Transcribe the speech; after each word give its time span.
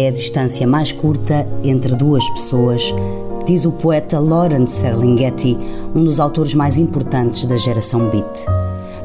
é 0.00 0.08
a 0.08 0.12
distância 0.12 0.66
mais 0.66 0.92
curta 0.92 1.46
entre 1.62 1.94
duas 1.94 2.28
pessoas, 2.30 2.94
diz 3.44 3.66
o 3.66 3.72
poeta 3.72 4.18
Lawrence 4.18 4.80
Ferlinghetti, 4.80 5.58
um 5.94 6.04
dos 6.04 6.18
autores 6.18 6.54
mais 6.54 6.78
importantes 6.78 7.44
da 7.44 7.56
geração 7.58 8.08
beat. 8.08 8.46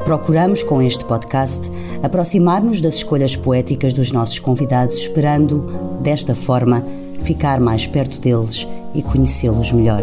Procuramos, 0.04 0.62
com 0.62 0.80
este 0.80 1.04
podcast, 1.04 1.70
aproximar-nos 2.02 2.80
das 2.80 2.94
escolhas 2.94 3.36
poéticas 3.36 3.92
dos 3.92 4.10
nossos 4.10 4.38
convidados, 4.38 4.96
esperando, 4.96 5.66
desta 6.00 6.34
forma, 6.34 6.82
ficar 7.24 7.60
mais 7.60 7.86
perto 7.86 8.18
deles 8.18 8.66
e 8.94 9.02
conhecê-los 9.02 9.72
melhor. 9.72 10.02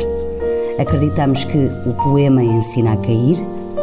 Acreditamos 0.77 1.43
que 1.43 1.71
o 1.87 1.93
poema 2.03 2.43
ensina 2.43 2.93
a 2.93 2.97
cair, 2.97 3.37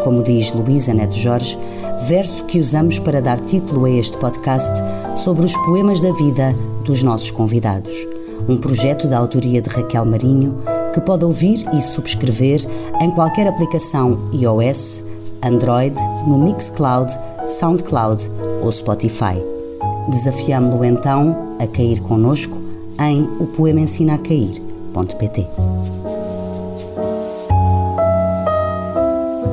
como 0.05 0.23
diz 0.23 0.53
Luísa 0.53 0.95
Neto 0.95 1.17
Jorge, 1.17 1.59
verso 2.07 2.45
que 2.45 2.61
usamos 2.61 3.01
para 3.01 3.21
dar 3.21 3.41
título 3.41 3.87
a 3.87 3.91
este 3.91 4.17
podcast 4.17 4.81
sobre 5.17 5.45
os 5.45 5.57
poemas 5.67 6.01
da 6.01 6.13
vida 6.13 6.55
dos 6.85 7.03
nossos 7.03 7.31
convidados. 7.31 7.93
Um 8.49 8.57
projeto 8.57 9.07
da 9.07 9.19
autoria 9.19 9.61
de 9.61 9.69
Raquel 9.69 10.05
Marinho 10.05 10.57
que 10.93 11.01
pode 11.01 11.25
ouvir 11.25 11.65
e 11.73 11.81
subscrever 11.81 12.61
em 13.01 13.11
qualquer 13.11 13.47
aplicação 13.47 14.19
iOS, 14.33 15.05
Android, 15.43 15.95
no 16.27 16.39
Mixcloud, 16.39 17.13
Soundcloud 17.47 18.31
ou 18.63 18.71
Spotify. 18.73 19.37
Desafiamo-lo 20.09 20.85
então 20.85 21.57
a 21.59 21.67
cair 21.67 22.01
conosco 22.01 22.59
em 22.99 23.23
o 23.39 23.47
poema 23.47 23.81
ensina 23.81 24.15
a 24.15 24.19
cair.pt. 24.19 25.70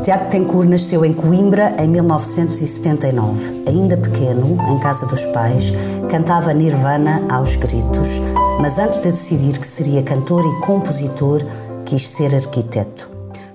Tiago 0.08 0.30
Tencourt 0.30 0.70
nasceu 0.70 1.04
em 1.04 1.12
Coimbra 1.12 1.76
em 1.78 1.90
1979. 1.90 3.66
Ainda 3.68 3.98
pequeno, 3.98 4.58
em 4.72 4.80
casa 4.80 5.06
dos 5.06 5.26
pais, 5.26 5.74
cantava 6.10 6.54
Nirvana 6.54 7.26
aos 7.30 7.58
gritos, 7.58 8.22
mas 8.62 8.80
antes 8.80 9.02
de 9.02 9.12
decidir 9.12 9.60
que 9.60 9.68
seria 9.68 10.02
cantor 10.02 10.46
e 10.46 10.62
compositor, 10.62 11.42
quis 11.84 12.08
ser 12.08 12.34
arquiteto. 12.34 13.10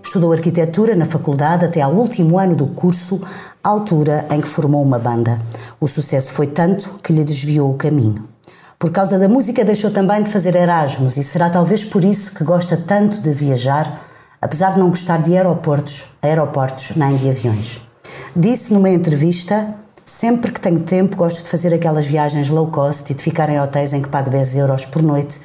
Estudou 0.05 0.31
arquitetura 0.31 0.95
na 0.95 1.07
faculdade 1.07 1.65
até 1.65 1.81
ao 1.81 1.95
último 1.95 2.39
ano 2.39 2.55
do 2.55 2.67
curso, 2.67 3.19
altura 3.65 4.27
em 4.31 4.39
que 4.39 4.47
formou 4.47 4.83
uma 4.83 4.99
banda. 4.99 5.41
O 5.81 5.89
sucesso 5.89 6.33
foi 6.33 6.49
tanto 6.49 6.97
que 7.03 7.15
lhe 7.15 7.25
desviou 7.25 7.71
o 7.71 7.79
caminho. 7.79 8.29
Por 8.79 8.91
causa 8.91 9.19
da 9.19 9.27
música, 9.27 9.65
deixou 9.65 9.91
também 9.91 10.23
de 10.23 10.29
fazer 10.29 10.55
Erasmus 10.55 11.17
e 11.17 11.23
será 11.23 11.49
talvez 11.49 11.83
por 11.83 12.05
isso 12.05 12.35
que 12.35 12.45
gosta 12.45 12.77
tanto 12.77 13.23
de 13.23 13.31
viajar 13.31 14.12
apesar 14.43 14.75
de 14.75 14.81
não 14.81 14.89
gostar 14.91 15.23
de 15.23 15.37
aeroportos, 15.37 16.07
aeroportos 16.21 16.97
nem 16.97 17.17
de 17.17 17.31
aviões. 17.31 17.81
Disse 18.37 18.75
numa 18.75 18.91
entrevista: 18.91 19.75
Sempre 20.05 20.51
que 20.51 20.61
tenho 20.61 20.81
tempo, 20.81 21.17
gosto 21.17 21.45
de 21.45 21.49
fazer 21.49 21.73
aquelas 21.73 22.07
viagens 22.07 22.51
low 22.51 22.67
cost 22.67 23.11
e 23.13 23.15
de 23.15 23.23
ficar 23.23 23.49
em 23.49 23.61
hotéis 23.61 23.93
em 23.93 24.03
que 24.03 24.09
pago 24.09 24.29
10 24.29 24.57
euros 24.57 24.85
por 24.85 25.01
noite. 25.01 25.41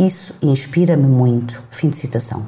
Isso 0.00 0.34
inspira-me 0.42 1.06
muito. 1.06 1.62
Fim 1.70 1.90
de 1.90 1.96
citação. 1.96 2.46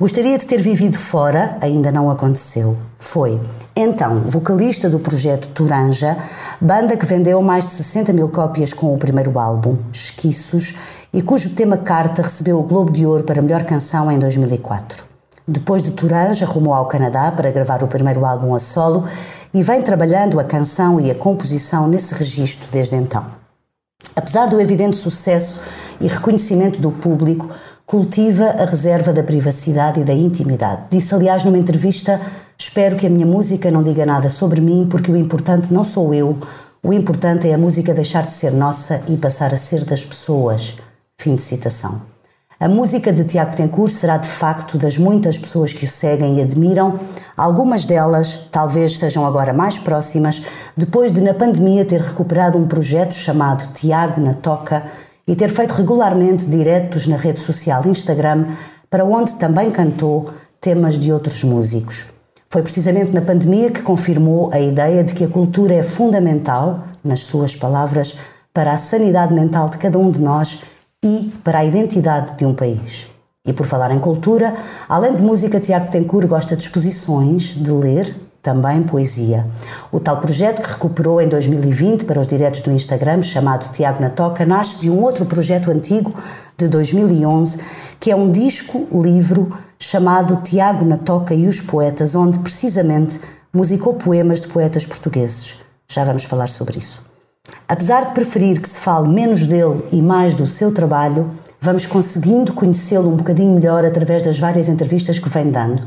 Gostaria 0.00 0.36
de 0.36 0.44
ter 0.44 0.60
vivido 0.60 0.98
fora, 0.98 1.56
ainda 1.60 1.92
não 1.92 2.10
aconteceu. 2.10 2.76
Foi, 2.98 3.40
então, 3.76 4.22
vocalista 4.22 4.90
do 4.90 4.98
projeto 4.98 5.48
Turanja, 5.50 6.16
banda 6.60 6.96
que 6.96 7.06
vendeu 7.06 7.40
mais 7.40 7.64
de 7.64 7.70
60 7.70 8.12
mil 8.12 8.28
cópias 8.28 8.72
com 8.74 8.92
o 8.92 8.98
primeiro 8.98 9.38
álbum, 9.38 9.78
Esquiços, 9.92 10.74
e 11.12 11.22
cujo 11.22 11.50
tema 11.50 11.76
Carta 11.76 12.22
recebeu 12.22 12.58
o 12.58 12.64
Globo 12.64 12.90
de 12.90 13.06
Ouro 13.06 13.22
para 13.22 13.40
melhor 13.40 13.62
canção 13.62 14.10
em 14.10 14.18
2004. 14.18 15.11
Depois 15.46 15.82
de 15.82 15.90
Turange, 15.92 16.44
arrumou 16.44 16.72
ao 16.72 16.86
Canadá 16.86 17.32
para 17.32 17.50
gravar 17.50 17.82
o 17.82 17.88
primeiro 17.88 18.24
álbum 18.24 18.54
a 18.54 18.58
solo 18.58 19.04
e 19.52 19.62
vem 19.62 19.82
trabalhando 19.82 20.38
a 20.38 20.44
canção 20.44 21.00
e 21.00 21.10
a 21.10 21.14
composição 21.14 21.88
nesse 21.88 22.14
registro 22.14 22.68
desde 22.70 22.96
então. 22.96 23.24
Apesar 24.14 24.46
do 24.46 24.60
evidente 24.60 24.96
sucesso 24.96 25.60
e 26.00 26.06
reconhecimento 26.06 26.80
do 26.80 26.92
público, 26.92 27.48
cultiva 27.86 28.44
a 28.44 28.64
reserva 28.64 29.12
da 29.12 29.24
privacidade 29.24 30.00
e 30.00 30.04
da 30.04 30.12
intimidade. 30.12 30.82
Disse, 30.90 31.14
aliás, 31.14 31.44
numa 31.44 31.58
entrevista: 31.58 32.20
Espero 32.56 32.96
que 32.96 33.06
a 33.06 33.10
minha 33.10 33.26
música 33.26 33.70
não 33.70 33.82
diga 33.82 34.06
nada 34.06 34.28
sobre 34.28 34.60
mim, 34.60 34.86
porque 34.90 35.10
o 35.10 35.16
importante 35.16 35.72
não 35.72 35.82
sou 35.82 36.14
eu, 36.14 36.38
o 36.84 36.92
importante 36.92 37.48
é 37.48 37.54
a 37.54 37.58
música 37.58 37.94
deixar 37.94 38.24
de 38.24 38.32
ser 38.32 38.52
nossa 38.52 39.02
e 39.08 39.16
passar 39.16 39.52
a 39.54 39.56
ser 39.56 39.84
das 39.84 40.04
pessoas. 40.04 40.76
Fim 41.18 41.34
de 41.34 41.42
citação. 41.42 42.11
A 42.62 42.68
música 42.68 43.12
de 43.12 43.24
Tiago 43.24 43.56
Tencourt 43.56 43.90
será 43.90 44.16
de 44.18 44.28
facto 44.28 44.78
das 44.78 44.96
muitas 44.96 45.36
pessoas 45.36 45.72
que 45.72 45.84
o 45.84 45.88
seguem 45.88 46.38
e 46.38 46.42
admiram, 46.42 46.96
algumas 47.36 47.86
delas 47.86 48.46
talvez 48.52 49.00
sejam 49.00 49.26
agora 49.26 49.52
mais 49.52 49.80
próximas, 49.80 50.40
depois 50.76 51.10
de 51.10 51.22
na 51.22 51.34
pandemia 51.34 51.84
ter 51.84 52.00
recuperado 52.00 52.56
um 52.56 52.68
projeto 52.68 53.14
chamado 53.14 53.72
Tiago 53.72 54.20
na 54.20 54.34
Toca 54.34 54.84
e 55.26 55.34
ter 55.34 55.48
feito 55.48 55.72
regularmente 55.72 56.46
diretos 56.46 57.08
na 57.08 57.16
rede 57.16 57.40
social 57.40 57.82
Instagram, 57.84 58.46
para 58.88 59.04
onde 59.04 59.34
também 59.34 59.68
cantou 59.68 60.30
temas 60.60 60.96
de 60.96 61.12
outros 61.12 61.42
músicos. 61.42 62.06
Foi 62.48 62.62
precisamente 62.62 63.10
na 63.10 63.22
pandemia 63.22 63.72
que 63.72 63.82
confirmou 63.82 64.52
a 64.52 64.60
ideia 64.60 65.02
de 65.02 65.14
que 65.14 65.24
a 65.24 65.28
cultura 65.28 65.74
é 65.74 65.82
fundamental, 65.82 66.84
nas 67.02 67.24
suas 67.24 67.56
palavras, 67.56 68.16
para 68.54 68.72
a 68.72 68.76
sanidade 68.76 69.34
mental 69.34 69.68
de 69.68 69.78
cada 69.78 69.98
um 69.98 70.12
de 70.12 70.20
nós 70.20 70.60
e 71.02 71.32
para 71.42 71.60
a 71.60 71.64
identidade 71.64 72.36
de 72.36 72.46
um 72.46 72.54
país. 72.54 73.08
E 73.44 73.52
por 73.52 73.66
falar 73.66 73.90
em 73.90 73.98
cultura, 73.98 74.54
além 74.88 75.14
de 75.14 75.22
música, 75.22 75.58
Tiago 75.58 75.90
Tencourt 75.90 76.28
gosta 76.28 76.56
de 76.56 76.62
exposições, 76.62 77.54
de 77.54 77.72
ler, 77.72 78.14
também 78.40 78.82
poesia. 78.82 79.46
O 79.90 80.00
tal 80.00 80.20
projeto 80.20 80.62
que 80.62 80.68
recuperou 80.68 81.20
em 81.20 81.28
2020 81.28 82.04
para 82.04 82.20
os 82.20 82.26
diretos 82.26 82.60
do 82.62 82.72
Instagram, 82.72 83.22
chamado 83.22 83.70
Tiago 83.72 84.00
na 84.00 84.10
Toca, 84.10 84.44
nasce 84.44 84.80
de 84.80 84.90
um 84.90 85.00
outro 85.00 85.26
projeto 85.26 85.70
antigo 85.70 86.12
de 86.56 86.66
2011, 86.68 87.58
que 88.00 88.10
é 88.10 88.16
um 88.16 88.30
disco-livro 88.30 89.48
chamado 89.78 90.42
Tiago 90.42 90.84
na 90.84 90.98
Toca 90.98 91.34
e 91.34 91.46
os 91.46 91.60
Poetas, 91.60 92.14
onde 92.14 92.40
precisamente 92.40 93.20
musicou 93.52 93.94
poemas 93.94 94.40
de 94.40 94.48
poetas 94.48 94.86
portugueses. 94.86 95.58
Já 95.88 96.04
vamos 96.04 96.24
falar 96.24 96.48
sobre 96.48 96.78
isso. 96.78 97.11
Apesar 97.68 98.06
de 98.06 98.12
preferir 98.12 98.60
que 98.60 98.68
se 98.68 98.80
fale 98.80 99.08
menos 99.08 99.46
dele 99.46 99.82
e 99.90 100.02
mais 100.02 100.34
do 100.34 100.44
seu 100.44 100.72
trabalho, 100.72 101.30
vamos 101.60 101.86
conseguindo 101.86 102.52
conhecê-lo 102.52 103.08
um 103.08 103.16
bocadinho 103.16 103.54
melhor 103.54 103.84
através 103.84 104.22
das 104.22 104.38
várias 104.38 104.68
entrevistas 104.68 105.18
que 105.18 105.28
vem 105.28 105.50
dando. 105.50 105.82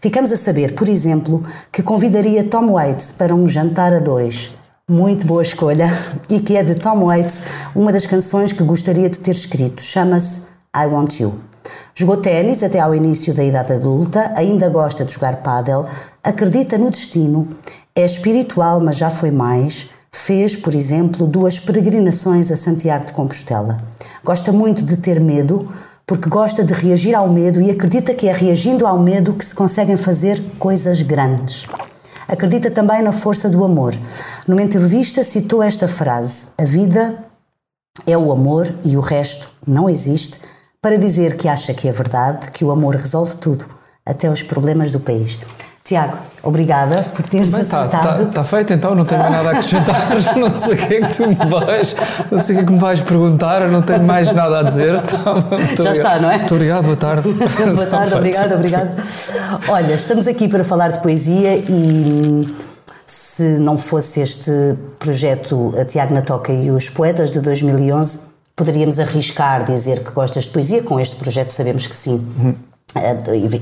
Ficamos 0.00 0.32
a 0.32 0.36
saber, 0.36 0.74
por 0.74 0.88
exemplo, 0.88 1.42
que 1.72 1.82
convidaria 1.82 2.44
Tom 2.44 2.72
Waits 2.72 3.12
para 3.12 3.34
um 3.34 3.46
jantar 3.46 3.94
a 3.94 4.00
dois. 4.00 4.52
Muito 4.88 5.24
boa 5.24 5.42
escolha, 5.42 5.88
e 6.28 6.40
que 6.40 6.56
é 6.56 6.64
de 6.64 6.74
Tom 6.74 7.04
Waits 7.04 7.42
uma 7.76 7.92
das 7.92 8.06
canções 8.06 8.52
que 8.52 8.64
gostaria 8.64 9.08
de 9.08 9.20
ter 9.20 9.30
escrito. 9.30 9.80
Chama-se 9.80 10.48
I 10.76 10.86
Want 10.86 11.20
You. 11.20 11.38
Jogou 11.94 12.16
ténis 12.16 12.62
até 12.62 12.80
ao 12.80 12.94
início 12.94 13.32
da 13.32 13.44
idade 13.44 13.72
adulta, 13.72 14.32
ainda 14.36 14.68
gosta 14.68 15.04
de 15.04 15.12
jogar 15.12 15.36
pádel, 15.36 15.84
acredita 16.24 16.76
no 16.76 16.90
destino, 16.90 17.48
é 17.94 18.04
espiritual, 18.04 18.80
mas 18.80 18.96
já 18.96 19.10
foi 19.10 19.30
mais 19.30 19.90
Fez, 20.12 20.56
por 20.56 20.74
exemplo, 20.74 21.26
duas 21.26 21.60
peregrinações 21.60 22.50
a 22.50 22.56
Santiago 22.56 23.06
de 23.06 23.12
Compostela. 23.12 23.80
Gosta 24.24 24.52
muito 24.52 24.84
de 24.84 24.96
ter 24.96 25.20
medo, 25.20 25.68
porque 26.04 26.28
gosta 26.28 26.64
de 26.64 26.74
reagir 26.74 27.14
ao 27.14 27.28
medo 27.28 27.60
e 27.60 27.70
acredita 27.70 28.12
que 28.12 28.28
é 28.28 28.32
reagindo 28.32 28.86
ao 28.86 28.98
medo 28.98 29.34
que 29.34 29.44
se 29.44 29.54
conseguem 29.54 29.96
fazer 29.96 30.42
coisas 30.58 31.02
grandes. 31.02 31.66
Acredita 32.26 32.70
também 32.70 33.02
na 33.02 33.12
força 33.12 33.48
do 33.48 33.64
amor. 33.64 33.94
Numa 34.46 34.62
entrevista 34.62 35.22
citou 35.22 35.62
esta 35.62 35.86
frase: 35.86 36.48
A 36.58 36.64
vida 36.64 37.24
é 38.06 38.18
o 38.18 38.32
amor 38.32 38.72
e 38.84 38.96
o 38.96 39.00
resto 39.00 39.50
não 39.66 39.88
existe, 39.88 40.40
para 40.82 40.98
dizer 40.98 41.36
que 41.36 41.48
acha 41.48 41.72
que 41.74 41.88
é 41.88 41.92
verdade, 41.92 42.50
que 42.50 42.64
o 42.64 42.70
amor 42.70 42.96
resolve 42.96 43.36
tudo, 43.36 43.64
até 44.04 44.30
os 44.30 44.42
problemas 44.42 44.90
do 44.92 44.98
país. 44.98 45.38
Tiago, 45.82 46.18
obrigada 46.42 47.02
por 47.14 47.26
teres 47.26 47.50
Bem, 47.50 47.64
tá, 47.64 47.82
aceitado. 47.82 48.02
Está 48.02 48.24
tá, 48.26 48.32
tá 48.32 48.44
feito 48.44 48.72
então, 48.72 48.94
não 48.94 49.04
tenho 49.04 49.22
mais 49.22 49.32
nada 49.32 49.48
a 49.48 49.52
acrescentar, 49.52 49.96
não 50.36 50.50
sei 50.50 50.74
o 50.74 50.76
que 50.76 50.94
é 50.94 51.00
que 51.00 51.14
tu 51.14 51.26
me 51.26 51.34
vais, 51.34 51.96
não 52.30 52.40
sei 52.40 52.54
o 52.54 52.58
que 52.58 52.64
é 52.64 52.66
que 52.66 52.72
me 52.72 52.78
vais 52.78 53.00
perguntar, 53.00 53.66
não 53.68 53.82
tenho 53.82 54.02
mais 54.04 54.30
nada 54.32 54.60
a 54.60 54.62
dizer. 54.62 55.00
Tá, 55.10 55.82
Já 55.82 55.92
está, 55.92 56.18
não 56.18 56.30
é? 56.30 56.38
Muito 56.38 56.54
obrigado, 56.54 56.84
boa 56.84 56.96
tarde. 56.96 57.32
boa 57.74 57.86
tarde, 57.86 58.14
obrigado, 58.14 58.54
obrigado. 58.54 58.90
Olha, 59.68 59.94
estamos 59.94 60.26
aqui 60.26 60.48
para 60.48 60.64
falar 60.64 60.92
de 60.92 61.00
poesia 61.00 61.56
e 61.56 62.54
se 63.06 63.58
não 63.58 63.76
fosse 63.76 64.20
este 64.20 64.52
projeto 64.98 65.74
A 65.80 65.84
Tiago 65.84 66.14
na 66.14 66.22
Toca 66.22 66.52
e 66.52 66.70
os 66.70 66.88
Poetas 66.88 67.30
de 67.30 67.40
2011, 67.40 68.20
poderíamos 68.54 69.00
arriscar 69.00 69.64
dizer 69.64 70.04
que 70.04 70.10
gostas 70.12 70.44
de 70.44 70.50
poesia, 70.50 70.82
com 70.82 71.00
este 71.00 71.16
projeto 71.16 71.50
sabemos 71.50 71.86
que 71.86 71.96
sim. 71.96 72.24
Uhum. 72.38 72.54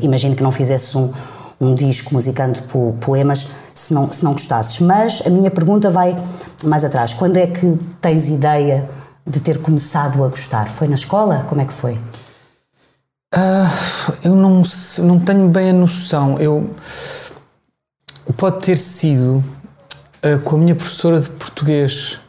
Imagino 0.03 0.35
que 0.35 0.43
não 0.43 0.53
fizesses 0.53 0.95
um 0.97 1.11
um 1.61 1.75
disco 1.75 2.15
musicando 2.15 2.63
po 2.65 2.97
poemas 3.01 3.47
se 3.75 3.93
não, 3.93 4.11
se 4.11 4.25
não 4.25 4.33
gostasses. 4.33 4.81
Mas 4.81 5.23
a 5.27 5.31
minha 5.31 5.51
pergunta 5.51 5.91
vai 5.91 6.17
mais 6.65 6.85
atrás. 6.85 7.15
Quando 7.15 7.37
é 7.37 7.47
que 7.47 7.79
tens 8.01 8.29
ideia 8.29 8.89
de 9.27 9.41
ter 9.41 9.59
começado 9.59 10.25
a 10.25 10.29
gostar? 10.29 10.69
Foi 10.69 10.89
na 10.89 10.95
escola? 10.95 11.45
Como 11.49 11.61
é 11.61 11.65
que 11.65 11.73
foi? 11.73 11.95
Uh, 13.35 14.13
eu 14.25 14.35
não, 14.35 14.63
não 15.01 15.21
tenho 15.21 15.49
bem 15.49 15.71
a 15.71 15.73
noção. 15.73 16.39
Eu 16.39 16.71
pode 18.37 18.61
ter 18.61 18.79
sido 18.79 19.43
uh, 20.25 20.39
com 20.45 20.57
a 20.57 20.59
minha 20.59 20.75
professora 20.75 21.21
de 21.21 21.29
português 21.31 22.21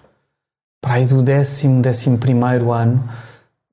para 0.82 0.96
aí 0.96 1.06
do 1.06 1.22
décimo, 1.22 1.82
décimo 1.82 2.18
primeiro 2.18 2.72
ano. 2.72 3.08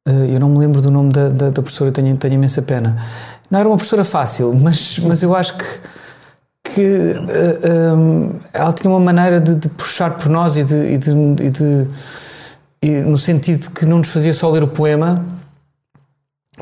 Uh, 0.07 0.33
eu 0.33 0.39
não 0.39 0.51
me 0.51 0.59
lembro 0.59 0.81
do 0.81 0.91
nome 0.91 1.11
da, 1.11 1.29
da, 1.29 1.51
da 1.51 1.63
professora, 1.63 1.91
tenho, 1.91 2.17
tenho 2.17 2.35
imensa 2.35 2.63
pena. 2.63 2.97
Não 3.51 3.59
era 3.59 3.69
uma 3.69 3.77
professora 3.77 4.05
fácil, 4.05 4.55
mas, 4.55 5.01
mas 5.01 5.23
eu 5.23 5.35
acho 5.35 5.57
que, 5.57 5.65
que 6.63 6.83
uh, 6.83 7.97
um, 7.97 8.33
ela 8.53 8.73
tinha 8.73 8.89
uma 8.89 9.01
maneira 9.01 9.41
de, 9.41 9.57
de, 9.57 9.69
puxar 9.69 10.13
por 10.13 10.29
nós 10.29 10.57
e 10.57 10.65
de, 10.65 10.77
e 10.77 10.99
de, 10.99 11.11
e 11.43 11.51
de 11.51 11.89
e 12.83 13.01
no 13.01 13.17
sentido 13.17 13.63
de 13.63 13.71
que 13.71 13.87
não 13.87 13.99
nos 13.99 14.11
fazia 14.11 14.33
só 14.33 14.49
ler 14.51 14.63
o 14.63 14.69
poema, 14.69 15.25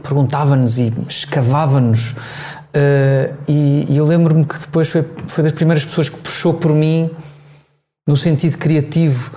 perguntava-nos 0.02 0.78
e 0.78 0.92
escavava-nos. 1.08 2.12
Uh, 2.12 3.34
e, 3.46 3.86
e, 3.90 3.96
eu 3.96 4.04
lembro-me 4.04 4.44
que 4.44 4.58
depois 4.58 4.88
foi, 4.88 5.04
foi 5.26 5.44
das 5.44 5.52
primeiras 5.52 5.84
pessoas 5.84 6.08
que 6.08 6.16
puxou 6.16 6.54
por 6.54 6.72
mim 6.72 7.10
no 8.06 8.16
sentido 8.16 8.56
criativo. 8.58 9.32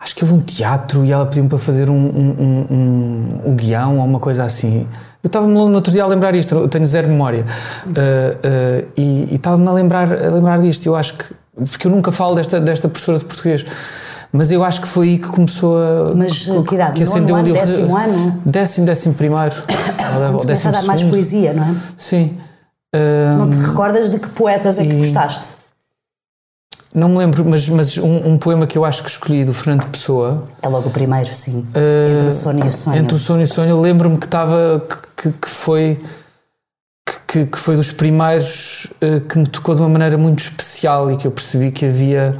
Acho 0.00 0.14
que 0.14 0.22
houve 0.22 0.34
um 0.36 0.40
teatro 0.40 1.04
e 1.04 1.10
ela 1.10 1.26
pediu-me 1.26 1.48
para 1.48 1.58
fazer 1.58 1.90
um, 1.90 1.94
um, 1.94 2.66
um, 2.70 3.50
um, 3.50 3.54
guião 3.56 3.98
ou 3.98 4.04
uma 4.04 4.20
coisa 4.20 4.44
assim. 4.44 4.86
Eu 5.24 5.26
estava-me 5.26 5.52
no 5.52 5.74
outro 5.74 5.92
dia 5.92 6.04
a 6.04 6.06
lembrar 6.06 6.36
isto, 6.36 6.54
eu 6.54 6.68
tenho 6.68 6.84
zero 6.86 7.08
memória. 7.08 7.44
Uh, 7.84 7.90
uh, 7.90 8.92
e 8.96 9.34
estava-me 9.34 9.66
a 9.66 9.72
lembrar, 9.72 10.12
a 10.12 10.30
lembrar 10.30 10.60
disto. 10.60 10.86
Eu 10.86 10.94
acho 10.94 11.14
que. 11.14 11.24
Porque 11.56 11.88
eu 11.88 11.90
nunca 11.90 12.12
falo 12.12 12.36
desta, 12.36 12.60
desta 12.60 12.88
professora 12.88 13.18
de 13.18 13.24
português. 13.24 13.66
Mas 14.32 14.52
eu 14.52 14.62
acho 14.62 14.82
que 14.82 14.86
foi 14.86 15.08
aí 15.08 15.18
que 15.18 15.26
começou 15.26 15.76
a. 15.76 16.14
Mas 16.14 16.46
que, 16.46 16.62
que 16.62 16.74
idade? 16.76 16.92
Que 16.92 17.02
acendeu 17.02 17.34
ali 17.34 17.50
o 17.50 17.54
décimo 17.54 17.96
ano? 17.96 18.42
Décimo, 18.46 18.86
décimo 18.86 19.14
primeiro. 19.14 19.54
décimo 20.46 20.68
a 20.68 20.72
dar 20.78 20.84
mais 20.84 21.02
poesia, 21.02 21.52
não 21.52 21.64
é? 21.64 21.74
Sim. 21.96 22.38
Não 23.36 23.50
te 23.50 23.58
recordas 23.58 24.08
de 24.08 24.20
que 24.20 24.28
poetas 24.28 24.78
é 24.78 24.86
que 24.86 24.94
gostaste? 24.94 25.57
Não 26.94 27.08
me 27.08 27.18
lembro, 27.18 27.44
mas, 27.44 27.68
mas 27.68 27.98
um, 27.98 28.32
um, 28.32 28.38
poema 28.38 28.66
que 28.66 28.78
eu 28.78 28.84
acho 28.84 29.02
que 29.02 29.10
escolhi 29.10 29.44
do 29.44 29.52
Fernando 29.52 29.86
Pessoa. 29.88 30.48
É 30.62 30.68
logo 30.68 30.88
o 30.88 30.92
primeiro, 30.92 31.32
sim. 31.34 31.66
Uh, 31.74 32.16
entre 32.16 32.28
o 32.28 32.32
sono 32.32 32.64
e 32.64 32.68
o 32.68 32.72
sonho. 32.72 32.98
Entre 32.98 33.14
o 33.14 33.18
sono 33.18 33.40
e 33.40 33.44
o 33.44 33.46
sonho, 33.46 33.70
eu 33.70 33.80
lembro-me 33.80 34.16
que 34.16 34.26
estava. 34.26 34.82
Que, 35.16 35.30
que, 35.30 35.48
foi. 35.48 35.98
Que, 37.26 37.44
que 37.44 37.58
foi 37.58 37.76
dos 37.76 37.92
primeiros 37.92 38.86
uh, 39.02 39.20
que 39.20 39.38
me 39.38 39.46
tocou 39.46 39.74
de 39.74 39.82
uma 39.82 39.88
maneira 39.88 40.16
muito 40.16 40.38
especial 40.38 41.10
e 41.10 41.16
que 41.18 41.26
eu 41.26 41.30
percebi 41.30 41.70
que 41.70 41.84
havia 41.84 42.38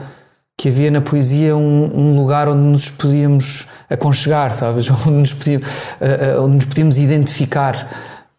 que 0.59 0.69
havia 0.69 0.91
na 0.91 1.01
poesia 1.01 1.57
um, 1.57 1.91
um, 1.95 2.17
lugar 2.17 2.49
onde 2.49 2.59
nos 2.59 2.91
podíamos 2.91 3.69
aconchegar, 3.89 4.53
sabes? 4.53 4.91
Onde 5.07 5.13
nos 5.13 5.33
podíamos, 5.33 5.69
uh, 5.69 6.41
uh, 6.41 6.45
onde 6.45 6.57
nos 6.57 6.65
podíamos 6.65 6.99
identificar. 6.99 7.89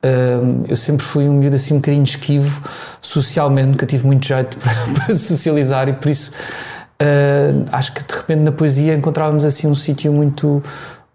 Uh, 0.03 0.65
eu 0.67 0.75
sempre 0.77 1.05
fui 1.05 1.27
um 1.27 1.33
miúdo 1.33 1.57
assim 1.57 1.73
um 1.73 1.77
bocadinho 1.77 2.03
esquivo 2.03 2.61
socialmente, 3.01 3.67
nunca 3.67 3.85
tive 3.85 4.05
muito 4.05 4.25
jeito 4.25 4.57
para, 4.59 4.73
para 4.93 5.15
socializar 5.15 5.89
e 5.89 5.93
por 5.93 6.09
isso 6.09 6.31
acho 7.71 7.93
que 7.93 8.03
de 8.03 8.13
repente 8.13 8.41
na 8.41 8.51
poesia 8.51 8.93
encontrávamos 8.93 9.45
assim 9.45 9.67
um 9.67 9.75
sítio 9.75 10.11
muito 10.11 10.61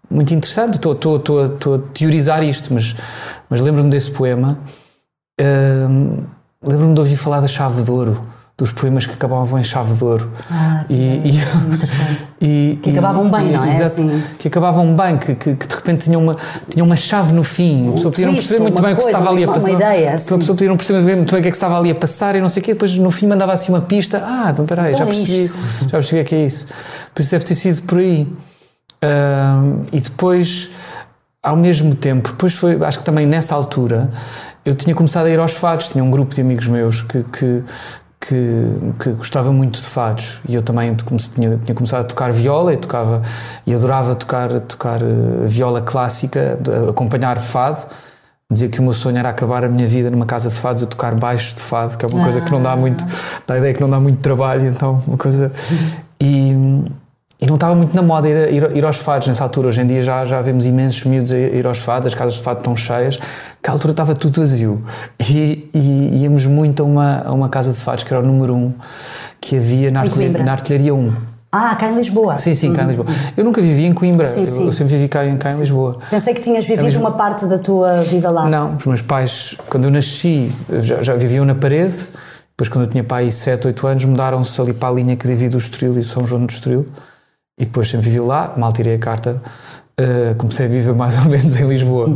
muito 0.09 0.33
interessante. 0.33 0.75
Estou, 0.75 0.93
estou, 0.93 1.17
estou, 1.17 1.45
estou 1.45 1.75
a 1.75 1.79
teorizar 1.93 2.43
isto, 2.43 2.73
mas, 2.73 2.95
mas 3.49 3.61
lembro-me 3.61 3.89
desse 3.89 4.11
poema. 4.11 4.57
lembro-me 6.61 6.93
de 6.93 6.99
ouvir 6.99 7.17
falar 7.17 7.41
da 7.41 7.47
chave 7.47 7.83
de 7.83 7.91
ouro 7.91 8.19
dos 8.57 8.71
poemas 8.71 9.05
que 9.05 9.13
acabavam 9.13 9.59
em 9.59 9.63
chave 9.63 9.93
de 9.93 10.03
ouro. 10.03 10.31
Ah, 10.49 10.85
e, 10.89 10.95
e, 10.95 11.41
e, 12.73 12.79
que 12.81 12.91
acabavam 12.91 13.29
bem, 13.29 13.51
não 13.51 13.65
é? 13.65 13.67
Exato, 13.67 13.83
assim. 13.83 14.23
Que 14.39 14.47
acabavam 14.47 14.95
bem, 14.95 15.17
que, 15.17 15.35
que, 15.35 15.55
que, 15.55 15.67
de 15.67 15.75
repente 15.75 16.05
tinham 16.05 16.23
uma, 16.23 16.37
tinham 16.69 16.87
uma 16.87 16.95
chave 16.95 17.33
no 17.33 17.43
fim. 17.43 17.89
A 17.89 17.91
pessoa 17.91 18.11
podia 18.11 18.27
não 18.27 18.33
perceber 18.33 18.61
muito 18.61 18.81
bem 18.81 18.93
o 18.93 18.97
que 18.97 19.03
estava 19.03 19.29
ali 19.29 19.43
a 19.43 19.47
passar. 19.47 19.69
Uma 19.69 19.75
ideia, 19.75 20.13
assim. 20.13 20.35
A 20.35 20.37
pessoa 20.37 20.55
podia 20.55 20.69
não 20.69 20.77
perceber 20.77 21.15
muito 21.15 21.31
bem 21.31 21.39
o 21.39 21.43
que 21.43 21.47
é 21.49 21.51
que 21.51 21.57
estava 21.57 21.77
ali 21.77 21.91
a 21.91 21.95
passar 21.95 22.35
e 22.35 22.41
não 22.41 22.47
sei 22.47 22.61
o 22.61 22.65
quê. 22.65 22.73
Depois 22.73 22.97
no 22.97 23.11
fim 23.11 23.27
mandava 23.27 23.51
assim 23.51 23.73
uma 23.73 23.81
pista. 23.81 24.23
Ah, 24.25 24.49
então 24.51 24.65
peraí, 24.65 24.93
então 24.93 24.99
já 24.99 25.05
é 25.05 25.07
percebi, 25.07 25.53
já 25.83 25.89
percebi 25.89 26.21
o 26.21 26.25
que 26.25 26.35
é 26.35 26.45
isso. 26.45 26.67
Por 27.13 27.21
isso 27.21 27.31
deve 27.31 27.45
ter 27.45 27.55
sido 27.55 27.81
por 27.83 27.97
aí. 27.99 28.27
e 29.91 29.99
depois 29.99 30.69
ao 31.43 31.55
mesmo 31.55 31.93
tempo, 31.93 32.31
depois 32.31 32.55
foi, 32.55 32.83
acho 32.83 32.99
que 32.99 33.05
também 33.05 33.27
nessa 33.27 33.53
altura, 33.53 34.09
eu 34.65 34.73
tinha 34.73 34.95
começado 34.95 35.27
a 35.27 35.29
ir 35.29 35.37
aos 35.37 35.53
fados, 35.53 35.89
tinha 35.89 36.03
um 36.03 36.09
grupo 36.09 36.33
de 36.33 36.41
amigos 36.41 36.67
meus 36.67 37.03
que, 37.03 37.23
que, 37.25 37.63
que, 38.19 38.93
que, 38.99 39.11
gostava 39.11 39.51
muito 39.53 39.79
de 39.79 39.85
fados. 39.85 40.41
E 40.47 40.55
eu 40.55 40.61
também 40.61 40.95
tinha, 40.95 41.57
tinha 41.57 41.75
começado 41.75 42.01
a 42.01 42.03
tocar 42.03 42.31
viola 42.31 42.73
e 42.73 42.77
tocava 42.77 43.21
e 43.65 43.73
adorava 43.73 44.15
tocar 44.15 44.59
tocar 44.61 45.01
uh, 45.01 45.47
viola 45.47 45.81
clássica 45.81 46.59
acompanhar 46.89 47.37
fado. 47.37 47.85
Dizia 48.51 48.69
que 48.69 48.79
o 48.79 48.83
meu 48.83 48.93
sonho 48.93 49.17
era 49.17 49.29
acabar 49.29 49.63
a 49.63 49.67
minha 49.67 49.87
vida 49.87 50.11
numa 50.11 50.25
casa 50.25 50.49
de 50.49 50.55
fados 50.55 50.83
a 50.83 50.85
tocar 50.85 51.15
baixo 51.15 51.55
de 51.55 51.61
fado 51.61 51.97
que 51.97 52.05
é 52.05 52.07
uma 52.07 52.21
ah. 52.21 52.23
coisa 52.23 52.41
que 52.41 52.51
não 52.51 52.61
dá 52.61 52.75
muito 52.75 53.03
dá 53.47 53.55
a 53.55 53.57
ideia 53.57 53.73
que 53.73 53.81
não 53.81 53.89
dá 53.89 53.99
muito 53.99 54.19
trabalho 54.19 54.67
então 54.67 55.01
uma 55.07 55.17
coisa. 55.17 55.51
E 56.19 56.55
e 57.39 57.45
não 57.45 57.55
estava 57.55 57.75
muito 57.75 57.95
na 57.95 58.01
moda 58.01 58.29
ir, 58.29 58.53
ir, 58.53 58.77
ir, 58.77 58.85
aos 58.85 58.97
fados 58.97 59.27
nessa 59.27 59.43
altura. 59.43 59.67
Hoje 59.67 59.81
em 59.81 59.87
dia 59.87 60.01
já, 60.01 60.23
já 60.23 60.41
vemos 60.41 60.65
imensos 60.65 61.03
miúdos 61.03 61.31
a 61.31 61.37
ir 61.37 61.67
aos 61.67 61.79
fados, 61.79 62.07
as 62.07 62.15
casas 62.15 62.35
de 62.35 62.41
fado 62.41 62.59
estão 62.59 62.75
cheias, 62.75 63.19
que 63.61 63.69
à 63.69 63.73
altura 63.73 63.91
estava 63.91 64.15
tudo 64.15 64.39
vazio. 64.39 64.81
E, 65.19 65.69
e 65.73 66.23
íamos 66.23 66.45
muito 66.45 66.81
a 66.81 66.85
uma, 66.85 67.23
a 67.25 67.33
uma 67.33 67.49
casa 67.49 67.71
de 67.71 67.79
fados, 67.79 68.03
que 68.03 68.13
era 68.13 68.23
o 68.23 68.25
número 68.25 68.55
1, 68.55 68.57
um, 68.57 68.73
que 69.41 69.57
havia 69.57 69.91
na, 69.91 70.01
artilharia, 70.01 70.43
na 70.43 70.51
artilharia 70.51 70.95
1. 70.95 71.13
Ah, 71.51 71.75
cá 71.75 71.89
em 71.89 71.95
Lisboa. 71.95 72.37
Sim, 72.37 72.53
sim, 72.53 72.73
cá 72.73 72.83
em 72.83 72.87
Lisboa. 72.87 73.07
Eu 73.35 73.43
nunca 73.43 73.61
vivi 73.61 73.85
em 73.85 73.93
Coimbra, 73.93 74.25
sim, 74.25 74.45
sim. 74.45 74.61
Eu, 74.61 74.65
eu, 74.67 74.71
sempre 74.71 74.93
vivi 74.93 75.07
cá, 75.07 75.21
cá 75.37 75.51
em 75.53 75.59
Lisboa. 75.59 75.97
Pensei 76.09 76.33
que 76.33 76.41
tinhas 76.41 76.65
vivido 76.65 76.99
uma 76.99 77.11
parte 77.11 77.45
da 77.45 77.57
tua 77.57 78.01
vida 78.01 78.29
lá. 78.29 78.49
Não, 78.49 78.75
os 78.75 78.85
meus 78.85 79.01
pais, 79.01 79.57
quando 79.69 79.85
eu 79.85 79.91
nasci, 79.91 80.51
já, 80.81 81.01
já 81.01 81.15
viviam 81.15 81.45
na 81.45 81.55
parede, 81.55 81.95
depois 82.49 82.69
quando 82.69 82.85
eu 82.85 82.91
tinha 82.91 83.03
pai 83.03 83.29
7, 83.29 83.67
8 83.67 83.87
anos, 83.87 84.05
mudaram-se 84.05 84.59
ali 84.59 84.73
para 84.73 84.89
a 84.89 84.91
linha 84.91 85.15
que 85.15 85.27
divide 85.27 85.55
o 85.55 85.59
Estoril 85.59 85.97
e 85.99 86.03
São 86.03 86.25
João 86.25 86.45
do 86.45 86.51
Estoril. 86.51 86.85
E 87.57 87.63
depois 87.63 87.87
sempre 87.87 88.09
vivi 88.09 88.19
lá, 88.19 88.53
mal 88.57 88.73
tirei 88.73 88.95
a 88.95 88.99
carta, 88.99 89.41
uh, 89.97 90.35
comecei 90.35 90.65
a 90.65 90.69
viver 90.69 90.93
mais 90.93 91.17
ou 91.23 91.25
menos 91.31 91.57
em 91.57 91.65
Lisboa. 91.65 92.13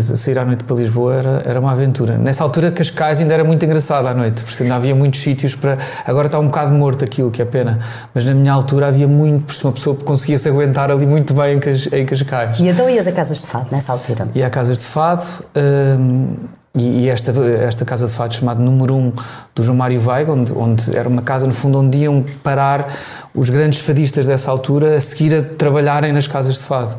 Sair 0.00 0.38
à 0.38 0.46
noite 0.46 0.64
para 0.64 0.76
Lisboa 0.76 1.14
era, 1.14 1.42
era 1.44 1.60
uma 1.60 1.72
aventura. 1.72 2.16
Nessa 2.16 2.42
altura, 2.42 2.72
Cascais 2.72 3.20
ainda 3.20 3.34
era 3.34 3.44
muito 3.44 3.62
engraçado 3.64 4.06
à 4.06 4.14
noite, 4.14 4.42
porque 4.42 4.62
ainda 4.62 4.76
havia 4.76 4.94
muitos 4.94 5.20
sítios 5.20 5.54
para. 5.54 5.76
Agora 6.06 6.26
está 6.26 6.38
um 6.38 6.46
bocado 6.46 6.72
morto 6.72 7.04
aquilo, 7.04 7.30
que 7.30 7.42
é 7.42 7.44
pena. 7.44 7.78
Mas 8.14 8.24
na 8.24 8.32
minha 8.32 8.52
altura 8.52 8.88
havia 8.88 9.06
muito, 9.06 9.44
porque 9.44 9.66
uma 9.66 9.72
pessoa 9.74 9.94
conseguia 9.94 10.38
se 10.38 10.48
aguentar 10.48 10.90
ali 10.90 11.06
muito 11.06 11.34
bem 11.34 11.60
em 11.92 12.06
Cascais. 12.06 12.58
E 12.58 12.68
então 12.68 12.88
ias 12.88 13.06
a 13.06 13.12
casas 13.12 13.42
de 13.42 13.46
fado 13.46 13.68
nessa 13.70 13.92
altura? 13.92 14.26
Ia 14.34 14.46
a 14.46 14.50
casas 14.50 14.78
de 14.78 14.86
fado. 14.86 15.22
Uh, 15.54 16.57
e, 16.76 17.04
e, 17.04 17.08
esta, 17.08 17.32
esta 17.32 17.84
casa 17.84 18.06
de 18.06 18.12
fado 18.12 18.34
chamada 18.34 18.60
Número 18.60 18.94
1 18.94 18.98
um, 18.98 19.12
do 19.54 19.62
João 19.62 19.76
Mário 19.76 20.00
Veiga, 20.00 20.32
onde, 20.32 20.52
onde 20.52 20.96
era 20.96 21.08
uma 21.08 21.22
casa 21.22 21.46
no 21.46 21.52
fundo 21.52 21.78
onde 21.78 21.98
iam 21.98 22.24
parar 22.42 22.88
os 23.34 23.50
grandes 23.50 23.80
fadistas 23.80 24.26
dessa 24.26 24.50
altura 24.50 24.96
a 24.96 25.00
seguir 25.00 25.34
a 25.34 25.42
trabalharem 25.42 26.12
nas 26.12 26.26
casas 26.26 26.54
de 26.54 26.64
fado. 26.64 26.96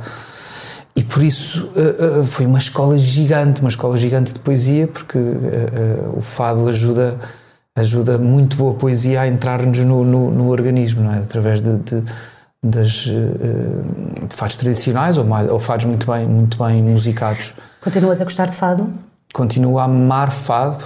E 0.95 1.03
por 1.03 1.23
isso 1.23 1.71
uh, 1.75 2.19
uh, 2.19 2.25
foi 2.25 2.45
uma 2.45 2.57
escola 2.57 2.97
gigante, 2.97 3.61
uma 3.61 3.69
escola 3.69 3.97
gigante 3.97 4.33
de 4.33 4.39
poesia, 4.39 4.88
porque 4.88 5.17
uh, 5.17 6.17
o 6.17 6.21
fado 6.21 6.67
ajuda, 6.67 7.17
ajuda 7.75 8.17
muito 8.17 8.57
boa 8.57 8.73
poesia 8.73 9.21
a 9.21 9.27
entrar-nos 9.27 9.79
no, 9.79 10.03
no, 10.03 10.31
no, 10.31 10.49
organismo, 10.49 11.03
não 11.03 11.13
é? 11.13 11.19
através 11.19 11.61
de, 11.61 11.77
de 11.77 12.03
das, 12.61 13.05
de 13.05 14.35
fados 14.35 14.57
tradicionais 14.57 15.17
ou, 15.17 15.23
mais, 15.23 15.49
ou 15.49 15.57
fados 15.57 15.85
muito 15.85 16.05
bem, 16.11 16.25
muito 16.25 16.61
bem 16.61 16.83
musicados. 16.83 17.53
Continuas 17.79 18.19
a 18.19 18.25
gostar 18.25 18.47
de 18.47 18.55
fado? 18.57 18.91
Continuo 19.33 19.79
a 19.79 19.83
amar 19.83 20.31
fado, 20.31 20.86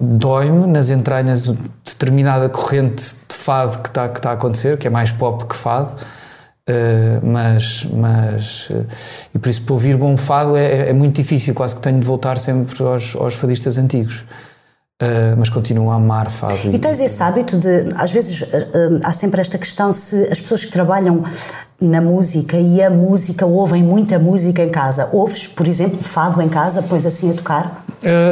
dói-me 0.00 0.66
nas 0.66 0.90
entranhas 0.90 1.46
determinada 1.84 2.48
corrente 2.48 3.16
de 3.28 3.34
fado 3.34 3.78
que 3.78 3.88
está 3.88 4.08
que 4.08 4.20
tá 4.20 4.30
a 4.30 4.32
acontecer, 4.34 4.76
que 4.76 4.86
é 4.86 4.90
mais 4.90 5.12
pop 5.12 5.46
que 5.46 5.54
fado, 5.54 5.92
uh, 5.92 7.26
mas, 7.26 7.86
mas 7.92 8.70
uh, 8.70 8.86
e 9.34 9.38
por 9.38 9.48
isso 9.48 9.62
para 9.62 9.74
ouvir 9.74 9.96
bom 9.96 10.16
fado 10.16 10.56
é, 10.56 10.90
é, 10.90 10.92
muito 10.92 11.16
difícil, 11.16 11.54
quase 11.54 11.76
que 11.76 11.80
tenho 11.80 12.00
de 12.00 12.06
voltar 12.06 12.38
sempre 12.38 12.82
aos, 12.82 13.14
aos 13.14 13.34
fadistas 13.34 13.78
antigos. 13.78 14.24
Uh, 15.00 15.34
mas 15.36 15.48
continuo 15.48 15.90
a 15.90 15.96
amar 15.96 16.30
fado. 16.30 16.72
E 16.72 16.78
tens 16.78 17.00
esse 17.00 17.20
hábito 17.20 17.58
de, 17.58 17.92
às 17.96 18.12
vezes, 18.12 18.44
há 19.02 19.12
sempre 19.12 19.40
esta 19.40 19.58
questão 19.58 19.92
se 19.92 20.28
as 20.30 20.40
pessoas 20.40 20.64
que 20.64 20.70
trabalham 20.70 21.24
na 21.82 22.00
música 22.00 22.56
e 22.56 22.82
a 22.82 22.88
música 22.88 23.44
ouvem 23.44 23.82
muita 23.82 24.18
música 24.18 24.62
em 24.62 24.70
casa. 24.70 25.08
Ouves, 25.12 25.46
por 25.46 25.66
exemplo, 25.66 26.02
fado 26.02 26.40
em 26.40 26.48
casa, 26.48 26.82
pões 26.82 27.04
assim 27.04 27.30
a 27.30 27.34
tocar? 27.34 27.84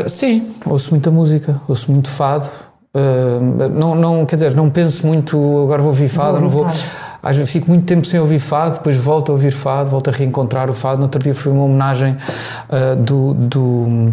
sim, 0.08 0.46
ouço 0.66 0.90
muita 0.90 1.10
música, 1.10 1.60
ouço 1.68 1.90
muito 1.90 2.08
fado. 2.08 2.48
não, 3.74 3.94
não, 3.94 4.26
quer 4.26 4.36
dizer, 4.36 4.54
não 4.54 4.70
penso 4.70 5.06
muito, 5.06 5.36
agora 5.64 5.82
vou 5.82 5.90
ouvir 5.90 6.08
fado, 6.08 6.38
vou 6.38 6.44
ouvir 6.44 6.44
não 6.44 6.50
vou. 6.50 6.68
Fado. 6.68 7.10
Às 7.22 7.36
vezes 7.36 7.52
fico 7.52 7.68
muito 7.68 7.84
tempo 7.84 8.06
sem 8.06 8.18
ouvir 8.18 8.38
fado, 8.38 8.76
depois 8.78 8.96
volto 8.96 9.30
a 9.30 9.32
ouvir 9.32 9.50
fado, 9.50 9.90
volto 9.90 10.08
a 10.08 10.12
reencontrar 10.12 10.70
o 10.70 10.74
fado. 10.74 10.98
No 10.98 11.02
outro 11.04 11.22
dia 11.22 11.34
foi 11.34 11.52
uma 11.52 11.64
homenagem 11.64 12.16
do, 13.04 13.34
do 13.34 14.12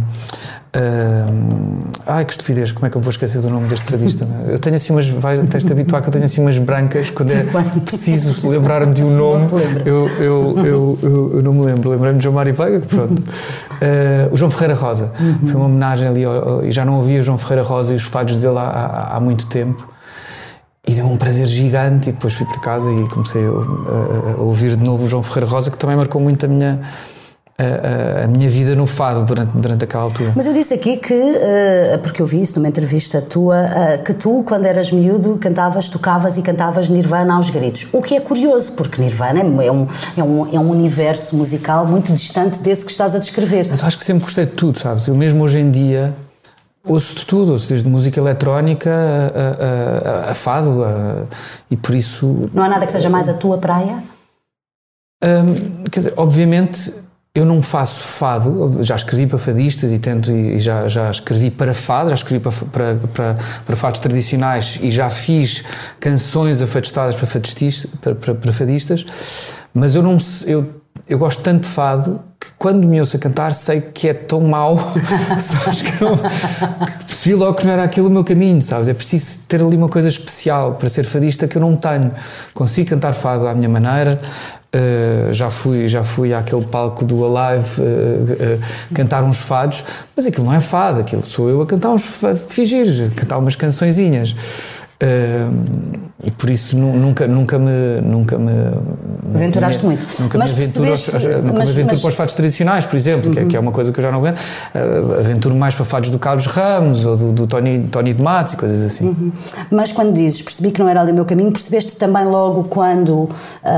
Uh, 0.76 1.80
ai 2.06 2.26
que 2.26 2.32
estupidez, 2.34 2.72
como 2.74 2.86
é 2.86 2.90
que 2.90 2.98
eu 2.98 3.02
vou 3.02 3.10
esquecer 3.10 3.42
do 3.42 3.50
nome 3.50 3.68
deste 3.68 3.90
fadista? 3.90 4.28
Eu 4.48 4.60
tenho 4.60 4.76
assim 4.76 4.92
umas. 4.92 5.08
Vais, 5.08 5.40
tens 5.50 5.64
de 5.64 5.72
habituar 5.72 6.02
que 6.02 6.10
eu 6.10 6.12
tenho 6.12 6.26
assim 6.26 6.42
umas 6.42 6.58
brancas 6.58 7.10
quando 7.10 7.32
é 7.32 7.44
preciso 7.86 8.48
lembrar-me 8.50 8.94
de 8.94 9.02
um 9.02 9.10
nome. 9.10 9.48
Eu, 9.86 10.08
eu, 10.10 10.58
eu, 10.58 11.00
eu, 11.02 11.32
eu 11.36 11.44
não 11.44 11.54
me 11.54 11.62
lembro. 11.66 11.90
Lembrei-me 11.90 12.18
de 12.18 12.24
João 12.24 12.36
Mário 12.36 12.54
Veiga, 12.54 12.80
pronto. 12.82 13.20
Uh, 13.20 14.34
o 14.34 14.38
João 14.38 14.52
Ferreira 14.52 14.76
Rosa. 14.76 15.12
Uhum. 15.20 15.48
Foi 15.48 15.56
uma 15.56 15.66
homenagem 15.66 16.08
ali. 16.10 16.24
e 16.64 16.72
já 16.72 16.84
não 16.84 16.96
ouvia 16.96 17.22
João 17.22 17.38
Ferreira 17.38 17.64
Rosa 17.64 17.94
e 17.94 17.96
os 17.96 18.04
fados 18.04 18.38
dele 18.38 18.58
há, 18.58 18.62
há, 18.62 19.18
há 19.18 19.20
muito 19.20 19.48
tempo. 19.48 19.88
e 20.86 20.94
deu 20.94 21.06
um 21.06 21.18
prazer 21.18 21.48
gigante. 21.48 22.10
E 22.10 22.14
depois 22.14 22.34
fui 22.34 22.46
para 22.46 22.60
casa 22.60 22.92
e 22.92 23.08
comecei 23.08 23.44
a, 23.44 23.50
a, 23.50 24.34
a 24.34 24.42
ouvir 24.42 24.76
de 24.76 24.84
novo 24.84 25.06
o 25.06 25.10
João 25.10 25.24
Ferreira 25.24 25.50
Rosa, 25.50 25.72
que 25.72 25.78
também 25.78 25.96
marcou 25.96 26.22
muito 26.22 26.46
a 26.46 26.50
minha 26.50 26.82
a, 27.60 28.26
a, 28.26 28.28
minha 28.28 28.48
vida 28.48 28.76
no 28.76 28.86
fado 28.86 29.26
durante, 29.26 29.58
durante 29.58 29.84
aquela 29.84 30.04
altura. 30.04 30.32
Mas 30.36 30.46
eu 30.46 30.54
disse 30.54 30.76
aqui 30.76 30.98
que, 30.98 31.14
uh, 31.14 31.98
porque 32.04 32.22
eu 32.22 32.26
vi 32.26 32.40
isso 32.40 32.60
numa 32.60 32.68
entrevista 32.68 33.20
tua, 33.20 33.66
uh, 33.66 34.04
que 34.04 34.14
tu, 34.14 34.44
quando 34.46 34.66
eras 34.66 34.92
miúdo, 34.92 35.38
cantavas, 35.38 35.90
tocavas 35.90 36.38
e 36.38 36.44
cantavas 36.44 36.90
Nirvana 36.90 37.34
aos 37.34 37.50
gritos. 37.50 37.88
O 37.92 38.02
que 38.02 38.16
é 38.16 38.20
curioso, 38.20 38.74
porque 38.74 39.02
Nirvana 39.02 39.40
é 39.40 39.44
um, 39.44 39.88
é 40.18 40.24
um, 40.24 40.56
é 40.56 40.60
um 40.60 40.70
universo 40.70 41.36
musical 41.36 41.88
muito 41.88 42.14
distante 42.14 42.60
desse 42.60 42.86
que 42.86 42.92
estás 42.92 43.16
a 43.16 43.20
descrever. 43.20 43.66
Mas 43.70 43.82
eu 43.82 43.88
acho 43.88 43.98
que 43.98 44.04
sempre 44.04 44.24
gostei 44.24 44.46
de 44.46 44.52
tudo, 44.52 44.78
sabes? 44.78 45.08
Eu 45.08 45.16
mesmo 45.16 45.44
hoje 45.44 45.60
em 45.60 45.72
dia 45.72 46.14
ouço 46.86 47.16
de 47.16 47.26
tudo, 47.26 47.54
ouço 47.54 47.70
desde 47.70 47.90
música 47.90 48.20
eletrónica 48.20 48.92
a, 48.94 50.28
a, 50.28 50.32
a 50.32 50.34
fado, 50.36 50.86
e 51.72 51.76
por 51.76 51.96
isso. 51.96 52.50
Não 52.54 52.64
há 52.64 52.70
nada 52.70 52.86
que 52.86 52.92
seja 52.92 53.10
mais 53.10 53.28
a 53.28 53.34
tua 53.34 53.58
praia? 53.58 54.04
Um, 55.24 55.84
quer 55.86 56.00
dizer, 56.00 56.14
obviamente 56.16 56.94
eu 57.38 57.46
não 57.46 57.62
faço 57.62 58.18
fado, 58.18 58.84
já 58.84 58.96
escrevi 58.96 59.28
para 59.28 59.38
fadistas 59.38 59.94
e 59.94 60.00
tento 60.00 60.32
e 60.32 60.58
já, 60.58 60.88
já 60.88 61.12
escrevi 61.12 61.52
para 61.52 61.72
fado, 61.72 62.10
já 62.10 62.16
escrevi 62.16 62.44
para, 62.44 62.52
para, 62.52 62.96
para, 63.14 63.38
para 63.64 63.76
fados 63.76 64.00
tradicionais 64.00 64.80
e 64.82 64.90
já 64.90 65.08
fiz 65.08 65.64
canções 66.00 66.64
afadistadas 66.64 67.16
para, 67.16 67.28
fadistas, 67.28 67.86
para, 68.02 68.16
para, 68.16 68.34
para 68.34 68.52
fadistas, 68.52 69.06
mas 69.72 69.94
eu 69.94 70.02
não 70.02 70.18
eu, 70.48 70.68
eu 71.08 71.20
gosto 71.20 71.44
tanto 71.44 71.68
de 71.68 71.68
fado 71.68 72.20
que 72.40 72.48
quando 72.58 72.88
me 72.88 73.00
ouço 73.00 73.16
a 73.18 73.20
cantar 73.20 73.54
sei 73.54 73.82
que 73.82 74.08
é 74.08 74.16
tão 74.16 74.42
mau, 74.42 74.76
sabes, 75.38 75.84
que, 75.84 76.04
não, 76.04 76.18
que 76.18 77.06
percebi 77.06 77.36
logo 77.36 77.54
que 77.54 77.68
não 77.68 77.74
era 77.74 77.84
aquilo 77.84 78.08
o 78.08 78.12
meu 78.12 78.24
caminho, 78.24 78.64
sabes? 78.64 78.88
É 78.88 78.96
preciso 78.96 79.42
ter 79.48 79.62
ali 79.62 79.78
uma 79.78 79.90
coisa 79.90 80.08
especial 80.08 80.74
para 80.74 80.90
ser 80.90 81.04
fadista 81.04 81.48
que 81.48 81.56
eu 81.56 81.62
não 81.62 81.76
tenho. 81.76 82.12
Consigo 82.56 82.90
cantar 82.90 83.14
fado 83.14 83.48
à 83.48 83.54
minha 83.54 83.70
maneira, 83.70 84.20
Uh, 84.76 85.32
já 85.32 85.50
fui 85.50 85.88
já 85.88 86.04
fui 86.04 86.34
àquele 86.34 86.66
palco 86.66 87.06
do 87.06 87.24
Alive 87.24 87.82
uh, 87.82 87.84
uh, 87.84 88.94
cantar 88.94 89.24
uns 89.24 89.40
fados, 89.40 89.82
mas 90.14 90.26
aquilo 90.26 90.46
não 90.46 90.54
é 90.54 90.60
fado, 90.60 91.00
aquilo 91.00 91.22
sou 91.22 91.50
eu 91.50 91.62
a 91.62 91.66
cantar 91.66 91.92
uns 91.92 92.20
fingir, 92.50 93.10
cantar 93.16 93.38
umas 93.38 93.56
cançõezinhas. 93.56 94.36
E 96.24 96.32
por 96.32 96.50
isso 96.50 96.76
nunca 96.78 97.28
nunca 97.28 97.60
me 97.60 98.02
nunca 98.02 98.38
me 98.38 98.52
aventuraste 99.36 99.84
me, 99.84 99.90
muito 99.90 100.22
nunca 100.22 100.38
mas 100.40 100.54
me 100.54 100.64
aventuro, 100.64 100.90
aos, 100.90 101.08
nunca 101.08 101.54
mas, 101.54 101.68
me 101.68 101.74
aventuro 101.74 101.88
mas... 101.92 102.02
para 102.02 102.10
os 102.10 102.16
fados 102.16 102.34
tradicionais 102.34 102.86
por 102.88 102.96
exemplo 102.96 103.28
uhum. 103.28 103.34
que, 103.34 103.40
é, 103.40 103.46
que, 103.46 103.58
é, 103.58 103.60
uma 103.60 103.72
coisa 103.72 103.92
que 103.92 104.00
eu 104.00 104.04
já 104.04 104.12
não 104.12 104.18
aguento 104.18 104.40
aventuro 105.20 105.56
mais 105.56 105.76
para 105.76 105.86
fados 105.86 106.10
do 106.10 106.18
Carlos 106.18 106.48
Ramos 106.48 107.06
ou 107.06 107.16
do, 107.16 107.32
do 107.32 107.48
Tony, 107.48 107.88
Tony 107.92 108.14
de 108.14 108.24
Matos 108.24 108.54
e 108.54 108.58
coisas 108.58 108.82
assim 108.82 109.06
uhum. 109.06 109.32
mas 109.70 109.92
quando 109.92 110.14
dizes 110.14 110.42
percebi 110.42 110.72
que 110.72 110.80
não 110.80 110.90
era 110.90 111.02
ali 111.02 111.12
o 111.12 111.16
meu 111.16 111.26
caminho 111.26 111.52
percebeste 111.52 111.96
também 111.96 112.26
logo 112.26 112.64
quando 112.64 113.30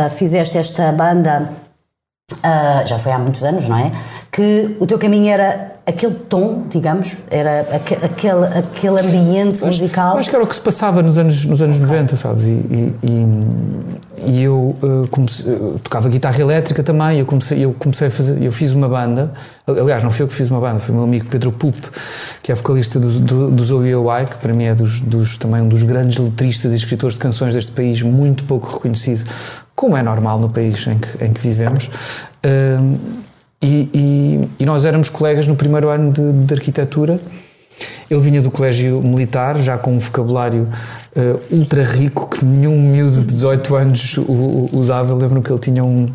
fizeste 0.09 0.57
esta 0.57 0.91
banda, 0.91 1.49
uh, 2.33 2.87
já 2.87 2.99
foi 2.99 3.11
há 3.11 3.19
muitos 3.19 3.43
anos, 3.43 3.67
não 3.67 3.77
é? 3.77 3.91
Que 4.31 4.75
o 4.79 4.85
teu 4.85 4.99
caminho 4.99 5.29
era 5.29 5.78
aquele 5.89 6.13
tom, 6.13 6.65
digamos, 6.69 7.17
era 7.29 7.61
aquele, 8.05 8.45
aquele 8.45 8.99
ambiente 8.99 9.65
musical. 9.65 10.17
Acho 10.17 10.29
que 10.29 10.35
era 10.35 10.45
o 10.45 10.47
que 10.47 10.55
se 10.55 10.61
passava 10.61 11.01
nos 11.01 11.17
anos, 11.17 11.45
nos 11.45 11.61
anos 11.61 11.77
okay. 11.77 11.87
90, 11.87 12.15
sabes? 12.15 12.45
E, 12.45 12.93
e, 13.03 13.27
e 14.27 14.43
eu 14.43 14.75
uh, 14.81 15.07
comecei, 15.09 15.51
uh, 15.51 15.79
tocava 15.83 16.07
guitarra 16.09 16.39
elétrica 16.39 16.83
também, 16.83 17.19
eu 17.19 17.25
comecei, 17.25 17.63
eu 17.63 17.73
comecei 17.73 18.07
a 18.07 18.11
fazer, 18.11 18.41
eu 18.41 18.51
fiz 18.51 18.73
uma 18.73 18.87
banda, 18.87 19.31
aliás, 19.67 20.03
não 20.03 20.11
fui 20.11 20.23
eu 20.23 20.27
que 20.27 20.33
fiz 20.33 20.49
uma 20.49 20.59
banda, 20.59 20.79
foi 20.79 20.93
o 20.93 20.97
meu 20.97 21.05
amigo 21.05 21.25
Pedro 21.25 21.51
Pup, 21.51 21.75
que 22.43 22.51
é 22.51 22.55
vocalista 22.55 22.99
do, 22.99 23.19
do, 23.19 23.51
do 23.51 23.63
Zoe 23.63 23.91
Awai, 23.93 24.25
que 24.25 24.37
para 24.37 24.53
mim 24.53 24.65
é 24.65 24.75
dos, 24.75 25.01
dos, 25.01 25.37
também 25.37 25.61
um 25.61 25.67
dos 25.67 25.83
grandes 25.83 26.17
letristas 26.17 26.71
e 26.71 26.75
escritores 26.75 27.15
de 27.15 27.21
canções 27.21 27.55
deste 27.55 27.71
país, 27.71 28.03
muito 28.03 28.43
pouco 28.43 28.71
reconhecido, 28.71 29.27
como 29.75 29.97
é 29.97 30.03
normal 30.03 30.39
no 30.39 30.49
país 30.49 30.85
em 30.87 30.97
que, 30.97 31.25
em 31.25 31.33
que 31.33 31.41
vivemos. 31.41 31.89
Uh, 32.45 33.28
e, 33.61 33.89
e, 33.93 34.49
e, 34.59 34.65
nós 34.65 34.85
éramos 34.85 35.09
colegas 35.09 35.45
no 35.47 35.55
primeiro 35.55 35.89
ano 35.89 36.11
de, 36.11 36.31
de, 36.45 36.53
arquitetura. 36.53 37.19
Ele 38.09 38.19
vinha 38.21 38.41
do 38.41 38.49
colégio 38.49 39.01
militar, 39.01 39.57
já 39.57 39.77
com 39.77 39.93
um 39.93 39.99
vocabulário 39.99 40.67
uh, 41.15 41.55
ultra 41.55 41.83
rico 41.83 42.27
que 42.29 42.43
nenhum 42.43 42.81
miúdo 42.81 43.21
de 43.21 43.23
18 43.23 43.75
anos 43.75 44.17
usava. 44.73 45.11
Eu 45.11 45.17
lembro 45.17 45.41
que 45.41 45.51
ele 45.51 45.59
tinha 45.59 45.83
um, 45.83 46.09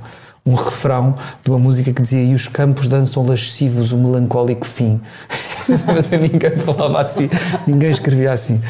um 0.47 0.55
refrão 0.55 1.15
de 1.43 1.51
uma 1.51 1.59
música 1.59 1.93
que 1.93 2.03
dizia 2.03 2.23
E 2.23 2.35
os 2.35 2.49
campos 2.49 2.89
dançam 2.89 3.25
lascivos 3.25 3.93
o 3.93 3.99
melancólico 3.99 4.67
fim. 4.67 5.01
Mas 5.87 6.11
ninguém 6.11 6.59
falava 6.59 7.01
assim, 7.01 7.29
ninguém 7.67 7.91
escrevia 7.91 8.33
assim. 8.33 8.61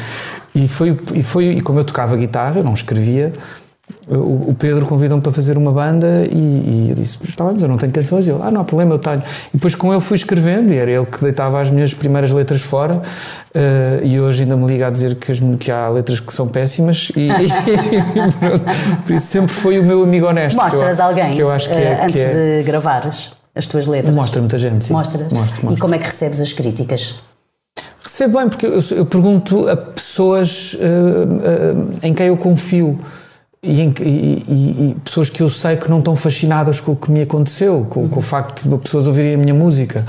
E 0.53 0.67
foi, 0.67 0.97
e 1.13 1.23
foi, 1.23 1.45
e 1.45 1.61
como 1.61 1.79
eu 1.79 1.83
tocava 1.83 2.15
guitarra, 2.15 2.59
eu 2.59 2.63
não 2.63 2.73
escrevia, 2.73 3.33
o, 4.07 4.53
Pedro 4.53 4.85
convidou-me 4.85 5.21
para 5.21 5.31
fazer 5.31 5.57
uma 5.57 5.71
banda 5.71 6.27
e, 6.31 6.37
e 6.37 6.89
eu 6.89 6.95
disse: 6.95 7.17
Tá 7.35 7.43
mas 7.43 7.61
eu 7.61 7.67
não 7.67 7.77
tenho 7.77 7.91
canções. 7.91 8.27
E 8.27 8.31
ele: 8.31 8.39
Ah, 8.41 8.51
não 8.51 8.61
há 8.61 8.63
problema, 8.63 8.93
eu 8.93 8.99
tenho. 8.99 9.19
E 9.19 9.57
depois 9.57 9.75
com 9.75 9.91
ele 9.91 10.01
fui 10.01 10.15
escrevendo 10.15 10.73
e 10.73 10.77
era 10.77 10.89
ele 10.89 11.05
que 11.05 11.21
deitava 11.21 11.59
as 11.61 11.69
minhas 11.69 11.93
primeiras 11.93 12.31
letras 12.31 12.63
fora. 12.63 12.95
Uh, 12.95 14.03
e 14.03 14.19
hoje 14.19 14.43
ainda 14.43 14.57
me 14.57 14.65
liga 14.65 14.87
a 14.87 14.89
dizer 14.89 15.15
que, 15.15 15.31
as, 15.31 15.39
que 15.59 15.71
há 15.71 15.87
letras 15.89 16.19
que 16.19 16.33
são 16.33 16.47
péssimas. 16.47 17.11
E, 17.15 17.29
e 17.29 19.01
por 19.05 19.13
isso 19.13 19.27
sempre 19.27 19.51
foi 19.51 19.79
o 19.79 19.83
meu 19.83 20.03
amigo 20.03 20.27
honesto. 20.27 20.57
Mostras 20.57 20.95
que 20.95 21.01
eu, 21.01 21.05
alguém 21.05 21.31
que 21.31 21.41
eu 21.41 21.51
acho 21.51 21.69
que 21.69 21.75
é, 21.75 22.03
antes 22.03 22.15
que 22.15 22.21
é... 22.21 22.57
de 22.59 22.63
gravares 22.63 23.31
as 23.55 23.67
tuas 23.67 23.85
letras? 23.87 24.13
Mostra 24.13 24.41
muita 24.41 24.57
gente. 24.57 24.85
Sim. 24.85 24.93
Mostras? 24.93 25.31
Mostro, 25.31 25.63
mostro. 25.63 25.73
E 25.73 25.77
como 25.77 25.93
é 25.93 25.99
que 25.99 26.05
recebes 26.05 26.41
as 26.41 26.53
críticas? 26.53 27.15
Recebo 28.03 28.37
bem, 28.37 28.49
porque 28.49 28.65
eu, 28.65 28.79
eu 28.91 29.05
pergunto 29.05 29.67
a 29.67 29.75
pessoas 29.75 30.73
uh, 30.73 30.77
uh, 30.77 31.97
em 32.03 32.13
quem 32.13 32.27
eu 32.27 32.37
confio 32.37 32.99
e, 33.65 33.93
e, 34.01 34.91
e, 34.91 34.95
pessoas 35.03 35.29
que 35.29 35.41
eu 35.41 35.49
sei 35.49 35.75
que 35.75 35.89
não 35.89 35.99
estão 35.99 36.15
fascinadas 36.15 36.79
com 36.79 36.91
o 36.91 36.95
que 36.95 37.11
me 37.11 37.21
aconteceu, 37.21 37.85
com, 37.89 38.01
uhum. 38.01 38.09
com 38.09 38.19
o 38.19 38.21
facto 38.21 38.69
de 38.69 38.77
pessoas 38.77 39.07
ouvirem 39.07 39.33
a 39.33 39.37
minha 39.37 39.53
música 39.53 40.05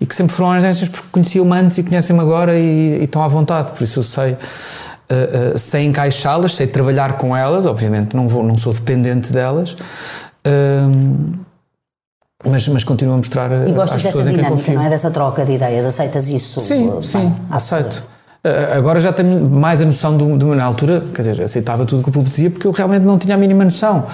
e 0.00 0.06
que 0.06 0.14
sempre 0.14 0.34
foram 0.34 0.50
honestas 0.50 0.88
porque 0.88 1.08
conheciam-me 1.10 1.56
antes 1.56 1.78
e 1.78 1.82
conhecem-me 1.82 2.20
agora 2.20 2.58
e, 2.58 2.98
e, 3.00 3.04
estão 3.04 3.22
à 3.22 3.28
vontade, 3.28 3.72
por 3.72 3.82
isso 3.82 4.00
eu 4.00 4.04
sei. 4.04 4.32
Uh, 4.32 5.54
uh, 5.54 5.58
sei 5.58 5.86
encaixá-las, 5.86 6.52
sei 6.52 6.66
trabalhar 6.66 7.14
com 7.14 7.34
elas, 7.34 7.64
obviamente 7.64 8.14
não, 8.14 8.28
vou, 8.28 8.42
não 8.42 8.58
sou 8.58 8.74
dependente 8.74 9.32
delas, 9.32 9.72
uh, 9.72 11.38
mas, 12.44 12.68
mas 12.68 12.84
continuo 12.84 13.14
a 13.14 13.16
mostrar 13.16 13.50
e 13.66 13.72
gostas 13.72 14.04
às 14.04 14.14
dessa 14.14 14.30
dinâmica, 14.30 14.72
não 14.74 14.82
é? 14.82 14.90
Dessa 14.90 15.10
troca 15.10 15.46
de 15.46 15.52
ideias, 15.52 15.86
aceitas 15.86 16.28
isso? 16.28 16.60
Sim, 16.60 17.00
sim, 17.00 17.34
aceito. 17.50 18.04
Eh, 18.44 18.72
agora 18.76 19.00
já 19.00 19.12
tenho 19.12 19.48
mais 19.48 19.80
a 19.80 19.84
noção 19.84 20.16
do, 20.16 20.36
do, 20.36 20.54
na 20.54 20.64
altura, 20.64 21.02
quer 21.12 21.22
dizer, 21.22 21.42
aceitava 21.42 21.84
tudo 21.84 22.02
que 22.02 22.08
o 22.08 22.12
público 22.12 22.30
dizia 22.30 22.50
porque 22.50 22.66
eu 22.66 22.72
realmente 22.72 23.02
não 23.02 23.18
tinha 23.18 23.34
a 23.34 23.38
mínima 23.38 23.64
noção. 23.64 24.06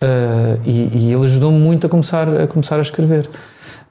Uh, 0.00 0.60
e, 0.64 0.90
e, 0.92 1.12
ele 1.12 1.24
ajudou-me 1.24 1.58
muito 1.58 1.88
a 1.88 1.90
começar, 1.90 2.28
a 2.28 2.46
começar 2.46 2.76
a 2.76 2.80
escrever. 2.80 3.28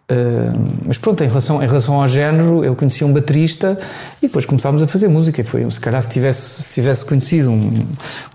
Uh, 0.09 0.77
mas 0.87 0.97
pronto, 0.97 1.21
em 1.21 1.27
relação, 1.27 1.61
em 1.61 1.67
relação 1.67 2.01
ao 2.01 2.07
género, 2.07 2.63
ele 2.63 2.75
conhecia 2.75 3.05
um 3.05 3.11
baterista 3.11 3.77
e 4.23 4.27
depois 4.27 4.45
começámos 4.45 4.81
a 4.81 4.87
fazer 4.87 5.09
música. 5.09 5.41
E 5.41 5.43
foi, 5.43 5.69
se 5.69 5.81
calhar, 5.81 6.01
se 6.01 6.07
tivesse, 6.07 6.63
se 6.63 6.75
tivesse 6.75 7.05
conhecido 7.05 7.51
um, 7.51 7.85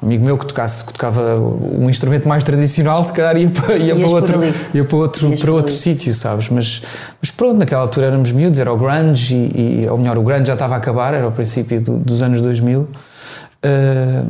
um 0.03 0.07
amigo 0.07 0.23
meu 0.23 0.37
que, 0.37 0.45
tocasse, 0.45 0.85
que 0.85 0.93
tocava 0.93 1.37
um 1.39 1.89
instrumento 1.89 2.29
mais 2.29 2.45
tradicional, 2.45 3.03
se 3.03 3.15
calhar 3.15 3.39
ia 3.39 3.49
para, 3.49 3.77
ia 3.79 3.97
para 3.97 4.07
outro, 4.07 4.41
ia 4.75 4.85
para 4.85 4.97
outro, 4.99 5.39
para 5.39 5.53
outro 5.53 5.73
sítio, 5.73 6.13
sabes? 6.13 6.51
Mas, 6.51 6.83
mas 7.19 7.31
pronto, 7.31 7.59
naquela 7.59 7.81
altura 7.81 8.09
éramos 8.09 8.33
miúdos, 8.33 8.61
era 8.61 8.71
o 8.71 8.77
grunge, 8.77 9.35
e, 9.35 9.85
e, 9.85 9.89
ou 9.89 9.97
melhor, 9.97 10.19
o 10.19 10.23
grunge 10.23 10.45
já 10.45 10.53
estava 10.53 10.75
a 10.75 10.77
acabar, 10.77 11.15
era 11.15 11.27
o 11.27 11.33
princípio 11.33 11.81
do, 11.81 11.97
dos 11.97 12.21
anos 12.21 12.43
2000. 12.43 12.81
Uh, 12.81 12.89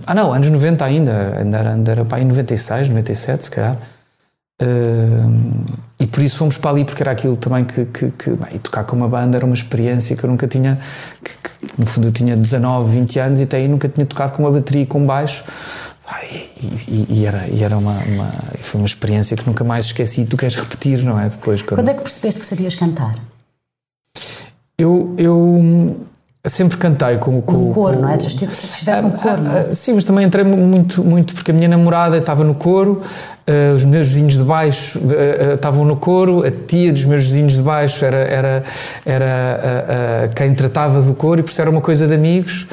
ah, 0.06 0.14
não, 0.14 0.32
anos 0.32 0.48
90 0.48 0.84
ainda, 0.84 1.38
ainda 1.40 1.58
era, 1.58 1.70
ainda 1.72 1.90
era 1.90 2.04
para 2.04 2.18
aí 2.18 2.24
96, 2.24 2.88
97, 2.88 3.44
se 3.44 3.50
calhar. 3.50 3.76
Uh, 4.60 5.82
e 6.00 6.06
por 6.06 6.22
isso 6.22 6.36
fomos 6.36 6.58
para 6.58 6.70
ali, 6.70 6.84
porque 6.84 7.02
era 7.02 7.12
aquilo 7.12 7.36
também 7.36 7.64
que. 7.64 7.84
que, 7.86 8.10
que 8.10 8.30
bem, 8.30 8.58
tocar 8.58 8.84
com 8.84 8.96
uma 8.96 9.08
banda 9.08 9.36
era 9.36 9.46
uma 9.46 9.54
experiência 9.54 10.16
que 10.16 10.24
eu 10.24 10.30
nunca 10.30 10.46
tinha. 10.48 10.78
Que, 11.22 11.30
que, 11.36 11.80
no 11.80 11.86
fundo 11.86 12.08
eu 12.08 12.12
tinha 12.12 12.36
19, 12.36 12.98
20 12.98 13.18
anos 13.20 13.40
e 13.40 13.44
até 13.44 13.58
aí 13.58 13.68
nunca 13.68 13.88
tinha 13.88 14.04
tocado 14.04 14.32
com 14.32 14.42
uma 14.42 14.50
bateria 14.50 14.82
e 14.82 14.86
com 14.86 15.06
baixo. 15.06 15.44
E, 16.30 16.66
e, 16.88 17.06
e, 17.08 17.26
era, 17.26 17.46
e 17.48 17.62
era 17.62 17.78
uma, 17.78 17.92
uma, 17.92 18.32
Foi 18.60 18.80
uma 18.80 18.86
experiência 18.86 19.36
que 19.36 19.46
nunca 19.46 19.64
mais 19.64 19.86
esqueci. 19.86 20.22
E 20.22 20.26
tu 20.26 20.36
queres 20.36 20.56
repetir, 20.56 21.02
não 21.04 21.18
é? 21.18 21.28
Depois, 21.28 21.62
quando... 21.62 21.78
quando 21.78 21.88
é 21.88 21.94
que 21.94 22.02
percebeste 22.02 22.40
que 22.40 22.46
sabias 22.46 22.74
cantar? 22.74 23.14
Eu. 24.76 25.14
eu 25.16 26.06
Sempre 26.44 26.76
cantei 26.76 27.18
com, 27.18 27.40
com 27.40 27.68
um 27.68 27.72
coro, 27.72 27.94
com, 27.94 28.02
não 28.02 28.10
é? 28.10 28.16
Tu 28.16 28.26
estiveste 28.26 28.90
no 29.00 29.08
ah, 29.08 29.10
coro, 29.12 29.46
é? 29.46 29.60
Ah, 29.70 29.74
sim, 29.74 29.92
mas 29.92 30.04
também 30.04 30.26
entrei 30.26 30.44
muito, 30.44 31.04
muito 31.04 31.34
porque 31.34 31.52
a 31.52 31.54
minha 31.54 31.68
namorada 31.68 32.18
estava 32.18 32.42
no 32.42 32.52
coro, 32.52 33.00
uh, 33.00 33.74
os 33.76 33.84
meus 33.84 34.08
vizinhos 34.08 34.38
de 34.38 34.42
baixo 34.42 35.00
estavam 35.54 35.84
no 35.84 35.94
coro, 35.94 36.44
a 36.44 36.50
tia 36.50 36.92
dos 36.92 37.04
meus 37.04 37.22
vizinhos 37.22 37.52
de 37.52 37.62
baixo 37.62 38.04
era, 38.04 38.16
era, 38.16 38.64
era 39.06 40.30
quem 40.34 40.52
tratava 40.52 41.00
do 41.00 41.14
coro 41.14 41.38
e 41.38 41.42
por 41.44 41.50
isso 41.50 41.60
era 41.60 41.70
uma 41.70 41.80
coisa 41.80 42.08
de 42.08 42.14
amigos 42.14 42.66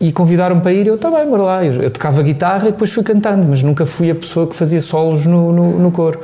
e 0.00 0.10
convidaram-me 0.12 0.62
para 0.62 0.72
ir 0.72 0.86
eu, 0.86 0.94
está 0.94 1.10
bem, 1.10 1.28
bora 1.28 1.42
lá. 1.42 1.64
Eu, 1.64 1.74
eu, 1.74 1.90
tocava 1.90 2.22
guitarra 2.22 2.68
e 2.68 2.72
depois 2.72 2.90
fui 2.90 3.02
cantando, 3.02 3.44
mas 3.46 3.62
nunca 3.62 3.84
fui 3.84 4.10
a 4.10 4.14
pessoa 4.14 4.46
que 4.46 4.56
fazia 4.56 4.80
solos 4.80 5.26
no, 5.26 5.52
no, 5.52 5.78
no 5.78 5.92
coro. 5.92 6.18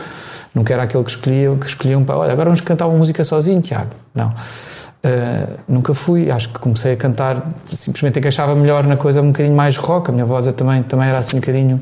Nunca 0.57 0.73
era 0.73 0.85
aquele 0.85 1.05
que 1.05 1.11
escolhia, 1.11 1.55
que 1.55 1.67
escolhia 1.67 1.99
um 1.99 2.05
pá, 2.07 2.15
olha, 2.15 2.33
agora 2.33 2.47
vamos 2.47 2.63
cantar 2.63 2.87
uma 2.87 2.97
música 2.97 3.23
sozinho, 3.23 3.61
Tiago. 3.61 3.91
Não. 4.15 4.29
Uh, 4.29 5.59
nunca 5.69 5.93
fui. 5.93 6.31
Acho 6.31 6.49
que 6.49 6.59
comecei 6.59 6.95
a 6.95 6.97
cantar, 6.97 7.47
simplesmente 7.71 8.19
encaixava 8.19 8.55
melhor 8.55 8.87
na 8.87 8.97
coisa 8.97 9.21
um 9.21 9.27
bocadinho 9.27 9.55
mais 9.55 9.77
rock. 9.77 10.09
A 10.09 10.15
minha 10.15 10.25
voz 10.25 10.47
também, 10.55 10.83
também 10.83 11.09
era 11.09 11.19
assim 11.19 11.37
um 11.37 11.41
bocadinho, 11.41 11.79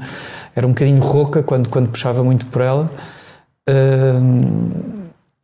era 0.56 0.66
um 0.66 0.70
bocadinho 0.70 1.00
rouca 1.00 1.40
quando, 1.40 1.68
quando 1.68 1.88
puxava 1.88 2.24
muito 2.24 2.46
por 2.46 2.62
ela. 2.62 2.90
Uh, 3.70 4.90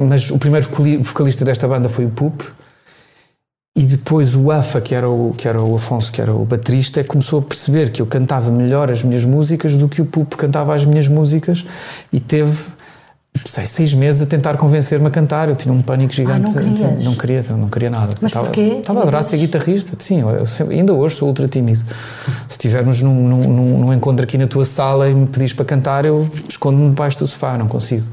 mas 0.03 0.33
o 0.33 0.39
primeiro 0.39 0.67
vocalista 1.01 1.45
desta 1.45 1.69
banda 1.69 1.89
foi 1.89 2.07
o 2.07 2.11
Pup. 2.11 2.43
E 3.77 3.85
depois 3.85 4.35
o 4.35 4.51
Afa, 4.51 4.81
que 4.81 4.93
era 4.93 5.09
o, 5.09 5.33
que 5.39 5.47
era 5.47 5.63
o 5.63 5.77
Afonso, 5.77 6.11
que 6.11 6.21
era 6.21 6.35
o 6.35 6.45
baterista, 6.45 7.05
começou 7.05 7.39
a 7.39 7.43
perceber 7.43 7.93
que 7.93 8.03
eu 8.03 8.07
cantava 8.07 8.51
melhor 8.51 8.91
as 8.91 9.05
minhas 9.05 9.25
músicas 9.25 9.77
do 9.77 9.89
que 9.89 10.03
o 10.03 10.05
Pup 10.05 10.35
cantava 10.35 10.75
as 10.75 10.85
minhas 10.85 11.07
músicas 11.07 11.65
e 12.13 12.19
teve 12.19 12.80
sei, 13.45 13.65
seis 13.65 13.95
meses 13.95 14.23
a 14.23 14.27
tentar 14.27 14.57
convencer-me 14.57 15.07
a 15.07 15.11
cantar. 15.11 15.49
Eu 15.49 15.57
tinha 15.57 15.73
um 15.73 15.83
pânico 15.83 16.13
gigante. 16.13 16.51
Ah, 16.57 16.63
não, 16.63 17.05
não 17.05 17.15
queria, 17.15 17.43
não 17.51 17.69
queria 17.69 17.91
nada. 17.91 18.15
Mas 18.21 18.31
estava, 18.31 18.47
porquê? 18.47 18.77
Estava 18.79 19.01
a 19.01 19.03
adorar 19.03 19.23
ser 19.23 19.39
guitarrista. 19.39 19.97
Sim, 19.99 20.21
eu 20.21 20.47
sempre, 20.47 20.77
ainda 20.77 20.93
hoje 20.93 21.17
sou 21.17 21.29
ultra 21.29 21.49
tímido. 21.49 21.79
Se 22.49 22.53
estivermos 22.53 23.03
num, 23.03 23.29
num, 23.29 23.79
num, 23.79 23.93
encontro 23.93 24.25
aqui 24.25 24.37
na 24.37 24.47
tua 24.47 24.65
sala 24.65 25.09
e 25.09 25.15
me 25.15 25.27
pedis 25.27 25.53
para 25.53 25.65
cantar, 25.65 26.05
eu 26.05 26.29
escondo-me 26.49 26.91
debaixo 26.91 27.19
do 27.19 27.27
sofá, 27.27 27.57
não 27.57 27.69
consigo. 27.69 28.07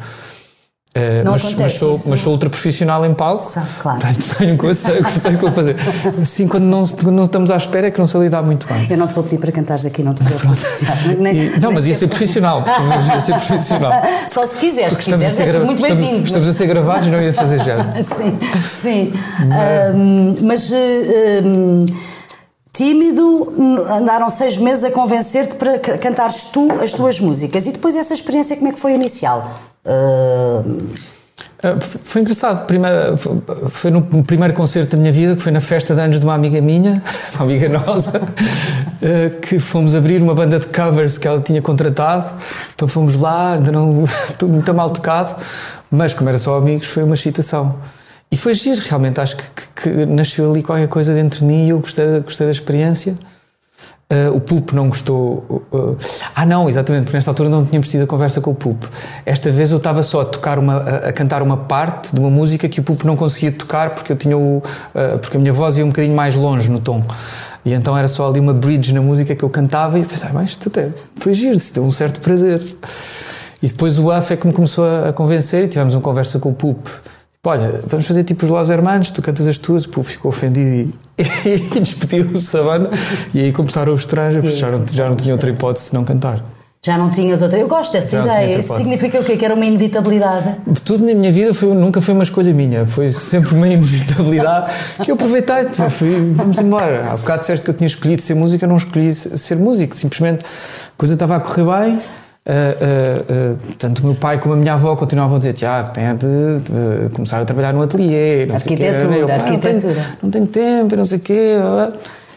Uh, 0.98 1.30
mas, 1.30 1.56
mas, 1.56 1.74
sou, 1.74 1.94
isso, 1.94 2.10
mas 2.10 2.20
sou 2.22 2.34
ultra 2.34 2.50
profissional 2.50 3.06
em 3.06 3.13
palco. 3.13 3.46
Claro. 3.80 4.00
Tenho, 4.00 4.16
tenho 4.38 4.58
coisa, 4.58 5.04
sei, 5.04 5.34
o 5.34 5.38
que 5.38 5.44
vou 5.44 5.51
fazer. 5.51 5.75
Assim, 6.22 6.48
quando 6.48 6.63
não, 6.63 6.84
não 7.12 7.24
estamos 7.24 7.51
à 7.51 7.58
espera, 7.58 7.88
é 7.88 7.92
que 7.92 8.00
não 8.00 8.08
sei 8.08 8.22
lidar 8.22 8.42
muito 8.42 8.66
bem. 8.68 8.88
Eu 8.89 8.98
não 8.98 9.06
te 9.06 9.13
vou 9.13 9.24
pedir 9.24 9.38
para 9.38 9.51
cantares 9.51 9.86
aqui, 9.86 10.01
não 10.01 10.13
te 10.13 10.24
preocupes. 10.24 10.84
não, 11.62 11.72
mas 11.72 11.86
ia 11.86 11.96
ser 11.96 12.08
profissional. 12.08 12.63
Ia 13.13 13.22
ser 13.22 13.34
profissional. 13.34 13.92
Só 14.27 14.46
se 14.46 14.58
quiseres, 14.58 14.98
se 14.98 15.12
quiseres, 15.12 15.39
é 15.39 15.60
muito 15.60 15.82
bem-vindo. 15.82 16.06
Estamos, 16.06 16.25
estamos, 16.25 16.50
a 16.50 16.54
ser 16.54 16.68
gravados, 16.68 17.08
não 17.10 17.22
ia 17.22 17.34
fazer 17.34 17.60
já. 17.60 17.94
sim, 18.04 18.39
sim. 18.60 19.13
Um, 19.96 20.36
mas. 20.42 20.72
Tímido, 22.74 23.51
andaram 23.89 24.30
seis 24.30 24.60
meses 24.60 24.84
a 24.84 24.92
convencer-te 24.92 25.56
para 25.56 25.80
cantares 25.80 26.44
tu 26.46 26.72
as 26.80 26.94
tuas 26.94 27.20
músicas. 27.20 27.66
E 27.66 27.72
depois 27.72 27.96
essa 27.96 28.13
experiência, 28.13 28.56
como 28.56 28.68
é 28.68 28.72
que 28.72 28.80
foi 28.80 28.94
inicial? 28.94 29.42
Uh... 29.88 31.08
Foi 32.03 32.22
engraçado. 32.22 32.67
Primeiro, 32.67 33.17
foi 33.70 33.89
no 33.89 34.03
primeiro 34.24 34.53
concerto 34.53 34.96
da 34.96 35.01
minha 35.01 35.12
vida, 35.12 35.36
que 35.36 35.41
foi 35.41 35.51
na 35.51 35.60
festa 35.60 35.96
de 35.96 36.01
anos 36.01 36.20
de 36.20 36.25
uma 36.25 36.36
amiga 36.36 36.62
minha, 36.62 37.01
uma 37.34 37.46
amiga 37.46 37.67
nossa, 37.67 38.22
ah, 38.22 39.39
que 39.41 39.58
fomos 39.58 39.96
abrir 39.96 40.22
uma 40.22 40.36
banda 40.36 40.60
de 40.60 40.67
covers 40.67 41.17
que 41.17 41.27
ela 41.27 41.41
tinha 41.41 41.62
contratado. 41.62 42.32
Então 42.75 42.88
fomos 42.88 43.20
lá, 43.20 43.53
ainda 43.53 43.72
não, 43.72 44.03
tudo 44.38 44.53
muito 44.53 44.72
mal 44.74 44.91
tocado, 44.91 45.36
mas 45.89 46.13
como 46.13 46.29
era 46.29 46.38
só 46.38 46.58
amigos, 46.58 46.88
foi 46.88 47.03
uma 47.03 47.15
excitação. 47.15 47.75
E 48.32 48.38
foi 48.38 48.53
giro, 48.53 48.82
realmente 48.86 49.20
acho 49.20 49.38
que, 49.38 49.44
que, 49.56 49.89
que, 49.89 50.06
nasceu 50.06 50.51
ali 50.51 50.62
qualquer 50.62 50.88
coisa 50.88 51.13
dentro 51.13 51.39
de 51.39 51.46
mim 51.46 51.65
e 51.65 51.70
eu 51.70 51.79
gostei, 51.79 52.20
gostei 52.20 52.46
da 52.46 52.51
experiência. 52.51 53.15
Uh, 54.10 54.34
o 54.34 54.40
Pup 54.40 54.72
não 54.72 54.88
gostou. 54.88 55.44
Uh, 55.70 55.98
ah, 56.34 56.46
não, 56.46 56.70
exatamente, 56.70 57.04
porque 57.04 57.18
nesta 57.18 57.30
altura 57.30 57.50
não 57.50 57.66
tínhamos 57.66 57.90
tido 57.90 58.04
a 58.04 58.08
conversa 58.08 58.40
com 58.40 58.52
o 58.52 58.56
Pup. 58.56 58.82
Esta 59.26 59.52
vez 59.52 59.72
eu 59.72 59.78
estava 59.78 60.02
só 60.02 60.22
a 60.22 60.26
tocar 60.26 60.58
uma, 60.58 60.78
a, 60.78 61.10
a, 61.10 61.14
cantar 61.14 61.42
uma 61.42 61.58
parte 61.58 62.16
de 62.16 62.22
uma 62.22 62.30
música 62.30 62.70
que 62.70 62.80
o 62.80 62.84
Pup 62.84 63.04
não 63.04 63.18
conseguia 63.18 63.52
tocar 63.52 63.90
porque 63.90 64.14
eu 64.14 64.16
tinha 64.16 64.38
o, 64.38 64.60
uh, 64.60 65.20
porque 65.20 65.36
a 65.36 65.40
minha 65.42 65.52
voz 65.52 65.78
ia 65.78 65.84
um 65.84 65.90
bocadinho 65.90 66.16
mais 66.16 66.36
longe 66.36 66.72
no 66.72 66.80
tom. 66.80 67.04
E 67.66 67.74
então 67.74 67.98
era 67.98 68.08
só 68.08 68.30
ali 68.30 68.40
uma 68.40 68.54
bridge 68.54 68.94
na 68.94 69.02
música 69.02 69.36
que 69.36 69.44
eu 69.44 69.50
cantava 69.50 70.00
e 70.00 70.06
pensei, 70.06 70.30
mas 70.34 70.52
isto 70.52 70.70
até 70.70 70.90
foi 71.18 71.34
giro, 71.34 71.58
isto 71.58 71.74
deu 71.74 71.84
um 71.84 71.92
certo 71.92 72.22
prazer. 72.22 72.62
E 73.62 73.68
depois 73.68 74.00
o 74.00 74.10
AF 74.10 74.32
é 74.32 74.38
que 74.38 74.48
me 74.48 74.54
começou 74.54 74.86
a, 74.86 75.10
a 75.10 75.14
convencer 75.14 75.66
e 75.66 75.68
tivemos 75.68 75.94
uma 75.94 76.02
conversa 76.02 76.40
com 76.40 76.48
o 76.48 76.54
Pup 76.54 76.88
olha, 77.48 77.82
vamos 77.86 78.06
fazer 78.06 78.24
tipo 78.24 78.46
os 78.46 78.50
Los 78.50 78.70
Hermanos, 78.70 79.12
tu 79.12 79.22
cantas 79.22 79.48
as 79.48 79.57
tuas, 79.57 79.86
o 79.86 79.90
povo 79.90 80.07
ficou 80.07 80.29
ofendido 80.29 80.92
e, 81.18 81.24
e 81.75 81.79
despediu-se 81.79 82.53
da 82.53 82.64
banda. 82.64 82.90
E 83.33 83.42
aí 83.42 83.51
começaram 83.51 83.94
os 83.94 84.05
trajos, 84.05 84.57
já 84.57 84.70
não, 84.70 84.86
já 84.88 85.10
não 85.10 85.16
tinha 85.16 85.33
outra 85.33 85.50
hipótese 85.50 85.90
de 85.90 85.94
não 85.96 86.05
cantar. 86.05 86.44
Já 86.86 86.98
não 86.98 87.10
tinhas 87.10 87.42
outra. 87.42 87.60
Eu 87.60 87.68
gosto 87.68 87.92
dessa 87.92 88.24
já 88.24 88.24
ideia. 88.24 88.60
Isso 88.60 88.74
significa 88.75 89.20
o 89.20 89.24
quê? 89.24 89.36
Que 89.36 89.44
era 89.44 89.55
uma 89.55 89.66
inevitabilidade? 89.66 90.57
Tudo 90.86 91.05
na 91.05 91.14
minha 91.14 91.31
vida 91.31 91.53
foi, 91.53 91.74
nunca 91.74 92.01
foi 92.01 92.14
uma 92.14 92.24
escolha 92.24 92.53
minha. 92.53 92.86
Foi 92.86 93.10
sempre 93.10 93.55
uma 93.55 93.68
inevitabilidade 93.68 94.72
que 95.03 95.12
eu 95.12 95.16
aproveitei. 95.16 95.66
Fui, 95.90 96.33
vamos 96.33 96.60
embora. 96.60 97.12
Há 97.12 97.18
bocado 97.18 97.40
disseste 97.42 97.66
que 97.66 97.72
eu 97.72 97.74
tinha 97.74 97.88
escolhido 97.88 98.22
ser 98.22 98.36
músico, 98.36 98.64
eu 98.64 98.70
não 98.70 98.77
escolhi 98.77 99.12
ser 99.12 99.57
músico. 99.57 99.96
Simplesmente 99.96 100.46
a 100.46 100.98
coisa 100.98 101.16
estava 101.16 101.36
a 101.36 101.40
correr 101.40 101.66
bem 101.66 101.98
Uh, 102.48 103.53
uh, 103.53 103.57
tanto 103.77 104.01
o 104.01 104.05
meu 104.05 104.16
pai 104.16 104.40
como 104.40 104.53
a 104.53 104.57
minha 104.57 104.74
avó 104.74 104.96
continuavam 104.96 105.36
a 105.36 105.40
dizer 105.40 105.51
Tiago, 105.51 105.92
tem 105.92 106.05
de, 106.16 106.60
de, 106.62 107.10
começar 107.14 107.42
a 107.42 107.46
trabalhar 107.46 107.74
no 107.74 107.81
ateliê, 107.81 108.46
não 108.46 108.55
arquitetura, 108.55 109.12
sei 109.12 109.22
eu, 109.22 109.29
arquitetura. 109.29 109.74
Não 109.74 109.79
tenho, 109.81 110.05
não 110.24 110.29
tenho 110.31 110.48
tempo, 110.48 110.96
não 110.96 111.03
sei 111.03 111.18
o 111.18 111.22
quê. 111.22 111.55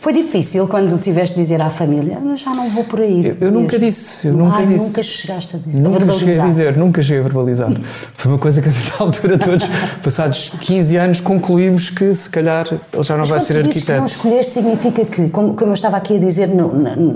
Foi 0.01 0.15
difícil 0.15 0.67
quando 0.67 0.97
tiveste 0.99 1.37
de 1.37 1.43
dizer 1.43 1.61
à 1.61 1.69
família, 1.69 2.19
já 2.35 2.55
não 2.55 2.67
vou 2.71 2.85
por 2.85 3.01
aí. 3.01 3.27
Eu, 3.27 3.37
eu 3.39 3.53
nunca 3.53 3.79
disse, 3.79 4.29
eu 4.29 4.35
nunca 4.35 4.57
Ai, 4.57 4.67
disse. 4.67 4.87
Nunca 4.87 5.03
chegaste 5.03 5.57
a 5.57 5.59
dizer. 5.59 5.81
Nunca 5.83 6.05
a 6.05 6.11
cheguei 6.11 6.41
a 6.41 6.47
dizer, 6.47 6.77
nunca 6.79 7.03
cheguei 7.03 7.21
a 7.21 7.23
verbalizar. 7.23 7.71
Foi 8.17 8.33
uma 8.33 8.39
coisa 8.39 8.63
que 8.63 8.69
a 8.69 8.73
certa 8.73 9.05
altura 9.05 9.37
todos, 9.39 9.69
passados 10.03 10.53
15 10.59 10.97
anos, 10.97 11.21
concluímos 11.21 11.91
que 11.91 12.15
se 12.15 12.31
calhar 12.31 12.67
ele 12.71 13.03
já 13.03 13.13
não 13.13 13.21
Mas 13.21 13.29
vai 13.29 13.41
ser 13.41 13.59
arquiteto. 13.59 13.85
Que 13.85 13.99
não 13.99 14.07
escolheste 14.07 14.53
significa 14.53 15.05
que, 15.05 15.29
como, 15.29 15.55
como 15.55 15.71
eu 15.71 15.75
estava 15.75 15.99
aqui 15.99 16.17
a 16.17 16.19
dizer 16.19 16.49
no, 16.49 16.73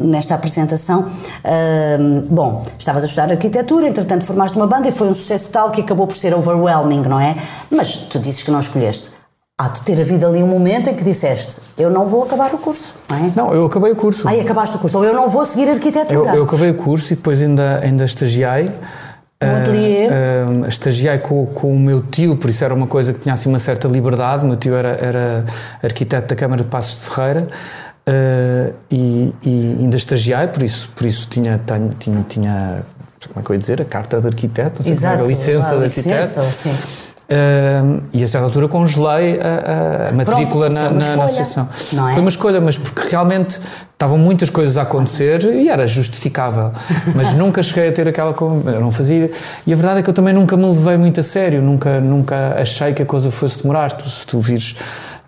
nesta 0.07 0.35
apresentação, 0.35 1.09
bom, 2.29 2.63
estavas 2.79 3.03
a 3.03 3.07
estudar 3.07 3.33
arquitetura, 3.33 3.89
entretanto 3.89 4.27
formaste 4.27 4.59
uma 4.59 4.67
banda 4.67 4.89
e 4.89 4.93
foi 4.93 5.09
um 5.09 5.15
sucesso 5.15 5.51
tal 5.51 5.71
que 5.71 5.81
acabou 5.81 6.07
por 6.07 6.17
ser 6.17 6.35
overwhelming, 6.35 7.01
não 7.01 7.19
é? 7.19 7.35
Mas 7.71 7.97
tu 7.97 8.19
dizes 8.19 8.43
que 8.43 8.51
não 8.51 8.61
escolheste 8.61 9.24
há 9.65 9.69
de 9.69 9.83
ter 9.83 10.01
havido 10.01 10.27
ali 10.27 10.43
um 10.43 10.47
momento 10.47 10.91
em 10.91 10.95
que 10.95 11.03
disseste 11.03 11.61
eu 11.79 11.91
não 11.91 12.07
vou 12.07 12.25
acabar 12.25 12.53
o 12.55 12.59
curso, 12.59 12.95
não 13.11 13.17
é? 13.17 13.33
Não, 13.35 13.55
eu 13.55 13.67
acabei 13.67 13.93
o 13.93 13.97
curso. 13.97 14.29
Aí 14.29 14.41
acabaste 14.41 14.77
o 14.77 14.79
curso, 14.79 14.99
ou 14.99 15.05
eu 15.05 15.15
não 15.15 15.27
vou 15.29 15.45
seguir 15.45 15.69
arquitetura. 15.69 16.31
Eu, 16.31 16.37
eu 16.37 16.45
acabei 16.45 16.71
o 16.71 16.75
curso 16.75 17.13
e 17.13 17.17
depois 17.17 17.41
ainda, 17.41 17.81
ainda 17.83 18.05
estagiei. 18.05 18.65
No 19.43 19.51
uh, 19.51 19.57
ateliê? 19.57 20.09
Uh, 20.09 20.69
estagiei 20.69 21.19
com, 21.19 21.47
com 21.47 21.73
o 21.73 21.79
meu 21.79 22.01
tio, 22.01 22.37
por 22.37 22.49
isso 22.49 22.65
era 22.65 22.73
uma 22.73 22.87
coisa 22.87 23.13
que 23.13 23.21
tinha 23.21 23.35
assim 23.35 23.49
uma 23.49 23.59
certa 23.59 23.89
liberdade. 23.89 24.45
O 24.45 24.47
meu 24.47 24.57
tio 24.57 24.75
era, 24.75 24.91
era 25.01 25.45
arquiteto 25.83 26.29
da 26.29 26.37
Câmara 26.37 26.63
de 26.63 26.69
Passos 26.69 27.01
de 27.01 27.11
Ferreira. 27.11 27.49
Uh, 28.07 28.75
e, 28.91 29.35
e, 29.43 29.77
ainda 29.81 29.97
estagiei, 29.97 30.47
por 30.47 30.63
isso, 30.63 30.91
por 30.95 31.07
isso 31.07 31.27
tinha, 31.29 31.59
tinha, 31.99 32.23
tinha, 32.29 32.83
como 33.29 33.41
é 33.41 33.43
que 33.43 33.51
eu 33.51 33.55
ia 33.55 33.59
dizer, 33.59 33.81
a 33.81 33.85
carta 33.85 34.21
de 34.21 34.27
arquiteto, 34.27 34.77
não 34.77 34.85
sei 34.85 34.93
Exato, 34.93 35.17
como 35.17 35.25
era, 35.25 35.25
a 35.25 35.27
licença 35.27 35.77
de 35.79 35.85
arquiteto. 35.85 36.41
Licença, 36.41 36.43
sim. 36.53 37.14
Uh, 37.25 38.03
e 38.13 38.23
a 38.23 38.29
certa 38.29 38.45
altura 38.45 38.69
congelei 38.69 39.41
a, 39.41 40.11
a 40.11 40.15
matrícula 40.15 40.69
Pronto, 40.69 40.83
na, 40.83 40.91
na, 40.91 41.17
na, 41.17 41.25
associação. 41.25 41.67
É? 41.73 42.13
Foi 42.13 42.21
uma 42.21 42.29
escolha, 42.29 42.61
mas 42.61 42.77
porque 42.77 43.09
realmente 43.11 43.59
estavam 43.91 44.19
muitas 44.19 44.51
coisas 44.51 44.77
a 44.77 44.83
acontecer 44.83 45.43
e 45.43 45.71
era 45.71 45.87
justificável. 45.87 46.71
Mas 47.15 47.33
nunca 47.35 47.63
cheguei 47.63 47.89
a 47.89 47.93
ter 47.93 48.07
aquela. 48.07 48.35
Eu 48.67 48.81
não 48.81 48.93
fazia. 48.93 49.31
E 49.67 49.73
a 49.73 49.77
verdade 49.77 50.01
é 50.01 50.03
que 50.03 50.11
eu 50.11 50.15
também 50.15 50.35
nunca 50.35 50.55
me 50.55 50.67
levei 50.67 50.99
muito 50.99 51.21
a 51.21 51.23
sério, 51.23 51.63
nunca, 51.63 51.99
nunca 51.99 52.57
achei 52.61 52.93
que 52.93 53.03
a 53.03 53.07
coisa 53.07 53.31
fosse 53.31 53.63
demorar. 53.63 53.93
Tu, 53.93 54.07
se 54.07 54.27
tu 54.27 54.39
vires 54.39 54.77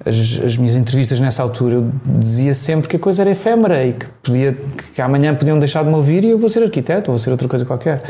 as, 0.04 0.40
as 0.44 0.56
minhas 0.58 0.76
entrevistas 0.76 1.18
nessa 1.18 1.42
altura, 1.42 1.76
eu 1.76 1.90
dizia 2.04 2.52
sempre 2.52 2.88
que 2.88 2.96
a 2.96 2.98
coisa 2.98 3.22
era 3.22 3.30
efêmera 3.30 3.82
e 3.82 3.94
que, 3.94 4.06
podia, 4.22 4.54
que 4.94 5.00
amanhã 5.00 5.34
podiam 5.34 5.58
deixar 5.58 5.82
de 5.82 5.88
me 5.88 5.94
ouvir 5.94 6.24
e 6.24 6.30
eu 6.30 6.38
vou 6.38 6.50
ser 6.50 6.62
arquiteto 6.62 7.10
ou 7.10 7.16
vou 7.16 7.24
ser 7.24 7.30
outra 7.30 7.48
coisa 7.48 7.64
qualquer. 7.64 8.02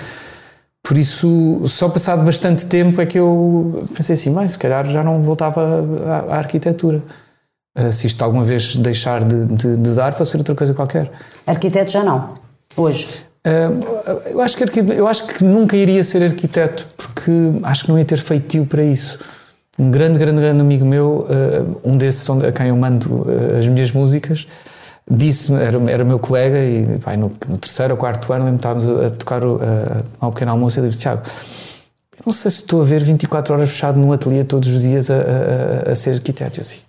Por 0.86 0.96
isso, 0.96 1.62
só 1.66 1.88
passado 1.88 2.24
bastante 2.24 2.64
tempo 2.66 3.00
é 3.00 3.06
que 3.06 3.18
eu 3.18 3.88
pensei 3.92 4.14
assim, 4.14 4.30
mas 4.30 4.52
se 4.52 4.58
calhar 4.58 4.86
já 4.86 5.02
não 5.02 5.20
voltava 5.20 5.84
à, 6.06 6.34
à 6.34 6.38
arquitetura. 6.38 7.02
Uh, 7.76 7.92
se 7.92 8.06
isto 8.06 8.22
alguma 8.22 8.44
vez 8.44 8.76
deixar 8.76 9.24
de, 9.24 9.46
de, 9.46 9.76
de, 9.76 9.94
dar, 9.96 10.12
vou 10.12 10.24
ser 10.24 10.38
outra 10.38 10.54
coisa 10.54 10.72
qualquer. 10.74 11.10
Arquiteto 11.44 11.90
já 11.90 12.04
não, 12.04 12.34
hoje? 12.76 13.08
Uh, 13.44 14.30
eu, 14.30 14.40
acho 14.40 14.56
que, 14.56 14.80
eu 14.92 15.08
acho 15.08 15.26
que 15.26 15.42
nunca 15.42 15.76
iria 15.76 16.04
ser 16.04 16.22
arquiteto, 16.22 16.86
porque 16.96 17.32
acho 17.64 17.84
que 17.84 17.90
não 17.90 17.98
ia 17.98 18.04
ter 18.04 18.18
feitio 18.18 18.64
para 18.64 18.84
isso. 18.84 19.18
Um 19.76 19.90
grande, 19.90 20.20
grande, 20.20 20.40
grande 20.40 20.60
amigo 20.60 20.86
meu, 20.86 21.26
uh, 21.28 21.80
um 21.84 21.96
desses 21.96 22.30
a 22.30 22.52
quem 22.52 22.68
eu 22.68 22.76
mando 22.76 23.26
as 23.58 23.66
minhas 23.66 23.90
músicas, 23.90 24.46
disse 25.08 25.52
era, 25.54 25.78
era 25.90 26.04
meu 26.04 26.18
colega 26.18 26.58
e 26.58 26.98
pai, 26.98 27.16
no, 27.16 27.30
no, 27.48 27.56
terceiro 27.56 27.94
ou 27.94 27.98
quarto 27.98 28.32
ano 28.32 28.54
estávamos 28.54 28.88
a, 28.88 29.06
a 29.06 29.10
tocar 29.10 29.44
o, 29.44 29.60
a, 30.20 30.26
um 30.26 30.30
pequeno 30.32 30.50
almoço 30.50 30.78
e 30.78 30.80
ele 30.80 30.88
disse, 30.88 31.02
Tiago, 31.02 31.22
eu 32.18 32.22
não 32.26 32.32
sei 32.32 32.50
se 32.50 32.58
estou 32.58 32.82
a 32.82 32.84
ver 32.84 33.02
24 33.02 33.54
horas 33.54 33.70
fechado 33.70 33.98
num 33.98 34.12
ateliê 34.12 34.42
todos 34.42 34.68
os 34.68 34.82
dias 34.82 35.10
a, 35.10 35.14
a, 35.86 35.92
a 35.92 35.94
ser 35.94 36.14
arquiteto. 36.14 36.60
assim, 36.60 36.80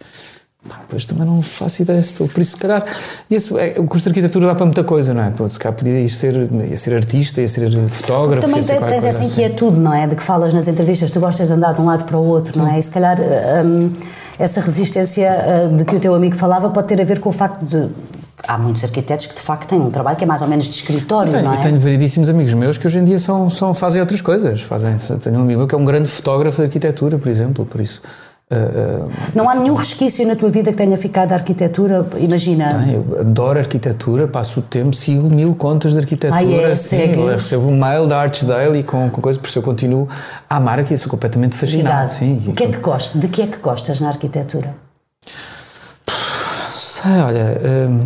pá, 0.68 0.82
pois 0.90 1.06
também 1.06 1.28
não 1.28 1.44
faço 1.44 1.84
ideia 1.84 2.02
se 2.02 2.14
estou. 2.14 2.28
Por 2.28 2.42
isso, 2.42 2.52
se 2.52 2.58
calhar, 2.58 2.84
isso, 3.30 3.60
é, 3.60 3.76
o 3.78 3.86
curso 3.86 4.06
de 4.06 4.10
arquitetura 4.10 4.48
dá 4.48 4.56
para 4.56 4.66
muita 4.66 4.84
coisa, 4.84 5.14
não 5.14 5.24
é? 5.24 5.30
Pô, 5.30 5.48
se 5.48 5.60
calhar 5.60 5.78
podia 5.78 6.00
ir 6.00 6.10
ser, 6.10 6.50
ia 6.68 6.78
ser 6.78 6.96
artista, 6.96 7.40
ia 7.40 7.48
ser 7.48 7.70
fotógrafo. 7.90 8.48
Também 8.48 8.64
ia 8.64 8.82
tens 8.82 9.06
essa 9.06 9.24
inquietude, 9.24 9.74
assim. 9.74 9.82
não 9.82 9.94
é? 9.94 10.08
De 10.08 10.16
que 10.16 10.24
falas 10.24 10.54
nas 10.54 10.68
entrevistas, 10.68 11.12
tu 11.12 11.20
gostas 11.20 11.50
de 11.50 11.54
andar 11.54 11.74
de 11.74 11.82
um 11.82 11.86
lado 11.86 12.04
para 12.06 12.18
o 12.18 12.26
outro, 12.26 12.58
não 12.58 12.68
é? 12.68 12.80
E 12.80 12.82
se 12.82 12.90
calhar. 12.90 13.20
Um, 13.64 13.92
essa 14.40 14.62
resistência 14.62 15.32
uh, 15.32 15.76
de 15.76 15.84
que 15.84 15.96
o 15.96 16.00
teu 16.00 16.14
amigo 16.14 16.36
falava 16.36 16.70
pode 16.70 16.88
ter 16.88 17.02
a 17.02 17.04
ver 17.04 17.20
com 17.20 17.30
o 17.30 17.32
facto 17.32 17.64
de 17.64 17.90
há 18.46 18.58
muitos 18.58 18.84
arquitetos 18.84 19.26
que 19.26 19.36
de 19.36 19.42
facto 19.42 19.70
têm 19.70 19.80
um 19.80 19.90
trabalho 19.90 20.18
que 20.18 20.24
é 20.24 20.28
mais 20.28 20.42
ou 20.42 20.48
menos 20.48 20.66
de 20.66 20.72
escritório, 20.72 21.32
tenho, 21.32 21.46
não 21.46 21.54
é? 21.54 21.58
tenho 21.58 21.80
variedíssimos 21.80 22.30
amigos 22.30 22.54
meus 22.54 22.78
que 22.78 22.86
hoje 22.86 23.00
em 23.00 23.06
dia 23.06 23.20
são, 23.20 23.50
são, 23.50 23.74
fazem 23.74 24.02
outras 24.02 24.22
coisas. 24.22 24.62
Fazem, 24.62 24.96
tenho 25.20 25.38
um 25.38 25.42
amigo 25.42 25.60
meu 25.60 25.68
que 25.68 25.76
é 25.76 25.78
um 25.78 25.86
grande 25.86 26.10
fotógrafo 26.10 26.58
de 26.58 26.64
arquitetura, 26.64 27.18
por 27.18 27.30
exemplo, 27.30 27.66
por 27.66 27.82
isso. 27.82 28.02
Uh, 28.50 28.56
uh, 29.06 29.12
não 29.36 29.50
há 29.50 29.56
nenhum 29.56 29.74
resquício 29.74 30.26
na 30.26 30.34
tua 30.34 30.50
vida 30.50 30.72
que 30.72 30.78
tenha 30.78 30.98
ficado 30.98 31.30
da 31.30 31.36
arquitetura? 31.36 32.08
Imagina. 32.18 32.82
Tem, 32.82 32.94
eu 32.94 33.20
adoro 33.20 33.60
arquitetura, 33.60 34.26
passo 34.26 34.62
o 34.62 34.64
tempo, 34.64 34.96
sigo 34.96 35.30
mil 35.30 35.54
contas 35.54 35.94
de 35.94 36.00
arquitetura. 36.00 36.68
Ah, 36.68 36.72
é? 36.72 36.76
Sim, 36.76 37.14
eu 37.16 37.28
recebo 37.28 37.68
um 37.68 37.78
mail 37.78 38.08
da 38.08 38.18
Arts 38.22 38.46
Daily 38.46 38.84
com, 38.84 39.10
com 39.10 39.22
coisas, 39.22 39.42
por 39.42 39.50
isso 39.50 39.60
eu 39.60 39.64
continuo 39.64 40.08
a 40.50 40.56
amar 40.56 40.80
aqui, 40.80 40.96
sou 40.96 41.10
completamente 41.10 41.58
fascinado. 41.58 42.10
Sim, 42.10 42.42
o 42.48 42.54
que 42.54 42.64
é 42.64 42.68
que 42.68 42.78
gostas? 42.78 43.20
De 43.20 43.28
que 43.28 43.42
é 43.42 43.48
que 43.48 43.58
gostas 43.58 44.00
na 44.00 44.08
arquitetura? 44.08 44.74
Sei, 46.70 47.20
olha. 47.20 47.62
Hum, 47.90 48.06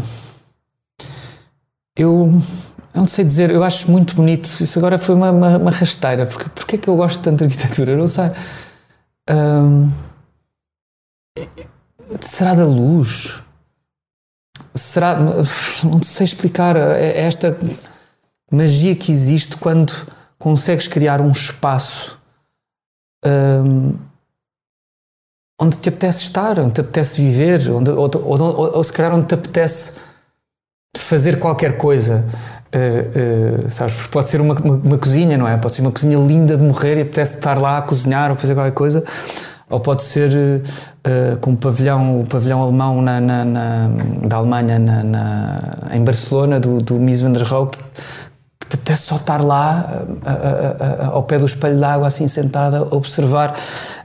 eu 2.02 2.42
não 2.94 3.08
sei 3.08 3.24
dizer, 3.24 3.52
eu 3.52 3.64
acho 3.64 3.90
muito 3.92 4.16
bonito. 4.16 4.48
Isso 4.60 4.78
agora 4.80 4.98
foi 4.98 5.16
uma, 5.16 5.32
uma, 5.32 5.58
uma 5.58 5.72
rasteira. 5.72 6.26
Porque, 6.26 6.50
porque 6.50 6.76
é 6.76 6.80
que 6.80 6.88
eu 6.88 6.96
gosto 6.96 7.22
tanto 7.22 7.40
de 7.40 7.54
arquitetura? 7.54 7.92
Eu 7.92 7.98
não 7.98 8.08
sei. 8.08 8.26
Será 12.20 12.56
da 12.56 12.66
luz? 12.66 13.40
Será. 14.74 15.18
Não 15.20 16.04
sei 16.04 16.26
explicar. 16.26 16.76
É, 16.76 17.12
é 17.12 17.22
esta 17.22 17.58
magia 18.52 18.96
que 18.96 19.12
existe 19.12 19.58
quando 19.58 19.94
consegues 20.38 20.88
criar 20.88 21.22
um 21.22 21.32
espaço 21.32 22.20
onde 25.62 25.78
te 25.78 25.90
apetece 25.90 26.24
estar, 26.24 26.60
onde 26.60 26.74
te 26.74 26.82
apetece 26.82 27.22
viver, 27.22 27.70
onde, 27.70 27.92
ou, 27.92 28.10
ou, 28.16 28.42
ou, 28.42 28.78
ou 28.78 28.84
se 28.84 28.92
calhar 28.92 29.14
onde 29.14 29.28
te 29.28 29.36
apetece 29.36 29.94
fazer 30.95 31.39
qualquer 31.39 31.77
coisa. 31.77 32.25
Uh, 32.73 33.65
uh, 33.65 33.69
sabes? 33.69 34.08
Pode 34.08 34.30
ser 34.30 34.39
uma, 34.39 34.54
uma, 34.56 34.75
uma, 34.75 34.97
cozinha, 34.97 35.38
não 35.38 35.47
é? 35.47 35.58
Pode 35.58 35.75
ser 35.75 35.82
uma 35.82 35.91
cozinha 35.91 36.17
linda 36.17 36.58
de 36.58 36.63
morrer 36.63 36.97
e 36.97 37.01
apetece 37.01 37.36
estar 37.36 37.60
lá 37.60 37.77
a 37.77 37.82
cozinhar 37.82 38.30
ou 38.30 38.36
fazer 38.36 38.54
qualquer 38.54 38.73
coisa. 38.73 39.04
Ou 39.69 39.80
pode 39.80 40.04
ser 40.04 40.32
uh, 40.34 41.38
com 41.39 41.54
o 41.54 41.58
pavilhão, 41.58 42.19
o 42.19 42.27
pavilhão 42.27 42.62
alemão 42.62 43.01
na, 43.01 43.21
na, 43.21 43.45
na 43.45 43.89
da 44.25 44.38
Alemanha 44.38 44.80
na, 44.80 45.60
em 45.93 46.04
Barcelona, 46.04 46.60
do, 46.60 46.82
do 46.82 46.95
Mies 46.95 47.21
van 47.21 47.32
der 47.32 47.43
Rohe, 47.43 47.71
te 48.71 48.75
apetece 48.75 49.03
só 49.03 49.15
estar 49.15 49.43
lá 49.43 50.05
ao 51.12 51.23
pé 51.23 51.38
do 51.38 51.45
espelho 51.45 51.77
d'água, 51.77 52.07
assim 52.07 52.27
sentada, 52.27 52.79
a 52.79 52.95
observar 52.95 53.53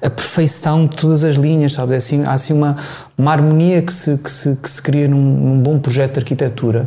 a 0.02 0.10
perfeição 0.10 0.86
de 0.86 0.96
todas 0.96 1.22
as 1.22 1.36
linhas, 1.36 1.74
sabes? 1.74 1.92
É 1.92 1.96
assim, 1.96 2.22
há 2.24 2.32
assim 2.32 2.52
uma, 2.52 2.76
uma 3.16 3.32
harmonia 3.32 3.80
que 3.80 3.92
se, 3.92 4.18
que 4.18 4.30
se, 4.30 4.56
que 4.56 4.68
se 4.68 4.82
cria 4.82 5.06
num, 5.06 5.20
num 5.20 5.60
bom 5.60 5.78
projeto 5.78 6.14
de 6.14 6.20
arquitetura 6.20 6.86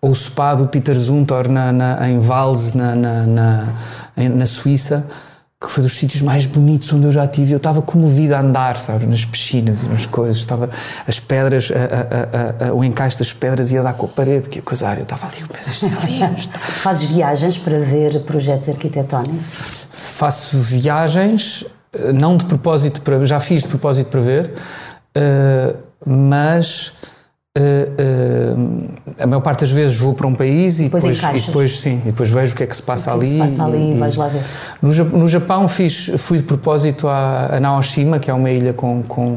ou 0.00 0.10
o 0.10 0.14
spa 0.14 0.54
do 0.54 0.66
Peter 0.66 0.94
Zumthor 0.94 1.48
na, 1.48 1.70
na, 1.70 2.08
em 2.08 2.18
Vals, 2.18 2.72
na, 2.72 2.94
na, 2.94 3.26
na, 3.26 3.68
na 4.16 4.46
Suíça, 4.46 5.06
que 5.62 5.70
foi 5.70 5.82
dos 5.82 5.92
sítios 5.92 6.22
mais 6.22 6.46
bonitos 6.46 6.90
onde 6.90 7.06
eu 7.06 7.12
já 7.12 7.26
tive. 7.28 7.52
Eu 7.52 7.58
estava 7.58 7.82
comovido 7.82 8.34
a 8.34 8.40
andar, 8.40 8.78
sabe, 8.78 9.04
nas 9.04 9.26
piscinas 9.26 9.82
e 9.82 9.88
nas 9.88 10.06
coisas. 10.06 10.38
Estava 10.38 10.70
as 11.06 11.20
pedras, 11.20 11.70
a, 11.70 12.66
a, 12.66 12.68
a, 12.68 12.74
o 12.74 12.82
encaixe 12.82 13.18
das 13.18 13.34
pedras 13.34 13.70
ia 13.70 13.82
dar 13.82 13.92
com 13.92 14.06
a 14.06 14.08
parede, 14.08 14.48
que 14.48 14.62
coisa. 14.62 14.94
Eu 14.94 15.02
estava 15.02 15.26
ali, 15.26 15.44
mas 15.52 15.66
isto 15.66 15.84
é 15.84 16.06
lindo. 16.06 16.48
Fazes 16.58 17.10
viagens 17.10 17.58
para 17.58 17.78
ver 17.78 18.20
projetos 18.20 18.70
arquitetónicos? 18.70 19.86
Faço 19.90 20.58
viagens, 20.58 21.66
eh, 21.94 22.12
não 22.12 22.38
de 22.38 22.46
propósito 22.46 23.02
para. 23.02 23.22
Já 23.26 23.38
fiz 23.38 23.62
de 23.62 23.68
propósito 23.68 24.08
para 24.08 24.20
ver, 24.20 24.50
uh, 25.16 25.78
mas 26.06 26.94
Uh, 27.58 27.62
uh, 28.54 28.90
a 29.18 29.26
maior 29.26 29.40
parte 29.40 29.62
das 29.62 29.72
vezes 29.72 29.98
vou 29.98 30.14
para 30.14 30.24
um 30.24 30.34
país 30.36 30.78
e 30.78 30.84
depois, 30.84 31.02
depois, 31.02 31.42
e 31.42 31.46
depois 31.46 31.80
sim, 31.80 32.00
e 32.04 32.10
depois 32.12 32.30
vejo 32.30 32.52
o 32.52 32.56
que 32.56 32.62
é 32.62 32.66
que 32.66 32.76
se 32.76 32.82
passa 32.82 33.12
ali. 33.12 33.26
Se 33.26 33.38
passa 33.38 33.64
ali 33.64 33.90
e, 33.90 33.98
vais 33.98 34.16
lá 34.16 34.28
ver. 34.28 34.40
No, 34.80 34.92
no 35.18 35.26
Japão 35.26 35.66
fiz, 35.66 36.12
fui 36.16 36.38
de 36.38 36.44
propósito 36.44 37.08
a, 37.08 37.56
a 37.56 37.58
Naoshima, 37.60 38.20
que 38.20 38.30
é 38.30 38.34
uma 38.34 38.52
ilha 38.52 38.72
com, 38.72 39.02
com, 39.02 39.36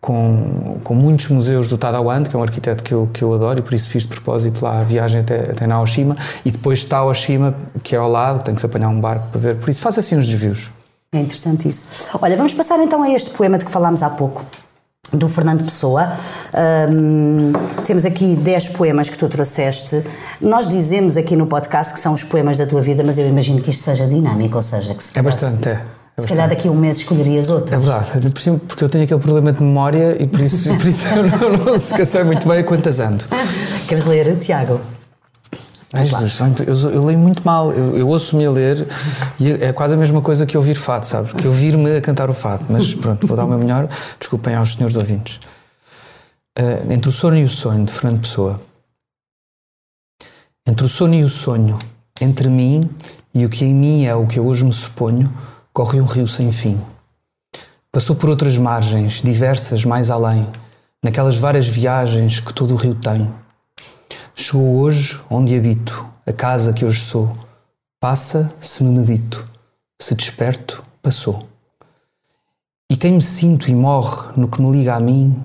com, 0.00 0.78
com 0.82 0.94
muitos 0.94 1.28
museus 1.28 1.68
do 1.68 1.78
Ando, 2.10 2.30
que 2.30 2.34
é 2.34 2.38
um 2.38 2.42
arquiteto 2.42 2.82
que 2.82 2.94
eu, 2.94 3.10
que 3.12 3.22
eu 3.22 3.34
adoro, 3.34 3.58
e 3.58 3.62
por 3.62 3.74
isso 3.74 3.90
fiz 3.90 4.04
de 4.04 4.08
propósito 4.08 4.64
lá 4.64 4.80
a 4.80 4.82
viagem 4.82 5.20
até, 5.20 5.50
até 5.50 5.66
Naoshima. 5.66 6.16
E 6.46 6.50
depois 6.50 6.86
Taoshima, 6.86 7.54
que 7.82 7.94
é 7.94 7.98
ao 7.98 8.10
lado, 8.10 8.42
tenho 8.42 8.54
que 8.54 8.62
se 8.62 8.66
apanhar 8.66 8.88
um 8.88 8.98
barco 8.98 9.28
para 9.30 9.38
ver. 9.38 9.56
Por 9.56 9.68
isso 9.68 9.82
faço 9.82 10.00
assim 10.00 10.16
uns 10.16 10.26
desvios. 10.26 10.70
É 11.14 11.20
interessante 11.20 11.68
isso. 11.68 12.08
Olha, 12.22 12.34
vamos 12.34 12.54
passar 12.54 12.82
então 12.82 13.02
a 13.02 13.10
este 13.10 13.30
poema 13.32 13.58
de 13.58 13.66
que 13.66 13.70
falámos 13.70 14.02
há 14.02 14.08
pouco 14.08 14.42
do 15.12 15.28
Fernando 15.28 15.64
Pessoa. 15.64 16.10
Um, 16.90 17.52
temos 17.84 18.04
aqui 18.04 18.36
10 18.36 18.70
poemas 18.70 19.08
que 19.08 19.18
tu 19.18 19.28
trouxeste. 19.28 20.02
Nós 20.40 20.68
dizemos 20.68 21.16
aqui 21.16 21.36
no 21.36 21.46
podcast 21.46 21.92
que 21.92 22.00
são 22.00 22.12
os 22.12 22.24
poemas 22.24 22.58
da 22.58 22.66
tua 22.66 22.80
vida, 22.80 23.02
mas 23.04 23.18
eu 23.18 23.28
imagino 23.28 23.60
que 23.60 23.70
isto 23.70 23.82
seja 23.84 24.06
dinâmico, 24.06 24.56
ou 24.56 24.62
seja, 24.62 24.94
que 24.94 25.02
se 25.02 25.18
É 25.18 25.22
bastante, 25.22 25.68
é. 25.68 25.80
Se 26.16 26.26
calhar 26.26 26.46
daqui 26.48 26.68
a 26.68 26.70
um 26.70 26.74
mês 26.74 26.98
escolherias 26.98 27.48
outro. 27.48 27.74
É 27.74 27.78
verdade, 27.78 28.30
porque 28.68 28.84
eu 28.84 28.88
tenho 28.88 29.04
aquele 29.04 29.20
problema 29.20 29.50
de 29.50 29.62
memória 29.62 30.22
e 30.22 30.26
por 30.26 30.40
isso, 30.40 30.68
por 30.76 30.86
isso 30.86 31.06
eu 31.08 31.24
não, 31.24 31.64
não 31.64 31.78
se 31.78 32.24
muito 32.24 32.46
bem 32.46 32.62
quantas 32.62 33.00
ando. 33.00 33.24
Queres 33.88 34.04
ler, 34.04 34.36
Tiago? 34.38 34.78
Ai, 35.94 36.06
Jesus, 36.06 36.40
eu, 36.66 36.90
eu, 36.90 37.04
leio 37.04 37.18
muito 37.18 37.42
mal, 37.44 37.70
eu, 37.70 37.96
eu 37.98 38.08
ouço-me 38.08 38.46
a 38.46 38.50
ler 38.50 38.86
e 39.38 39.50
é 39.50 39.72
quase 39.74 39.92
a 39.92 39.96
mesma 39.96 40.22
coisa 40.22 40.46
que 40.46 40.56
ouvir 40.56 40.74
fado, 40.74 41.04
sabes? 41.04 41.34
Que 41.34 41.46
ouvir-me 41.46 41.96
a 41.96 42.00
cantar 42.00 42.30
o 42.30 42.34
fado. 42.34 42.64
Mas 42.68 42.94
pronto, 42.94 43.26
vou 43.26 43.36
dar 43.36 43.44
o 43.44 43.48
meu 43.48 43.58
melhor. 43.58 43.88
Desculpem 44.18 44.54
aos 44.54 44.72
senhores 44.72 44.96
ouvintes. 44.96 45.38
Uh, 46.58 46.92
entre 46.92 47.10
o 47.10 47.12
sono 47.12 47.36
e 47.36 47.44
o 47.44 47.48
sonho, 47.48 47.84
de 47.84 47.92
Fernando 47.92 48.20
Pessoa. 48.20 48.58
Entre 50.66 50.86
o 50.86 50.88
sono 50.88 51.14
e 51.14 51.22
o 51.22 51.28
sonho, 51.28 51.78
entre 52.20 52.48
mim 52.48 52.88
e 53.34 53.44
o 53.44 53.48
que 53.50 53.64
em 53.64 53.74
mim 53.74 54.06
é 54.06 54.14
o 54.14 54.26
que 54.26 54.38
eu 54.38 54.46
hoje 54.46 54.64
me 54.64 54.72
suponho, 54.72 55.30
corre 55.74 56.00
um 56.00 56.06
rio 56.06 56.26
sem 56.26 56.50
fim. 56.52 56.80
Passou 57.90 58.16
por 58.16 58.30
outras 58.30 58.56
margens, 58.56 59.20
diversas, 59.22 59.84
mais 59.84 60.10
além, 60.10 60.48
naquelas 61.02 61.36
várias 61.36 61.68
viagens 61.68 62.40
que 62.40 62.54
todo 62.54 62.72
o 62.72 62.76
rio 62.76 62.94
tem 62.94 63.41
Chegou 64.34 64.80
hoje 64.80 65.20
onde 65.30 65.54
habito, 65.54 66.06
a 66.26 66.32
casa 66.32 66.72
que 66.72 66.84
hoje 66.84 67.00
sou. 67.00 67.32
Passa 68.00 68.50
se 68.58 68.82
me 68.82 68.98
medito, 68.98 69.44
se 70.00 70.14
desperto, 70.14 70.82
passou. 71.02 71.46
E 72.90 72.96
quem 72.96 73.12
me 73.12 73.22
sinto 73.22 73.70
e 73.70 73.74
morre 73.74 74.32
no 74.36 74.48
que 74.48 74.60
me 74.60 74.70
liga 74.70 74.94
a 74.94 75.00
mim, 75.00 75.40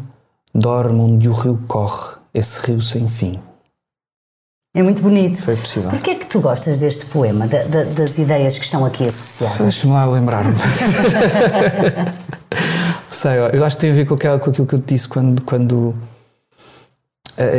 dorme 0.54 1.00
onde 1.00 1.30
o 1.30 1.34
rio 1.34 1.63
corre, 1.67 2.17
esse 2.34 2.65
rio 2.65 2.82
sem 2.82 3.08
fim. 3.08 3.39
É 4.76 4.84
muito 4.84 5.02
bonito. 5.02 5.41
Foi 5.41 5.56
possível. 5.56 5.89
Porquê 5.89 6.12
é 6.12 6.15
que 6.15 6.28
tu 6.28 6.39
gostas 6.39 6.78
deste 6.78 7.08
poema, 7.08 7.47
da, 7.47 7.63
da, 7.63 7.84
das 7.84 8.19
ideias 8.19 8.60
que 8.60 8.65
estão 8.65 8.86
aqui 8.86 9.08
associadas? 9.08 9.58
Deixa-me 9.58 9.93
lá 9.93 10.06
lembrar-me. 10.06 10.54
Sei, 13.10 13.32
eu 13.54 13.65
acho 13.65 13.78
que 13.78 13.82
tem 13.82 13.91
a 13.91 13.95
ver 13.95 14.06
com, 14.06 14.13
aquilo 14.13 14.67
que 14.67 14.76
eu 14.76 14.80
te 14.80 14.93
disse 14.93 15.08
quando, 15.08 15.41
quando 15.41 15.95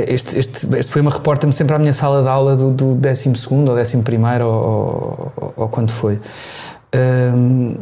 este, 0.08 0.38
este, 0.38 0.76
este 0.76 0.92
poema 0.92 1.10
reporta-me 1.10 1.52
sempre 1.52 1.74
à 1.74 1.78
minha 1.78 1.92
sala 1.92 2.22
de 2.22 2.28
aula 2.28 2.56
do, 2.56 2.70
do 2.70 2.94
12 2.94 3.28
ou 3.68 3.78
11 3.78 3.96
ou, 4.42 5.32
ou, 5.36 5.52
ou, 5.56 5.68
quando 5.68 5.90
foi. 5.90 6.20
Um, 6.94 7.76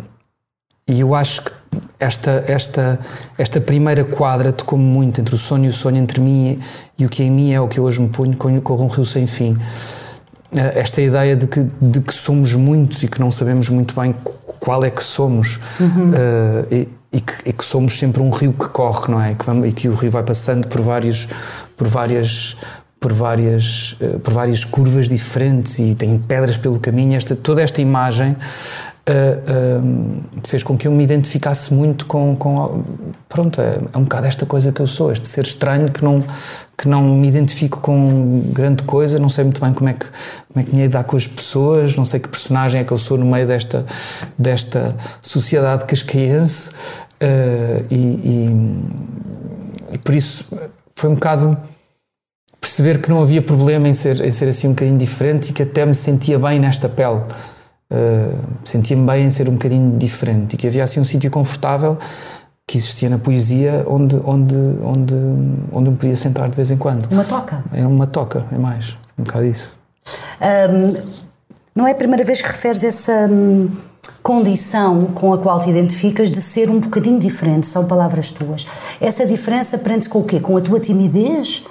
e 0.89 1.01
eu 1.01 1.15
acho 1.15 1.43
que 1.43 1.53
esta, 1.99 2.45
esta, 2.47 2.99
esta 3.39 3.61
primeira 3.61 4.05
quadra 4.05 4.53
tocou-me 4.53 4.85
muito 4.85 5.21
entre 5.21 5.35
o 5.35 5.39
sonho 5.39 5.65
e 5.65 5.69
o 5.69 5.73
sonho, 5.73 5.97
entre 5.97 6.21
mim 6.21 6.61
e, 6.99 7.03
e 7.03 7.07
o 7.07 7.09
que 7.09 7.23
em 7.23 7.31
mim 7.31 7.53
é 7.53 7.61
o 7.61 7.67
que 7.67 7.81
eu 7.81 7.85
hoje 7.85 8.01
me 8.01 8.09
ponho, 8.09 8.37
corre 8.37 8.83
um 8.83 8.87
rio 8.87 9.05
sem 9.05 9.27
fim. 9.27 9.57
Eh, 10.53 10.81
esta 10.81 11.03
ideia 11.03 11.37
de 11.37 11.47
que, 11.47 11.65
de 11.65 12.01
que 12.01 12.15
somos 12.15 12.55
muitos 12.55 13.03
e 13.03 13.09
que 13.09 13.21
não 13.21 13.31
sabemos 13.31 13.69
muito 13.69 13.99
bem 13.99 14.15
qual 14.61 14.85
é 14.85 14.91
que 14.91 15.03
somos. 15.03 15.61
Uhum. 15.81 16.11
Uh, 16.11 16.75
e, 16.75 16.89
e 17.13 17.21
que, 17.21 17.49
e 17.49 17.53
que, 17.53 17.65
somos 17.65 17.99
sempre 17.99 18.23
um 18.23 18.31
rio 18.31 18.53
que 18.53 18.69
corre, 18.69 19.11
não 19.11 19.23
é? 19.23 19.35
Que 19.35 19.45
vamos, 19.45 19.69
e 19.69 19.73
que 19.73 19.89
o 19.89 19.95
rio 19.95 20.11
vai 20.11 20.23
passando 20.23 20.67
por 20.69 20.81
vários, 20.81 21.29
por 21.77 21.87
várias, 21.87 22.57
por 23.01 23.13
várias, 23.13 23.93
uh, 24.01 24.19
por 24.21 24.33
várias 24.33 24.65
curvas 24.65 25.09
diferentes 25.09 25.79
e 25.79 25.95
tem 25.95 26.19
pedras 26.19 26.57
pelo 26.59 26.79
caminho. 26.79 27.17
Esta, 27.17 27.37
toda 27.37 27.63
esta 27.63 27.81
imagem 27.81 28.33
uh, 28.33 29.87
uh, 29.87 30.41
fez 30.45 30.63
com 30.63 30.77
que 30.77 30.89
eu 30.89 30.93
me 30.93 31.05
identificasse 31.05 31.73
muito 31.73 32.07
com, 32.07 32.37
com 32.37 32.83
pronto, 33.29 33.61
é, 33.61 33.79
é 33.93 33.99
um 33.99 34.03
bocado 34.03 34.27
esta 34.27 34.45
coisa 34.45 34.73
que 34.73 34.81
eu 34.81 34.87
sou, 34.87 35.13
este 35.13 35.27
ser 35.27 35.45
estranho 35.45 35.91
que 35.91 36.05
não 36.05 36.23
que 36.77 36.89
não 36.89 37.03
me 37.03 37.27
identifico 37.27 37.81
com 37.81 38.43
grande 38.53 38.83
coisa, 38.83 39.19
não 39.19 39.29
sei 39.29 39.45
muito 39.45 39.61
bem 39.61 39.73
como 39.73 39.89
é 39.89 39.95
que, 39.95 40.07
como 40.07 40.61
é 40.61 40.63
que 40.63 40.75
me 40.75 40.83
ia 40.83 40.89
dar 40.89 41.05
com 41.05 41.17
as 41.17 41.27
pessoas, 41.27 41.97
não 41.97 42.05
sei 42.05 42.21
que 42.21 42.29
personagem 42.29 42.83
é 42.83 42.85
que 42.85 42.93
eu 42.93 42.99
sou 42.99 43.17
no 43.17 43.25
meio 43.25 43.47
desta, 43.47 43.87
desta 44.39 44.95
sociedade 45.23 45.87
cascaense 45.87 46.71
uh, 47.23 47.87
e, 47.91 47.97
e, 47.97 49.95
e, 49.95 49.99
por 49.99 50.15
isso 50.15 50.45
foi 50.95 51.09
um 51.09 51.15
bocado 51.15 51.57
perceber 52.61 53.01
que 53.01 53.09
não 53.09 53.23
havia 53.23 53.41
problema 53.41 53.89
em 53.89 53.95
ser, 53.95 54.21
em 54.23 54.31
ser 54.31 54.49
assim 54.49 54.69
um 54.69 54.71
bocadinho 54.71 54.99
diferente 54.99 55.51
e 55.51 55.53
que 55.55 55.63
até 55.63 55.87
me 55.87 55.95
sentia 55.95 56.39
bem 56.39 56.59
nesta 56.59 56.89
pele. 56.89 57.23
Uh, 57.89 58.37
sentia-me 58.65 59.07
bem 59.07 59.27
em 59.27 59.31
ser 59.31 59.49
um 59.49 59.53
bocadinho 59.53 59.97
diferente 59.97 60.55
e 60.55 60.57
que 60.57 60.67
havia 60.67 60.83
assim 60.83 60.99
um 60.99 61.05
sítio 61.05 61.31
confortável 61.31 61.97
que 62.67 62.77
existia 62.77 63.09
na 63.09 63.19
poesia 63.19 63.85
onde, 63.87 64.17
onde, 64.25 64.55
onde, 64.83 65.15
onde 65.73 65.91
me 65.91 65.97
podia 65.97 66.17
sentar 66.17 66.49
de 66.51 66.57
vez 66.57 66.71
em 66.71 66.77
quando. 66.77 67.07
Uma 67.13 67.25
toca? 67.25 67.65
É 67.73 67.87
uma 67.87 68.07
toca, 68.07 68.45
é 68.51 68.59
mais, 68.59 68.99
um 69.17 69.23
bocado 69.23 69.45
isso. 69.45 69.79
Um, 70.41 71.27
não 71.75 71.87
é 71.87 71.93
a 71.93 71.95
primeira 71.95 72.25
vez 72.25 72.43
que 72.43 72.49
referes 72.49 72.83
essa 72.83 73.29
hum, 73.31 73.71
condição 74.23 75.07
com 75.15 75.33
a 75.33 75.39
qual 75.39 75.61
te 75.61 75.71
identificas 75.71 76.33
de 76.33 76.43
ser 76.43 76.69
um 76.69 76.81
bocadinho 76.81 77.21
diferente, 77.21 77.67
são 77.67 77.85
palavras 77.85 78.33
tuas. 78.33 78.67
Essa 79.01 79.25
diferença 79.25 79.79
prende-se 79.79 80.09
com 80.09 80.19
o 80.19 80.25
quê? 80.25 80.41
Com 80.41 80.57
a 80.57 80.61
tua 80.61 80.81
timidez? 80.81 81.63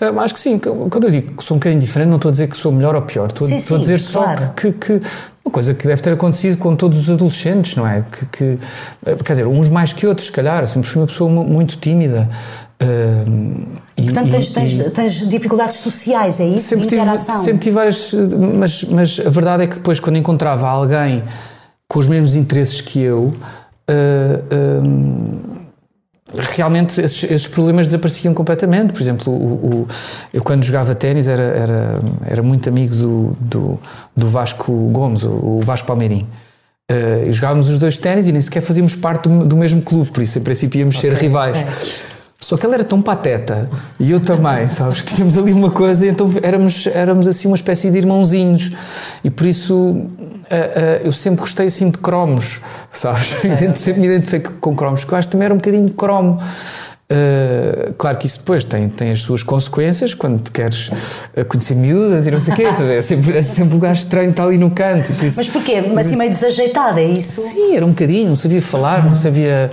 Uh, 0.00 0.18
acho 0.20 0.34
que 0.34 0.40
sim. 0.40 0.58
Quando 0.58 1.04
eu 1.04 1.10
digo 1.10 1.36
que 1.36 1.44
sou 1.44 1.56
um 1.56 1.60
bocadinho 1.60 1.80
diferente, 1.80 2.08
não 2.08 2.16
estou 2.16 2.30
a 2.30 2.32
dizer 2.32 2.48
que 2.48 2.56
sou 2.56 2.72
melhor 2.72 2.94
ou 2.94 3.02
pior. 3.02 3.28
Estou, 3.28 3.46
sim, 3.46 3.56
estou 3.56 3.76
sim, 3.76 3.80
a 3.80 3.82
dizer 3.82 3.98
só 3.98 4.34
que, 4.34 4.72
que, 4.72 4.72
que, 4.72 5.06
uma 5.44 5.52
coisa 5.52 5.74
que 5.74 5.86
deve 5.86 6.00
ter 6.00 6.12
acontecido 6.12 6.56
com 6.56 6.74
todos 6.74 6.98
os 6.98 7.10
adolescentes, 7.10 7.76
não 7.76 7.86
é? 7.86 8.02
Que, 8.10 8.26
que 8.26 8.58
eh, 9.04 9.16
quer 9.24 9.32
dizer, 9.34 9.46
uns 9.46 9.68
mais 9.68 9.92
que 9.92 10.06
outros, 10.06 10.28
se 10.28 10.32
calhar. 10.32 10.66
Sempre 10.66 10.88
fui 10.88 11.00
uma 11.02 11.06
pessoa 11.06 11.30
muito 11.30 11.76
tímida. 11.76 12.28
Uh, 12.82 13.66
e, 13.96 14.02
Portanto, 14.04 14.30
tens, 14.30 14.50
e, 14.50 14.54
tens, 14.54 14.90
tens, 14.90 15.28
dificuldades 15.28 15.76
sociais, 15.76 16.40
é 16.40 16.46
isso? 16.46 16.70
Sempre? 16.70 16.86
Tive, 16.86 17.18
sempre 17.18 17.58
tive 17.58 17.74
várias. 17.74 18.14
Mas, 18.58 18.84
mas 18.84 19.20
a 19.20 19.30
verdade 19.30 19.64
é 19.64 19.66
que 19.66 19.76
depois, 19.76 20.00
quando 20.00 20.16
encontrava 20.16 20.68
alguém 20.68 21.22
com 21.86 22.00
os 22.00 22.08
mesmos 22.08 22.34
interesses 22.34 22.80
que 22.80 23.00
eu. 23.00 23.32
Uh, 23.90 25.61
realmente 26.34 27.00
esses, 27.00 27.24
esses, 27.24 27.48
problemas 27.48 27.86
desapareciam 27.86 28.34
completamente. 28.34 28.92
Por 28.92 29.00
exemplo, 29.00 29.32
o, 29.32 29.82
o, 29.82 29.88
eu 30.32 30.42
quando 30.42 30.64
jogava 30.64 30.94
ténis 30.94 31.28
era, 31.28 31.42
era, 31.42 31.98
era 32.26 32.42
muito 32.42 32.68
amigo 32.68 32.94
do, 32.94 33.36
do, 33.40 33.80
do 34.16 34.28
Vasco 34.28 34.72
Gomes, 34.90 35.24
o, 35.24 35.60
Vasco 35.64 35.86
Palmeirim. 35.86 36.26
Uh, 36.90 37.32
jogávamos 37.32 37.68
os 37.68 37.78
dois 37.78 37.96
ténis 37.96 38.26
e 38.26 38.32
nem 38.32 38.40
sequer 38.40 38.60
fazíamos 38.60 38.94
parte 38.94 39.28
do, 39.28 39.46
do, 39.46 39.56
mesmo 39.56 39.80
clube, 39.80 40.10
por 40.10 40.22
isso 40.22 40.38
em 40.38 40.42
princípio 40.42 40.80
íamos 40.80 40.96
okay. 40.96 41.10
ser 41.10 41.16
rivais. 41.16 41.58
É. 41.58 42.22
Só 42.38 42.56
que 42.56 42.66
ele 42.66 42.74
era 42.74 42.84
tão 42.84 43.00
pateta 43.00 43.70
e 44.00 44.10
eu 44.10 44.18
também, 44.18 44.66
sabes? 44.68 45.04
Tínhamos 45.04 45.38
ali 45.38 45.52
uma 45.52 45.70
coisa, 45.70 46.06
então 46.06 46.28
éramos, 46.42 46.86
éramos 46.88 47.28
assim 47.28 47.46
uma 47.46 47.56
espécie 47.56 47.90
de 47.90 47.98
irmãozinhos 47.98 48.72
e 49.22 49.30
por 49.30 49.46
isso 49.46 50.06
uh, 50.52 51.04
eu 51.04 51.12
sempre 51.12 51.40
gostei 51.40 51.66
assim 51.66 51.90
de 51.90 51.98
cromos, 51.98 52.60
sabes? 52.90 53.44
É. 53.44 53.74
sempre 53.74 54.00
me 54.00 54.06
identifiquei 54.06 54.52
com 54.60 54.74
cromos, 54.76 55.04
que 55.04 55.12
eu 55.12 55.18
acho 55.18 55.28
que 55.28 55.32
também 55.32 55.46
era 55.46 55.54
um 55.54 55.58
bocadinho 55.58 55.90
cromo. 55.90 56.40
Uh, 57.12 57.92
claro 57.98 58.16
que 58.16 58.26
isso 58.26 58.38
depois 58.38 58.64
tem, 58.64 58.88
tem 58.88 59.10
as 59.10 59.20
suas 59.20 59.42
consequências 59.42 60.14
quando 60.14 60.40
te 60.40 60.50
queres 60.50 60.88
uh, 60.88 61.44
conhecer 61.46 61.74
miúdas 61.74 62.26
e 62.26 62.30
não 62.30 62.40
sei 62.40 62.54
o 62.54 62.56
quê. 62.56 62.62
É 62.62 63.02
sempre, 63.02 63.36
é 63.36 63.42
sempre 63.42 63.76
um 63.76 63.78
gajo 63.78 64.00
estranho 64.00 64.30
estar 64.30 64.44
ali 64.44 64.56
no 64.56 64.70
canto. 64.70 65.12
Isso, 65.12 65.36
Mas 65.36 65.48
porquê? 65.48 65.82
Mas 65.92 66.06
assim 66.06 66.16
meio 66.16 66.30
desajeitado, 66.30 66.98
é 66.98 67.04
isso? 67.04 67.42
Sim, 67.42 67.76
era 67.76 67.84
um 67.84 67.90
bocadinho, 67.90 68.28
não 68.30 68.36
sabia 68.36 68.62
falar, 68.62 69.04
não 69.04 69.14
sabia. 69.14 69.70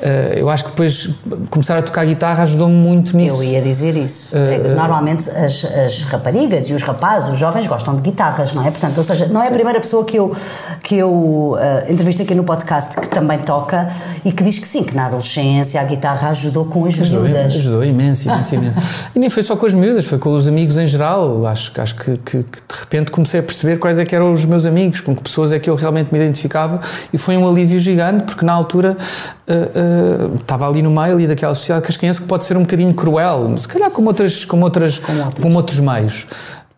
Uh, 0.00 0.38
eu 0.38 0.48
acho 0.48 0.64
que 0.64 0.70
depois 0.70 1.10
começar 1.50 1.76
a 1.76 1.82
tocar 1.82 2.06
guitarra 2.06 2.44
ajudou-me 2.44 2.74
muito 2.74 3.14
nisso. 3.14 3.36
Eu 3.36 3.42
ia 3.42 3.60
dizer 3.60 3.94
isso. 3.96 4.34
Uh, 4.34 4.74
Normalmente 4.74 5.28
as, 5.28 5.62
as, 5.66 6.02
raparigas 6.04 6.70
e 6.70 6.72
os 6.72 6.82
rapazes, 6.82 7.28
os 7.28 7.38
jovens, 7.38 7.66
gostam 7.66 7.94
de 7.94 8.00
guitarras, 8.00 8.54
não 8.54 8.66
é? 8.66 8.70
Portanto, 8.70 8.96
ou 8.96 9.04
seja, 9.04 9.26
não 9.26 9.42
é 9.42 9.48
a 9.48 9.50
primeira 9.50 9.78
pessoa 9.78 10.02
que 10.06 10.16
eu, 10.16 10.34
que 10.82 10.96
eu 10.96 11.10
uh, 11.10 11.58
entrevisto 11.92 12.22
aqui 12.22 12.34
no 12.34 12.44
podcast 12.44 12.96
que 12.96 13.08
também 13.10 13.40
toca 13.40 13.90
e 14.24 14.32
que 14.32 14.42
diz 14.42 14.58
que 14.58 14.66
sim, 14.66 14.84
que 14.84 14.94
na 14.96 15.04
adolescência 15.04 15.78
a 15.78 15.84
guitarra 15.84 16.30
ajudou 16.30 16.64
com 16.70 16.84
as 16.86 16.98
ajudou, 16.98 17.24
miúdas. 17.24 17.56
Ajudou 17.56 17.84
imenso, 17.84 18.28
imenso, 18.28 18.54
imenso. 18.56 18.78
e 19.14 19.18
nem 19.18 19.28
foi 19.28 19.42
só 19.42 19.56
com 19.56 19.66
as 19.66 19.74
miúdas, 19.74 20.06
foi 20.06 20.18
com 20.18 20.34
os 20.34 20.48
amigos 20.48 20.78
em 20.78 20.86
geral. 20.86 21.46
Acho, 21.46 21.78
acho 21.80 21.96
que, 21.96 22.16
que, 22.16 22.42
que, 22.42 22.58
de 22.72 22.80
repente 22.80 23.10
comecei 23.10 23.40
a 23.40 23.42
perceber 23.42 23.78
quais 23.78 23.98
é 23.98 24.04
que 24.04 24.14
eram 24.14 24.32
os 24.32 24.44
meus 24.46 24.64
amigos, 24.64 25.00
com 25.00 25.14
que 25.14 25.22
pessoas 25.22 25.52
é 25.52 25.58
que 25.58 25.68
eu 25.68 25.74
realmente 25.74 26.12
me 26.12 26.18
identificava 26.18 26.80
e 27.12 27.18
foi 27.18 27.36
um 27.36 27.46
alívio 27.46 27.78
gigante, 27.78 28.24
porque 28.24 28.44
na 28.44 28.52
altura 28.52 28.96
uh, 28.96 30.34
estava 30.36 30.68
ali 30.68 30.80
no 30.80 30.90
meio 30.90 31.14
ali 31.14 31.26
daquela 31.26 31.54
sociedade 31.54 31.86
cascanhense 31.86 32.22
que 32.22 32.26
pode 32.26 32.44
ser 32.44 32.56
um 32.56 32.62
bocadinho 32.62 32.94
cruel, 32.94 33.52
se 33.58 33.68
calhar 33.68 33.90
como, 33.90 34.08
outras, 34.08 34.44
como, 34.44 34.64
outras, 34.64 34.98
como, 34.98 35.32
como 35.40 35.56
outros 35.56 35.80
meios. 35.80 36.26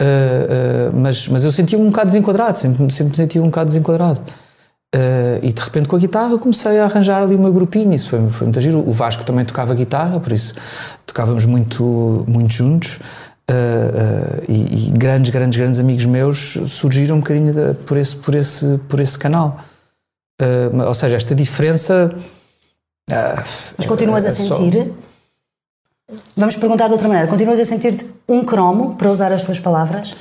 Uh, 0.01 0.97
mas, 0.97 1.29
mas 1.29 1.45
eu 1.45 1.53
sentia-me 1.53 1.85
um 1.85 1.89
bocado 1.89 2.07
desenquadrado, 2.07 2.59
sempre, 2.59 2.93
sempre 2.93 3.11
me 3.11 3.17
sentia 3.17 3.43
um 3.43 3.47
bocado 3.47 3.67
desenquadrado. 3.67 4.21
Uh, 4.95 5.41
e 5.43 5.51
de 5.51 5.63
repente 5.63 5.89
com 5.89 5.97
a 5.97 5.99
guitarra 5.99 6.37
comecei 6.37 6.79
a 6.79 6.85
arranjar 6.85 7.23
ali 7.23 7.35
o 7.35 7.39
meu 7.39 7.51
grupinho, 7.51 7.95
isso 7.95 8.11
foi, 8.11 8.29
foi 8.29 8.47
muito 8.47 8.61
giro. 8.61 8.87
O 8.87 8.93
Vasco 8.93 9.25
também 9.25 9.45
tocava 9.45 9.75
guitarra, 9.75 10.21
por 10.21 10.33
isso 10.33 10.55
tocávamos 11.07 11.47
muito, 11.47 12.25
muito 12.29 12.53
juntos. 12.53 13.01
Uh, 13.51 13.55
uh, 13.55 14.45
e, 14.49 14.89
e, 14.89 14.91
grandes, 14.91 15.31
grandes, 15.31 15.59
grandes 15.59 15.81
amigos 15.81 16.05
meus 16.05 16.59
surgiram 16.69 17.17
um 17.17 17.21
bocadinho 17.21 17.53
de, 17.55 17.75
por, 17.87 17.97
esse, 17.97 18.17
por, 18.17 18.35
esse, 18.35 18.79
por 18.89 19.01
esse 19.01 19.19
canal. 19.19 19.59
ou 20.87 20.95
seja, 20.95 21.17
esta 21.17 21.35
diferença. 21.35 22.15
Mas 23.09 23.87
continuas 23.87 24.27
a 24.27 24.31
sentir? 24.31 24.85
Só... 24.85 26.17
Vamos 26.37 26.57
perguntar 26.57 26.89
de 26.89 26.93
outra 26.93 27.09
maneira. 27.09 27.29
Continuas 27.29 27.59
a 27.59 27.65
sentir-te 27.65 28.07
um 28.29 28.45
cromo, 28.45 28.95
para 28.97 29.11
usar 29.11 29.33
as 29.33 29.43
tuas 29.43 29.59
palavras? 29.59 30.15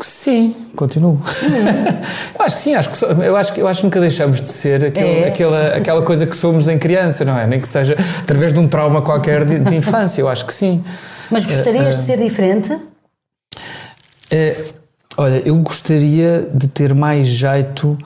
Sim, 0.00 0.54
continuo. 0.76 1.12
Uhum. 1.12 1.18
eu 2.38 2.44
acho 2.44 2.56
que 2.56 2.62
sim, 2.62 2.74
acho 2.74 2.90
que, 2.90 3.04
eu, 3.04 3.36
acho 3.36 3.52
que, 3.52 3.60
eu 3.60 3.66
acho 3.66 3.80
que 3.80 3.86
nunca 3.86 4.00
deixamos 4.00 4.40
de 4.40 4.48
ser 4.48 4.84
aquele, 4.84 5.24
é. 5.24 5.28
aquela, 5.28 5.76
aquela 5.76 6.02
coisa 6.02 6.24
que 6.24 6.36
somos 6.36 6.68
em 6.68 6.78
criança, 6.78 7.24
não 7.24 7.36
é? 7.36 7.48
Nem 7.48 7.60
que 7.60 7.66
seja 7.66 7.96
através 8.20 8.54
de 8.54 8.60
um 8.60 8.68
trauma 8.68 9.02
qualquer 9.02 9.44
de, 9.44 9.58
de 9.58 9.74
infância, 9.74 10.20
eu 10.20 10.28
acho 10.28 10.46
que 10.46 10.54
sim. 10.54 10.84
Mas 11.30 11.44
gostarias 11.44 11.96
uh, 11.96 11.98
uh, 11.98 12.00
de 12.00 12.04
ser 12.04 12.18
diferente? 12.18 12.72
Uh, 12.72 14.74
olha, 15.16 15.42
eu 15.44 15.56
gostaria 15.56 16.48
de 16.54 16.68
ter 16.68 16.94
mais 16.94 17.26
jeito 17.26 17.98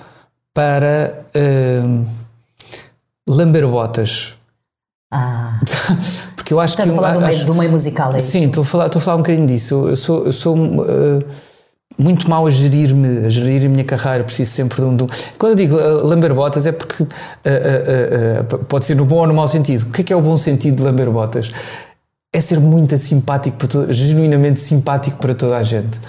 para 0.55 1.27
lamber 3.29 3.69
botas. 3.69 4.35
Ah. 5.11 5.61
Porque 6.37 6.55
eu 6.55 6.59
acho 6.59 6.73
Estás 6.73 6.89
que. 6.89 6.95
Estás 6.95 7.11
a 7.11 7.15
falar 7.15 7.27
do, 7.27 7.35
meio, 7.35 7.47
do 7.47 7.55
meio 7.55 7.71
musical, 7.71 8.15
é 8.15 8.19
Sim, 8.19 8.39
isso? 8.39 8.49
estou 8.49 8.63
a, 8.63 8.65
falar, 8.65 8.87
estou 8.87 8.99
a 8.99 9.03
falar 9.03 9.17
um 9.17 9.21
bocadinho 9.21 9.47
disso. 9.47 9.89
Eu 9.89 9.97
sou. 9.97 10.25
Eu 10.25 10.33
sou 10.33 10.57
uh, 10.57 11.23
muito 11.99 12.29
mal 12.29 12.47
a 12.47 12.51
gerir-me, 12.51 13.27
a 13.27 13.29
gerir 13.29 13.67
a 13.67 13.69
minha 13.69 13.85
carreira, 13.85 14.25
preciso 14.25 14.51
sempre 14.51 14.81
de 14.81 14.87
um. 14.87 14.97
De 14.97 15.05
um. 15.05 15.07
Quando 15.39 15.53
eu 15.53 15.57
digo 15.57 15.77
uh, 15.77 16.07
lamber 16.07 16.35
botas 16.35 16.67
é 16.67 16.73
porque 16.73 17.03
uh, 17.03 17.07
uh, 17.07 18.59
pode 18.65 18.85
ser 18.85 18.97
no 18.97 19.05
bom 19.05 19.17
ou 19.17 19.27
no 19.27 19.35
mau 19.35 19.49
sentido. 19.49 19.89
O 19.89 19.93
que 19.93 20.01
é 20.01 20.05
que 20.05 20.13
é 20.13 20.17
o 20.17 20.21
bom 20.21 20.37
sentido 20.37 20.77
de 20.77 20.83
lamber 20.83 21.11
botas? 21.11 21.51
É 22.33 22.41
ser 22.41 22.61
muito 22.61 22.97
simpático, 22.97 23.57
para 23.59 23.69
todo, 23.69 23.93
genuinamente 23.93 24.61
simpático 24.61 25.19
para 25.19 25.35
toda 25.35 25.57
a 25.57 25.63
gente. 25.63 26.01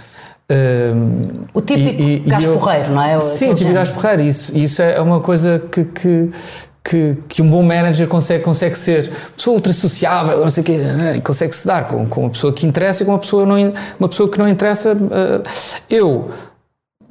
o 1.54 1.62
típico 1.62 2.02
e, 2.02 2.16
e, 2.16 2.20
gajo 2.20 2.54
porreiro, 2.54 2.92
não 2.92 3.04
é? 3.04 3.20
Sim, 3.20 3.52
o 3.52 3.56
típico 3.56 3.76
gajo 3.76 3.94
porreiro. 3.94 4.22
Isso, 4.22 4.58
isso 4.58 4.82
é 4.82 5.02
uma 5.02 5.20
coisa 5.20 5.60
que, 5.60 5.84
que 5.84 6.32
que, 6.84 7.18
que 7.30 7.42
um 7.42 7.50
bom 7.50 7.64
manager 7.64 8.08
consegue, 8.08 8.44
consegue 8.44 8.78
ser. 8.78 9.10
Pessoa 9.36 9.56
ultra 9.56 9.72
sociável, 9.72 10.40
não 10.40 10.50
sei 10.50 10.62
o 10.62 10.66
quê, 10.66 10.78
né? 10.78 11.22
consegue 11.24 11.56
se 11.56 11.66
dar 11.66 11.88
com, 11.88 12.06
com 12.08 12.22
uma 12.22 12.30
pessoa 12.30 12.52
que 12.52 12.68
interessa 12.68 13.04
e 13.04 13.06
com 13.06 13.14
uma 13.14 13.20
pessoa, 13.20 13.46
não, 13.46 13.56
uma 14.00 14.10
pessoa 14.10 14.30
que 14.30 14.38
não 14.38 14.48
interessa. 14.48 14.94
Uh, 14.94 15.44
eu 15.90 16.30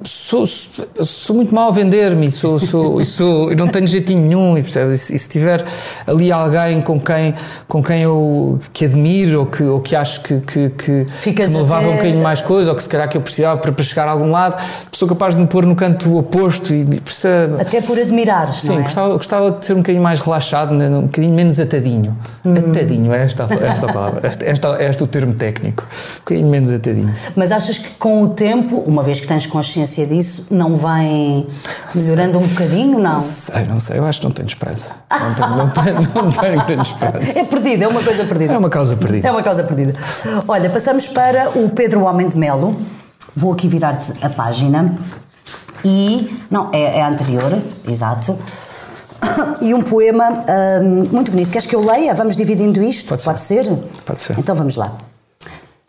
sou, 0.01 0.45
sou 0.45 1.35
muito 1.35 1.53
mal 1.53 1.69
a 1.69 1.71
vender-me 1.71 2.29
sou, 2.31 2.59
sou, 2.59 3.03
sou, 3.03 3.55
não 3.55 3.67
tenho 3.67 3.87
jeitinho 3.87 4.21
nenhum. 4.21 4.57
E, 4.57 4.61
e, 4.61 4.97
se 4.97 5.29
tiver 5.29 5.63
ali 6.07 6.31
alguém 6.31 6.81
com 6.81 6.99
quem, 6.99 7.33
com 7.67 7.83
quem 7.83 8.01
eu 8.01 8.59
que 8.71 8.85
admiro 8.85 9.41
ou 9.41 9.45
que, 9.45 9.63
ou 9.63 9.79
que 9.79 9.95
acho 9.95 10.21
que, 10.21 10.39
que, 10.39 10.69
que, 10.71 11.33
que 11.33 11.47
me 11.47 11.57
levava 11.57 11.87
um 11.87 11.93
bocadinho 11.93 12.21
mais 12.21 12.41
coisa 12.41 12.71
ou 12.71 12.75
que 12.75 12.83
se 12.83 12.89
calhar 12.89 13.07
que 13.09 13.17
eu 13.17 13.21
precisava 13.21 13.59
para, 13.59 13.71
para 13.71 13.83
chegar 13.83 14.07
a 14.07 14.11
algum 14.11 14.31
lado, 14.31 14.61
sou 14.91 15.07
capaz 15.07 15.35
de 15.35 15.41
me 15.41 15.47
pôr 15.47 15.65
no 15.65 15.75
canto 15.75 16.17
oposto 16.17 16.73
e 16.73 16.83
percebe, 16.99 17.61
Até 17.61 17.81
por 17.81 17.97
admirar 17.97 18.51
Sim, 18.51 18.79
é? 18.79 18.81
gostava, 18.81 19.13
gostava 19.13 19.51
de 19.51 19.65
ser 19.65 19.73
um 19.73 19.77
bocadinho 19.77 20.03
mais 20.03 20.19
relaxado, 20.19 20.73
né, 20.73 20.89
um 20.89 21.03
bocadinho 21.03 21.33
menos 21.33 21.59
atadinho. 21.59 22.17
Hum. 22.45 22.53
Atadinho, 22.55 23.13
é 23.13 23.23
esta, 23.23 23.43
esta 23.43 23.87
palavra, 23.87 24.27
esta, 24.27 24.45
esta, 24.45 24.77
é 24.81 24.89
este 24.89 25.03
o 25.03 25.07
termo 25.07 25.33
técnico. 25.33 25.83
Um 25.83 26.19
bocadinho 26.19 26.49
menos 26.49 26.71
atadinho. 26.71 27.13
Mas 27.35 27.51
achas 27.51 27.77
que 27.77 27.91
com 27.91 28.23
o 28.23 28.29
tempo, 28.29 28.77
uma 28.85 29.03
vez 29.03 29.19
que 29.19 29.27
tens 29.27 29.45
consciência 29.45 29.82
consciência 29.83 30.07
disso 30.07 30.47
não 30.49 30.75
vem 30.75 31.45
melhorando 31.93 32.39
um 32.39 32.47
bocadinho, 32.47 32.99
não? 32.99 33.13
Não 33.13 33.19
sei, 33.19 33.65
não 33.65 33.79
sei, 33.79 33.99
eu 33.99 34.05
acho 34.05 34.21
que 34.21 34.27
não 34.27 34.31
tenho 34.33 34.47
esperança. 34.47 34.93
Não 35.11 35.33
tenho, 35.33 35.57
não 35.57 35.69
tenho, 35.69 35.95
não 36.15 36.31
tenho 36.31 36.65
grande 36.65 36.87
esperança. 36.87 37.39
É 37.39 37.43
perdida, 37.43 37.85
é 37.85 37.87
uma 37.87 38.01
coisa 38.01 38.23
perdida. 38.25 38.53
É 38.53 38.57
uma 38.57 38.69
causa 38.69 38.95
perdida. 38.95 39.27
É 39.27 39.31
uma 39.31 39.43
causa 39.43 39.63
perdida. 39.63 39.93
Olha, 40.47 40.69
passamos 40.69 41.07
para 41.07 41.49
o 41.57 41.69
Pedro 41.69 42.03
Homem 42.03 42.27
de 42.29 42.37
Melo. 42.37 42.73
Vou 43.35 43.53
aqui 43.53 43.67
virar-te 43.67 44.13
a 44.21 44.29
página. 44.29 44.95
E. 45.83 46.29
Não, 46.49 46.69
é, 46.71 46.99
é 46.99 47.01
a 47.01 47.09
anterior, 47.09 47.51
exato. 47.87 48.37
E 49.61 49.73
um 49.73 49.81
poema 49.81 50.29
hum, 50.81 51.07
muito 51.11 51.31
bonito. 51.31 51.51
Queres 51.51 51.65
que 51.65 51.75
eu 51.75 51.85
leia? 51.85 52.13
Vamos 52.13 52.35
dividindo 52.35 52.81
isto? 52.81 53.09
Pode, 53.09 53.23
Pode 53.23 53.41
ser. 53.41 53.65
ser? 53.65 53.77
Pode 54.05 54.21
ser. 54.21 54.37
Então 54.37 54.55
vamos 54.55 54.75
lá. 54.75 54.95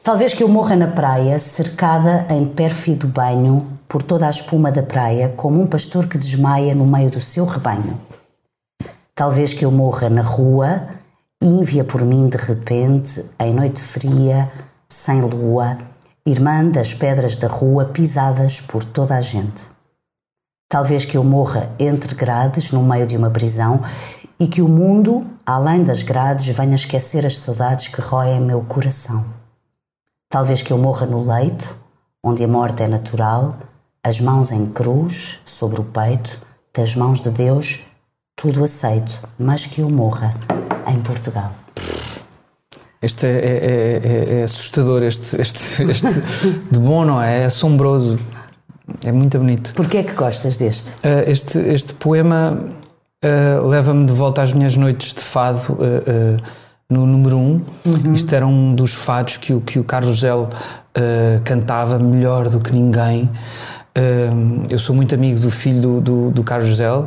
Talvez 0.05 0.35
que 0.35 0.43
eu 0.43 0.49
morra 0.51 0.77
na 0.77 0.89
praia, 0.89 1.39
cercada 1.39 2.27
em 2.29 2.45
pérfido 2.45 3.09
banho 3.09 3.67
por 3.89 4.03
toda 4.03 4.27
a 4.27 4.31
espuma 4.31 4.71
da 4.71 4.83
praia, 4.83 5.31
como 5.31 5.63
um 5.63 5.67
pastor 5.67 6.07
que 6.07 6.19
desmaia 6.19 6.75
no 6.75 6.85
meio 6.85 7.11
do 7.11 7.19
seu 7.19 7.47
rebanho. 7.47 7.99
Talvez 9.15 9.55
que 9.55 9.65
eu 9.65 9.71
morra 9.71 10.11
na 10.11 10.21
rua, 10.21 10.87
ínvia 11.43 11.85
por 11.85 12.05
mim 12.05 12.29
de 12.29 12.37
repente, 12.37 13.25
em 13.41 13.55
noite 13.55 13.81
fria, 13.81 14.53
sem 14.91 15.23
lua, 15.23 15.79
irmã 16.27 16.67
das 16.69 16.93
pedras 16.93 17.39
da 17.39 17.49
rua 17.49 17.87
pisadas 17.87 18.61
por 18.61 18.85
toda 18.85 19.17
a 19.17 19.23
gente. 19.23 19.71
Talvez 20.69 21.07
que 21.07 21.17
eu 21.17 21.25
morra 21.25 21.73
entre 21.81 22.15
grades, 22.15 22.73
no 22.73 22.83
meio 22.83 23.07
de 23.07 23.17
uma 23.17 23.31
prisão, 23.31 23.81
e 24.39 24.49
que 24.49 24.61
o 24.61 24.69
mundo, 24.69 25.27
além 25.47 25.83
das 25.83 26.03
grades, 26.03 26.55
venha 26.55 26.75
esquecer 26.75 27.25
as 27.25 27.39
saudades 27.39 27.89
que 27.89 28.03
roem 28.03 28.39
meu 28.39 28.61
coração. 28.61 29.44
Talvez 30.35 30.63
que 30.63 30.73
eu 30.73 30.79
morra 30.79 31.07
no 31.07 31.25
leito, 31.25 31.77
onde 32.21 32.43
a 32.43 32.49
morte 32.49 32.83
é 32.83 32.89
natural, 32.89 33.55
as 34.03 34.19
mãos 34.19 34.51
em 34.51 34.67
cruz, 34.67 35.39
sobre 35.45 35.81
o 35.81 35.85
peito, 35.85 36.41
das 36.77 36.97
mãos 36.97 37.21
de 37.21 37.31
Deus, 37.31 37.85
tudo 38.35 38.65
aceito, 38.65 39.21
mas 39.39 39.69
que 39.69 39.81
eu 39.81 39.89
morra 39.89 40.35
em 40.89 41.01
Portugal. 41.03 41.53
Este 43.01 43.29
é, 43.29 43.31
é, 43.31 44.01
é, 44.03 44.41
é 44.41 44.43
assustador, 44.43 45.05
este, 45.05 45.41
este, 45.41 45.85
este 45.89 46.21
de 46.69 46.81
bom, 46.81 47.05
não 47.05 47.23
é? 47.23 47.43
É 47.43 47.45
assombroso. 47.45 48.19
É 49.05 49.13
muito 49.13 49.39
bonito. 49.39 49.73
Porquê 49.75 49.99
é 49.99 50.03
que 50.03 50.15
gostas 50.15 50.57
deste? 50.57 50.95
Uh, 50.95 51.31
este, 51.31 51.61
este 51.61 51.95
poema 51.95 52.59
uh, 53.25 53.69
leva-me 53.69 54.05
de 54.05 54.13
volta 54.13 54.43
às 54.43 54.53
minhas 54.53 54.77
noites 54.77 55.15
de 55.15 55.21
fado 55.21 55.75
uh, 55.75 56.64
no 56.89 57.07
número 57.07 57.37
1. 57.37 57.41
Um. 57.41 57.61
Uhum. 57.87 58.15
Isto 58.15 58.35
era 58.35 58.47
um 58.47 58.75
dos 58.75 58.95
fados 58.95 59.37
que 59.37 59.53
o, 59.53 59.61
que 59.61 59.79
o 59.79 59.85
Carlos 59.85 60.19
Gel 60.19 60.49
cantava 61.45 61.99
melhor 61.99 62.49
do 62.49 62.61
que 62.61 62.73
ninguém. 62.73 63.29
eu 64.71 64.79
sou 64.79 64.95
muito 64.95 65.13
amigo 65.13 65.41
do 65.41 65.51
filho 65.51 65.81
do, 65.81 66.01
do, 66.01 66.31
do 66.31 66.45
Carlos 66.45 66.77
Gel 66.77 67.07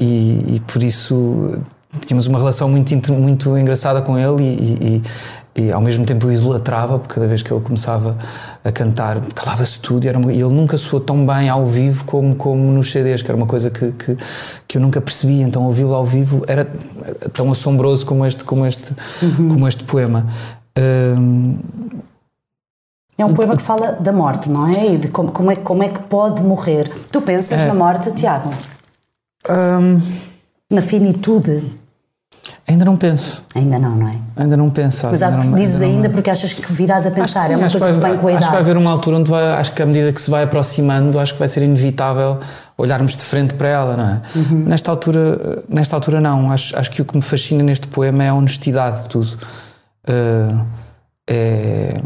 e, 0.00 0.54
e 0.56 0.60
por 0.66 0.82
isso 0.82 1.60
tínhamos 2.00 2.26
uma 2.26 2.38
relação 2.38 2.68
muito, 2.68 3.12
muito 3.12 3.56
engraçada 3.56 4.02
com 4.02 4.18
ele 4.18 4.42
e, 4.42 5.02
e, 5.56 5.62
e, 5.62 5.72
ao 5.72 5.80
mesmo 5.80 6.04
tempo 6.04 6.26
eu 6.26 6.32
idolatrava, 6.32 6.98
porque 6.98 7.14
cada 7.14 7.26
vez 7.26 7.42
que 7.42 7.52
ele 7.52 7.62
começava 7.62 8.16
a 8.64 8.72
cantar, 8.72 9.20
calava-se 9.34 9.80
tudo 9.80 10.04
e, 10.04 10.08
era, 10.08 10.18
e 10.32 10.40
ele 10.40 10.52
nunca 10.52 10.76
soou 10.76 11.00
tão 11.00 11.26
bem 11.26 11.48
ao 11.48 11.64
vivo 11.66 12.04
como, 12.04 12.34
como 12.36 12.72
nos 12.72 12.90
CDs, 12.90 13.22
que 13.22 13.30
era 13.30 13.36
uma 13.36 13.46
coisa 13.46 13.70
que, 13.70 13.92
que, 13.92 14.16
que 14.68 14.76
eu 14.78 14.82
nunca 14.82 15.00
percebia. 15.00 15.44
Então 15.44 15.62
ouvi-lo 15.64 15.94
ao 15.94 16.04
vivo 16.04 16.44
era 16.46 16.66
tão 17.32 17.50
assombroso 17.50 18.04
como 18.04 18.26
este, 18.26 18.44
como 18.44 18.66
este, 18.66 18.94
uhum. 19.22 19.48
como 19.48 19.68
este 19.68 19.84
poema. 19.84 20.26
Um, 20.78 21.58
é 23.18 23.24
um 23.24 23.32
poema 23.32 23.56
que 23.56 23.62
fala 23.62 23.92
da 23.92 24.12
morte, 24.12 24.50
não 24.50 24.66
é? 24.68 24.92
E 24.92 24.98
de 24.98 25.08
como, 25.08 25.32
como, 25.32 25.50
é, 25.50 25.56
como 25.56 25.82
é 25.82 25.88
que 25.88 26.00
pode 26.00 26.42
morrer. 26.42 26.90
Tu 27.10 27.22
pensas 27.22 27.62
é, 27.62 27.66
na 27.66 27.74
morte, 27.74 28.12
Tiago? 28.12 28.50
Um, 29.48 30.00
na 30.70 30.82
finitude? 30.82 31.62
Ainda 32.68 32.84
não 32.84 32.96
penso. 32.96 33.44
Ainda 33.54 33.78
não, 33.78 33.96
não 33.96 34.08
é? 34.08 34.12
Ainda 34.36 34.56
não 34.56 34.70
penso. 34.70 35.06
Mas 35.10 35.22
há 35.22 35.28
ainda 35.28 35.44
não, 35.44 35.54
dizes 35.54 35.80
ainda, 35.80 36.10
porque 36.10 36.30
achas 36.30 36.54
que 36.54 36.72
virás 36.72 37.06
a 37.06 37.10
pensar, 37.10 37.46
sim, 37.46 37.52
é 37.52 37.56
uma 37.56 37.70
coisa 37.70 37.92
que, 37.92 37.92
vai, 37.92 38.10
que 38.10 38.16
vem 38.16 38.18
com 38.18 38.28
a 38.28 38.30
idade. 38.30 38.44
Acho 38.44 38.46
que 38.46 38.52
vai 38.52 38.62
haver 38.62 38.76
uma 38.76 38.90
altura 38.90 39.16
onde 39.18 39.30
vai, 39.30 39.52
acho 39.52 39.72
que 39.72 39.82
à 39.82 39.86
medida 39.86 40.12
que 40.12 40.20
se 40.20 40.30
vai 40.30 40.44
aproximando, 40.44 41.18
acho 41.18 41.32
que 41.32 41.38
vai 41.38 41.48
ser 41.48 41.62
inevitável 41.62 42.40
olharmos 42.76 43.16
de 43.16 43.22
frente 43.22 43.54
para 43.54 43.68
ela, 43.68 43.96
não 43.96 44.08
é? 44.08 44.20
Uhum. 44.34 44.64
Nesta 44.66 44.90
altura, 44.90 45.62
nesta 45.68 45.96
altura 45.96 46.20
não. 46.20 46.50
Acho, 46.50 46.76
acho 46.78 46.90
que 46.90 47.02
o 47.02 47.04
que 47.04 47.16
me 47.16 47.22
fascina 47.22 47.62
neste 47.62 47.86
poema 47.88 48.24
é 48.24 48.28
a 48.28 48.34
honestidade 48.34 49.02
de 49.02 49.08
tudo. 49.08 49.38
Uh, 50.08 50.66
é, 51.28 52.00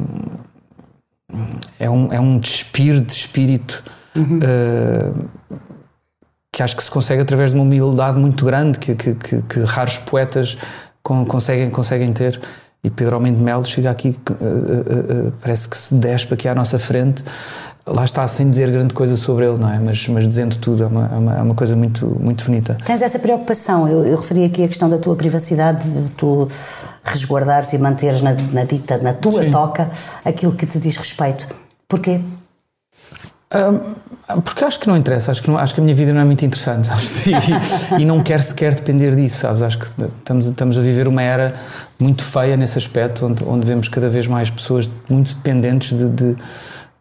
é 1.78 1.90
um, 1.90 2.12
é 2.12 2.20
um 2.20 2.38
despir 2.38 3.00
de 3.00 3.12
espírito. 3.12 3.82
Uhum. 4.14 4.38
Uh, 4.38 5.28
que 6.60 6.64
acho 6.64 6.76
que 6.76 6.82
se 6.82 6.90
consegue 6.90 7.22
através 7.22 7.52
de 7.52 7.56
uma 7.56 7.64
humildade 7.64 8.18
muito 8.18 8.44
grande 8.44 8.78
que, 8.78 8.94
que, 8.94 9.14
que, 9.14 9.42
que 9.42 9.60
raros 9.60 9.98
poetas 9.98 10.58
conseguem, 11.02 11.70
conseguem 11.70 12.12
ter. 12.12 12.38
E 12.84 12.90
Pedro 12.90 13.14
Almeida 13.16 13.38
Melo 13.38 13.64
chega 13.64 13.90
aqui, 13.90 14.08
uh, 14.08 15.28
uh, 15.28 15.32
parece 15.40 15.68
que 15.68 15.76
se 15.76 15.94
despe 15.94 16.34
aqui 16.34 16.48
à 16.48 16.54
nossa 16.54 16.78
frente, 16.78 17.22
lá 17.86 18.04
está, 18.04 18.26
sem 18.26 18.48
dizer 18.48 18.70
grande 18.70 18.94
coisa 18.94 19.16
sobre 19.16 19.46
ele, 19.46 19.58
não 19.58 19.70
é? 19.70 19.78
Mas, 19.78 20.06
mas 20.08 20.26
dizendo 20.28 20.56
tudo, 20.56 20.82
é 20.82 20.86
uma, 20.86 21.06
é 21.06 21.18
uma, 21.18 21.38
é 21.38 21.42
uma 21.42 21.54
coisa 21.54 21.76
muito, 21.76 22.06
muito 22.20 22.44
bonita. 22.44 22.76
Tens 22.86 23.02
essa 23.02 23.18
preocupação, 23.18 23.88
eu, 23.88 24.04
eu, 24.04 24.16
referi 24.16 24.44
aqui 24.44 24.64
a 24.64 24.68
questão 24.68 24.88
da 24.88 24.98
tua 24.98 25.16
privacidade, 25.16 26.04
de 26.04 26.10
tu 26.12 26.46
resguardares 27.04 27.72
e 27.72 27.78
manteres 27.78 28.22
na, 28.22 28.34
na 28.52 28.64
dita, 28.64 28.98
na 28.98 29.12
tua 29.12 29.44
Sim. 29.44 29.50
toca, 29.50 29.90
aquilo 30.24 30.52
que 30.52 30.66
te 30.66 30.78
diz 30.78 30.96
respeito. 30.96 31.48
Porquê? 31.86 32.20
Porque 34.44 34.64
acho 34.64 34.78
que 34.78 34.86
não 34.86 34.96
interessa, 34.96 35.32
acho 35.32 35.42
que, 35.42 35.50
não, 35.50 35.58
acho 35.58 35.74
que 35.74 35.80
a 35.80 35.82
minha 35.82 35.94
vida 35.94 36.12
não 36.12 36.20
é 36.20 36.24
muito 36.24 36.44
interessante, 36.44 36.86
sabes? 36.88 37.26
E, 37.26 38.02
e, 38.02 38.04
não 38.04 38.22
quero 38.22 38.42
sequer 38.42 38.74
depender 38.74 39.16
disso, 39.16 39.38
sabes? 39.38 39.62
Acho 39.62 39.78
que 39.78 39.86
estamos, 39.86 40.46
estamos 40.46 40.78
a 40.78 40.80
viver 40.80 41.08
uma 41.08 41.20
era 41.20 41.54
muito 41.98 42.22
feia 42.22 42.56
nesse 42.56 42.78
aspecto, 42.78 43.26
onde, 43.26 43.44
onde 43.44 43.66
vemos 43.66 43.88
cada 43.88 44.08
vez 44.08 44.28
mais 44.28 44.48
pessoas 44.50 44.88
muito 45.08 45.34
dependentes 45.34 45.96
de, 45.96 46.08
de 46.08 46.36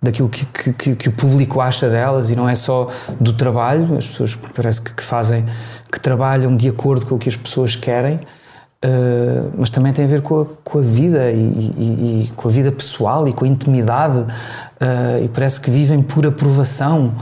daquilo 0.02 0.30
que, 0.30 0.46
que, 0.74 0.96
que, 0.96 1.10
o 1.10 1.12
público 1.12 1.60
acha 1.60 1.90
delas 1.90 2.32
e 2.32 2.36
não 2.36 2.48
é 2.48 2.56
só 2.56 2.88
do 3.20 3.34
trabalho, 3.34 3.98
as 3.98 4.08
pessoas 4.08 4.38
parece 4.56 4.82
que, 4.82 4.94
que 4.94 5.04
fazem, 5.04 5.46
que 5.92 6.00
trabalham 6.00 6.56
de 6.56 6.70
acordo 6.70 7.06
com 7.06 7.16
o 7.16 7.20
que 7.20 7.28
as 7.28 7.36
pessoas 7.36 7.76
querem. 7.76 8.20
Uh, 8.84 9.52
mas 9.58 9.70
também 9.70 9.92
tem 9.92 10.06
a 10.06 10.08
ver 10.08 10.22
com 10.22 10.40
a, 10.40 10.46
com 10.64 10.80
a 10.80 10.82
vida 10.82 11.30
e, 11.32 11.36
e, 11.38 12.24
e, 12.24 12.32
com 12.34 12.48
a 12.48 12.52
vida 12.52 12.72
pessoal 12.72 13.28
e 13.28 13.34
com 13.34 13.44
a 13.44 13.48
intimidade 13.48 14.20
uh, 14.20 15.22
e 15.22 15.28
parece 15.28 15.60
que 15.60 15.70
vivem 15.70 16.02
por 16.02 16.26
aprovação. 16.26 17.14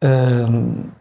Uh, 0.00 0.92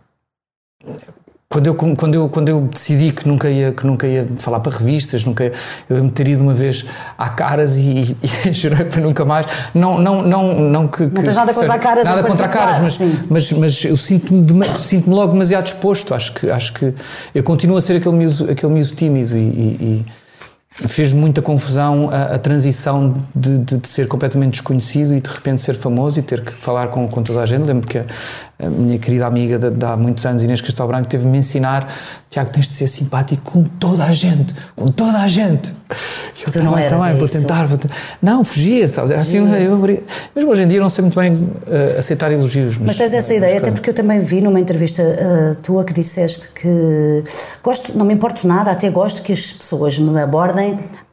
quando 1.51 1.67
eu, 1.67 1.75
quando, 1.75 2.15
eu, 2.15 2.29
quando 2.29 2.47
eu 2.47 2.61
decidi 2.61 3.11
que 3.11 3.27
nunca 3.27 3.49
ia, 3.49 3.73
que 3.73 3.85
nunca 3.85 4.07
ia 4.07 4.25
falar 4.37 4.61
para 4.61 4.71
revistas, 4.71 5.25
nunca 5.25 5.51
eu 5.89 6.01
me 6.01 6.09
ter 6.09 6.29
ido 6.29 6.41
uma 6.41 6.53
vez 6.53 6.85
à 7.17 7.27
caras 7.27 7.77
e, 7.77 8.15
e 8.23 8.53
jurei 8.53 8.85
para 8.85 9.01
nunca 9.01 9.25
mais. 9.25 9.45
Não, 9.75 9.99
não, 9.99 10.21
não, 10.21 10.53
não 10.53 10.87
que. 10.87 11.03
Não 11.03 11.21
tens 11.21 11.35
nada 11.35 11.53
contra 11.53 11.73
a 11.73 11.77
caras, 11.77 12.05
Nada 12.05 12.23
contra 12.23 12.45
a 12.45 12.49
caras, 12.49 12.79
mas, 12.79 13.01
mas, 13.29 13.51
mas 13.51 13.83
eu 13.83 13.97
sinto-me 13.97 14.65
sinto 14.69 15.11
logo 15.11 15.33
demasiado 15.33 15.67
exposto. 15.67 16.15
Acho 16.15 16.33
que, 16.33 16.49
acho 16.49 16.71
que 16.71 16.93
eu 17.35 17.43
continuo 17.43 17.75
a 17.75 17.81
ser 17.81 17.97
aquele 17.97 18.15
miúdo, 18.15 18.49
aquele 18.49 18.71
miúdo 18.71 18.95
tímido 18.95 19.37
e, 19.37 19.41
e 19.41 20.05
fez 20.73 21.11
muita 21.11 21.41
confusão 21.41 22.09
a, 22.09 22.35
a 22.35 22.39
transição 22.39 23.13
de, 23.35 23.57
de, 23.59 23.77
de, 23.77 23.87
ser 23.87 24.07
completamente 24.07 24.53
desconhecido 24.53 25.13
e 25.13 25.19
de 25.19 25.29
repente 25.29 25.61
ser 25.61 25.73
famoso 25.75 26.19
e 26.19 26.23
ter 26.23 26.43
que 26.43 26.51
falar 26.51 26.87
com, 26.87 27.07
com 27.09 27.21
toda 27.21 27.41
a 27.41 27.45
gente. 27.45 27.65
Lembro 27.65 27.87
que 27.87 27.97
a, 27.97 28.05
a 28.63 28.69
minha 28.69 28.97
querida 28.97 29.27
amiga 29.27 29.59
de, 29.59 29.69
de, 29.69 29.85
há 29.85 29.97
muitos 29.97 30.25
anos, 30.25 30.43
Inês 30.43 30.61
Castelo 30.61 30.87
Branco, 30.87 31.09
teve-me 31.09 31.37
ensinar: 31.37 31.87
Tiago, 32.29 32.49
tens 32.51 32.69
de 32.69 32.73
ser 32.73 32.87
simpático 32.87 33.41
com 33.43 33.63
toda 33.63 34.05
a 34.05 34.13
gente, 34.13 34.55
com 34.73 34.87
toda 34.87 35.19
a 35.19 35.27
gente. 35.27 35.73
E 36.39 36.47
eu 36.47 36.53
também, 36.53 36.87
também 36.87 37.17
vou 37.17 37.27
tentar, 37.27 37.65
vou 37.67 37.77
tentar. 37.77 37.95
Não, 38.21 38.43
fugia, 38.43 38.87
sabe? 38.87 39.13
Assim, 39.13 39.39
eu, 39.39 39.77
mesmo 40.33 40.51
hoje 40.51 40.63
em 40.63 40.67
dia 40.67 40.79
não 40.79 40.89
sei 40.89 41.01
muito 41.01 41.19
bem 41.19 41.33
uh, 41.33 41.99
aceitar 41.99 42.31
elogios. 42.31 42.77
Mas, 42.77 42.87
mas 42.87 42.95
tens 42.95 43.13
essa 43.13 43.33
ideia, 43.33 43.59
até 43.59 43.71
porque 43.71 43.89
eu 43.89 43.93
também 43.93 44.21
vi 44.21 44.39
numa 44.39 44.59
entrevista 44.59 45.03
uh, 45.03 45.55
tua 45.55 45.83
que 45.83 45.93
disseste 45.93 46.49
que 46.55 47.23
gosto, 47.61 47.97
não 47.97 48.05
me 48.05 48.13
importa 48.13 48.47
nada, 48.47 48.71
até 48.71 48.89
gosto 48.89 49.21
que 49.21 49.33
as 49.33 49.51
pessoas 49.51 49.99
me 49.99 50.19
abordem 50.21 50.60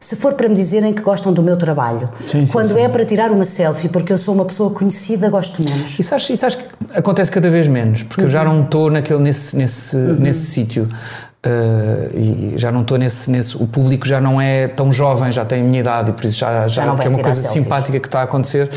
se 0.01 0.17
for 0.17 0.35
para 0.35 0.49
me 0.49 0.55
dizerem 0.55 0.93
que 0.93 1.03
gostam 1.03 1.33
do 1.33 1.43
meu 1.43 1.57
trabalho. 1.57 2.09
Sim, 2.27 2.47
sim, 2.47 2.53
Quando 2.53 2.75
sim. 2.75 2.81
é 2.81 2.89
para 2.89 3.05
tirar 3.05 3.31
uma 3.31 3.45
selfie, 3.45 3.89
porque 3.89 4.13
eu 4.13 4.19
sou 4.19 4.35
uma 4.35 4.45
pessoa 4.45 4.71
conhecida, 4.71 5.29
gosto 5.29 5.63
menos. 5.63 5.99
Isso 5.99 6.15
acho, 6.15 6.33
isso 6.33 6.47
acho 6.47 6.59
que 6.59 6.65
acontece 6.95 7.31
cada 7.31 7.51
vez 7.51 7.69
menos, 7.69 8.03
porque 8.03 8.23
uhum. 8.23 8.27
eu 8.27 8.31
já 8.31 8.45
não 8.45 8.63
estou 8.63 8.91
naquele, 8.91 9.21
nesse, 9.21 9.57
nesse, 9.57 9.97
uhum. 9.97 10.15
nesse 10.15 10.47
sítio. 10.47 10.89
Uh, 11.47 12.19
e 12.19 12.55
já 12.57 12.73
não 12.73 12.83
estou 12.83 12.99
nesse, 12.99 13.31
nesse. 13.31 13.57
O 13.57 13.67
público 13.67 14.07
já 14.07 14.21
não 14.21 14.41
é 14.41 14.67
tão 14.67 14.91
jovem, 14.91 15.31
já 15.31 15.45
tem 15.45 15.61
a 15.61 15.65
minha 15.65 15.81
idade, 15.81 16.11
e 16.11 16.13
por 16.13 16.25
isso 16.25 16.39
já, 16.39 16.67
já, 16.67 16.85
já 16.85 16.97
que 16.97 17.07
é 17.07 17.11
uma 17.11 17.21
coisa 17.21 17.41
selfies. 17.41 17.63
simpática 17.63 18.01
que 18.01 18.09
está 18.09 18.21
a 18.21 18.23
acontecer, 18.25 18.69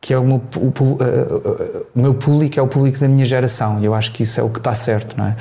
que 0.00 0.14
é 0.14 0.18
o 0.18 0.24
meu, 0.24 0.42
o, 0.56 0.66
o, 0.66 0.84
uh, 0.84 1.86
o, 1.94 2.00
meu 2.00 2.14
público, 2.14 2.58
é 2.58 2.62
o 2.62 2.66
público 2.66 2.98
da 2.98 3.08
minha 3.08 3.26
geração, 3.26 3.78
e 3.78 3.84
eu 3.84 3.94
acho 3.94 4.10
que 4.12 4.22
isso 4.22 4.40
é 4.40 4.42
o 4.42 4.48
que 4.48 4.58
está 4.58 4.74
certo, 4.74 5.16
não 5.18 5.26
é? 5.26 5.36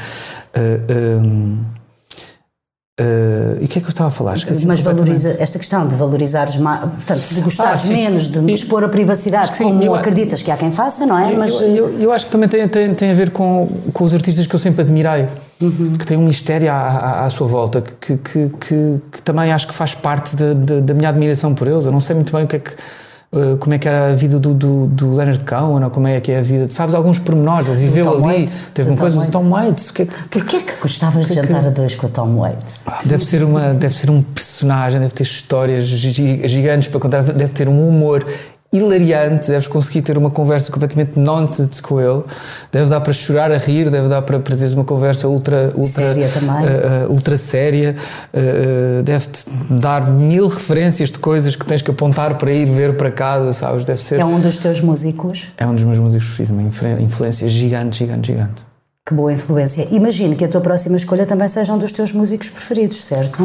Uh, 0.57 1.57
Uh, 2.99 3.61
e 3.61 3.65
o 3.65 3.67
que 3.67 3.77
é 3.77 3.81
que 3.81 3.85
eu 3.85 3.91
estava 3.91 4.07
a 4.07 4.11
falar? 4.11 4.33
Esqueci 4.33 4.65
Mas 4.65 4.81
valoriza 4.81 5.35
esta 5.37 5.59
questão 5.59 5.87
de 5.87 5.95
valorizares 5.95 6.57
mais, 6.57 6.79
portanto, 6.79 7.35
de 7.35 7.41
gostares 7.41 7.85
ah, 7.91 7.93
menos, 7.93 8.27
de 8.27 8.51
expor 8.51 8.83
a 8.83 8.89
privacidade, 8.89 9.55
sim, 9.55 9.65
como 9.65 9.83
eu, 9.83 9.93
acreditas 9.93 10.41
que 10.41 10.49
há 10.49 10.57
quem 10.57 10.71
faça, 10.71 11.05
não 11.05 11.15
é? 11.15 11.31
Eu, 11.31 11.37
Mas 11.37 11.61
eu, 11.61 11.99
eu, 11.99 12.11
acho 12.11 12.25
que 12.25 12.31
também 12.31 12.49
tem, 12.49 12.67
tem, 12.67 12.91
tem 12.95 13.11
a 13.11 13.13
ver 13.13 13.29
com, 13.29 13.69
com 13.93 14.03
os 14.03 14.15
artistas 14.15 14.47
que 14.47 14.55
eu 14.55 14.59
sempre 14.59 14.81
admirei, 14.81 15.27
uhum. 15.61 15.93
que 15.93 16.07
têm 16.07 16.17
um 16.17 16.25
mistério 16.25 16.71
à, 16.71 16.75
à, 16.75 17.25
à 17.27 17.29
sua 17.29 17.45
volta, 17.45 17.81
que, 17.81 18.17
que, 18.17 18.49
que, 18.49 19.01
que, 19.11 19.21
também 19.21 19.51
acho 19.51 19.67
que 19.67 19.75
faz 19.75 19.93
parte 19.93 20.35
de, 20.35 20.55
de, 20.55 20.81
da 20.81 20.95
minha 20.95 21.09
admiração 21.09 21.53
por 21.53 21.67
eles. 21.67 21.85
Eu 21.85 21.91
não 21.91 21.99
sei 21.99 22.15
muito 22.15 22.33
bem 22.33 22.45
o 22.45 22.47
que 22.47 22.55
é 22.55 22.59
que 22.59 22.75
Uh, 23.29 23.57
como 23.57 23.75
é 23.75 23.77
que 23.77 23.85
era 23.89 24.11
a 24.11 24.15
vida 24.15 24.39
do, 24.39 24.53
do, 24.53 24.87
do 24.87 25.13
Leonard 25.13 25.43
Cohen, 25.43 25.83
ou 25.83 25.89
como 25.89 26.07
é 26.07 26.21
que 26.21 26.31
é 26.31 26.39
a 26.39 26.41
vida, 26.41 26.69
sabes 26.69 26.95
alguns 26.95 27.19
pormenores, 27.19 27.67
ele 27.67 27.79
viveu 27.79 28.09
ali, 28.09 28.21
Waits, 28.21 28.71
teve 28.73 28.89
uma 28.89 28.97
coisa 28.97 29.19
do 29.19 29.29
Tom 29.29 29.49
Waits. 29.49 29.91
Que, 29.91 30.03
é 30.03 30.05
que, 30.05 30.13
Porquê 30.29 30.59
que 30.61 30.81
gostavas 30.81 31.27
de 31.27 31.33
jantar 31.33 31.61
que, 31.61 31.67
a 31.67 31.69
dois 31.71 31.93
com 31.95 32.07
o 32.07 32.09
Tom 32.09 32.37
Waits? 32.37 32.85
Deve 33.03 33.25
ser, 33.25 33.43
uma, 33.43 33.73
deve 33.73 33.93
ser 33.93 34.09
um 34.09 34.23
personagem, 34.23 35.01
deve 35.01 35.13
ter 35.13 35.23
histórias 35.23 35.85
gigantes 35.85 36.87
para 36.87 36.99
contar, 37.01 37.21
deve 37.21 37.51
ter 37.51 37.67
um 37.67 37.89
humor 37.89 38.25
hilariante, 38.77 39.47
deves 39.47 39.67
conseguir 39.67 40.01
ter 40.01 40.17
uma 40.17 40.29
conversa 40.29 40.71
completamente 40.71 41.19
nonsense 41.19 41.81
com 41.81 41.99
ele, 41.99 42.23
deve 42.71 42.89
dar 42.89 43.01
para 43.01 43.13
chorar 43.13 43.51
a 43.51 43.57
rir, 43.57 43.89
deve 43.89 44.07
dar 44.07 44.21
para, 44.21 44.39
para 44.39 44.55
teres 44.55 44.73
uma 44.73 44.83
conversa 44.83 45.27
ultra, 45.27 45.71
ultra 45.75 46.13
séria, 46.13 46.27
uh, 46.27 47.07
uh, 47.07 47.11
ultra 47.11 47.37
séria, 47.37 47.95
uh, 48.33 49.03
deve-te 49.03 49.45
dar 49.69 50.09
mil 50.09 50.47
referências 50.47 51.11
de 51.11 51.19
coisas 51.19 51.55
que 51.55 51.65
tens 51.65 51.81
que 51.81 51.91
apontar 51.91 52.37
para 52.37 52.51
ir 52.51 52.65
ver 52.65 52.95
para 52.97 53.11
casa, 53.11 53.53
sabes? 53.53 53.85
Deve 53.85 54.01
ser. 54.01 54.19
É 54.19 54.25
um 54.25 54.39
dos 54.39 54.57
teus 54.57 54.81
músicos? 54.81 55.49
É 55.57 55.65
um 55.65 55.75
dos 55.75 55.83
meus 55.83 55.99
músicos, 55.99 56.27
fiz 56.27 56.49
uma 56.49 56.63
influência 56.63 57.47
gigante, 57.47 57.97
gigante, 57.99 58.27
gigante. 58.27 58.67
Que 59.07 59.13
boa 59.13 59.31
influência. 59.31 59.87
Imagino 59.91 60.35
que 60.35 60.43
a 60.43 60.49
tua 60.49 60.59
próxima 60.59 60.97
escolha 60.97 61.25
também 61.25 61.47
seja 61.47 61.73
um 61.73 61.77
dos 61.77 61.93
teus 61.93 62.11
músicos 62.11 62.49
preferidos, 62.49 62.97
certo? 62.97 63.41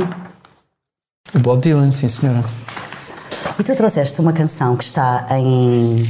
O 1.35 1.39
Bob 1.39 1.63
Dylan, 1.63 1.91
sim, 1.91 2.09
senhora. 2.09 2.43
E 3.59 3.63
tu 3.63 3.75
trouxeste 3.75 4.21
uma 4.21 4.33
canção 4.33 4.77
que 4.77 4.85
está 4.85 5.27
em 5.31 6.03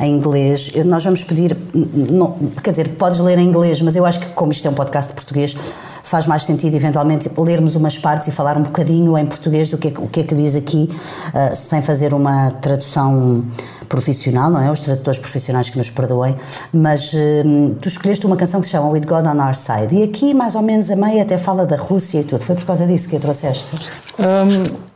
em 0.00 0.16
inglês. 0.16 0.72
Nós 0.84 1.04
vamos 1.04 1.22
pedir, 1.22 1.56
não, 1.72 2.32
quer 2.62 2.70
dizer, 2.70 2.88
podes 2.90 3.20
ler 3.20 3.38
em 3.38 3.46
inglês, 3.46 3.80
mas 3.80 3.96
eu 3.96 4.04
acho 4.04 4.20
que, 4.20 4.26
como 4.30 4.52
isto 4.52 4.66
é 4.66 4.70
um 4.70 4.74
podcast 4.74 5.08
de 5.08 5.14
português, 5.14 5.54
faz 6.02 6.26
mais 6.26 6.42
sentido 6.42 6.74
eventualmente 6.74 7.30
lermos 7.38 7.76
umas 7.76 7.96
partes 7.98 8.28
e 8.28 8.32
falar 8.32 8.58
um 8.58 8.62
bocadinho 8.62 9.16
em 9.16 9.26
português 9.26 9.70
do 9.70 9.78
que, 9.78 9.88
o 9.88 10.08
que 10.08 10.20
é 10.20 10.22
que 10.24 10.34
diz 10.34 10.56
aqui, 10.56 10.88
uh, 10.90 11.54
sem 11.54 11.80
fazer 11.80 12.12
uma 12.12 12.50
tradução 12.52 13.44
profissional, 13.88 14.50
não 14.50 14.60
é? 14.60 14.70
Os 14.70 14.80
tradutores 14.80 15.18
profissionais 15.18 15.70
que 15.70 15.78
nos 15.78 15.90
perdoem, 15.90 16.34
mas 16.72 17.12
uh, 17.14 17.74
tu 17.80 17.88
escolheste 17.88 18.26
uma 18.26 18.36
canção 18.36 18.60
que 18.60 18.66
se 18.66 18.72
chama 18.72 18.88
With 18.88 19.06
God 19.06 19.26
on 19.26 19.40
Our 19.40 19.54
Side 19.54 19.94
e 19.94 20.02
aqui, 20.02 20.34
mais 20.34 20.54
ou 20.54 20.62
menos 20.62 20.90
a 20.90 20.96
meia, 20.96 21.22
até 21.22 21.38
fala 21.38 21.64
da 21.64 21.76
Rússia 21.76 22.20
e 22.20 22.24
tudo. 22.24 22.42
Foi 22.42 22.56
por 22.56 22.64
causa 22.64 22.86
disso 22.86 23.08
que 23.08 23.16
a 23.16 23.20
trouxeste? 23.20 23.76
Um, 24.18 24.93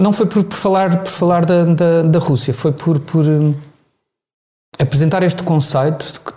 não 0.00 0.12
foi 0.12 0.26
por, 0.26 0.44
por, 0.44 0.56
falar, 0.56 0.98
por 0.98 1.10
falar 1.10 1.44
da, 1.44 1.64
da, 1.64 2.02
da 2.02 2.18
Rússia, 2.18 2.52
foi 2.52 2.72
por. 2.72 2.98
por 3.00 3.24
apresentar 4.78 5.22
este 5.22 5.42
conceito 5.42 6.12
de 6.12 6.20
que 6.20 6.32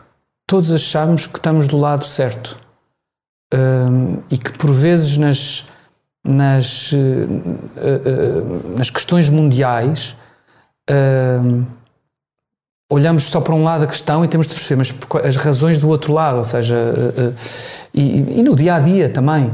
todos 0.47 0.71
achamos 0.71 1.25
que 1.25 1.37
estamos 1.39 1.67
do 1.67 1.77
lado 1.77 2.05
certo 2.05 2.59
um, 3.53 4.19
e 4.29 4.37
que 4.37 4.51
por 4.57 4.71
vezes 4.71 5.17
nas, 5.17 5.65
nas, 6.23 6.91
uh, 6.91 6.97
uh, 6.97 8.77
nas 8.77 8.89
questões 8.89 9.29
mundiais 9.29 10.15
uh, 10.89 11.65
olhamos 12.91 13.23
só 13.23 13.41
para 13.41 13.55
um 13.55 13.63
lado 13.63 13.81
da 13.81 13.87
questão 13.87 14.23
e 14.23 14.27
temos 14.27 14.47
de 14.47 14.53
perceber 14.53 14.77
mas 14.77 15.25
as 15.25 15.35
razões 15.37 15.79
do 15.79 15.89
outro 15.89 16.13
lado, 16.13 16.37
ou 16.37 16.43
seja, 16.43 16.75
e, 17.91 18.39
e, 18.39 18.43
no 18.43 18.55
dia 18.55 18.75
a 18.75 18.79
dia 18.79 19.09
também. 19.09 19.51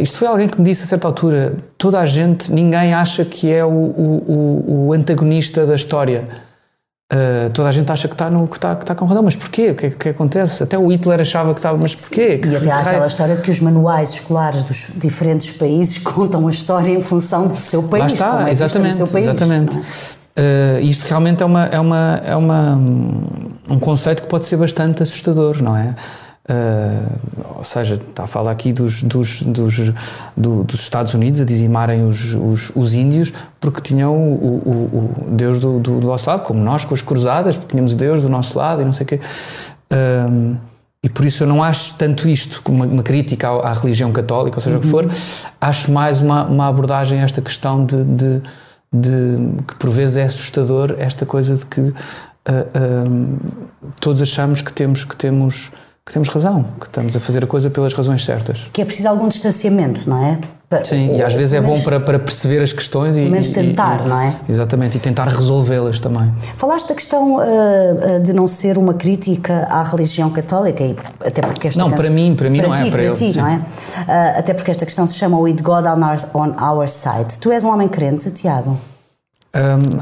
Isto 0.00 0.18
foi 0.18 0.28
alguém 0.28 0.48
que 0.48 0.58
me 0.58 0.64
disse 0.64 0.82
a 0.82 0.86
certa 0.86 1.06
altura: 1.06 1.54
toda 1.76 1.98
a 1.98 2.06
gente, 2.06 2.52
ninguém 2.52 2.94
acha 2.94 3.24
que 3.24 3.52
é 3.52 3.64
o, 3.64 3.68
o, 3.68 4.86
o 4.88 4.92
antagonista 4.92 5.66
da 5.66 5.74
história 5.74 6.28
Uh, 7.12 7.48
toda 7.50 7.68
a 7.68 7.72
gente 7.72 7.90
acha 7.92 8.08
que 8.08 8.14
está 8.14 8.28
que 8.28 8.58
tá, 8.58 8.74
que 8.74 8.84
tá 8.84 8.92
com 8.92 9.04
razão, 9.04 9.22
mas 9.22 9.36
porquê? 9.36 9.70
O 9.70 9.74
que 9.76 9.86
é 9.86 9.90
que 9.90 10.08
acontece? 10.08 10.64
Até 10.64 10.76
o 10.76 10.88
Hitler 10.88 11.20
achava 11.20 11.54
que 11.54 11.60
estava, 11.60 11.78
mas 11.80 11.94
porquê? 11.94 12.40
E 12.44 12.56
até 12.56 12.68
há 12.68 12.78
aquela 12.78 13.06
história 13.06 13.36
de 13.36 13.42
que 13.42 13.50
os 13.52 13.60
manuais 13.60 14.10
escolares 14.14 14.64
dos 14.64 14.88
diferentes 14.96 15.50
países 15.52 15.98
contam 16.02 16.48
a 16.48 16.50
história 16.50 16.90
em 16.90 17.00
função 17.00 17.46
do 17.46 17.54
seu 17.54 17.84
país. 17.84 18.02
Lá 18.02 18.08
está, 18.08 18.48
é 18.48 18.50
exatamente. 18.50 18.98
País, 18.98 19.24
exatamente. 19.24 19.78
Uh, 19.78 20.80
isto 20.82 21.08
realmente 21.08 21.44
é, 21.44 21.46
uma, 21.46 21.66
é, 21.66 21.78
uma, 21.78 22.20
é 22.24 22.34
uma, 22.34 22.74
um 23.70 23.78
conceito 23.78 24.24
que 24.24 24.28
pode 24.28 24.44
ser 24.44 24.56
bastante 24.56 25.04
assustador, 25.04 25.62
não 25.62 25.76
é? 25.76 25.94
Uh, 26.48 27.56
ou 27.56 27.64
seja, 27.64 27.94
está 27.94 28.22
a 28.22 28.26
falar 28.28 28.52
aqui 28.52 28.72
dos, 28.72 29.02
dos, 29.02 29.42
dos, 29.42 29.92
do, 30.36 30.62
dos 30.62 30.80
Estados 30.80 31.12
Unidos 31.12 31.40
a 31.40 31.44
dizimarem 31.44 32.06
os, 32.06 32.34
os, 32.34 32.70
os 32.76 32.94
índios 32.94 33.32
porque 33.58 33.80
tinham 33.80 34.14
o, 34.14 34.58
o, 34.64 35.24
o 35.26 35.30
Deus 35.30 35.58
do, 35.58 35.80
do, 35.80 35.98
do, 35.98 36.06
nosso 36.06 36.30
lado, 36.30 36.42
como 36.42 36.60
nós 36.60 36.84
com 36.84 36.94
as 36.94 37.02
cruzadas, 37.02 37.56
porque 37.56 37.72
tínhamos 37.72 37.96
Deus 37.96 38.22
do 38.22 38.28
nosso 38.28 38.56
lado 38.56 38.80
e 38.80 38.84
não 38.84 38.92
sei 38.92 39.04
o 39.04 39.08
quê. 39.08 39.20
Uh, 39.92 40.56
e 41.02 41.08
por 41.08 41.24
isso 41.24 41.42
eu 41.42 41.48
não 41.48 41.64
acho 41.64 41.94
tanto 41.96 42.28
isto 42.28 42.62
como 42.62 42.84
uma, 42.84 42.92
uma 42.92 43.02
crítica 43.02 43.48
à, 43.48 43.70
à, 43.70 43.72
religião 43.72 44.12
católica, 44.12 44.58
ou 44.58 44.60
seja 44.60 44.76
uhum. 44.76 44.80
o 44.80 44.84
que 44.84 44.88
for, 44.88 45.04
uhum. 45.04 45.10
acho 45.60 45.90
mais 45.90 46.20
uma, 46.20 46.44
uma 46.44 46.68
abordagem 46.68 47.20
a 47.20 47.24
esta 47.24 47.42
questão 47.42 47.84
de, 47.84 48.04
de, 48.04 48.42
de, 48.92 49.62
que 49.66 49.74
por 49.76 49.90
vezes 49.90 50.16
é 50.16 50.22
assustador 50.22 50.94
esta 50.98 51.26
coisa 51.26 51.56
de 51.56 51.66
que 51.66 51.80
uh, 51.80 51.94
todos 54.00 54.22
achamos 54.22 54.62
que 54.62 54.72
temos 54.72 55.04
que 55.04 55.16
temos 55.16 55.72
que 56.06 56.12
temos 56.12 56.28
razão, 56.28 56.64
que 56.78 56.86
estamos 56.86 57.16
a 57.16 57.20
fazer 57.20 57.42
a 57.42 57.48
coisa 57.48 57.68
pelas 57.68 57.92
razões 57.92 58.24
certas. 58.24 58.70
Que 58.72 58.80
é 58.80 58.84
preciso 58.84 59.08
algum 59.08 59.28
distanciamento, 59.28 60.08
não 60.08 60.24
é? 60.24 60.38
Sim, 60.84 61.10
ou, 61.10 61.16
e 61.16 61.22
às 61.22 61.34
vezes 61.34 61.54
é 61.54 61.60
bom 61.60 61.80
para, 61.80 61.98
para 61.98 62.18
perceber 62.18 62.62
as 62.62 62.72
questões 62.72 63.16
e. 63.16 63.20
Pelo 63.20 63.32
menos 63.32 63.50
tentar, 63.50 64.04
e, 64.04 64.08
não 64.08 64.20
é? 64.20 64.34
Exatamente, 64.48 64.96
e 64.98 65.00
tentar 65.00 65.26
resolvê-las 65.26 65.98
também. 65.98 66.32
Falaste 66.56 66.88
da 66.88 66.94
questão 66.94 67.36
uh, 67.36 68.22
de 68.22 68.32
não 68.32 68.46
ser 68.46 68.78
uma 68.78 68.94
crítica 68.94 69.66
à 69.68 69.82
religião 69.82 70.30
católica, 70.30 70.84
e 70.84 70.96
até 71.24 71.42
porque 71.42 71.68
esta 71.68 71.80
Não, 71.80 71.90
canção, 71.90 72.04
para 72.04 72.14
mim, 72.14 72.36
para 72.36 72.50
mim 72.50 72.58
para 72.58 72.68
não 72.68 72.74
é, 72.74 72.82
ti, 72.82 72.88
é, 72.88 72.90
para, 72.90 73.02
para 73.02 73.12
ti, 73.12 73.32
sim. 73.32 73.40
não 73.40 73.48
é? 73.48 73.56
Uh, 73.56 74.38
até 74.38 74.54
porque 74.54 74.70
esta 74.70 74.86
questão 74.86 75.06
se 75.08 75.14
chama 75.14 75.38
With 75.38 75.56
God 75.60 75.86
on 75.86 76.04
our, 76.04 76.18
on 76.34 76.54
our 76.64 76.88
Side. 76.88 77.38
Tu 77.40 77.50
és 77.50 77.64
um 77.64 77.68
homem 77.68 77.88
crente, 77.88 78.30
Tiago? 78.30 78.78
Um, 79.54 80.00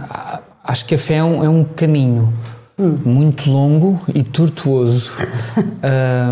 acho 0.64 0.84
que 0.84 0.94
a 0.94 0.98
fé 0.98 1.16
é 1.16 1.24
um, 1.24 1.44
é 1.44 1.48
um 1.48 1.64
caminho 1.64 2.32
hum. 2.78 2.98
muito 3.04 3.50
longo 3.50 4.00
e 4.14 4.22
tortuoso. 4.22 5.12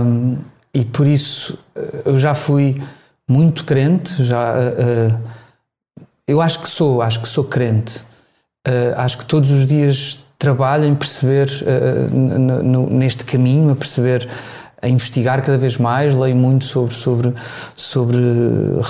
um, 0.05 0.37
e 0.75 0.85
por 0.85 1.07
isso 1.07 1.59
eh, 1.77 2.03
eu 2.07 2.19
já 2.19 2.33
fui 2.33 2.81
muito 3.29 3.65
crente, 3.65 4.25
já 4.25 4.55
uh, 4.55 5.21
eu 6.27 6.41
acho 6.41 6.61
que 6.61 6.69
sou, 6.69 7.03
acho 7.03 7.21
que 7.21 7.29
sou 7.29 7.45
crente. 7.45 8.01
Uh, 8.67 8.95
acho 8.97 9.19
que 9.19 9.25
todos 9.25 9.51
os 9.51 9.67
dias 9.67 10.21
trabalho 10.39 10.85
em 10.85 10.95
perceber 10.95 11.49
uh, 11.63 12.91
neste 12.91 13.25
caminho, 13.25 13.71
a 13.71 13.77
perceber, 13.77 14.29
a 14.81 14.89
investigar 14.89 15.43
cada 15.43 15.59
vez 15.59 15.77
mais, 15.77 16.17
leio 16.17 16.35
muito 16.35 16.65
sobre, 16.65 16.95
sobre, 16.95 17.35
sobre 17.77 18.19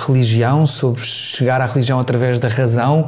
religião, 0.07 0.65
sobre 0.65 1.01
chegar 1.01 1.61
à 1.61 1.65
religião 1.65 1.99
através 1.99 2.39
da 2.39 2.47
razão 2.47 3.05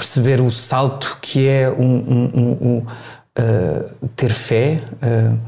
perceber 0.00 0.40
o 0.40 0.50
salto 0.50 1.18
que 1.20 1.46
é 1.46 1.68
um, 1.70 1.84
um, 1.84 2.58
um, 2.60 2.78
uh, 2.78 4.08
ter 4.16 4.30
fé. 4.30 4.82
Uh, 4.96 5.38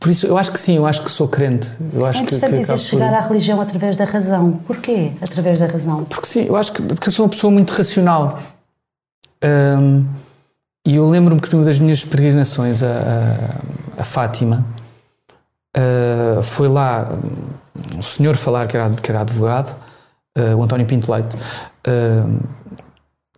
por 0.00 0.08
isso, 0.08 0.26
eu 0.26 0.38
acho 0.38 0.50
que 0.50 0.58
sim, 0.58 0.76
eu 0.76 0.86
acho 0.86 1.02
que 1.02 1.10
sou 1.10 1.28
crente. 1.28 1.70
Eu 1.92 2.06
acho 2.06 2.20
é 2.20 2.22
interessante 2.22 2.50
que, 2.52 2.56
que 2.56 2.62
dizer 2.62 2.78
chegar 2.78 3.10
por... 3.10 3.18
à 3.18 3.20
religião 3.20 3.60
através 3.60 3.96
da 3.96 4.06
razão. 4.06 4.52
Porquê 4.66 5.12
através 5.20 5.60
da 5.60 5.66
razão? 5.66 6.04
Porque 6.06 6.26
sim, 6.26 6.46
eu 6.46 6.56
acho 6.56 6.72
que 6.72 6.82
porque 6.82 7.10
eu 7.10 7.12
sou 7.12 7.26
uma 7.26 7.30
pessoa 7.30 7.50
muito 7.50 7.70
racional. 7.70 8.38
Um, 9.44 10.06
e 10.86 10.96
eu 10.96 11.06
lembro-me 11.08 11.40
que 11.40 11.52
numa 11.52 11.66
das 11.66 11.78
minhas 11.78 12.02
peregrinações 12.02 12.82
a, 12.82 12.86
a, 12.86 14.00
a 14.00 14.04
Fátima, 14.04 14.64
uh, 15.76 16.42
foi 16.42 16.68
lá 16.68 17.10
um 17.94 18.00
senhor 18.02 18.36
falar 18.36 18.66
que 18.66 18.76
era, 18.76 18.88
que 18.90 19.10
era 19.10 19.20
advogado, 19.20 19.83
uh, 20.38 20.56
o 20.56 20.62
António 20.62 20.86
Pinto 20.86 21.12
Leite, 21.12 21.36
uh, 21.36 22.40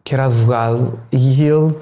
que 0.05 0.15
era 0.15 0.27
advogado, 0.27 0.99
e 1.13 1.43
ele 1.43 1.75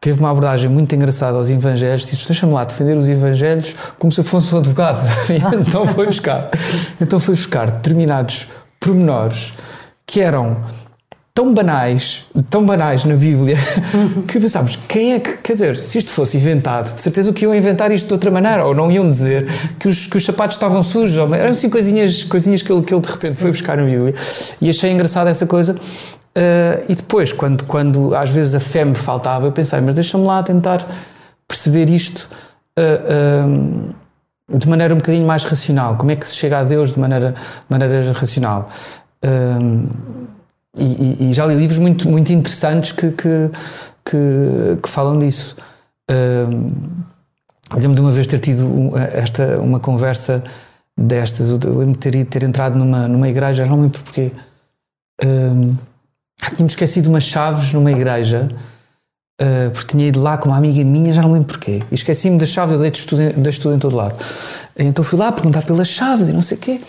teve 0.00 0.20
uma 0.20 0.30
abordagem 0.30 0.70
muito 0.70 0.94
engraçada 0.94 1.36
aos 1.36 1.50
evangelhos, 1.50 2.06
disse, 2.06 2.26
deixa-me 2.26 2.52
lá 2.52 2.64
defender 2.64 2.96
os 2.96 3.08
evangelhos 3.08 3.74
como 3.98 4.12
se 4.12 4.20
eu 4.20 4.24
fosse 4.24 4.54
um 4.54 4.58
advogado. 4.58 5.00
então 5.60 5.86
foi 5.86 6.06
buscar, 6.06 6.50
então 7.00 7.18
foi 7.18 7.34
buscar 7.34 7.70
determinados 7.70 8.48
pormenores 8.80 9.54
que 10.06 10.20
eram 10.20 10.56
tão 11.36 11.52
banais, 11.52 12.24
tão 12.48 12.64
banais 12.64 13.04
na 13.04 13.14
Bíblia, 13.14 13.58
que 14.26 14.40
pensámos, 14.40 14.78
quem 14.88 15.12
é 15.12 15.20
que, 15.20 15.36
quer 15.36 15.52
dizer, 15.52 15.76
se 15.76 15.98
isto 15.98 16.10
fosse 16.10 16.38
inventado, 16.38 16.94
de 16.94 16.98
certeza 16.98 17.30
que 17.30 17.44
iam 17.44 17.54
inventar 17.54 17.92
isto 17.92 18.06
de 18.06 18.14
outra 18.14 18.30
maneira, 18.30 18.64
ou 18.64 18.74
não 18.74 18.90
iam 18.90 19.10
dizer 19.10 19.46
que 19.78 19.86
os, 19.86 20.06
que 20.06 20.16
os 20.16 20.24
sapatos 20.24 20.56
estavam 20.56 20.82
sujos, 20.82 21.18
ou, 21.18 21.34
eram 21.34 21.50
assim 21.50 21.68
coisinhas, 21.68 22.24
coisinhas 22.24 22.62
que 22.62 22.72
ele, 22.72 22.82
que 22.82 22.94
ele 22.94 23.02
de 23.02 23.08
repente 23.08 23.34
Sim. 23.34 23.42
foi 23.42 23.50
buscar 23.50 23.76
na 23.76 23.84
Bíblia. 23.84 24.14
E 24.62 24.70
achei 24.70 24.90
engraçada 24.90 25.28
essa 25.28 25.44
coisa. 25.44 25.74
Uh, 25.74 26.84
e 26.88 26.94
depois, 26.94 27.34
quando, 27.34 27.64
quando 27.64 28.16
às 28.16 28.30
vezes 28.30 28.54
a 28.54 28.60
fé 28.60 28.86
me 28.86 28.94
faltava, 28.94 29.44
eu 29.44 29.52
pensei, 29.52 29.78
mas 29.82 29.94
deixa-me 29.94 30.24
lá 30.24 30.42
tentar 30.42 30.86
perceber 31.46 31.90
isto 31.90 32.30
uh, 32.78 33.84
uh, 34.48 34.56
de 34.56 34.66
maneira 34.70 34.94
um 34.94 34.98
bocadinho 34.98 35.26
mais 35.26 35.44
racional. 35.44 35.96
Como 35.96 36.10
é 36.10 36.16
que 36.16 36.26
se 36.26 36.34
chega 36.34 36.60
a 36.60 36.64
Deus 36.64 36.94
de 36.94 36.98
maneira, 36.98 37.32
de 37.32 37.38
maneira 37.68 38.10
racional? 38.12 38.70
E, 40.78 41.28
e, 41.30 41.32
já 41.32 41.46
li 41.46 41.54
livros 41.54 41.78
muito, 41.78 42.08
muito 42.08 42.32
interessantes 42.32 42.92
que, 42.92 43.10
que, 43.12 43.50
que, 44.04 44.78
que 44.82 44.88
falam 44.88 45.18
disso. 45.18 45.56
Uh, 46.10 46.72
lembro 47.74 47.94
de 47.94 48.00
uma 48.00 48.12
vez 48.12 48.26
ter 48.26 48.38
tido 48.38 48.92
esta, 49.12 49.60
uma 49.60 49.80
conversa 49.80 50.42
destas. 50.96 51.48
Eu 51.50 51.78
lembro 51.78 51.98
de 51.98 52.10
ter, 52.10 52.24
ter 52.24 52.42
entrado 52.42 52.78
numa, 52.78 53.08
numa 53.08 53.28
igreja, 53.28 53.66
não 53.66 53.80
lembro 53.80 54.00
porquê. 54.00 54.30
Uh, 55.22 55.76
tínhamos 56.54 56.72
esquecido 56.72 57.08
umas 57.08 57.24
chaves 57.24 57.72
numa 57.72 57.90
igreja. 57.90 58.48
Uh, 59.40 59.70
porque 59.70 59.88
tinha 59.88 60.06
ido 60.06 60.22
lá 60.22 60.38
com 60.38 60.48
uma 60.48 60.56
amiga 60.56 60.82
minha, 60.82 61.12
já 61.12 61.20
não 61.20 61.30
lembro 61.30 61.48
porquê. 61.48 61.82
E 61.90 61.94
esqueci-me 61.94 62.38
das 62.38 62.48
chaves, 62.48 62.72
eu 62.74 62.80
dei 62.80 62.90
estudante, 62.90 63.38
dei 63.38 63.50
estudante 63.50 63.76
em 63.76 63.80
todo 63.80 63.96
lado. 63.96 64.16
Então 64.78 65.04
fui 65.04 65.18
lá 65.18 65.30
perguntar 65.30 65.62
pelas 65.62 65.88
chaves 65.88 66.28
e 66.30 66.32
não 66.32 66.40
sei 66.40 66.56
o 66.56 66.60
quê. 66.60 66.80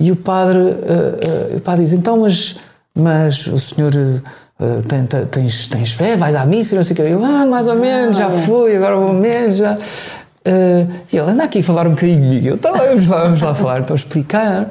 E 0.00 0.12
o 0.12 0.16
padre, 0.16 0.58
uh, 0.58 1.54
uh, 1.54 1.56
o 1.56 1.60
padre 1.60 1.84
diz: 1.84 1.92
Então, 1.92 2.20
mas 2.20 2.56
mas 2.98 3.46
o 3.46 3.58
senhor 3.58 3.92
uh, 3.94 4.82
tem, 4.82 5.06
tens, 5.26 5.68
tens 5.68 5.92
fé, 5.92 6.16
vais 6.16 6.34
à 6.34 6.44
missa 6.44 6.76
não 6.76 6.82
sei 6.82 6.94
o 6.94 6.96
que. 6.96 7.02
Eu, 7.02 7.24
ah, 7.24 7.46
mais 7.46 7.66
ou 7.66 7.76
menos, 7.76 8.18
já 8.18 8.26
ah. 8.26 8.30
fui, 8.30 8.76
agora 8.76 8.96
vou 8.96 9.12
menos, 9.12 9.56
já. 9.56 9.74
Uh, 9.74 10.88
e 11.12 11.16
ele 11.16 11.30
anda 11.30 11.44
aqui 11.44 11.58
a 11.58 11.62
falar 11.62 11.86
um 11.86 11.90
bocadinho 11.90 12.20
comigo. 12.20 12.48
Eu, 12.48 12.54
então, 12.54 12.74
vamos 12.76 13.08
lá, 13.08 13.24
vamos 13.24 13.42
lá 13.42 13.54
falar, 13.54 13.80
então 13.80 13.94
explicar. 13.94 14.68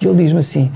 E 0.00 0.06
ele 0.06 0.16
diz-me 0.16 0.38
assim: 0.38 0.70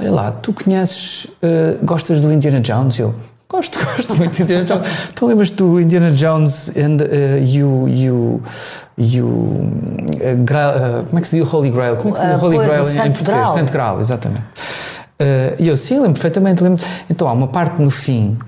Olha 0.00 0.10
lá, 0.10 0.32
tu 0.32 0.52
conheces, 0.52 1.24
uh, 1.24 1.84
gostas 1.84 2.20
do 2.20 2.32
Indiana 2.32 2.60
Jones? 2.60 2.98
Eu, 2.98 3.14
Gosto, 3.52 3.78
gosto 3.84 4.16
muito 4.16 4.34
de 4.34 4.42
Indiana 4.44 4.64
Jones. 4.64 5.10
Então 5.12 5.28
lembras-te 5.28 5.56
do 5.56 5.78
Indiana 5.78 6.10
Jones 6.10 6.70
and, 6.70 6.96
uh, 7.02 7.44
e 7.44 7.62
o. 7.62 7.88
E 7.88 8.10
o, 8.10 8.40
e 8.96 9.20
como 11.06 11.18
é 11.18 11.20
que 11.20 11.28
se 11.28 11.38
diz 11.38 11.52
o 11.52 11.56
Holy 11.56 11.70
Grail? 11.70 11.96
Como 11.96 12.10
é 12.10 12.12
que 12.12 12.18
se 12.18 12.26
diz 12.26 12.40
o 12.40 12.46
Holy 12.46 12.58
Grail 12.58 12.88
em, 12.88 13.08
em 13.08 13.12
português? 13.12 13.48
Santo 13.48 13.72
Graal, 13.72 14.00
exatamente. 14.00 14.42
E 15.58 15.68
eu 15.68 15.76
sim, 15.76 15.96
lembro 15.96 16.14
perfeitamente. 16.14 16.62
Lembro. 16.62 16.84
Então 17.08 17.28
há 17.28 17.32
uma 17.32 17.48
parte 17.48 17.80
no 17.80 17.90
fim 17.90 18.38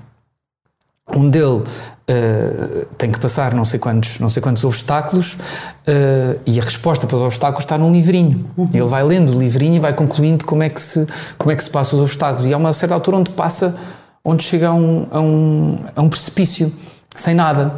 onde 1.07 1.37
ele 1.37 1.63
Uh, 2.07 2.85
tem 2.99 3.11
que 3.11 3.19
passar 3.19 3.55
não 3.55 3.65
sei 3.65 3.79
quantos, 3.79 4.19
não 4.19 4.29
sei 4.29 4.39
quantos 4.39 4.63
obstáculos 4.63 5.33
uh, 5.33 6.39
e 6.45 6.59
a 6.59 6.63
resposta 6.63 7.07
para 7.07 7.15
os 7.15 7.23
obstáculos 7.23 7.63
está 7.63 7.79
num 7.79 7.91
livrinho. 7.91 8.47
Uhum. 8.55 8.69
Ele 8.71 8.85
vai 8.85 9.03
lendo 9.03 9.35
o 9.35 9.39
livrinho 9.39 9.73
e 9.73 9.79
vai 9.79 9.91
concluindo 9.91 10.45
como 10.45 10.61
é, 10.61 10.69
que 10.69 10.79
se, 10.79 11.03
como 11.35 11.49
é 11.49 11.55
que 11.55 11.63
se 11.63 11.69
passa 11.71 11.95
os 11.95 12.01
obstáculos. 12.03 12.45
E 12.45 12.53
há 12.53 12.57
uma 12.57 12.71
certa 12.73 12.93
altura 12.93 13.17
onde 13.17 13.31
passa, 13.31 13.75
onde 14.23 14.43
chega 14.43 14.67
a 14.67 14.73
um, 14.75 15.07
a 15.09 15.19
um, 15.19 15.79
a 15.95 16.01
um 16.03 16.07
precipício, 16.07 16.71
sem 17.15 17.33
nada. 17.33 17.75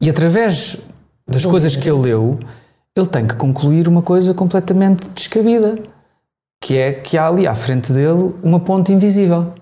E 0.00 0.08
através 0.08 0.78
das 1.28 1.44
coisas 1.44 1.76
que 1.76 1.86
ele 1.86 2.00
leu, 2.00 2.40
ele 2.96 3.06
tem 3.08 3.26
que 3.26 3.36
concluir 3.36 3.88
uma 3.88 4.00
coisa 4.00 4.32
completamente 4.32 5.06
descabida, 5.10 5.78
que 6.62 6.78
é 6.78 6.92
que 6.92 7.18
há 7.18 7.26
ali 7.26 7.46
à 7.46 7.54
frente 7.54 7.92
dele 7.92 8.34
uma 8.40 8.60
ponte 8.60 8.92
invisível. 8.92 9.52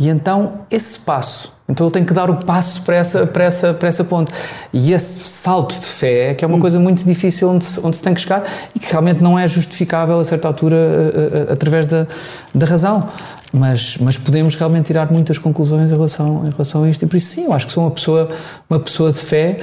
E 0.00 0.08
então 0.08 0.60
esse 0.70 1.00
passo, 1.00 1.52
então 1.68 1.86
ele 1.86 1.92
tem 1.92 2.04
que 2.04 2.14
dar 2.14 2.30
o 2.30 2.36
passo 2.36 2.82
para 2.82 2.96
essa, 2.96 3.26
para 3.26 3.44
essa, 3.44 3.74
para 3.74 3.88
essa 3.88 4.04
ponte. 4.04 4.32
E 4.72 4.92
esse 4.92 5.28
salto 5.28 5.78
de 5.78 5.84
fé, 5.84 6.32
que 6.32 6.42
é 6.42 6.48
uma 6.48 6.56
hum. 6.56 6.60
coisa 6.60 6.80
muito 6.80 7.04
difícil 7.04 7.50
onde 7.50 7.64
se, 7.64 7.80
onde 7.80 7.96
se 7.96 8.02
tem 8.02 8.14
que 8.14 8.20
chegar 8.20 8.44
e 8.74 8.78
que 8.78 8.90
realmente 8.90 9.20
não 9.22 9.38
é 9.38 9.46
justificável 9.46 10.18
a 10.20 10.24
certa 10.24 10.48
altura 10.48 10.76
a, 10.76 11.48
a, 11.48 11.50
a, 11.50 11.52
através 11.52 11.86
da, 11.86 12.06
da 12.54 12.64
razão. 12.64 13.06
Mas, 13.52 13.98
mas 13.98 14.16
podemos 14.16 14.54
realmente 14.54 14.86
tirar 14.86 15.12
muitas 15.12 15.36
conclusões 15.36 15.90
em 15.90 15.94
relação, 15.94 16.46
em 16.46 16.50
relação 16.50 16.84
a 16.84 16.88
isto. 16.88 17.04
E 17.04 17.08
por 17.08 17.16
isso, 17.16 17.34
sim, 17.34 17.44
eu 17.44 17.52
acho 17.52 17.66
que 17.66 17.72
sou 17.72 17.84
uma 17.84 17.90
pessoa, 17.90 18.28
uma 18.70 18.78
pessoa 18.78 19.12
de 19.12 19.18
fé 19.18 19.58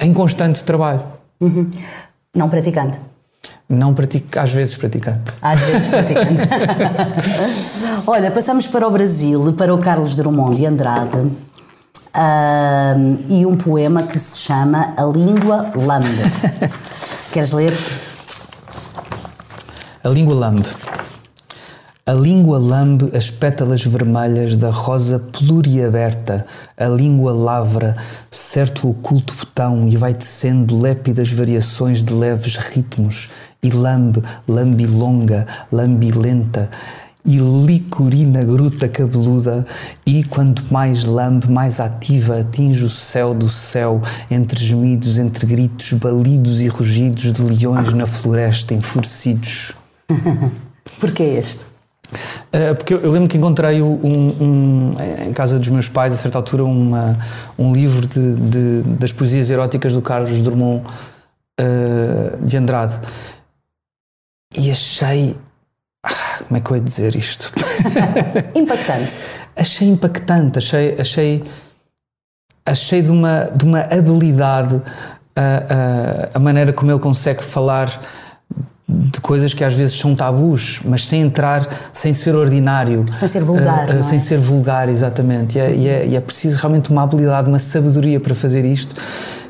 em 0.00 0.14
constante 0.14 0.62
trabalho. 0.64 1.02
Uhum. 1.40 1.68
Não 2.34 2.48
praticante. 2.48 3.00
Não 3.68 3.92
pratico, 3.92 4.38
às 4.38 4.52
vezes 4.52 4.76
praticante. 4.76 5.32
Às 5.42 5.60
vezes 5.60 5.88
praticante. 5.88 6.42
Olha, 8.06 8.30
passamos 8.30 8.66
para 8.68 8.86
o 8.86 8.90
Brasil, 8.90 9.52
para 9.54 9.74
o 9.74 9.78
Carlos 9.78 10.14
Drummond 10.14 10.56
de 10.56 10.66
Andrade. 10.66 11.16
Uh, 12.16 13.18
e 13.28 13.44
um 13.44 13.56
poema 13.56 14.04
que 14.04 14.18
se 14.18 14.38
chama 14.38 14.94
A 14.96 15.04
Língua 15.04 15.70
Lambe. 15.74 16.06
Queres 17.32 17.52
ler? 17.52 17.74
A 20.02 20.08
Língua 20.08 20.34
Lambe. 20.34 20.64
A 22.08 22.12
língua 22.12 22.56
lambe 22.56 23.10
as 23.16 23.32
pétalas 23.32 23.84
vermelhas 23.84 24.56
da 24.56 24.70
rosa 24.70 25.18
pluriaberta, 25.18 26.46
a 26.76 26.84
língua 26.84 27.32
lavra 27.32 27.96
certo 28.30 28.88
oculto 28.88 29.34
botão 29.34 29.88
e 29.88 29.96
vai 29.96 30.14
tecendo 30.14 30.80
lépidas 30.80 31.32
variações 31.32 32.04
de 32.04 32.14
leves 32.14 32.58
ritmos, 32.58 33.30
e 33.60 33.70
lambe, 33.70 34.22
lambilonga, 34.46 35.48
lambilenta, 35.72 36.70
e 37.24 37.38
licorina 37.38 38.44
gruta 38.44 38.88
cabeluda, 38.88 39.64
e 40.06 40.22
quanto 40.22 40.64
mais 40.72 41.06
lambe, 41.06 41.50
mais 41.50 41.80
ativa 41.80 42.38
atinge 42.38 42.84
o 42.84 42.88
céu 42.88 43.34
do 43.34 43.48
céu, 43.48 44.00
entre 44.30 44.64
gemidos, 44.64 45.18
entre 45.18 45.44
gritos, 45.44 45.92
balidos 45.94 46.60
e 46.60 46.68
rugidos 46.68 47.32
de 47.32 47.42
leões 47.42 47.92
na 47.92 48.06
floresta 48.06 48.74
enfurecidos. 48.74 49.72
Porquê 51.00 51.24
este? 51.24 51.74
Uh, 52.06 52.74
porque 52.76 52.94
eu, 52.94 53.10
lembro 53.10 53.28
que 53.28 53.36
encontrei 53.36 53.82
um, 53.82 53.94
um, 54.40 54.94
em 55.26 55.32
casa 55.32 55.58
dos 55.58 55.68
meus 55.68 55.88
pais, 55.88 56.14
a 56.14 56.16
certa 56.16 56.38
altura, 56.38 56.64
uma, 56.64 57.18
um 57.58 57.72
livro 57.72 58.06
de, 58.06 58.34
de, 58.34 58.82
das 58.98 59.12
poesias 59.12 59.50
eróticas 59.50 59.92
do 59.92 60.02
Carlos 60.02 60.42
Drummond 60.42 60.84
uh, 61.60 62.44
de 62.44 62.56
Andrade 62.56 62.98
e 64.56 64.70
achei. 64.70 65.36
Ah, 66.04 66.38
como 66.46 66.56
é 66.56 66.60
que 66.60 66.70
eu 66.70 66.76
ia 66.76 66.82
dizer 66.82 67.14
isto? 67.16 67.52
Impactante. 68.54 69.12
achei 69.56 69.88
impactante, 69.88 70.58
achei, 70.58 70.96
achei, 71.00 71.44
achei 72.64 73.02
de, 73.02 73.10
uma, 73.10 73.44
de 73.44 73.64
uma 73.64 73.80
habilidade 73.80 74.80
a, 75.34 75.40
a, 75.40 76.36
a 76.36 76.38
maneira 76.38 76.72
como 76.72 76.90
ele 76.90 77.00
consegue 77.00 77.44
falar 77.44 77.88
de 78.88 79.20
coisas 79.20 79.52
que 79.52 79.64
às 79.64 79.74
vezes 79.74 79.98
são 79.98 80.14
tabus, 80.14 80.80
mas 80.84 81.04
sem 81.06 81.20
entrar, 81.20 81.66
sem 81.92 82.14
ser 82.14 82.36
ordinário. 82.36 83.04
Sem 83.16 83.26
ser 83.26 83.42
vulgar. 83.42 83.88
Uh, 83.90 83.98
uh, 83.98 84.04
sem 84.04 84.18
é? 84.18 84.20
ser 84.20 84.38
vulgar, 84.38 84.88
exatamente. 84.88 85.58
E 85.58 85.60
é, 85.60 85.74
e, 85.74 85.88
é, 85.88 86.06
e 86.06 86.16
é, 86.16 86.20
preciso 86.20 86.58
realmente 86.60 86.90
uma 86.90 87.02
habilidade, 87.02 87.48
uma 87.48 87.58
sabedoria 87.58 88.20
para 88.20 88.34
fazer 88.34 88.64
isto. 88.64 88.94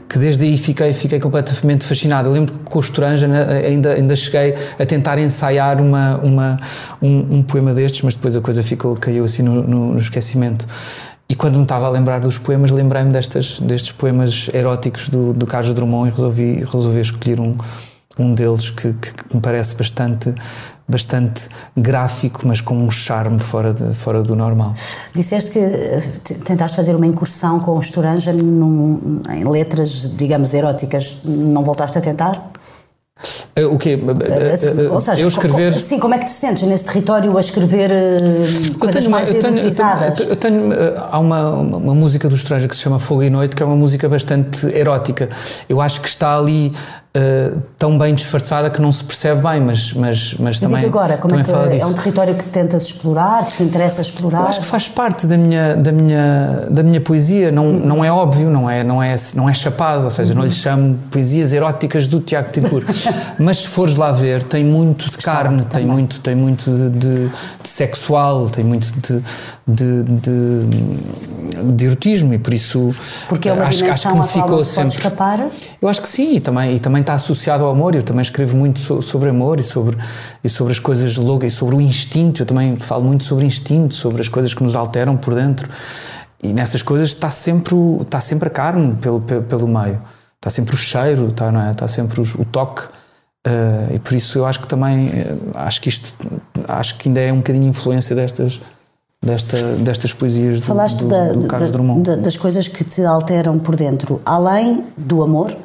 Que 0.09 0.19
desde 0.19 0.45
aí 0.45 0.57
fiquei, 0.57 0.93
fiquei 0.93 1.21
completamente 1.21 1.85
fascinado. 1.85 2.29
Eu 2.29 2.33
lembro 2.33 2.55
que 2.55 2.61
com 2.61 2.79
o 2.79 2.81
Estoranja 2.81 3.29
né, 3.29 3.67
ainda, 3.67 3.93
ainda 3.93 4.17
cheguei 4.17 4.55
a 4.79 4.87
tentar 4.87 5.19
ensaiar 5.19 5.81
uma, 5.83 6.17
uma, 6.19 6.61
um, 7.03 7.39
um 7.39 7.43
poema 7.43 7.75
destes, 7.75 8.03
mas 8.03 8.15
depois 8.15 8.37
a 8.37 8.41
coisa 8.41 8.63
ficou, 8.63 8.95
caiu 8.95 9.25
assim 9.25 9.43
no, 9.43 9.63
no, 9.63 9.93
no 9.93 9.99
esquecimento. 9.99 10.67
E 11.29 11.35
quando 11.35 11.57
me 11.57 11.65
estava 11.65 11.87
a 11.87 11.91
lembrar 11.91 12.21
dos 12.21 12.39
poemas, 12.39 12.71
lembrei-me 12.71 13.11
destes 13.11 13.93
poemas 13.93 14.49
eróticos 14.55 15.09
do, 15.09 15.35
do 15.35 15.45
Carlos 15.45 15.75
Drummond 15.75 16.09
e 16.09 16.11
resolvi, 16.13 16.65
resolvi 16.65 17.01
escolher 17.01 17.41
um, 17.41 17.57
um 18.19 18.35
deles 18.35 18.71
que, 18.71 18.93
que, 18.95 19.35
me 19.35 19.41
parece 19.41 19.75
bastante 19.75 20.35
bastante 20.89 21.49
gráfico, 21.77 22.43
mas 22.45 22.61
com 22.61 22.77
um 22.77 22.91
charme 22.91 23.39
fora, 23.41 23.75
de, 23.75 23.93
fora 23.93 24.23
do 24.23 24.37
normal. 24.37 24.73
Disseste 25.13 25.51
que 25.51 25.59
eh, 25.59 26.01
tentaste 26.45 26.77
fazer 26.77 26.95
uma 26.95 27.07
incursão 27.07 27.59
com 27.59 27.73
o 27.73 27.81
Estoranja 27.81 28.31
em 28.33 29.45
letras, 29.49 30.09
digamos, 30.17 30.55
eróticas. 30.55 31.19
Não 31.25 31.65
voltaste 31.65 31.99
a 31.99 32.01
tentar? 32.01 32.53
Eh, 33.57 33.65
o 33.65 33.77
quê? 33.79 33.99
Eh, 33.99 34.89
ou 34.89 35.01
seja, 35.01 35.23
eu 35.23 35.29
escrever. 35.29 35.73
Sim, 35.73 35.99
como 35.99 36.15
é 36.15 36.19
que 36.19 36.27
te 36.27 36.31
sentes 36.31 36.63
nesse 36.63 36.85
território 36.85 37.37
a 37.37 37.41
escrever 37.41 37.91
coisas 38.79 39.09
mais 39.09 39.29
eu 39.29 39.41
tenho, 39.41 39.59
eu 39.59 39.75
tenho, 39.75 40.31
eu 40.31 40.37
tenho, 40.37 40.73
há 41.11 41.19
uma, 41.19 41.51
uma 41.51 41.95
música 41.97 42.29
do 42.29 42.37
Estrangeiro 42.37 42.71
que 42.71 42.77
se 42.77 42.83
chama 42.83 43.01
Fogo 43.01 43.25
e 43.25 43.31
Noite, 43.31 43.57
que 43.57 43.63
é 43.63 43.67
uma 43.67 43.75
música 43.75 44.09
bastante 44.09 44.67
erótica. 44.73 45.29
Eu 45.69 45.81
acho 45.81 46.01
que 46.01 46.09
está 46.09 46.39
ali 46.39 46.71
uh, 47.17 47.63
tão 47.79 47.97
bem 47.99 48.15
disfarçada 48.15 48.71
que 48.71 48.81
não 48.81 48.93
se 48.93 49.03
percebe 49.05 49.43
bem, 49.43 49.61
mas, 49.61 49.93
mas, 49.95 50.35
mas 50.39 50.61
também. 50.61 50.83
Digo 50.85 50.99
agora, 50.99 51.17
como 51.17 51.35
é 51.35 51.43
que 51.43 51.51
é 51.51 51.69
disso. 51.69 51.87
um 51.87 51.95
território 51.95 52.35
que 52.35 52.45
tentas 52.45 52.85
explorar, 52.85 53.47
que 53.47 53.55
te 53.55 53.63
interessa 53.63 54.03
explorar? 54.03 54.41
Eu 54.41 54.49
acho 54.49 54.61
que 54.61 54.67
faz 54.67 54.89
parte 54.89 55.27
da 55.27 55.37
minha, 55.37 55.77
da 55.77 55.93
minha, 55.93 56.67
da 56.71 56.83
minha 56.83 57.01
poesia, 57.01 57.51
não, 57.51 57.67
uhum. 57.67 57.81
não 57.81 58.05
é 58.05 58.11
óbvio, 58.11 58.51
não 58.51 58.69
é, 58.69 58.85
não, 58.85 59.03
é, 59.03 59.17
não 59.35 59.49
é 59.49 59.55
chapado, 59.55 60.05
ou 60.05 60.11
seja, 60.11 60.33
uhum. 60.33 60.41
não 60.41 60.45
lhe 60.45 60.53
chamo 60.53 60.99
poesias 61.11 61.53
eróticas 61.53 62.07
do 62.07 62.21
Tiago 62.21 62.51
Tincur. 62.51 62.85
mas 63.39 63.59
se 63.59 63.69
fores 63.69 63.97
lá 63.97 64.13
ver, 64.13 64.43
tem 64.43 64.65
muito 64.65 65.11
de 65.11 65.19
carne, 65.19 65.65
tem 65.65 65.87
muito, 65.87 66.21
tem 66.21 66.35
muito 66.35 66.71
de, 66.71 66.91
de, 66.91 67.29
de, 67.29 67.69
sexual, 67.69 68.49
tem 68.49 68.65
muito 68.65 68.93
de, 69.01 69.23
de, 69.67 70.03
de, 70.03 71.73
de 71.73 71.87
erotismo 71.87 72.35
e 72.35 72.39
por 72.39 72.53
isso. 72.53 72.95
Porque 73.29 73.49
é 73.49 73.53
uma 73.53 73.65
acho, 73.65 73.85
acho 73.91 74.09
que 74.09 74.19
me 74.19 74.27
ficou 74.27 74.65
sempre. 74.65 74.95
escapar? 74.95 75.47
Eu 75.81 75.89
acho 75.89 76.03
que 76.03 76.09
sim, 76.09 76.37
e 76.37 76.41
também, 76.41 76.77
e 76.77 76.79
também 76.79 77.03
está 77.07 77.15
associado 77.15 77.65
ao 77.65 77.71
amor. 77.71 77.95
Eu 77.95 78.03
também 78.03 78.23
escrevo 78.23 78.57
muito 78.57 78.81
so, 78.81 79.01
sobre 79.01 79.31
amor 79.31 79.61
e 79.61 79.63
sobre, 79.63 79.97
e 80.43 80.49
sobre 80.49 80.73
as 80.73 80.81
coisas 80.81 81.17
loucas 81.17 81.53
e 81.53 81.57
sobre 81.57 81.77
o 81.77 81.81
instinto. 81.81 82.43
Eu 82.43 82.47
também 82.47 82.77
falo 82.77 83.05
muito 83.05 83.25
sobre 83.25 83.47
instinto, 83.47 83.95
sobre 83.95 84.21
as 84.21 84.29
coisas 84.29 84.53
que 84.53 84.63
nos 84.63 84.75
alteram 84.75 85.17
por 85.17 85.35
dentro. 85.35 85.69
E 86.43 86.53
nessas 86.53 86.83
coisas 86.83 87.09
está 87.09 87.31
sempre, 87.31 87.75
está 88.01 88.21
sempre 88.21 88.49
a 88.49 88.51
carne 88.51 88.95
pelo, 88.97 89.21
pelo, 89.21 89.43
pelo 89.45 89.69
meio. 89.69 90.01
Está 90.37 90.51
sempre 90.51 90.75
o 90.75 90.79
cheiro, 90.79 91.29
está, 91.29 91.51
não 91.51 91.61
é? 91.61 91.71
está 91.71 91.89
sempre 91.89 92.21
o, 92.21 92.25
o 92.41 92.45
toque. 92.45 92.83
Uh, 93.47 93.95
e 93.95 93.99
por 94.01 94.15
isso 94.15 94.39
eu 94.39 94.45
acho 94.45 94.61
que 94.61 94.67
também 94.67 95.07
uh, 95.07 95.51
acho 95.55 95.81
que 95.81 95.89
isto 95.89 96.15
acho 96.67 96.99
que 96.99 97.09
ainda 97.09 97.21
é 97.21 97.33
um 97.33 97.37
bocadinho 97.37 97.69
influência 97.69 98.15
destas 98.15 98.61
desta, 99.23 99.57
destas 99.77 100.13
poesias 100.13 100.61
do, 100.61 100.67
Falaste 100.67 101.05
do, 101.05 101.09
da, 101.09 101.29
do 101.33 101.47
Carlos 101.47 101.71
da, 101.71 101.77
Drummond. 101.77 102.03
Da, 102.03 102.17
das 102.17 102.37
coisas 102.37 102.67
que 102.67 102.83
te 102.83 103.05
alteram 103.05 103.59
por 103.59 103.77
dentro, 103.77 104.21
além 104.25 104.85
do 104.97 105.23
amor, 105.23 105.57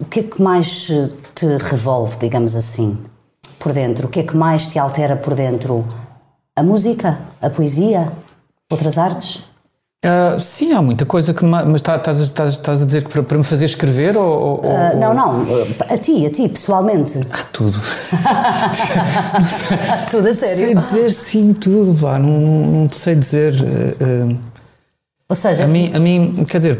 o 0.00 0.04
que 0.06 0.20
é 0.20 0.22
que 0.22 0.40
mais 0.40 0.86
te 1.34 1.46
revolve, 1.58 2.18
digamos 2.18 2.54
assim, 2.54 2.98
por 3.58 3.72
dentro? 3.72 4.06
O 4.06 4.10
que 4.10 4.20
é 4.20 4.22
que 4.22 4.36
mais 4.36 4.68
te 4.68 4.78
altera 4.78 5.16
por 5.16 5.34
dentro? 5.34 5.84
A 6.54 6.62
música? 6.62 7.18
A 7.40 7.50
poesia? 7.50 8.10
Outras 8.70 8.98
artes? 8.98 9.42
Uh, 10.04 10.38
sim, 10.38 10.72
há 10.72 10.80
muita 10.80 11.04
coisa 11.04 11.34
que. 11.34 11.44
Mas 11.44 11.82
tá, 11.82 11.96
estás, 11.96 12.20
estás, 12.20 12.52
estás 12.52 12.82
a 12.82 12.86
dizer 12.86 13.02
que 13.02 13.10
para, 13.10 13.24
para, 13.24 13.38
me 13.38 13.44
fazer 13.44 13.64
escrever 13.64 14.16
ou. 14.16 14.60
uh, 14.60 14.96
não, 14.96 15.12
não. 15.12 15.44
A 15.90 15.98
ti, 15.98 16.24
a 16.24 16.30
ti, 16.30 16.48
pessoalmente. 16.48 17.18
Ah, 17.32 17.42
tudo. 17.52 17.76
tudo 20.10 20.28
a 20.28 20.34
sério. 20.34 20.56
Sei 20.56 20.74
dizer 20.74 21.10
sim, 21.10 21.52
tudo, 21.54 21.92
vá. 21.92 22.18
Não, 22.18 22.28
não, 22.28 22.82
não 22.82 22.88
sei 22.92 23.16
dizer. 23.16 23.54
Uh, 23.54 24.38
Ou 25.28 25.34
seja, 25.34 25.64
a 25.64 25.66
mim, 25.66 25.90
a 25.92 25.98
mim 25.98 26.44
quer 26.48 26.58
dizer, 26.58 26.78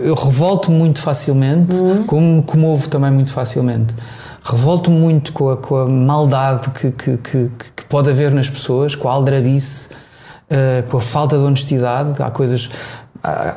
eu 0.00 0.14
revolto 0.14 0.70
muito 0.70 1.00
facilmente, 1.00 1.74
uhum. 1.74 2.04
como 2.04 2.36
me 2.36 2.42
comovo 2.44 2.88
também 2.88 3.10
muito 3.10 3.32
facilmente. 3.32 3.96
Revolto 4.44 4.92
muito 4.92 5.32
com 5.32 5.50
a, 5.50 5.56
com 5.56 5.74
a 5.74 5.86
maldade 5.88 6.70
que, 6.70 6.92
que, 6.92 7.16
que, 7.16 7.50
que, 7.76 7.84
pode 7.88 8.08
haver 8.08 8.30
nas 8.30 8.48
pessoas, 8.48 8.94
com 8.94 9.08
a 9.08 9.12
aldrabice, 9.12 9.88
uh, 9.88 10.88
com 10.88 10.98
a 10.98 11.00
falta 11.00 11.36
de 11.36 11.42
honestidade. 11.42 12.22
Há 12.22 12.30
coisas. 12.30 12.70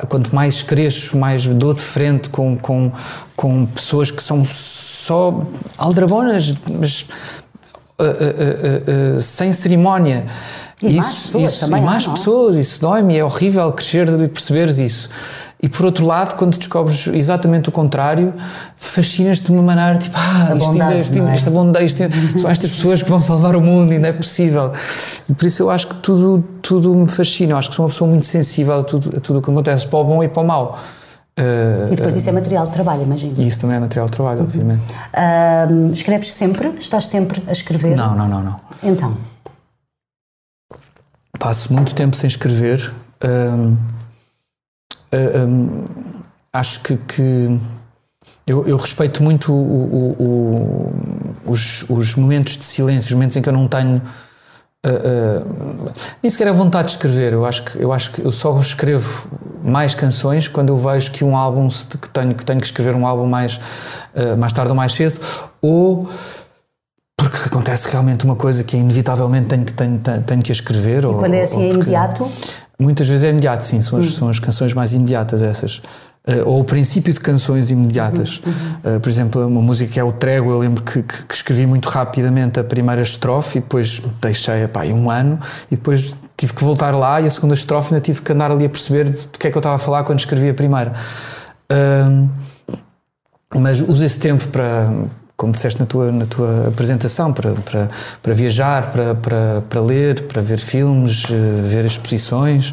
quanto 0.08 0.34
mais 0.34 0.64
cresço, 0.64 1.16
mais 1.16 1.46
dou 1.46 1.72
de 1.72 1.80
frente 1.80 2.28
com, 2.28 2.56
com, 2.56 2.90
com 3.36 3.66
pessoas 3.66 4.10
que 4.10 4.20
são 4.20 4.44
só 4.44 5.44
aldrabonas, 5.78 6.56
mas 6.76 7.06
uh, 8.00 9.16
uh, 9.16 9.20
sem 9.20 9.52
cerimónia. 9.52 10.26
E 10.82 10.88
isso, 10.88 10.98
mais 10.98 11.14
pessoas 11.14 11.52
isso, 11.52 11.60
também. 11.60 11.82
E 11.82 11.84
mais 11.84 12.06
não? 12.06 12.14
pessoas, 12.14 12.56
isso 12.56 12.80
dói-me, 12.80 13.16
é 13.16 13.24
horrível 13.24 13.72
crescer 13.72 14.08
e 14.08 14.28
perceberes 14.28 14.78
isso. 14.78 15.08
E 15.62 15.68
por 15.68 15.86
outro 15.86 16.04
lado, 16.04 16.34
quando 16.36 16.58
descobres 16.58 17.06
exatamente 17.06 17.68
o 17.70 17.72
contrário, 17.72 18.34
fascinas-te 18.76 19.46
de 19.46 19.52
uma 19.52 19.62
maneira 19.62 19.96
tipo, 19.96 20.14
ah, 20.18 20.54
isto 20.54 20.66
bondade, 20.66 20.92
ainda, 20.92 21.02
isto 21.02 21.18
ainda, 21.18 21.30
é? 21.30 21.34
esta 21.34 21.50
bondade, 21.50 21.86
isto 21.86 22.02
ainda, 22.02 22.16
são 22.38 22.50
estas 22.50 22.70
pessoas 22.70 23.02
que 23.02 23.08
vão 23.08 23.18
salvar 23.18 23.56
o 23.56 23.60
mundo, 23.60 23.92
ainda 23.92 24.08
é 24.08 24.12
possível. 24.12 24.72
E 25.28 25.32
por 25.32 25.46
isso 25.46 25.62
eu 25.62 25.70
acho 25.70 25.88
que 25.88 25.94
tudo, 25.96 26.44
tudo 26.60 26.94
me 26.94 27.08
fascina. 27.08 27.52
Eu 27.52 27.56
acho 27.56 27.70
que 27.70 27.76
sou 27.76 27.86
uma 27.86 27.90
pessoa 27.90 28.10
muito 28.10 28.26
sensível 28.26 28.80
a 28.80 28.84
tudo, 28.84 29.16
a 29.16 29.20
tudo 29.20 29.38
o 29.38 29.42
que 29.42 29.50
acontece, 29.50 29.86
para 29.86 29.98
o 29.98 30.04
bom 30.04 30.22
e 30.22 30.28
para 30.28 30.42
o 30.42 30.46
mau. 30.46 30.78
Uh, 31.38 31.92
e 31.92 31.96
depois 31.96 32.14
uh, 32.14 32.18
isso 32.18 32.28
é 32.28 32.32
material 32.32 32.66
de 32.66 32.72
trabalho, 32.72 33.02
imagino. 33.02 33.40
Isso 33.42 33.58
também 33.58 33.76
é 33.76 33.80
material 33.80 34.06
de 34.06 34.12
trabalho, 34.12 34.40
uhum. 34.40 34.44
obviamente. 34.44 34.82
Uh, 35.14 35.92
escreves 35.92 36.32
sempre? 36.32 36.68
Estás 36.78 37.06
sempre 37.06 37.42
a 37.46 37.52
escrever? 37.52 37.96
Não, 37.96 38.14
não, 38.14 38.28
não, 38.28 38.42
não. 38.42 38.60
Então? 38.82 39.16
Passo 41.44 41.74
muito 41.74 41.94
tempo 41.94 42.16
sem 42.16 42.26
escrever. 42.26 42.90
Um, 43.22 43.76
um, 45.12 45.84
acho 46.50 46.80
que, 46.80 46.96
que 46.96 47.60
eu, 48.46 48.66
eu, 48.66 48.78
respeito 48.78 49.22
muito 49.22 49.52
o, 49.52 49.56
o, 49.58 50.22
o, 50.22 51.52
os, 51.52 51.84
os, 51.90 52.16
momentos 52.16 52.56
de 52.56 52.64
silêncio, 52.64 53.08
os 53.08 53.12
momentos 53.12 53.36
em 53.36 53.42
que 53.42 53.48
eu 53.50 53.52
não 53.52 53.68
tenho 53.68 54.00
uh, 54.86 54.88
uh, 54.88 55.92
nem 56.22 56.30
sequer 56.30 56.48
a 56.48 56.52
vontade 56.52 56.86
de 56.88 56.92
escrever. 56.94 57.34
Eu 57.34 57.44
acho 57.44 57.62
que 57.62 57.78
eu 57.78 57.92
acho 57.92 58.12
que 58.12 58.22
eu 58.22 58.30
só 58.30 58.58
escrevo 58.58 59.28
mais 59.62 59.94
canções 59.94 60.48
quando 60.48 60.70
eu 60.70 60.78
vejo 60.78 61.12
que 61.12 61.22
um 61.22 61.36
álbum 61.36 61.68
que 61.68 62.08
tenho 62.08 62.34
que 62.34 62.44
tenho 62.44 62.60
que 62.60 62.66
escrever 62.66 62.96
um 62.96 63.06
álbum 63.06 63.26
mais 63.26 63.60
uh, 64.14 64.34
mais 64.38 64.54
tarde 64.54 64.70
ou 64.70 64.76
mais 64.76 64.94
cedo 64.94 65.20
ou 65.60 66.10
porque 67.34 67.48
acontece 67.48 67.90
realmente 67.90 68.24
uma 68.24 68.36
coisa 68.36 68.62
que 68.62 68.76
inevitavelmente 68.76 69.48
tenho 69.48 69.64
que, 69.64 69.72
tenho, 69.72 69.98
tenho 69.98 70.42
que 70.42 70.52
escrever. 70.52 71.02
E 71.02 71.06
ou, 71.06 71.14
quando 71.14 71.34
é 71.34 71.42
assim, 71.42 71.62
é 71.64 71.72
imediato? 71.72 72.30
Muitas 72.78 73.08
vezes 73.08 73.24
é 73.24 73.30
imediato, 73.30 73.64
sim, 73.64 73.80
são 73.80 73.98
as, 73.98 74.06
hum. 74.06 74.10
são 74.10 74.28
as 74.28 74.38
canções 74.38 74.72
mais 74.72 74.94
imediatas 74.94 75.42
essas. 75.42 75.78
Uh, 76.26 76.46
ou 76.46 76.60
o 76.60 76.64
princípio 76.64 77.12
de 77.12 77.20
canções 77.20 77.70
imediatas. 77.70 78.40
Uhum. 78.46 78.96
Uh, 78.96 79.00
por 79.00 79.08
exemplo, 79.08 79.46
uma 79.46 79.60
música 79.60 79.92
que 79.92 80.00
é 80.00 80.04
o 80.04 80.12
Trego, 80.12 80.50
eu 80.50 80.58
lembro 80.58 80.82
que, 80.82 81.02
que, 81.02 81.26
que, 81.26 81.34
escrevi 81.34 81.66
muito 81.66 81.88
rapidamente 81.88 82.58
a 82.58 82.64
primeira 82.64 83.02
estrofe 83.02 83.58
e 83.58 83.60
depois 83.60 84.00
deixei 84.22 84.62
epá, 84.62 84.84
um 84.86 85.10
ano 85.10 85.38
e 85.70 85.74
depois 85.74 86.16
tive 86.36 86.54
que 86.54 86.64
voltar 86.64 86.94
lá 86.94 87.20
e 87.20 87.26
a 87.26 87.30
segunda 87.30 87.54
estrofe 87.54 87.92
ainda 87.92 88.02
tive 88.02 88.22
que 88.22 88.32
andar 88.32 88.50
ali 88.50 88.64
a 88.64 88.70
perceber 88.70 89.10
do 89.10 89.38
que 89.38 89.48
é 89.48 89.50
que 89.50 89.56
eu 89.56 89.60
estava 89.60 89.76
a 89.76 89.78
falar 89.78 90.04
quando 90.04 90.20
escrevi 90.20 90.48
a 90.48 90.54
primeira. 90.54 90.92
Uh, 91.70 92.28
mas 93.56 93.82
uso 93.82 94.04
esse 94.04 94.18
tempo 94.18 94.48
para, 94.48 94.88
como 95.36 95.52
disseste 95.52 95.80
na 95.80 95.86
tua, 95.86 96.12
na 96.12 96.26
tua 96.26 96.68
apresentação, 96.68 97.32
para, 97.32 97.52
para, 97.52 97.88
para 98.22 98.34
viajar, 98.34 98.92
para, 98.92 99.14
para, 99.14 99.62
para 99.68 99.80
ler, 99.80 100.22
para 100.28 100.40
ver 100.40 100.58
filmes, 100.58 101.24
eh, 101.30 101.62
ver 101.62 101.84
exposições. 101.84 102.72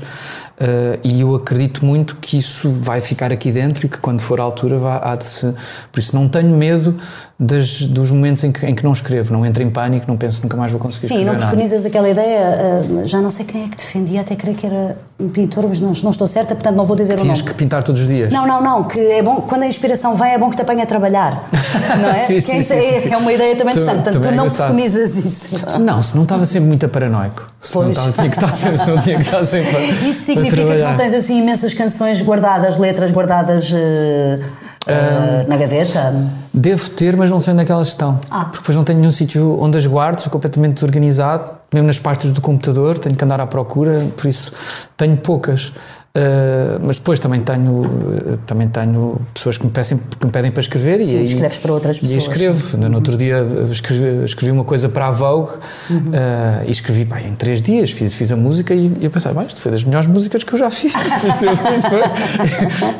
Uh, 0.62 1.00
e 1.04 1.22
eu 1.22 1.34
acredito 1.34 1.84
muito 1.84 2.18
que 2.18 2.38
isso 2.38 2.70
vai 2.70 3.02
ficar 3.02 3.32
aqui 3.32 3.52
dentro 3.52 3.88
e 3.88 3.90
que 3.90 3.98
quando 3.98 4.22
for 4.22 4.40
a 4.40 4.44
altura 4.44 4.78
vá, 4.78 5.02
há 5.04 5.16
de 5.16 5.26
se. 5.26 5.52
Por 5.92 6.00
isso 6.00 6.16
não 6.16 6.30
tenho 6.30 6.56
medo 6.56 6.96
das, 7.40 7.82
dos 7.82 8.12
momentos 8.12 8.44
em 8.44 8.52
que, 8.52 8.64
em 8.68 8.76
que 8.76 8.84
não 8.84 8.94
escrevo, 8.94 9.34
não 9.34 9.44
entro 9.44 9.64
em 9.64 9.72
pânico, 9.72 10.06
não 10.08 10.16
penso 10.16 10.44
nunca 10.44 10.56
mais 10.56 10.72
vou 10.72 10.80
conseguir 10.80 11.08
Sim, 11.08 11.26
não 11.26 11.36
preconizas 11.36 11.84
aquela 11.84 12.08
ideia, 12.08 12.84
uh, 12.86 13.08
já 13.08 13.20
não 13.20 13.32
sei 13.32 13.44
quem 13.44 13.64
é 13.64 13.70
que 13.70 13.76
defendia, 13.76 14.22
até 14.22 14.36
creio 14.36 14.56
que 14.56 14.68
era 14.68 14.96
um 15.20 15.30
pintor, 15.30 15.68
mas 15.68 15.82
não, 15.82 15.94
não 16.04 16.12
estou 16.12 16.28
certa, 16.28 16.54
portanto 16.54 16.76
não 16.76 16.86
vou 16.86 16.96
dizer 16.96 17.16
que 17.16 17.22
o 17.22 17.26
nome. 17.26 17.38
Tinhas 17.40 17.50
que 17.50 17.56
pintar 17.56 17.82
todos 17.82 18.02
os 18.02 18.08
dias. 18.08 18.32
Não, 18.32 18.46
não, 18.46 18.62
não, 18.62 18.84
que 18.84 19.00
é 19.00 19.24
bom, 19.24 19.38
quando 19.42 19.64
a 19.64 19.68
inspiração 19.68 20.16
vem, 20.16 20.34
é 20.34 20.38
bom 20.38 20.52
que 20.52 20.58
te 20.58 20.62
apanhe 20.62 20.84
a 20.84 20.86
trabalhar. 20.86 21.50
Não 22.02 22.10
é? 22.10 22.14
sim, 22.14 22.40
sim, 22.40 22.62
sim, 22.62 22.76
é, 22.76 23.10
é, 23.10 23.18
uma 23.18 23.34
ideia 23.34 23.56
também 23.56 23.74
interessante, 23.74 24.04
portanto 24.04 24.22
tu 24.22 24.28
é 24.28 24.32
não 24.32 24.48
preconizas 24.48 25.18
isso. 25.18 25.56
Não, 25.80 26.02
se 26.02 26.16
não 26.16 26.24
estava 26.24 26.46
sempre 26.46 26.68
muito 26.68 26.88
paranoico. 26.88 27.51
Se 27.62 27.74
pois. 27.74 27.86
não 27.86 27.92
estava, 27.92 28.12
tinha 28.12 28.30
que 28.30 28.36
estar 28.36 28.50
sempre, 28.50 28.78
se 28.80 28.90
não 28.90 29.02
tinha 29.02 29.18
que 29.18 29.24
estar 29.24 29.44
sempre. 29.44 29.90
Isso 29.90 30.26
significa 30.26 30.66
que 30.66 30.84
não 30.84 30.98
tens 30.98 31.14
assim 31.14 31.38
imensas 31.38 31.74
canções 31.76 32.22
guardadas, 32.22 32.78
letras 32.78 33.12
guardadas. 33.12 33.72
Uh, 33.72 34.72
Uh, 34.88 35.48
na 35.48 35.58
gaveta? 35.58 36.12
Devo 36.52 36.90
ter, 36.90 37.16
mas 37.16 37.30
não 37.30 37.40
sei 37.40 37.54
onde 37.54 37.62
é 37.62 37.66
que 37.66 37.72
elas 37.72 37.90
estão. 37.90 38.20
Ah. 38.32 38.46
Porque 38.46 38.58
depois 38.58 38.76
não 38.76 38.84
tenho 38.84 38.98
nenhum 38.98 39.12
sítio 39.12 39.62
onde 39.62 39.78
as 39.78 39.86
guardo, 39.86 40.20
sou 40.20 40.32
completamente 40.32 40.74
desorganizado, 40.74 41.52
mesmo 41.72 41.86
nas 41.86 42.00
partes 42.00 42.32
do 42.32 42.42
computador, 42.42 42.98
tenho 42.98 43.16
que 43.16 43.24
andar 43.24 43.40
à 43.40 43.46
procura, 43.46 44.08
por 44.18 44.28
isso 44.28 44.52
tenho 44.98 45.16
poucas. 45.18 45.72
Uh, 46.14 46.78
mas 46.84 46.98
depois 46.98 47.20
também 47.20 47.40
tenho, 47.40 47.86
também 48.46 48.68
tenho 48.68 49.18
pessoas 49.34 49.58
que 49.58 49.66
me, 49.66 49.72
pedem, 49.72 49.98
que 49.98 50.26
me 50.26 50.32
pedem 50.32 50.52
para 50.52 50.60
escrever 50.60 51.02
Sim, 51.02 51.20
e 51.20 51.24
escreves 51.24 51.60
para 51.60 51.72
outras 51.72 52.02
pessoas. 52.02 52.14
E 52.14 52.18
escrevo. 52.18 52.78
No 52.78 52.96
outro 52.96 53.16
dia 53.16 53.38
escrevi, 53.72 54.26
escrevi 54.26 54.52
uma 54.52 54.66
coisa 54.66 54.90
para 54.90 55.08
a 55.08 55.12
Vogue 55.12 55.54
uhum. 55.90 55.98
uh, 55.98 56.66
e 56.68 56.72
escrevi 56.72 57.06
pá, 57.06 57.22
em 57.22 57.34
três 57.34 57.62
dias. 57.62 57.92
Fiz, 57.92 58.14
fiz 58.14 58.30
a 58.30 58.36
música 58.36 58.74
e, 58.74 58.92
e 59.00 59.06
eu 59.06 59.10
pensei, 59.10 59.32
bem, 59.32 59.46
isto 59.46 59.62
foi 59.62 59.72
das 59.72 59.86
melhores 59.86 60.08
músicas 60.08 60.44
que 60.44 60.52
eu 60.54 60.60
já 60.60 60.70
fiz. 60.70 60.92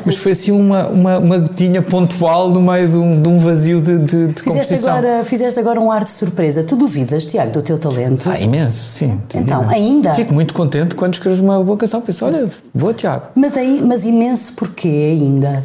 mas 0.06 0.16
foi 0.16 0.32
assim 0.32 0.52
uma, 0.52 0.86
uma, 0.86 1.18
uma 1.18 1.38
gotinha 1.38 1.82
pontual 1.82 2.50
no 2.50 2.62
meio 2.62 2.88
de 2.88 2.96
um, 2.96 3.20
de 3.20 3.28
um 3.28 3.38
vazio 3.38 3.82
de, 3.82 3.98
de, 3.98 4.26
de 4.28 4.42
fizeste 4.42 4.88
Agora, 4.88 5.22
fizeste 5.22 5.60
agora 5.60 5.78
um 5.78 5.92
ar 5.92 6.02
de 6.02 6.10
surpresa. 6.10 6.62
Tu 6.62 6.76
duvidas, 6.76 7.26
Tiago, 7.26 7.52
do 7.52 7.60
teu 7.60 7.78
talento? 7.78 8.30
Ah, 8.30 8.40
imenso, 8.40 8.84
sim. 8.84 9.20
Então, 9.34 9.68
ainda? 9.68 10.14
Fico 10.14 10.32
muito 10.32 10.54
contente 10.54 10.94
quando 10.94 11.12
escrevo 11.12 11.42
uma 11.42 11.62
boa 11.62 11.76
canção. 11.76 12.00
Penso, 12.00 12.24
olha, 12.24 12.48
boa 12.74 12.94
Tiago. 13.02 13.26
Mas, 13.34 13.56
aí, 13.56 13.82
mas 13.84 14.06
imenso 14.06 14.54
porquê 14.54 14.88
ainda? 14.88 15.62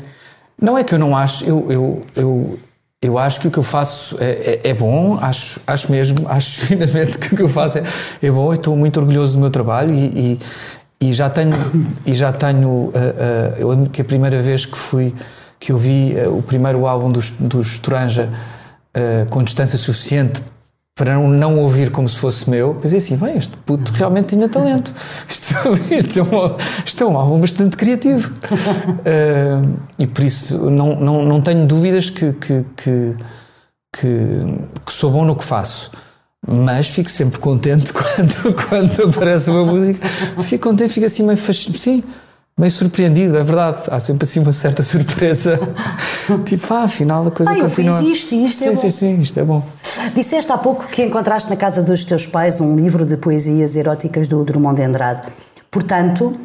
Não 0.59 0.75
é 0.77 0.83
que 0.83 0.95
eu 0.95 0.99
não 0.99 1.15
acho, 1.15 1.45
eu, 1.45 1.71
eu, 1.71 2.01
eu, 2.15 2.59
eu 2.99 3.17
acho 3.17 3.39
que 3.41 3.47
o 3.47 3.51
que 3.51 3.59
eu 3.59 3.63
faço 3.63 4.17
é, 4.19 4.59
é, 4.63 4.69
é 4.69 4.73
bom, 4.73 5.19
acho, 5.21 5.61
acho 5.67 5.91
mesmo, 5.91 6.25
acho 6.29 6.61
finalmente 6.61 7.19
que 7.19 7.33
o 7.33 7.37
que 7.37 7.43
eu 7.43 7.49
faço 7.49 7.77
é, 7.77 7.83
é 8.23 8.31
bom, 8.31 8.51
estou 8.51 8.75
muito 8.75 8.99
orgulhoso 8.99 9.33
do 9.33 9.39
meu 9.39 9.51
trabalho 9.51 9.93
e, 9.93 10.39
e, 10.99 11.09
e 11.09 11.13
já 11.13 11.29
tenho, 11.29 11.53
e 12.07 12.13
já 12.13 12.31
tenho 12.33 12.67
uh, 12.69 12.87
uh, 12.89 13.55
eu 13.59 13.69
lembro 13.69 13.89
que 13.91 14.01
a 14.01 14.05
primeira 14.05 14.41
vez 14.41 14.65
que 14.65 14.77
fui, 14.77 15.13
que 15.59 15.71
eu 15.71 15.77
vi 15.77 16.15
uh, 16.15 16.35
o 16.35 16.41
primeiro 16.41 16.87
álbum 16.87 17.11
dos, 17.11 17.31
dos 17.31 17.77
Toranja 17.77 18.29
com 19.29 19.43
distância 19.43 19.77
suficiente 19.77 20.41
para 20.97 21.15
não 21.19 21.59
ouvir 21.59 21.91
como 21.91 22.09
se 22.09 22.17
fosse 22.17 22.49
meu, 22.49 22.73
pensei 22.73 22.97
assim, 22.97 23.15
bem, 23.17 23.37
este 23.37 23.55
puto 23.57 23.93
realmente 23.93 24.29
tinha 24.29 24.49
talento. 24.49 24.91
Isto, 25.29 25.53
isto, 25.93 26.19
é, 26.19 26.23
um, 26.23 26.55
isto 26.85 27.03
é 27.03 27.07
um 27.07 27.17
álbum 27.17 27.39
bastante 27.39 27.77
criativo. 27.77 28.33
Uh, 28.33 29.77
e 29.97 30.07
por 30.07 30.25
isso 30.25 30.69
não, 30.69 30.99
não, 30.99 31.23
não 31.23 31.41
tenho 31.41 31.65
dúvidas 31.65 32.09
que, 32.09 32.33
que, 32.33 32.65
que, 32.75 33.15
que, 33.93 34.91
sou 34.91 35.11
bom 35.11 35.23
no 35.23 35.35
que 35.35 35.45
faço. 35.45 35.91
Mas 36.45 36.89
fico 36.89 37.09
sempre 37.09 37.39
contente 37.39 37.93
quando, 37.93 38.67
quando 38.67 39.09
aparece 39.09 39.49
uma 39.49 39.65
música. 39.65 40.05
Fico 40.05 40.67
contente, 40.67 40.91
fico 40.91 41.05
assim 41.05 41.23
meio 41.23 41.37
fascinado. 41.37 41.79
Sim, 41.79 42.03
meio 42.57 42.71
surpreendido, 42.71 43.37
é 43.37 43.43
verdade. 43.43 43.83
Há 43.89 43.99
sempre 43.99 44.23
assim 44.23 44.39
uma 44.39 44.51
certa 44.51 44.81
surpresa. 44.81 45.59
tipo, 46.43 46.73
ah, 46.73 46.83
afinal 46.83 47.27
a 47.27 47.31
coisa 47.31 47.51
ah, 47.51 47.55
continua. 47.55 48.01
Eu 48.01 48.11
isto, 48.11 48.33
isto 48.33 48.63
sim, 48.63 48.69
é 48.69 48.75
sim, 48.75 48.87
bom. 48.87 48.91
sim, 48.91 49.19
isto 49.19 49.39
é 49.39 49.43
bom. 49.43 49.63
Disseste 50.15 50.51
há 50.51 50.57
pouco 50.57 50.87
que 50.87 51.03
encontraste 51.03 51.49
na 51.49 51.55
casa 51.55 51.83
dos 51.83 52.03
teus 52.03 52.25
pais 52.25 52.59
um 52.59 52.75
livro 52.75 53.05
de 53.05 53.17
poesias 53.17 53.75
eróticas 53.75 54.27
do 54.27 54.43
Drummond 54.43 54.75
de 54.75 54.83
Andrade. 54.83 55.21
Portanto, 55.69 56.35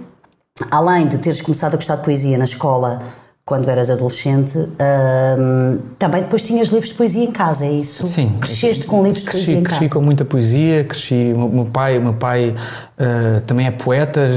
além 0.71 1.09
de 1.09 1.19
teres 1.19 1.41
começado 1.41 1.75
a 1.75 1.77
gostar 1.77 1.97
de 1.97 2.03
poesia 2.03 2.37
na 2.37 2.45
escola 2.45 2.99
quando 3.45 3.69
eras 3.69 3.91
adolescente, 3.91 4.57
hum, 4.57 5.79
também 5.99 6.23
depois 6.23 6.43
tinhas 6.43 6.69
livros 6.69 6.91
de 6.91 6.95
poesia 6.95 7.25
em 7.25 7.33
casa, 7.33 7.67
é 7.67 7.73
isso? 7.73 8.07
Sim. 8.07 8.31
Cresceste 8.41 8.87
com 8.87 9.03
livros 9.03 9.21
de 9.21 9.25
cresci, 9.25 9.39
poesia 9.39 9.59
em 9.59 9.63
cresci 9.63 9.69
casa? 9.69 9.79
Cresci 9.81 9.95
com 9.95 10.01
muita 10.01 10.25
poesia, 10.25 10.85
cresci, 10.85 11.33
o 11.35 11.49
meu 11.49 11.65
pai, 11.65 11.99
meu 11.99 12.15
pai 12.15 12.51
uh, 12.51 13.41
também 13.41 13.67
é 13.67 13.73
poeta, 13.73 14.29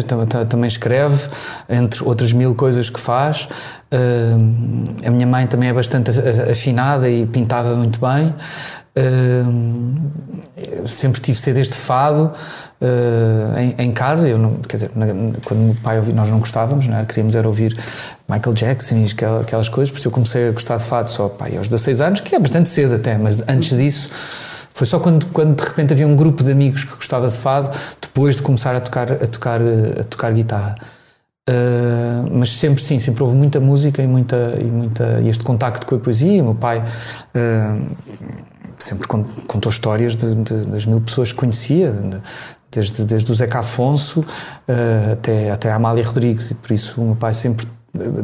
também 0.50 0.68
escreve, 0.68 1.30
entre 1.70 2.04
outras 2.04 2.34
mil 2.34 2.56
coisas 2.56 2.90
que 2.90 3.00
faz. 3.00 3.48
Uh, 3.96 5.08
a 5.08 5.10
minha 5.10 5.26
mãe 5.26 5.48
também 5.48 5.70
é 5.70 5.74
bastante 5.74 6.12
afinada 6.52 7.10
e 7.10 7.26
pintava 7.26 7.74
muito 7.76 7.98
bem. 8.00 8.36
Uh, 8.98 10.88
sempre 10.88 11.22
tive 11.22 11.38
CDs 11.38 11.70
de 11.70 11.76
fado 11.76 12.32
uh, 12.82 13.60
em, 13.60 13.86
em, 13.86 13.92
casa. 13.92 14.28
Eu 14.28 14.38
não, 14.38 14.56
quer 14.56 14.78
dizer, 14.78 14.92
na, 14.96 15.06
quando 15.46 15.62
meu 15.62 15.76
pai 15.82 15.98
ouvia, 15.98 16.14
nós 16.14 16.30
não 16.30 16.40
gostávamos, 16.40 16.88
não 16.88 17.00
é? 17.00 17.06
queríamos 17.06 17.36
era 17.36 17.48
ouvir 17.48 17.78
Michael 18.28 18.54
Jackson 18.54 18.98
e 18.98 19.06
aquelas, 19.06 19.42
aquelas 19.44 19.70
coisas. 19.70 19.92
Por 19.92 20.00
isso 20.00 20.08
eu 20.10 20.12
comecei 20.12 20.50
a 20.50 20.52
gostar 20.52 20.78
de 20.78 20.84
fado 20.84 21.10
só 21.10 21.30
pai, 21.30 21.56
aos 21.56 21.70
16 21.70 22.02
anos, 22.02 22.20
que 22.22 22.36
é 22.36 22.40
bastante 22.40 22.70
cedo 22.70 22.96
até, 22.96 23.18
mas 23.18 23.42
antes 23.48 23.78
disso. 23.78 24.10
Foi 24.74 24.86
só 24.86 25.00
quando, 25.00 25.26
quando 25.28 25.56
de 25.56 25.64
repente 25.64 25.94
havia 25.94 26.06
um 26.06 26.18
grupo 26.18 26.44
de 26.44 26.52
amigos 26.52 26.84
que 26.84 26.96
gostava 26.96 27.30
de 27.30 27.38
fado, 27.38 27.70
depois 28.02 28.36
de 28.36 28.42
começar 28.42 28.76
a 28.76 28.82
tocar, 28.82 29.10
a 29.10 29.28
tocar, 29.28 29.62
a 29.62 30.04
tocar 30.04 30.34
guitarra. 30.34 30.76
Uh, 31.48 32.28
mas 32.32 32.50
sempre 32.50 32.82
sim, 32.82 32.98
sempre 32.98 33.22
houve 33.22 33.36
muita 33.36 33.60
música 33.60 34.02
e, 34.02 34.08
muita, 34.08 34.58
e, 34.60 34.64
muita, 34.64 35.22
e 35.22 35.30
este 35.30 35.44
contacto 35.44 35.86
com 35.86 35.96
a 35.96 36.00
poesia. 36.00 36.42
O 36.42 36.46
meu 36.46 36.56
pai 36.56 36.80
uh, 36.80 37.86
sempre 38.80 39.08
contou 39.08 39.70
histórias 39.70 40.18
de, 40.18 40.34
de, 40.36 40.66
das 40.66 40.88
mil 40.88 41.00
pessoas 41.02 41.32
que 41.32 41.38
conhecia, 41.38 41.92
de, 41.92 42.20
desde, 42.72 43.06
desde 43.06 43.32
o 43.32 43.36
Zeca 43.36 43.60
Afonso 43.60 44.22
uh, 44.22 45.14
até, 45.14 45.52
até 45.52 45.72
a 45.72 45.76
Amália 45.76 46.04
Rodrigues, 46.04 46.50
e 46.50 46.56
por 46.56 46.72
isso 46.72 47.00
o 47.00 47.06
meu 47.06 47.16
pai 47.16 47.34
sempre 47.34 47.68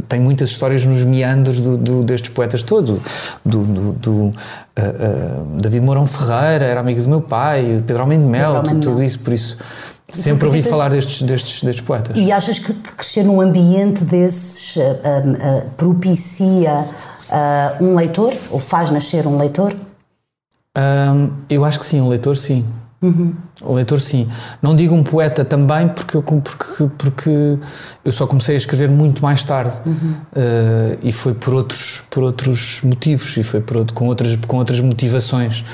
tem 0.09 0.19
muitas 0.19 0.49
histórias 0.49 0.85
nos 0.85 1.03
meandros 1.03 1.61
do, 1.61 1.77
do, 1.77 2.03
destes 2.03 2.29
poetas 2.31 2.63
todos. 2.63 2.99
Do, 3.45 3.63
do, 3.63 3.93
do 3.93 4.11
uh, 4.11 4.31
uh, 4.31 5.61
David 5.61 5.83
Mourão 5.83 6.05
Ferreira 6.05 6.65
era 6.65 6.79
amigo 6.79 7.01
do 7.01 7.07
meu 7.07 7.21
pai, 7.21 7.83
Pedro 7.85 8.01
Almeida 8.01 8.25
Mel, 8.25 8.63
tudo, 8.63 8.81
tudo 8.81 9.03
isso, 9.03 9.19
por 9.19 9.31
isso 9.31 9.57
Sempre 10.11 10.45
ouvi 10.47 10.61
falar 10.61 10.89
destes, 10.89 11.21
destes, 11.21 11.63
destes 11.63 11.85
poetas. 11.85 12.17
E 12.17 12.31
achas 12.31 12.59
que, 12.59 12.73
que 12.73 12.91
crescer 12.93 13.23
num 13.23 13.39
ambiente 13.39 14.03
desses 14.03 14.75
uh, 14.75 14.81
uh, 14.81 15.69
propicia 15.77 16.73
uh, 16.73 17.83
um 17.83 17.95
leitor? 17.95 18.33
Ou 18.51 18.59
faz 18.59 18.91
nascer 18.91 19.27
um 19.27 19.37
leitor? 19.37 19.75
Um, 20.77 21.31
eu 21.49 21.63
acho 21.65 21.79
que 21.79 21.85
sim, 21.85 22.01
um 22.01 22.07
leitor 22.07 22.35
sim. 22.35 22.65
Uhum. 23.01 23.33
Um 23.63 23.73
leitor 23.73 23.99
sim. 23.99 24.27
Não 24.61 24.75
digo 24.75 24.93
um 24.93 25.03
poeta 25.03 25.43
também, 25.43 25.87
porque 25.87 26.17
eu, 26.17 26.21
porque, 26.23 26.89
porque 26.97 27.59
eu 28.05 28.11
só 28.11 28.27
comecei 28.27 28.55
a 28.55 28.57
escrever 28.57 28.89
muito 28.89 29.21
mais 29.23 29.43
tarde. 29.43 29.73
Uhum. 29.85 30.15
e 31.01 31.11
foi 31.11 31.33
por 31.33 31.53
outros, 31.55 32.03
por 32.09 32.23
outros 32.23 32.81
motivos 32.83 33.37
e 33.37 33.43
foi 33.43 33.61
por, 33.61 33.91
com, 33.91 34.07
outras, 34.07 34.35
com 34.35 34.57
outras 34.57 34.79
motivações. 34.79 35.65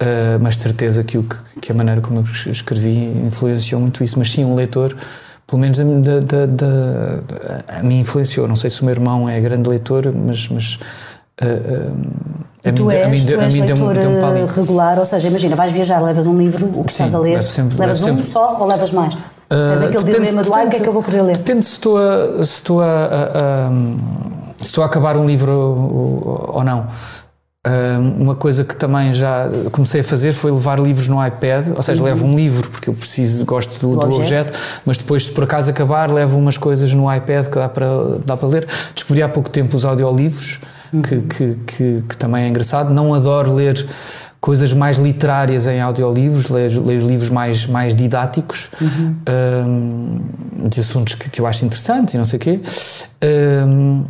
Uh, 0.00 0.38
mas 0.40 0.56
certeza 0.56 1.02
que, 1.02 1.18
o, 1.18 1.26
que 1.60 1.72
a 1.72 1.74
maneira 1.74 2.00
como 2.00 2.20
eu 2.20 2.52
escrevi 2.52 3.00
influenciou 3.26 3.80
muito 3.80 4.04
isso. 4.04 4.16
Mas 4.16 4.30
sim, 4.30 4.44
um 4.44 4.54
leitor, 4.54 4.96
pelo 5.44 5.60
menos 5.60 5.78
da, 5.78 6.20
da, 6.20 6.46
da, 6.46 7.78
a 7.78 7.82
mim 7.82 7.98
influenciou. 7.98 8.46
Não 8.46 8.54
sei 8.54 8.70
se 8.70 8.80
o 8.82 8.84
meu 8.84 8.94
irmão 8.94 9.28
é 9.28 9.40
grande 9.40 9.68
leitor, 9.68 10.12
mas. 10.14 10.48
mas 10.50 10.78
uh, 11.42 11.46
uh, 11.46 12.68
a 12.68 12.72
tu 12.72 12.84
mim, 12.84 12.94
és, 12.94 13.06
a 13.06 13.08
mim, 13.08 13.24
tu 13.24 13.32
és 13.32 13.40
a 13.40 13.48
mim 13.48 13.60
leitor 13.60 13.94
deu, 13.94 14.46
regular, 14.46 14.98
ou 14.98 15.04
seja, 15.04 15.28
imagina, 15.28 15.56
vais 15.56 15.72
viajar, 15.72 16.00
levas 16.00 16.26
um 16.26 16.36
livro, 16.36 16.66
o 16.66 16.84
que 16.84 16.92
sim, 16.92 17.04
estás 17.04 17.14
a 17.14 17.18
ler, 17.18 17.44
sempre, 17.46 17.78
levas 17.78 18.02
um 18.02 18.04
sempre. 18.04 18.24
só 18.24 18.56
ou 18.60 18.66
levas 18.66 18.92
mais? 18.92 19.14
Uh, 19.14 19.18
Tens 19.48 19.82
aquele 19.82 20.04
depende, 20.04 20.28
dilema 20.28 20.66
o 20.66 20.70
que 20.70 20.76
é 20.76 20.80
que 20.80 20.88
eu 20.88 20.92
vou 20.92 21.02
querer 21.02 21.22
ler? 21.22 21.36
Depende 21.38 21.64
se 21.64 21.72
estou 21.72 21.96
a, 21.96 22.44
se 22.44 22.54
estou 22.54 22.82
a, 22.82 22.86
a, 22.86 23.68
a 23.68 23.70
se 24.58 24.64
estou 24.64 24.84
a 24.84 24.86
acabar 24.86 25.16
um 25.16 25.24
livro 25.24 25.52
ou, 25.52 26.50
ou 26.54 26.64
não 26.64 26.86
uma 28.16 28.34
coisa 28.34 28.64
que 28.64 28.74
também 28.74 29.12
já 29.12 29.48
comecei 29.72 30.00
a 30.00 30.04
fazer 30.04 30.32
foi 30.32 30.50
levar 30.50 30.78
livros 30.78 31.08
no 31.08 31.24
iPad, 31.24 31.68
ou 31.76 31.82
seja, 31.82 32.00
uhum. 32.00 32.06
levo 32.06 32.26
um 32.26 32.36
livro 32.36 32.68
porque 32.70 32.88
eu 32.88 32.94
preciso, 32.94 33.44
gosto 33.44 33.78
do, 33.80 33.94
do, 33.94 34.08
do 34.08 34.16
objeto. 34.16 34.50
objeto. 34.50 34.80
mas 34.86 34.96
depois, 34.96 35.26
se 35.26 35.32
por 35.32 35.44
acaso 35.44 35.70
acabar, 35.70 36.10
levo 36.10 36.38
umas 36.38 36.56
coisas 36.56 36.94
no 36.94 37.12
iPad 37.12 37.46
que 37.46 37.58
dá 37.58 37.68
para, 37.68 37.86
dá 38.24 38.36
para 38.36 38.48
ler. 38.48 38.66
Descobri 38.94 39.22
há 39.22 39.28
pouco 39.28 39.50
tempo 39.50 39.76
os 39.76 39.84
audiolivros, 39.84 40.60
uhum. 40.92 41.02
que, 41.02 41.20
que, 41.22 41.54
que, 41.66 42.04
que, 42.08 42.16
também 42.16 42.44
é 42.44 42.48
engraçado. 42.48 42.92
Não 42.94 43.12
adoro 43.12 43.52
ler 43.52 43.84
coisas 44.40 44.72
mais 44.72 44.98
literárias 44.98 45.66
em 45.66 45.80
audiolivros, 45.80 46.48
leio, 46.48 46.84
leio 46.84 47.06
livros 47.06 47.28
mais, 47.28 47.66
mais 47.66 47.94
didáticos, 47.94 48.70
uhum. 48.80 49.16
um, 49.66 50.68
de 50.68 50.80
assuntos 50.80 51.16
que, 51.16 51.28
que, 51.28 51.40
eu 51.40 51.46
acho 51.46 51.64
interessantes 51.64 52.14
e 52.14 52.18
não 52.18 52.24
sei 52.24 52.36
o 52.36 52.40
quê. 52.40 52.60
Um, 53.66 54.04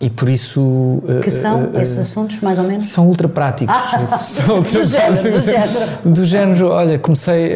e 0.00 0.10
por 0.10 0.28
isso. 0.28 1.02
Que 1.22 1.30
são 1.30 1.64
uh, 1.64 1.80
esses 1.80 1.98
assuntos, 1.98 2.40
mais 2.40 2.58
ou 2.58 2.64
menos? 2.64 2.84
São 2.84 3.06
ultra 3.06 3.28
práticos. 3.28 3.74
Ah, 3.74 4.04
são 4.18 4.56
ultra 4.60 4.80
do, 4.80 4.84
género, 4.84 5.32
do 5.32 5.40
género. 5.40 5.98
Do 6.04 6.26
género, 6.26 6.68
olha, 6.68 6.98
comecei 6.98 7.52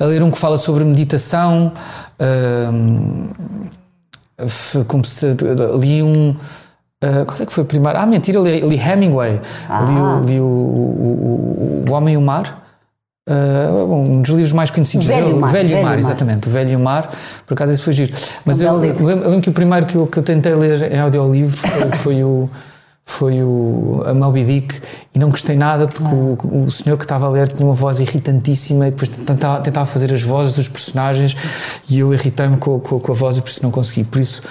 a, 0.00 0.04
a, 0.04 0.06
ler 0.06 0.22
um 0.22 0.30
que 0.30 0.38
fala 0.38 0.56
sobre 0.56 0.84
meditação. 0.84 1.72
Uh, 2.18 3.28
comecei, 4.86 5.36
li 5.78 6.02
um. 6.02 6.30
Uh, 6.30 7.26
qual 7.26 7.38
é 7.40 7.46
que 7.46 7.52
foi 7.52 7.64
o 7.64 7.66
primeiro? 7.66 7.98
Ah, 7.98 8.06
mentira, 8.06 8.40
li, 8.40 8.60
li 8.60 8.78
Hemingway. 8.78 9.40
Ah. 9.68 10.20
Li, 10.22 10.32
li 10.32 10.40
o, 10.40 10.44
o, 10.44 11.84
o, 11.86 11.90
o 11.90 11.92
Homem 11.92 12.14
e 12.14 12.16
o 12.16 12.22
Mar. 12.22 12.61
Uh, 13.28 13.94
um 13.94 14.20
dos 14.20 14.32
livros 14.32 14.52
mais 14.52 14.68
conhecidos 14.72 15.06
Velho 15.06 15.26
dele, 15.26 15.38
Mar, 15.38 15.52
Velho, 15.52 15.68
Velho 15.68 15.82
Mar, 15.82 15.90
Mar, 15.90 15.98
exatamente, 16.00 16.48
o 16.48 16.50
Velho 16.50 16.80
Mar, 16.80 17.08
por 17.46 17.54
acaso 17.54 17.72
esse 17.72 17.82
foi 17.82 17.92
giro. 17.92 18.12
Mas 18.44 18.60
um 18.60 18.64
eu, 18.64 18.76
lembro, 18.78 19.04
lembro 19.06 19.40
que 19.40 19.48
o 19.48 19.52
primeiro 19.52 19.86
que 19.86 19.94
eu, 19.94 20.08
que 20.08 20.18
eu 20.18 20.24
tentei 20.24 20.54
ler 20.56 20.92
em 20.92 20.98
audiolivro 20.98 21.56
foi, 21.56 21.90
foi 21.92 22.24
o 22.24 22.50
foi 23.04 23.42
o, 23.42 24.02
a 24.06 24.14
Moby 24.14 24.44
Dick 24.44 24.80
e 25.14 25.18
não 25.18 25.28
gostei 25.28 25.56
nada 25.56 25.86
porque 25.86 26.14
o, 26.14 26.64
o 26.64 26.70
senhor 26.70 26.96
que 26.96 27.04
estava 27.04 27.26
a 27.26 27.30
ler 27.30 27.48
tinha 27.48 27.66
uma 27.66 27.74
voz 27.74 28.00
irritantíssima 28.00 28.88
e 28.88 28.90
depois 28.90 29.10
tentava, 29.10 29.60
tentava 29.60 29.86
fazer 29.86 30.12
as 30.12 30.22
vozes 30.22 30.54
dos 30.54 30.68
personagens 30.68 31.36
e 31.88 31.98
eu 31.98 32.14
irritei-me 32.14 32.56
com, 32.56 32.78
com, 32.80 33.00
com, 33.00 33.12
a 33.12 33.14
voz 33.14 33.36
e 33.36 33.42
por 33.42 33.50
isso 33.50 33.62
não 33.62 33.70
consegui. 33.70 34.04
Por 34.04 34.20
isso 34.20 34.42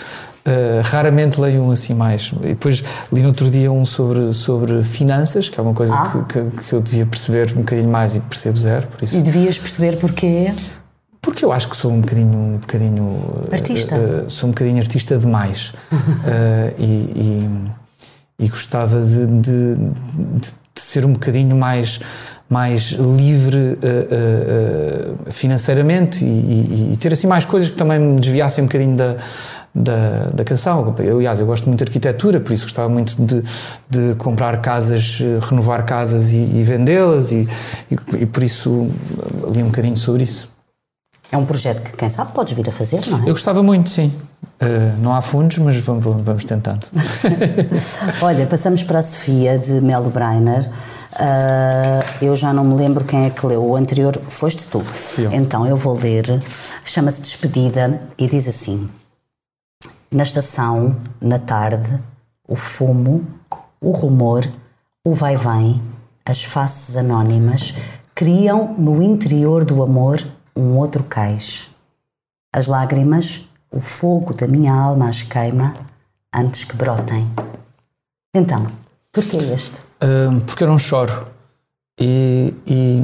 Uh, 0.43 0.81
raramente 0.83 1.39
leio 1.39 1.61
um 1.61 1.69
assim 1.69 1.93
mais. 1.93 2.33
E 2.41 2.47
depois 2.47 2.83
li 3.13 3.21
no 3.21 3.27
outro 3.27 3.47
dia 3.47 3.71
um 3.71 3.85
sobre, 3.85 4.33
sobre 4.33 4.83
finanças, 4.83 5.49
que 5.49 5.59
é 5.59 5.63
uma 5.63 5.73
coisa 5.73 5.93
ah. 5.93 6.09
que, 6.09 6.33
que, 6.33 6.63
que, 6.63 6.73
eu 6.73 6.79
devia 6.79 7.05
perceber 7.05 7.53
um 7.55 7.59
bocadinho 7.59 7.89
mais 7.89 8.15
e 8.15 8.19
percebo 8.21 8.57
zero. 8.57 8.87
Por 8.87 9.03
isso. 9.03 9.17
E 9.17 9.21
devias 9.21 9.59
perceber 9.59 9.97
porquê? 9.97 10.51
Porque 11.21 11.45
eu 11.45 11.51
acho 11.51 11.69
que 11.69 11.75
sou 11.75 11.91
um 11.91 12.01
bocadinho. 12.01 12.35
Um 12.35 12.57
bocadinho 12.57 13.19
artista? 13.51 13.95
Uh, 13.95 14.29
sou 14.31 14.49
um 14.49 14.51
bocadinho 14.51 14.79
artista 14.79 15.15
demais. 15.15 15.73
e, 16.79 16.85
e, 16.85 18.45
e, 18.45 18.49
gostava 18.49 18.99
de, 18.99 19.27
de, 19.27 19.75
de, 19.75 20.53
ser 20.75 21.05
um 21.05 21.13
bocadinho 21.13 21.55
mais 21.55 21.99
mais 22.49 22.97
livre 22.99 23.77
financeiramente 25.29 26.25
e, 26.25 26.27
e, 26.27 26.93
e, 26.93 26.97
ter 26.97 27.13
assim 27.13 27.25
mais 27.25 27.45
coisas 27.45 27.69
que 27.69 27.77
também 27.77 27.97
me 27.97 28.19
desviassem 28.19 28.63
um 28.63 28.67
bocadinho 28.67 28.97
da, 28.97 29.15
da, 29.73 30.29
da 30.33 30.43
canção. 30.43 30.93
Aliás, 30.99 31.39
eu 31.39 31.45
gosto 31.45 31.65
muito 31.67 31.79
de 31.79 31.83
arquitetura, 31.85 32.39
por 32.39 32.51
isso 32.53 32.63
gostava 32.63 32.89
muito 32.89 33.15
de, 33.21 33.43
de 33.89 34.15
comprar 34.15 34.61
casas, 34.61 35.19
eh, 35.21 35.39
renovar 35.41 35.85
casas 35.85 36.33
e, 36.33 36.37
e 36.37 36.63
vendê-las, 36.63 37.31
e, 37.31 37.47
e, 37.89 37.97
e, 38.21 38.25
por 38.25 38.43
isso 38.43 38.89
li 39.53 39.63
um 39.63 39.67
bocadinho 39.67 39.97
sobre 39.97 40.23
isso. 40.23 40.51
É 41.31 41.37
um 41.37 41.45
projeto 41.45 41.81
que, 41.81 41.95
quem 41.95 42.09
sabe, 42.09 42.33
podes 42.33 42.53
vir 42.53 42.67
a 42.67 42.71
fazer, 42.71 42.99
não 43.07 43.19
é? 43.19 43.21
Eu 43.21 43.33
gostava 43.33 43.63
muito, 43.63 43.89
sim. 43.89 44.11
Uh, 44.61 45.01
não 45.01 45.15
há 45.15 45.21
fundos, 45.21 45.57
mas 45.59 45.77
vamos, 45.77 46.03
vamos 46.03 46.43
tentando. 46.43 46.85
Olha, 48.21 48.45
passamos 48.45 48.83
para 48.83 48.99
a 48.99 49.01
Sofia 49.01 49.57
de 49.57 49.79
Melo 49.79 50.09
Breiner. 50.09 50.69
Uh, 51.13 52.25
eu 52.25 52.35
já 52.35 52.51
não 52.51 52.65
me 52.65 52.75
lembro 52.75 53.05
quem 53.05 53.25
é 53.25 53.29
que 53.29 53.45
leu. 53.45 53.63
O 53.63 53.75
anterior 53.77 54.19
foste 54.21 54.67
tu. 54.67 54.83
Sim. 54.91 55.29
Então 55.31 55.65
eu 55.65 55.75
vou 55.75 55.97
ler. 55.97 56.25
Chama-se 56.83 57.21
Despedida 57.21 58.01
e 58.19 58.27
diz 58.27 58.47
assim: 58.47 58.89
na 60.11 60.23
estação, 60.23 60.95
na 61.21 61.39
tarde, 61.39 62.01
o 62.47 62.55
fumo, 62.55 63.25
o 63.79 63.91
rumor, 63.91 64.41
o 65.05 65.13
vai-vem, 65.13 65.81
as 66.25 66.43
faces 66.43 66.97
anónimas 66.97 67.73
criam 68.13 68.75
no 68.77 69.01
interior 69.01 69.65
do 69.65 69.81
amor 69.81 70.21
um 70.55 70.77
outro 70.77 71.03
cais. 71.03 71.69
As 72.53 72.67
lágrimas, 72.67 73.47
o 73.71 73.79
fogo 73.79 74.33
da 74.33 74.47
minha 74.47 74.73
alma 74.73 75.07
as 75.07 75.23
queima 75.23 75.73
antes 76.35 76.65
que 76.65 76.75
brotem. 76.75 77.29
Então, 78.35 78.65
porquê 79.11 79.37
este? 79.37 79.79
Uh, 80.03 80.39
porque 80.45 80.63
eu 80.63 80.67
não 80.67 80.77
choro. 80.77 81.25
E, 81.99 82.53
e, 82.67 83.01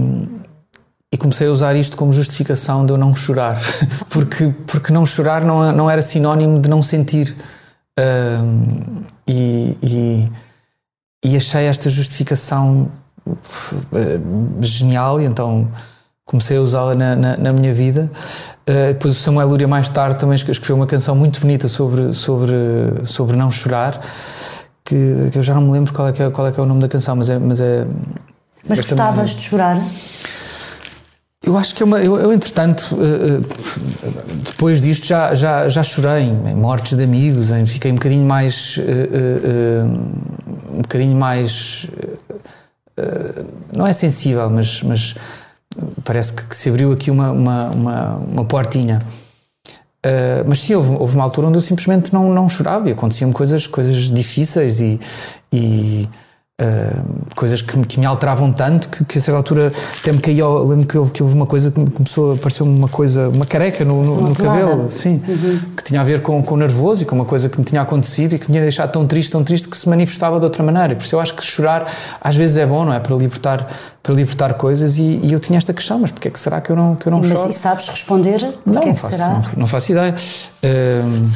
e 1.12 1.18
comecei 1.18 1.48
a 1.48 1.52
usar 1.52 1.76
isto 1.76 1.96
como 1.96 2.12
justificação 2.12 2.86
de 2.86 2.92
eu 2.92 2.98
não 2.98 3.16
chorar, 3.16 3.60
porque, 4.10 4.54
porque 4.66 4.92
não 4.92 5.06
chorar 5.06 5.44
não, 5.44 5.72
não 5.72 5.90
era 5.90 6.02
sinónimo 6.02 6.60
de 6.60 6.70
não 6.70 6.82
sentir. 6.82 7.36
Um, 8.00 9.02
e, 9.28 9.78
e, 9.82 10.32
e, 11.26 11.36
achei 11.36 11.66
esta 11.66 11.90
justificação 11.90 12.90
eh, 13.92 14.20
genial, 14.62 15.20
e 15.20 15.26
então 15.26 15.68
comecei 16.24 16.58
a 16.58 16.62
usá-la 16.62 16.94
na, 16.94 17.16
na, 17.16 17.38
na, 17.38 17.54
minha 17.54 17.74
vida. 17.74 18.10
Uh, 18.70 18.94
depois 18.94 19.16
o 19.16 19.20
Samuel 19.20 19.48
Lúria, 19.48 19.68
mais 19.68 19.90
tarde, 19.90 20.20
também 20.20 20.36
escreveu 20.36 20.76
uma 20.76 20.86
canção 20.86 21.16
muito 21.16 21.40
bonita 21.40 21.68
sobre, 21.68 22.14
sobre, 22.14 22.56
sobre 23.04 23.36
não 23.36 23.50
chorar, 23.50 24.00
que, 24.86 25.30
que 25.32 25.40
eu 25.40 25.44
já 25.44 25.56
não 25.56 25.62
me 25.62 25.72
lembro 25.72 25.94
qual 25.94 26.08
é, 26.08 26.12
que 26.12 26.22
é, 26.22 26.30
qual 26.30 26.48
é, 26.48 26.52
que 26.52 26.60
é 26.60 26.64
o 26.64 26.66
nome 26.66 26.82
da 26.82 26.88
canção, 26.88 27.16
mas 27.16 27.30
é. 27.30 27.40
Mas, 27.40 27.60
é, 27.60 27.88
mas 28.68 28.78
gostavas 28.80 29.36
de 29.36 29.42
chorar? 29.42 29.78
Eu 31.44 31.56
acho 31.56 31.76
que 31.76 31.84
é 31.84 31.86
uma, 31.86 32.00
eu, 32.00 32.18
eu 32.18 32.34
entretanto, 32.34 32.98
eh, 33.00 33.40
eh, 33.40 34.34
depois 34.44 34.82
disto 34.82 35.06
já, 35.06 35.36
já, 35.36 35.70
já 35.70 35.84
chorei 35.84 36.24
em 36.24 36.56
mortes 36.56 36.98
de 36.98 37.04
amigos, 37.04 37.52
em, 37.52 37.66
fiquei 37.66 37.92
um 37.92 37.96
bocadinho 37.96 38.26
mais. 38.26 38.80
Eh, 38.80 39.84
um 40.74 40.82
bocadinho 40.82 41.16
mais. 41.16 41.90
não 43.74 43.86
é 43.86 43.94
sensível, 43.94 44.50
mas, 44.50 44.82
mas 44.82 45.16
parece 46.04 46.34
que, 46.34 46.56
se 46.56 46.70
abriu 46.70 46.92
aqui 46.92 47.12
uma, 47.12 47.32
uma, 47.32 47.70
uma, 47.70 48.16
uma 48.16 48.46
portinha. 48.46 49.02
Uh, 50.06 50.46
mas 50.48 50.60
sim, 50.60 50.74
houve, 50.76 50.96
houve, 50.96 51.16
uma 51.16 51.24
altura 51.24 51.48
onde 51.48 51.58
eu 51.58 51.62
simplesmente 51.62 52.14
não, 52.14 52.34
não 52.34 52.48
chorava 52.48 52.88
e 52.88 52.94
aconteciam 52.94 53.32
coisas, 53.34 53.68
coisas 53.68 54.12
difíceis 54.12 54.80
e, 54.80 55.00
e 55.52 56.08
Uh, 56.60 57.36
coisas 57.36 57.62
que, 57.62 57.80
que, 57.86 58.00
me 58.00 58.06
alteravam 58.08 58.52
tanto 58.52 58.90
que, 58.90 59.06
que 59.06 59.20
a 59.20 59.22
certa 59.22 59.38
altura 59.38 59.72
até 60.00 60.12
me 60.12 60.20
caiu. 60.20 60.64
Lembro 60.64 60.88
que 60.88 60.98
houve, 60.98 61.12
que 61.12 61.22
houve 61.22 61.36
uma 61.36 61.46
coisa 61.46 61.70
que 61.70 61.92
começou 61.92 62.32
a 62.32 62.34
aparecer 62.34 62.64
uma 62.64 62.88
coisa, 62.88 63.30
uma 63.30 63.46
careca 63.46 63.86
no, 63.86 64.04
no, 64.04 64.30
no 64.30 64.36
cabelo, 64.36 64.90
sim, 64.90 65.22
uhum. 65.28 65.60
que 65.78 65.84
tinha 65.84 66.02
a 66.02 66.04
ver 66.04 66.24
com, 66.24 66.42
com 66.42 66.56
o 66.56 66.58
nervoso 66.58 67.04
e 67.04 67.06
com 67.06 67.14
uma 67.14 67.26
coisa 67.26 67.48
que 67.48 67.60
me 67.60 67.64
tinha 67.64 67.80
acontecido 67.80 68.34
e 68.34 68.40
que 68.40 68.48
me 68.48 68.54
tinha 68.54 68.64
deixado 68.64 68.92
tão 68.92 69.06
triste, 69.06 69.32
tão 69.34 69.44
triste 69.44 69.70
que 69.70 69.78
se 69.78 69.88
manifestava 69.88 70.40
de 70.40 70.46
outra 70.46 70.64
maneira. 70.64 70.96
Por 70.96 71.04
isso 71.04 71.16
eu 71.16 71.20
acho 71.20 71.36
que 71.36 71.44
chorar 71.44 71.86
às 72.20 72.36
vezes 72.36 72.58
é 72.58 72.66
bom, 72.66 72.84
não 72.84 72.94
é? 72.94 73.00
Para 73.00 73.16
libertar, 73.16 73.68
para 74.02 74.16
libertar 74.16 74.56
coisas 74.56 74.98
e, 74.98 75.20
e 75.22 75.34
eu 75.34 75.40
tinha 75.40 75.58
esta 75.58 75.76
questão, 75.76 76.00
mas 76.00 76.12
porque 76.12 76.28
é 76.28 76.32
que 76.32 76.40
será 76.40 76.60
que 76.60 76.72
eu 76.72 76.76
não, 76.76 76.96
que 76.96 77.08
eu 77.08 77.12
não 77.12 77.20
mas 77.20 77.28
choro? 77.28 77.42
Mas 77.46 77.56
e 77.56 77.60
sabes 77.60 77.88
responder? 77.88 78.42
Não, 78.66 78.82
é 78.82 78.94
que 78.94 79.00
faço? 79.00 79.20
Não, 79.20 79.44
não 79.58 79.68
faço 79.68 79.92
ideia. 79.92 80.16
Uh, 80.64 81.30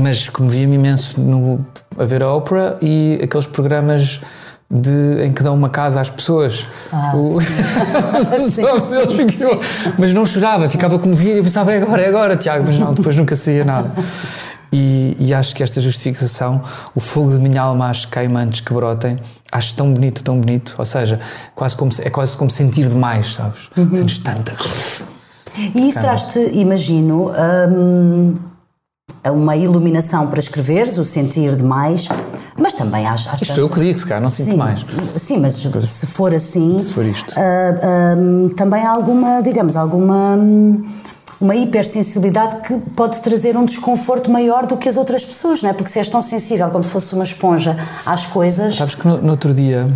mas 0.00 0.30
comovia-me 0.30 0.76
imenso 0.76 1.20
no, 1.20 1.64
a 2.00 2.04
ver 2.04 2.22
a 2.22 2.28
ópera 2.28 2.76
e 2.80 3.20
aqueles 3.22 3.46
programas 3.46 4.20
de, 4.70 5.24
em 5.24 5.32
que 5.32 5.42
dão 5.42 5.54
uma 5.54 5.68
casa 5.68 6.00
às 6.00 6.08
pessoas. 6.08 6.66
Ah, 6.92 7.16
o... 7.16 7.40
sim. 7.40 7.62
sim, 8.48 9.28
sim, 9.28 9.94
mas 9.98 10.14
não 10.14 10.24
chorava, 10.24 10.68
ficava 10.68 10.98
comovido 10.98 11.38
e 11.38 11.42
pensava, 11.42 11.72
é 11.72 11.82
agora, 11.82 12.02
é 12.02 12.08
agora, 12.08 12.36
Tiago, 12.36 12.64
mas 12.66 12.78
não, 12.78 12.94
depois 12.94 13.16
nunca 13.16 13.34
saía 13.34 13.64
nada. 13.64 13.90
E, 14.72 15.16
e, 15.18 15.34
acho 15.34 15.56
que 15.56 15.64
esta 15.64 15.80
justificação, 15.80 16.62
o 16.94 17.00
fogo 17.00 17.32
de 17.32 17.40
minha 17.40 17.60
alma, 17.60 17.88
acho 17.90 18.06
caimantes 18.06 18.60
que 18.60 18.72
brotem, 18.72 19.18
acho 19.50 19.74
tão 19.74 19.92
bonito, 19.92 20.22
tão 20.22 20.38
bonito. 20.38 20.76
Ou 20.78 20.84
seja, 20.84 21.18
quase 21.56 21.76
como, 21.76 21.90
é 22.00 22.08
quase 22.08 22.36
como 22.36 22.48
sentir 22.48 22.88
demais, 22.88 23.34
sabes? 23.34 23.68
Uhum. 23.76 23.92
Sentes 23.92 24.20
tanta 24.20 24.54
coisa. 24.54 25.02
E 25.74 25.88
isso 25.88 25.98
traz-te, 25.98 26.38
imagino. 26.52 27.32
Hum 27.68 28.49
uma 29.28 29.56
iluminação 29.56 30.26
para 30.28 30.38
escreveres, 30.38 30.96
o 30.96 31.04
sentir 31.04 31.54
demais, 31.54 32.08
mas 32.56 32.74
também 32.74 33.06
acho. 33.06 33.28
acho 33.28 33.42
isto 33.42 33.54
foi 33.54 33.62
eu 33.64 33.68
que 33.68 33.80
digo, 33.80 33.98
se 33.98 34.06
calhar, 34.06 34.22
não 34.22 34.30
sinto 34.30 34.52
sim, 34.52 34.56
mais. 34.56 34.86
Sim, 35.16 35.38
mas 35.40 35.54
se 35.54 36.06
for 36.06 36.34
assim. 36.34 36.78
Se 36.78 36.92
for 36.92 37.04
isto. 37.04 37.34
Uh, 37.34 38.46
uh, 38.46 38.50
também 38.54 38.82
há 38.82 38.90
alguma, 38.90 39.42
digamos, 39.42 39.76
alguma. 39.76 40.38
uma 41.40 41.54
hipersensibilidade 41.54 42.60
que 42.60 42.78
pode 42.94 43.20
trazer 43.20 43.56
um 43.56 43.64
desconforto 43.64 44.30
maior 44.30 44.66
do 44.66 44.76
que 44.76 44.88
as 44.88 44.96
outras 44.96 45.24
pessoas, 45.24 45.62
não 45.62 45.70
é? 45.70 45.72
Porque 45.72 45.90
se 45.90 45.98
és 45.98 46.08
tão 46.08 46.22
sensível 46.22 46.70
como 46.70 46.84
se 46.84 46.90
fosse 46.90 47.14
uma 47.14 47.24
esponja 47.24 47.76
às 48.06 48.26
coisas. 48.26 48.76
Sabes 48.76 48.94
que 48.94 49.06
no, 49.06 49.20
no 49.20 49.30
outro 49.32 49.52
dia 49.52 49.86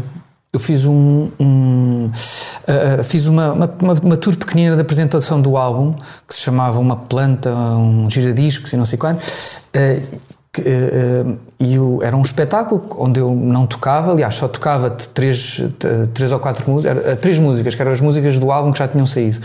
eu 0.54 0.60
fiz 0.60 0.84
um, 0.84 1.28
um 1.38 2.08
uh, 2.08 3.02
fiz 3.02 3.26
uma, 3.26 3.52
uma, 3.52 3.94
uma, 4.02 4.16
tour 4.16 4.36
pequenina 4.36 4.76
de 4.76 4.80
apresentação 4.80 5.40
do 5.40 5.56
álbum 5.56 5.92
que 6.28 6.34
se 6.34 6.40
chamava 6.40 6.78
Uma 6.78 6.96
Planta, 6.96 7.52
um 7.52 8.08
giradiscos 8.08 8.72
e 8.72 8.76
não 8.76 8.84
sei 8.84 8.96
quanto. 8.96 9.18
Uh, 9.18 10.34
que, 10.52 10.60
uh, 10.62 11.38
e 11.58 11.76
o, 11.76 12.00
era 12.04 12.16
um 12.16 12.22
espetáculo 12.22 12.86
onde 12.96 13.18
eu 13.18 13.34
não 13.34 13.66
tocava, 13.66 14.12
aliás, 14.12 14.36
só 14.36 14.46
tocava 14.46 14.90
três, 14.90 15.60
três 16.12 16.30
ou 16.30 16.38
quatro 16.38 16.70
músicas, 16.70 17.18
três 17.18 17.40
músicas, 17.40 17.74
que 17.74 17.82
eram 17.82 17.90
as 17.90 18.00
músicas 18.00 18.38
do 18.38 18.52
álbum 18.52 18.70
que 18.70 18.78
já 18.78 18.86
tinham 18.86 19.06
saído. 19.06 19.40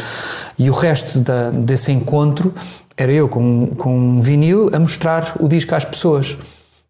E 0.60 0.70
o 0.70 0.74
resto 0.74 1.22
da, 1.22 1.50
desse 1.50 1.92
encontro 1.92 2.54
era 2.96 3.12
eu 3.12 3.28
com, 3.28 3.72
com 3.76 3.98
um 3.98 4.22
vinil 4.22 4.70
a 4.72 4.80
mostrar 4.80 5.36
o 5.40 5.48
disco 5.48 5.74
às 5.74 5.86
pessoas. 5.86 6.38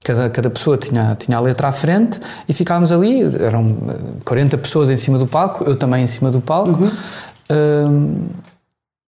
Cada, 0.03 0.29
cada 0.29 0.49
pessoa 0.49 0.77
tinha, 0.77 1.15
tinha 1.15 1.37
a 1.37 1.41
letra 1.41 1.67
à 1.67 1.71
frente 1.71 2.19
e 2.47 2.53
ficávamos 2.53 2.91
ali, 2.91 3.21
eram 3.43 3.75
40 4.23 4.57
pessoas 4.57 4.89
em 4.89 4.95
cima 4.95 5.17
do 5.17 5.27
palco, 5.27 5.65
eu 5.65 5.75
também 5.75 6.03
em 6.03 6.07
cima 6.07 6.31
do 6.31 6.39
palco. 6.39 6.81
Uhum. 6.81 6.89
Um, 7.51 8.29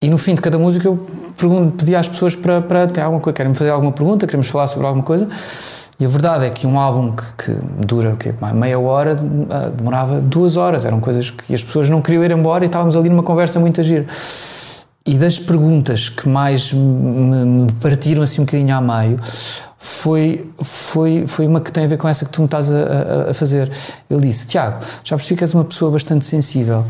e 0.02 0.10
no 0.10 0.18
fim 0.18 0.34
de 0.34 0.42
cada 0.42 0.58
música 0.58 0.88
eu 0.88 0.98
pergunto, 1.38 1.76
pedi 1.76 1.94
às 1.94 2.08
pessoas 2.08 2.34
para, 2.34 2.62
para 2.62 2.88
ter 2.88 3.02
alguma 3.02 3.22
coisa, 3.22 3.36
querem 3.36 3.54
fazer 3.54 3.70
alguma 3.70 3.92
pergunta, 3.92 4.26
queremos 4.26 4.48
falar 4.48 4.68
sobre 4.68 4.88
alguma 4.88 5.04
coisa. 5.04 5.28
E 6.00 6.06
a 6.06 6.08
verdade 6.08 6.46
é 6.46 6.50
que 6.50 6.66
um 6.66 6.80
álbum 6.80 7.12
que, 7.12 7.24
que 7.34 7.52
dura 7.86 8.14
o 8.14 8.16
quê? 8.16 8.34
meia 8.54 8.80
hora 8.80 9.18
ah, 9.50 9.68
demorava 9.68 10.22
duas 10.22 10.56
horas. 10.56 10.86
Eram 10.86 11.02
coisas 11.02 11.30
que 11.30 11.54
as 11.54 11.62
pessoas 11.62 11.90
não 11.90 12.02
queriam 12.02 12.24
ir 12.24 12.32
embora 12.32 12.64
e 12.64 12.68
estávamos 12.68 12.96
ali 12.96 13.10
numa 13.10 13.24
conversa 13.24 13.60
muito 13.60 13.82
agir. 13.82 14.08
E 15.10 15.16
das 15.16 15.40
perguntas 15.40 16.08
que 16.08 16.30
mais 16.30 16.72
me, 16.72 17.44
me 17.44 17.72
partiram 17.82 18.22
assim 18.22 18.44
um 18.44 18.46
bocadinho 18.46 18.76
a 18.76 18.80
meio 18.80 19.20
foi, 19.76 20.48
foi, 20.62 21.26
foi 21.26 21.48
uma 21.48 21.60
que 21.60 21.72
tem 21.72 21.86
a 21.86 21.88
ver 21.88 21.98
com 21.98 22.08
essa 22.08 22.26
que 22.26 22.32
tu 22.32 22.42
me 22.42 22.46
estás 22.46 22.72
a, 22.72 23.32
a, 23.32 23.34
fazer. 23.34 23.72
Ele 24.08 24.22
disse: 24.22 24.46
Tiago, 24.46 24.86
já 25.04 25.18
percebi 25.18 25.38
que 25.38 25.44
és 25.44 25.52
uma 25.56 25.66
pessoa 25.66 25.90
bastante 25.90 26.26
sensível. 26.26 26.86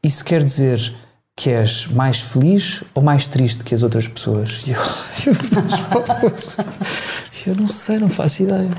Isso 0.00 0.24
quer 0.24 0.44
dizer 0.44 0.94
que 1.34 1.50
és 1.50 1.88
mais 1.88 2.20
feliz 2.20 2.84
ou 2.94 3.02
mais 3.02 3.26
triste 3.26 3.64
que 3.64 3.74
as 3.74 3.82
outras 3.82 4.06
pessoas? 4.06 4.62
E 4.68 4.70
eu, 4.70 4.78
eu, 5.26 6.32
eu 7.48 7.56
não 7.56 7.66
sei, 7.66 7.98
não 7.98 8.08
faço 8.08 8.44
ideia. 8.44 8.70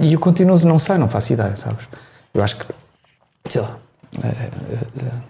E 0.00 0.14
eu 0.14 0.18
continuo, 0.18 0.58
não 0.64 0.80
sei, 0.80 0.98
não 0.98 1.06
faço 1.06 1.32
ideia, 1.32 1.54
sabes? 1.54 1.88
Eu 2.34 2.42
acho 2.42 2.56
que, 2.56 2.66
sei 3.48 3.60
lá, 3.60 3.78
é, 4.24 4.26
é, 4.26 4.50
é, 5.06 5.27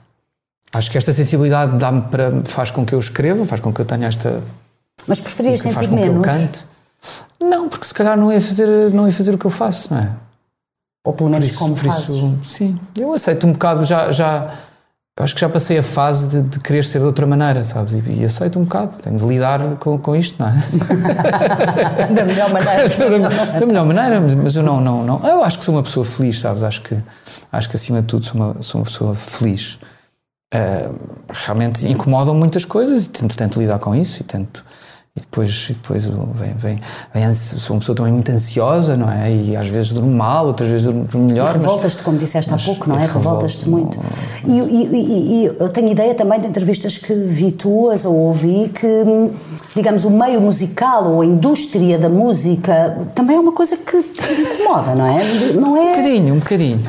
acho 0.79 0.91
que 0.91 0.97
esta 0.97 1.13
sensibilidade 1.13 1.77
dá-me 1.77 2.03
para, 2.03 2.43
faz 2.45 2.71
com 2.71 2.87
que 2.87 2.95
eu 2.95 2.99
escreva, 2.99 3.45
faz 3.45 3.61
com 3.61 3.73
que 3.73 3.81
eu 3.81 3.85
tenha 3.85 4.07
esta. 4.07 4.41
Mas 5.07 5.21
preferias 5.21 5.61
sentir 5.61 5.89
menos? 5.91 6.25
Que 6.25 6.31
eu 6.31 6.35
cante. 6.35 6.67
Não, 7.41 7.69
porque 7.69 7.87
se 7.87 7.95
calhar 7.95 8.17
não 8.17 8.33
ia 8.33 8.41
fazer, 8.41 8.91
não 8.93 9.07
ia 9.07 9.13
fazer 9.13 9.35
o 9.35 9.39
que 9.39 9.45
eu 9.45 9.51
faço, 9.51 9.93
não 9.93 10.01
é? 10.01 10.11
Ou 11.05 11.13
pelo 11.13 11.31
menos 11.31 11.49
isso, 11.49 11.59
como 11.59 11.75
fazes. 11.75 12.09
Isso, 12.11 12.39
sim, 12.45 12.79
eu 12.97 13.13
aceito 13.13 13.47
um 13.47 13.53
bocado, 13.53 13.85
já, 13.85 14.11
já 14.11 14.47
acho 15.19 15.35
que 15.35 15.41
já 15.41 15.49
passei 15.49 15.79
a 15.79 15.83
fase 15.83 16.29
de, 16.29 16.43
de 16.43 16.61
querer 16.61 16.85
ser 16.85 17.01
de 17.01 17.07
outra 17.07 17.27
maneira, 17.27 17.65
sabes? 17.65 17.95
E, 17.95 18.21
e, 18.21 18.25
aceito 18.25 18.59
um 18.59 18.65
bocado, 18.65 18.99
tenho 18.99 19.17
de 19.17 19.25
lidar 19.25 19.61
com, 19.77 19.99
com 19.99 20.15
isto, 20.15 20.41
não 20.41 20.49
é? 20.49 20.53
da 22.13 22.25
melhor 22.25 22.51
maneira. 22.53 22.89
da, 22.89 23.59
da, 23.61 23.67
melhor 23.67 23.87
maneira, 23.87 24.21
mas 24.21 24.55
eu 24.55 24.63
não, 24.63 24.81
não, 24.81 25.05
não. 25.05 25.27
Eu 25.27 25.43
acho 25.43 25.59
que 25.59 25.65
sou 25.65 25.75
uma 25.75 25.83
pessoa 25.83 26.05
feliz, 26.05 26.41
sabes? 26.41 26.63
Acho 26.63 26.83
que, 26.83 26.97
acho 27.51 27.69
que 27.69 27.77
acima 27.77 28.01
de 28.01 28.07
tudo 28.07 28.25
sou 28.25 28.41
uma, 28.41 28.63
sou 28.63 28.81
uma 28.81 28.85
pessoa 28.85 29.15
feliz. 29.15 29.79
Realmente 31.29 31.87
incomodam 31.89 32.35
muitas 32.35 32.65
coisas 32.65 33.07
e 33.07 33.09
tento, 33.11 33.37
tento 33.37 33.61
lidar 33.61 33.79
com 33.79 33.95
isso 33.95 34.23
e 34.23 34.25
tento 34.25 34.65
e 35.19 35.21
depois, 35.21 35.71
e 35.71 35.73
depois 35.75 36.07
vem, 36.07 36.55
vem, 36.55 36.81
vem, 37.13 37.33
sou 37.35 37.75
uma 37.75 37.81
pessoa 37.81 37.97
também 37.97 38.13
muito 38.13 38.31
ansiosa, 38.31 38.97
não 38.97 39.11
é? 39.11 39.35
E 39.35 39.57
às 39.57 39.69
vezes 39.69 39.93
durmo 39.93 40.11
mal, 40.11 40.47
outras 40.47 40.71
vezes 40.71 40.87
durmo 40.87 41.29
melhor. 41.29 41.55
Revoltas-te, 41.55 42.03
como 42.03 42.17
disseste 42.17 42.55
há 42.55 42.57
pouco, 42.57 42.89
não 42.89 42.99
é? 42.99 43.05
Revoltas-te 43.05 43.69
muito. 43.69 43.99
E, 44.47 44.59
e, 44.59 45.43
e, 45.43 45.47
eu 45.59 45.69
tenho 45.69 45.89
ideia 45.89 46.15
também 46.15 46.41
de 46.41 46.47
entrevistas 46.47 46.99
que 46.99 47.13
vi 47.13 47.51
tuas 47.51 48.05
ou 48.05 48.15
ouvi 48.15 48.69
que, 48.69 49.05
digamos, 49.75 50.05
o 50.05 50.11
meio 50.11 50.41
musical 50.41 51.11
ou 51.11 51.21
a 51.21 51.27
indústria 51.27 51.99
da 51.99 52.09
música 52.09 52.97
também 53.15 53.37
é 53.37 53.41
uma 53.41 53.53
coisa 53.53 53.77
que 53.77 54.01
te 54.03 54.33
incomoda, 54.33 54.95
não 54.95 55.07
é? 55.07 55.25
Não 55.55 55.77
é... 55.77 55.81
Um 55.81 55.89
bocadinho, 55.89 56.35
um 56.35 56.39
bocadinho. 56.39 56.81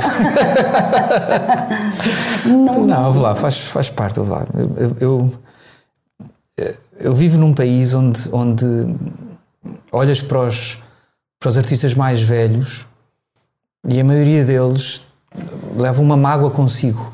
não, 2.45 2.85
não, 2.85 3.11
vou 3.11 3.23
lá, 3.23 3.33
faz, 3.33 3.57
faz 3.57 3.89
parte, 3.89 4.19
vou 4.19 4.37
lá. 4.37 4.45
eu, 4.77 4.95
eu 4.99 5.31
eu 6.59 6.75
vivo 6.99 7.37
num 7.37 7.53
país 7.53 7.93
onde, 7.93 8.29
onde 8.31 8.65
olhas 9.91 10.21
para 10.21 10.39
os, 10.39 10.81
para 11.39 11.49
os 11.49 11.57
artistas 11.57 11.93
mais 11.93 12.21
velhos 12.21 12.85
e 13.87 13.99
a 13.99 14.03
maioria 14.03 14.43
deles 14.43 15.07
leva 15.75 16.01
uma 16.01 16.17
mágoa 16.17 16.51
consigo. 16.51 17.13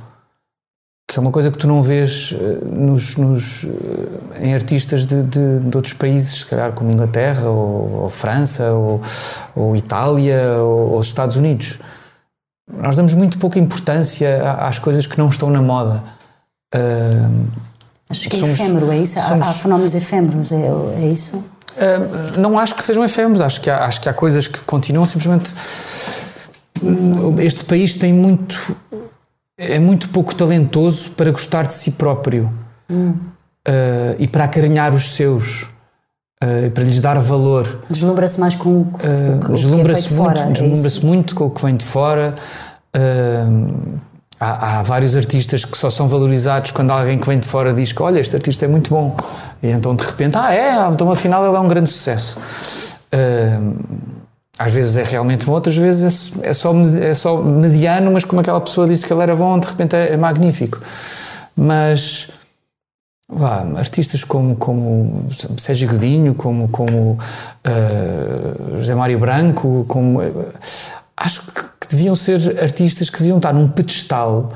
Que 1.07 1.19
é 1.19 1.21
uma 1.21 1.31
coisa 1.31 1.51
que 1.51 1.57
tu 1.57 1.67
não 1.67 1.81
vês 1.81 2.33
eh, 2.33 2.65
nos, 2.65 3.15
nos 3.15 3.63
eh, 3.63 4.47
em 4.47 4.53
artistas 4.55 5.05
de, 5.05 5.21
de, 5.23 5.59
de, 5.59 5.77
outros 5.77 5.93
países, 5.93 6.39
se 6.39 6.45
calhar 6.47 6.73
como 6.73 6.91
Inglaterra, 6.91 7.47
ou, 7.47 8.01
ou 8.01 8.09
França, 8.09 8.71
ou, 8.73 9.01
ou 9.55 9.75
Itália, 9.75 10.57
ou, 10.57 10.93
ou, 10.93 11.01
Estados 11.01 11.38
Unidos. 11.38 11.79
Nós 12.67 12.95
damos 12.95 13.13
muito 13.13 13.38
pouca 13.38 13.59
importância 13.59 14.51
às 14.53 14.79
coisas 14.79 15.05
que 15.05 15.17
não 15.17 15.29
estão 15.29 15.51
na 15.51 15.61
moda. 15.61 16.03
Uh, 16.73 17.45
Acho 18.10 18.30
que 18.30 18.36
é 18.36 18.39
somos, 18.39 18.60
efêmero, 18.60 18.91
é 18.91 18.97
isso? 18.99 19.20
Somos... 19.20 19.47
Há, 19.47 19.49
há 19.49 19.53
fenómenos 19.53 19.95
efêmeros, 19.95 20.51
é, 20.51 20.68
é 20.97 21.08
isso? 21.08 21.38
Uh, 21.38 22.39
não 22.39 22.58
acho 22.58 22.76
que 22.76 22.84
sejam 22.84 23.03
efêmeros, 23.03 23.41
acho 23.41 23.60
que, 23.60 23.70
há, 23.70 23.86
acho 23.86 23.99
que 23.99 24.08
há 24.08 24.14
coisas 24.14 24.47
que 24.47 24.60
continuam 24.60 25.06
simplesmente. 25.06 25.53
Este 27.39 27.66
país 27.66 27.95
tem 27.95 28.14
muito. 28.14 28.76
é 29.58 29.80
muito 29.80 30.10
pouco 30.10 30.36
talentoso 30.36 31.12
para 31.12 31.32
gostar 31.32 31.66
de 31.66 31.74
si 31.74 31.91
próprio 31.91 32.51
hum. 32.89 33.12
uh, 33.68 34.16
e 34.20 34.28
para 34.28 34.45
acarinhar 34.45 34.93
os 34.93 35.16
seus. 35.16 35.70
Uh, 36.43 36.70
para 36.72 36.84
lhes 36.84 37.01
dar 37.01 37.18
valor. 37.18 37.80
Deslumbra-se 37.89 38.39
mais 38.39 38.56
com 38.56 38.82
o 38.82 38.86
que, 38.86 39.08
uh, 39.08 39.53
deslumbra-se 39.53 40.14
é 40.14 40.18
muito, 40.18 40.39
é 40.39 40.51
deslumbra-se 40.51 41.01
é 41.01 41.06
muito 41.06 41.36
com 41.36 41.45
o 41.45 41.49
que 41.49 41.62
vem 41.66 41.76
de 41.76 41.86
fora. 41.86 42.36
Uh, 42.95 43.99
Há, 44.46 44.80
há, 44.80 44.84
vários 44.84 45.18
artistas 45.18 45.66
que 45.66 45.76
só 45.76 45.89
são 45.89 46.08
valorizados 46.08 46.72
quando 46.72 46.91
alguém 46.91 47.18
que 47.18 47.28
vem 47.28 47.39
de 47.39 47.48
fora 47.48 47.74
diz 47.74 47.91
que 47.91 48.04
olha, 48.04 48.20
este 48.20 48.36
artista 48.36 48.66
é 48.66 48.68
muito 48.68 48.91
bom. 48.91 49.16
E 49.64 49.72
então 49.72 49.96
de 49.96 50.06
repente, 50.06 50.38
ah, 50.38 50.54
é, 50.54 50.88
então 50.88 51.10
afinal 51.10 51.43
ele 51.46 51.56
é 51.56 51.60
um 51.60 51.68
grande 51.68 51.89
sucesso. 51.89 52.38
Uh, 53.12 53.76
às 54.60 54.72
vezes 54.72 54.98
é 54.98 55.04
realmente 55.04 55.46
bom, 55.48 55.54
outras 55.54 55.76
vezes 55.76 56.32
é, 56.41 56.50
é, 56.50 56.54
só, 56.54 56.74
é 57.02 57.14
só 57.14 57.41
mediano, 57.41 58.12
mas 58.12 58.24
como 58.24 58.39
aquela 58.39 58.62
pessoa 58.62 58.88
disse 58.88 59.06
que 59.06 59.12
ele 59.12 59.24
era 59.24 59.36
bom, 59.36 59.58
de 59.58 59.66
repente 59.66 59.96
é, 59.96 60.14
é 60.14 60.18
magnífico. 60.18 60.80
Mas 61.56 62.30
lá, 63.30 63.66
artistas 63.78 64.24
como, 64.24 64.56
como 64.56 65.26
Sérgio 65.58 65.89
Godinho, 65.89 66.36
como, 66.36 66.70
como 66.70 67.18
uh, 67.68 68.78
José 68.78 68.93
Mário 68.93 69.18
Branco, 69.18 69.86
como, 69.88 70.22
uh, 70.22 70.54
acho 71.18 71.41
que 71.48 71.74
que 71.88 71.95
deviam 71.95 72.15
ser 72.15 72.59
artistas 72.61 73.09
que 73.09 73.19
deviam 73.19 73.38
estar 73.38 73.53
num 73.53 73.67
pedestal 73.67 74.49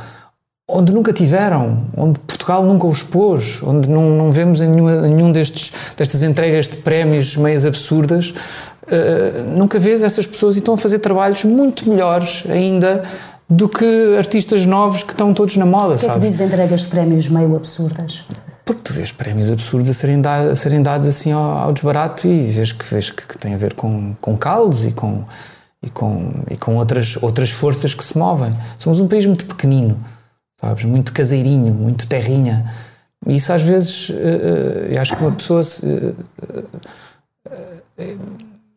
onde 0.69 0.93
nunca 0.93 1.11
tiveram, 1.11 1.85
onde 1.97 2.19
Portugal 2.19 2.63
nunca 2.63 2.85
os 2.85 3.01
pôs, 3.01 3.61
onde 3.63 3.89
não, 3.89 4.11
não 4.11 4.31
vemos 4.31 4.61
em 4.61 4.67
nenhuma, 4.67 5.01
nenhum 5.01 5.31
destes, 5.31 5.73
destas 5.97 6.21
entregas 6.21 6.67
de 6.67 6.77
prémios 6.77 7.35
meias 7.35 7.65
absurdas, 7.65 8.29
uh, 8.29 9.49
nunca 9.57 9.79
vês 9.79 10.03
essas 10.03 10.27
pessoas 10.27 10.55
e 10.55 10.59
estão 10.59 10.75
a 10.75 10.77
fazer 10.77 10.99
trabalhos 10.99 11.43
muito 11.43 11.89
melhores 11.89 12.43
ainda 12.47 13.01
do 13.49 13.67
que 13.67 14.15
artistas 14.15 14.67
novos 14.67 15.01
que 15.01 15.11
estão 15.11 15.33
todos 15.33 15.57
na 15.57 15.65
moda, 15.65 15.95
Porquê 15.95 16.05
sabes? 16.05 16.21
que 16.21 16.27
dizes 16.29 16.41
entregas 16.41 16.81
de 16.81 16.87
prémios 16.87 17.27
meio 17.29 17.55
absurdas? 17.55 18.23
Porque 18.63 18.81
tu 18.83 18.93
vês 18.93 19.11
prémios 19.11 19.51
absurdos 19.51 19.89
a 19.89 19.93
serem, 19.95 20.21
da, 20.21 20.51
a 20.51 20.55
serem 20.55 20.83
dados 20.83 21.07
assim 21.07 21.31
ao, 21.31 21.41
ao, 21.41 21.73
desbarato 21.73 22.27
e 22.27 22.43
vês 22.43 22.71
que, 22.71 22.85
vês 22.85 23.09
que, 23.09 23.25
que 23.25 23.35
tem 23.39 23.55
a 23.55 23.57
ver 23.57 23.73
com, 23.73 24.13
com 24.21 24.37
caldos 24.37 24.85
e 24.85 24.91
com, 24.91 25.25
e 25.83 25.89
com, 25.89 26.31
e 26.49 26.57
com 26.57 26.75
outras, 26.75 27.17
outras 27.21 27.51
forças 27.51 27.93
que 27.93 28.03
se 28.03 28.17
movem. 28.17 28.53
Somos 28.77 28.99
um 28.99 29.07
país 29.07 29.25
muito 29.25 29.45
pequenino 29.45 29.99
sabes? 30.59 30.85
Muito 30.85 31.13
caseirinho, 31.13 31.73
muito 31.73 32.07
terrinha. 32.07 32.71
E 33.25 33.35
isso 33.35 33.51
às 33.51 33.63
vezes, 33.63 34.09
uh, 34.09 34.13
eu 34.93 35.01
acho 35.01 35.15
que 35.15 35.21
uma 35.21 35.31
pessoa. 35.31 35.63
Se, 35.63 35.85
uh, 35.85 36.15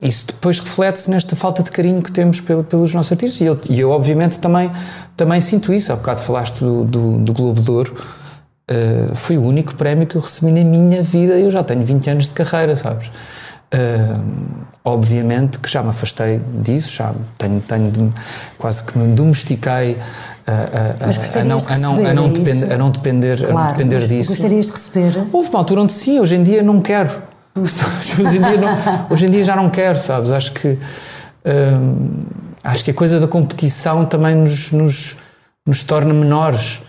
isso 0.00 0.26
depois 0.26 0.58
reflete-se 0.58 1.08
nesta 1.08 1.36
falta 1.36 1.62
de 1.62 1.70
carinho 1.70 2.02
que 2.02 2.10
temos 2.10 2.40
pelo, 2.40 2.64
pelos 2.64 2.92
nossos 2.92 3.12
artistas. 3.12 3.40
E 3.40 3.44
eu, 3.44 3.56
e 3.70 3.78
eu, 3.78 3.90
obviamente, 3.90 4.36
também, 4.40 4.68
também 5.16 5.40
sinto 5.40 5.72
isso. 5.72 5.92
Há 5.92 5.96
bocado 5.96 6.20
falaste 6.20 6.58
do, 6.58 6.84
do, 6.84 7.18
do 7.18 7.32
Globo 7.32 7.60
de 7.60 7.70
Ouro. 7.70 7.94
Uh, 8.68 9.14
foi 9.14 9.38
o 9.38 9.42
único 9.42 9.76
prémio 9.76 10.06
que 10.06 10.16
eu 10.16 10.20
recebi 10.20 10.50
na 10.50 10.64
minha 10.68 11.02
vida. 11.04 11.34
Eu 11.38 11.52
já 11.52 11.62
tenho 11.62 11.84
20 11.84 12.10
anos 12.10 12.24
de 12.24 12.34
carreira, 12.34 12.74
sabes? 12.74 13.12
Uh, 13.72 14.62
obviamente 14.84 15.58
que 15.58 15.70
já 15.70 15.82
me 15.82 15.90
afastei 15.90 16.40
disso, 16.60 16.96
já 16.96 17.14
tenho, 17.38 17.60
tenho 17.60 17.90
de, 17.90 18.12
quase 18.58 18.84
que 18.84 18.98
me 18.98 19.14
domestiquei 19.14 19.96
a, 20.46 20.52
a, 20.52 21.40
a, 21.40 21.44
não, 21.44 21.58
a, 21.58 21.78
não, 21.78 22.06
a, 22.06 22.14
não 22.14 22.28
depend, 22.28 22.72
a 22.72 22.76
não 22.76 22.90
depender, 22.90 23.38
claro, 23.38 23.56
a 23.56 23.60
não 23.60 23.66
depender 23.68 24.06
disso. 24.08 24.30
Gostarias 24.30 24.66
de 24.66 24.72
receber? 24.72 25.26
Houve 25.32 25.48
uma 25.50 25.58
altura 25.58 25.82
onde 25.82 25.92
sim, 25.92 26.18
hoje 26.18 26.34
em 26.34 26.42
dia 26.42 26.62
não 26.62 26.80
quero. 26.80 27.10
hoje, 27.56 28.38
em 28.38 28.40
dia 28.40 28.56
não, 28.56 29.06
hoje 29.10 29.26
em 29.26 29.30
dia 29.30 29.44
já 29.44 29.54
não 29.54 29.70
quero, 29.70 29.98
sabes? 29.98 30.30
Acho 30.30 30.52
que 30.52 30.78
hum, 31.46 32.24
acho 32.64 32.84
que 32.84 32.90
a 32.90 32.94
coisa 32.94 33.20
da 33.20 33.28
competição 33.28 34.04
também 34.04 34.34
nos, 34.34 34.72
nos, 34.72 35.16
nos 35.66 35.84
torna 35.84 36.12
menores. 36.12 36.82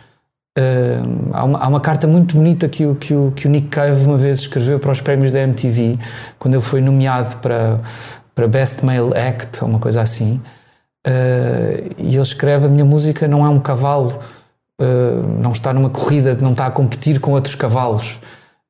Hum, 0.56 1.32
há, 1.34 1.44
uma, 1.44 1.60
há 1.60 1.68
uma 1.68 1.80
carta 1.82 2.06
muito 2.06 2.36
bonita 2.36 2.70
que 2.70 2.86
o, 2.86 2.94
que, 2.94 3.14
o, 3.14 3.32
que 3.32 3.48
o 3.48 3.50
Nick 3.50 3.70
Cave 3.70 4.06
uma 4.06 4.18
vez 4.18 4.40
escreveu 4.40 4.80
para 4.80 4.92
os 4.92 5.02
prémios 5.02 5.34
da 5.34 5.40
MTV, 5.40 5.98
quando 6.38 6.54
ele 6.54 6.62
foi 6.62 6.80
nomeado 6.80 7.38
para, 7.38 7.80
para 8.36 8.48
Best 8.48 8.86
Male 8.86 9.18
Act, 9.18 9.64
ou 9.64 9.70
uma 9.70 9.80
coisa 9.80 10.02
assim. 10.02 10.40
Uh, 11.06 11.90
e 11.98 12.14
ele 12.16 12.22
escreve: 12.22 12.68
A 12.68 12.70
minha 12.70 12.86
música 12.86 13.28
não 13.28 13.46
é 13.46 13.50
um 13.50 13.60
cavalo, 13.60 14.18
uh, 14.80 15.28
não 15.42 15.52
está 15.52 15.74
numa 15.74 15.90
corrida, 15.90 16.36
não 16.36 16.52
está 16.52 16.68
a 16.68 16.72
competir 16.72 17.20
com 17.20 17.32
outros 17.32 17.56
cavalos. 17.56 18.20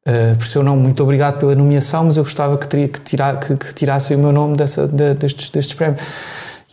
Uh, 0.07 0.35
por 0.37 0.43
isso, 0.43 0.57
eu 0.57 0.63
não, 0.63 0.75
muito 0.75 1.03
obrigado 1.03 1.37
pela 1.37 1.53
nomeação, 1.53 2.05
mas 2.05 2.17
eu 2.17 2.23
gostava 2.23 2.57
que, 2.57 2.67
teria, 2.67 2.87
que, 2.87 3.01
tirar, 3.01 3.39
que, 3.39 3.55
que 3.55 3.73
tirassem 3.73 4.17
o 4.17 4.19
meu 4.19 4.31
nome 4.31 4.55
dessa, 4.55 4.87
de, 4.87 5.13
destes, 5.13 5.49
destes 5.49 5.75
prémios. 5.75 6.01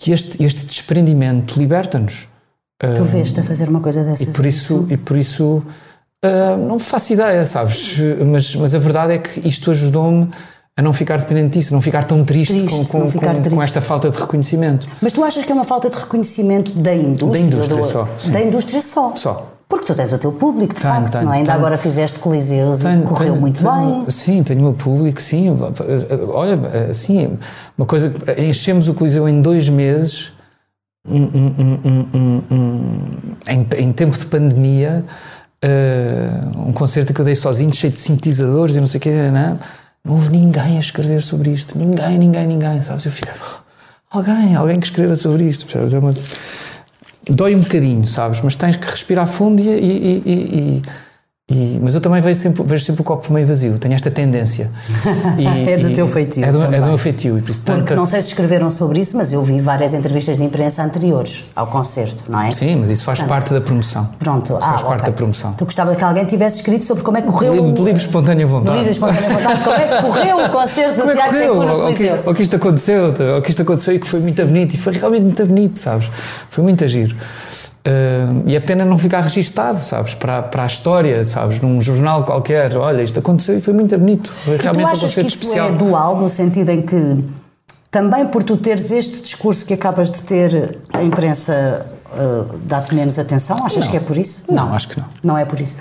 E 0.06 0.12
este, 0.12 0.42
este 0.42 0.64
desprendimento 0.64 1.58
liberta-nos. 1.58 2.29
Tu 2.96 3.04
vês-te 3.04 3.40
a 3.40 3.42
fazer 3.42 3.68
uma 3.68 3.80
coisa 3.80 4.02
dessas? 4.02 4.28
E 4.28 4.32
por 4.32 4.46
isso, 4.46 4.86
e 4.88 4.96
por 4.96 5.16
isso 5.16 5.62
não 6.66 6.78
faço 6.78 7.12
ideia, 7.12 7.44
sabes? 7.44 7.98
Mas, 8.26 8.56
mas 8.56 8.74
a 8.74 8.78
verdade 8.78 9.14
é 9.14 9.18
que 9.18 9.46
isto 9.46 9.70
ajudou-me 9.70 10.30
a 10.76 10.82
não 10.82 10.92
ficar 10.92 11.18
dependente 11.18 11.58
disso, 11.58 11.74
não 11.74 11.80
ficar 11.80 12.04
tão 12.04 12.24
triste, 12.24 12.54
triste 12.54 12.90
com, 12.90 13.02
com, 13.02 13.12
com, 13.12 13.50
com, 13.50 13.62
esta 13.62 13.82
falta 13.82 14.08
de 14.08 14.18
reconhecimento. 14.18 14.88
Mas 15.02 15.12
tu 15.12 15.22
achas 15.22 15.44
que 15.44 15.52
é 15.52 15.54
uma 15.54 15.64
falta 15.64 15.90
de 15.90 15.98
reconhecimento 15.98 16.72
da 16.72 16.94
indústria? 16.94 17.32
Da 17.32 17.38
indústria 17.38 17.76
do, 17.76 17.84
só. 17.84 18.08
Sim. 18.16 18.30
Da 18.30 18.40
indústria 18.40 18.80
só. 18.80 19.14
Só. 19.14 19.46
Porque 19.68 19.84
tu 19.84 19.94
tens 19.94 20.12
o 20.12 20.18
teu 20.18 20.32
público, 20.32 20.74
de 20.74 20.80
tenho, 20.80 20.94
facto, 20.94 21.12
tenho, 21.12 21.24
não 21.26 21.32
é? 21.32 21.36
Ainda 21.36 21.52
tenho, 21.52 21.58
agora 21.58 21.78
fizeste 21.78 22.18
coliseus 22.18 22.82
e 22.82 23.02
correu 23.06 23.36
muito 23.36 23.62
bem. 23.62 24.06
Sim, 24.08 24.42
tenho 24.42 24.60
o 24.60 24.62
meu 24.62 24.72
público, 24.72 25.20
sim. 25.20 25.54
Olha, 26.32 26.58
assim, 26.90 27.38
uma 27.76 27.86
coisa. 27.86 28.12
Enchemos 28.38 28.88
o 28.88 28.94
coliseu 28.94 29.28
em 29.28 29.40
dois 29.40 29.68
meses, 29.68 30.32
em, 33.48 33.66
em 33.78 33.92
tempo 33.92 34.16
de 34.16 34.26
pandemia, 34.26 35.04
uh, 35.64 36.68
um 36.68 36.72
concerto 36.72 37.14
que 37.14 37.20
eu 37.20 37.24
dei 37.24 37.34
sozinho, 37.34 37.72
cheio 37.72 37.92
de 37.92 37.98
sintetizadores 37.98 38.76
e 38.76 38.80
não 38.80 38.86
sei 38.86 38.98
o 38.98 39.02
que, 39.02 39.10
não, 39.10 39.32
não 39.32 39.58
não 40.04 40.14
houve 40.14 40.30
ninguém 40.30 40.76
a 40.76 40.80
escrever 40.80 41.20
sobre 41.20 41.50
isto. 41.50 41.78
Ninguém, 41.78 42.18
ninguém, 42.18 42.46
ninguém, 42.46 42.80
sabes? 42.80 43.04
Eu 43.04 43.12
fiquei, 43.12 43.32
alguém, 44.10 44.56
alguém 44.56 44.80
que 44.80 44.86
escreva 44.86 45.14
sobre 45.14 45.44
isto, 45.44 45.66
percebes? 45.66 45.94
É 45.94 45.98
uma... 45.98 46.12
Dói 47.28 47.54
um 47.54 47.60
bocadinho, 47.60 48.06
sabes? 48.06 48.40
Mas 48.40 48.56
tens 48.56 48.76
que 48.76 48.86
respirar 48.86 49.26
fundo 49.26 49.60
e, 49.60 49.68
e, 49.68 50.22
e, 50.24 50.32
e, 50.32 50.82
mas 51.82 51.94
eu 51.94 52.00
também 52.00 52.20
vejo 52.20 52.38
sempre, 52.38 52.62
vejo 52.62 52.84
sempre 52.84 53.02
o 53.02 53.04
copo 53.04 53.32
meio 53.32 53.46
vazio, 53.46 53.78
tenho 53.78 53.94
esta 53.94 54.10
tendência. 54.10 54.70
E, 55.38 55.70
é 55.70 55.76
do 55.76 55.90
teu 55.92 56.06
feitio. 56.06 56.44
É 56.44 56.52
do, 56.52 56.62
é 56.62 56.80
do 56.80 56.86
meu 56.86 56.98
feitio. 56.98 57.38
E 57.38 57.42
por 57.42 57.50
isso, 57.50 57.62
Porque 57.62 57.80
tanta... 57.80 57.96
não 57.96 58.04
sei 58.04 58.20
se 58.20 58.28
escreveram 58.28 58.68
sobre 58.68 59.00
isso, 59.00 59.16
mas 59.16 59.32
eu 59.32 59.42
vi 59.42 59.60
várias 59.60 59.94
entrevistas 59.94 60.36
de 60.36 60.44
imprensa 60.44 60.82
anteriores 60.82 61.46
ao 61.54 61.66
concerto, 61.66 62.24
não 62.28 62.40
é? 62.40 62.50
Sim, 62.50 62.76
mas 62.76 62.90
isso 62.90 63.04
faz 63.04 63.20
Portanto, 63.20 63.34
parte 63.34 63.54
da 63.54 63.60
promoção. 63.60 64.08
Pronto, 64.18 64.44
isso 64.44 64.56
ah, 64.56 64.68
faz 64.68 64.82
parte 64.82 65.00
okay. 65.00 65.12
da 65.12 65.16
promoção. 65.16 65.52
Tu 65.52 65.64
gostava 65.64 65.94
que 65.94 66.04
alguém 66.04 66.24
tivesse 66.24 66.56
escrito 66.56 66.84
sobre 66.84 67.02
como 67.02 67.16
é 67.16 67.22
que 67.22 67.28
correu. 67.28 67.52
De, 67.52 67.72
de 67.72 67.82
livre 67.82 68.00
espontânea 68.00 68.46
vontade. 68.46 68.78
De 68.78 68.84
livre 68.84 68.90
espontânea 68.90 69.30
vontade. 69.30 69.64
como 69.64 69.76
é 69.76 69.88
que 69.88 70.02
correu 70.02 70.44
o 70.44 70.50
concerto 70.50 70.94
do 70.94 71.00
como 71.00 71.10
é 71.10 71.14
Tiago 71.14 71.30
correu? 71.30 71.88
O 71.88 71.94
que, 71.94 72.30
o 72.30 72.34
que 72.34 72.42
isto 72.42 72.56
aconteceu, 72.56 73.14
o 73.38 73.42
que 73.42 73.50
isto 73.50 73.62
aconteceu 73.62 73.94
e 73.94 73.98
que 73.98 74.06
foi 74.06 74.20
muito 74.20 74.46
bonito. 74.46 74.74
E 74.74 74.78
foi 74.78 74.92
realmente 74.92 75.22
muito 75.22 75.46
bonito, 75.46 75.80
sabes? 75.80 76.10
Foi 76.50 76.62
muito 76.62 76.84
agir. 76.84 77.16
Uh, 77.80 78.42
e 78.44 78.54
é 78.54 78.60
pena 78.60 78.84
não 78.84 78.98
ficar 78.98 79.22
registado, 79.22 79.78
sabes? 79.78 80.14
Para, 80.14 80.42
para 80.42 80.64
a 80.64 80.66
história, 80.66 81.24
sabes? 81.24 81.39
Num 81.62 81.80
jornal 81.80 82.24
qualquer, 82.24 82.76
olha, 82.76 83.02
isto 83.02 83.18
aconteceu 83.18 83.58
e 83.58 83.60
foi 83.60 83.74
muito 83.74 83.96
bonito. 83.98 84.30
Foi 84.30 84.56
realmente 84.56 84.86
tu 84.86 84.92
achas 84.92 85.16
um 85.16 85.20
que 85.20 85.26
isso 85.26 85.42
especial. 85.42 85.68
é 85.68 85.72
dual, 85.72 86.16
no 86.16 86.28
sentido 86.28 86.70
em 86.70 86.82
que 86.82 87.24
também 87.90 88.26
por 88.26 88.42
tu 88.42 88.56
teres 88.56 88.90
este 88.92 89.22
discurso 89.22 89.66
que 89.66 89.74
acabas 89.74 90.10
de 90.10 90.22
ter, 90.22 90.78
a 90.92 91.02
imprensa 91.02 91.86
uh, 92.12 92.58
dá-te 92.64 92.94
menos 92.94 93.18
atenção? 93.18 93.58
Achas 93.64 93.84
não. 93.84 93.90
que 93.90 93.96
é 93.96 94.00
por 94.00 94.16
isso? 94.16 94.44
Não, 94.48 94.66
não, 94.66 94.74
acho 94.74 94.88
que 94.88 95.00
não. 95.00 95.06
Não 95.22 95.38
é 95.38 95.44
por 95.44 95.60
isso? 95.60 95.78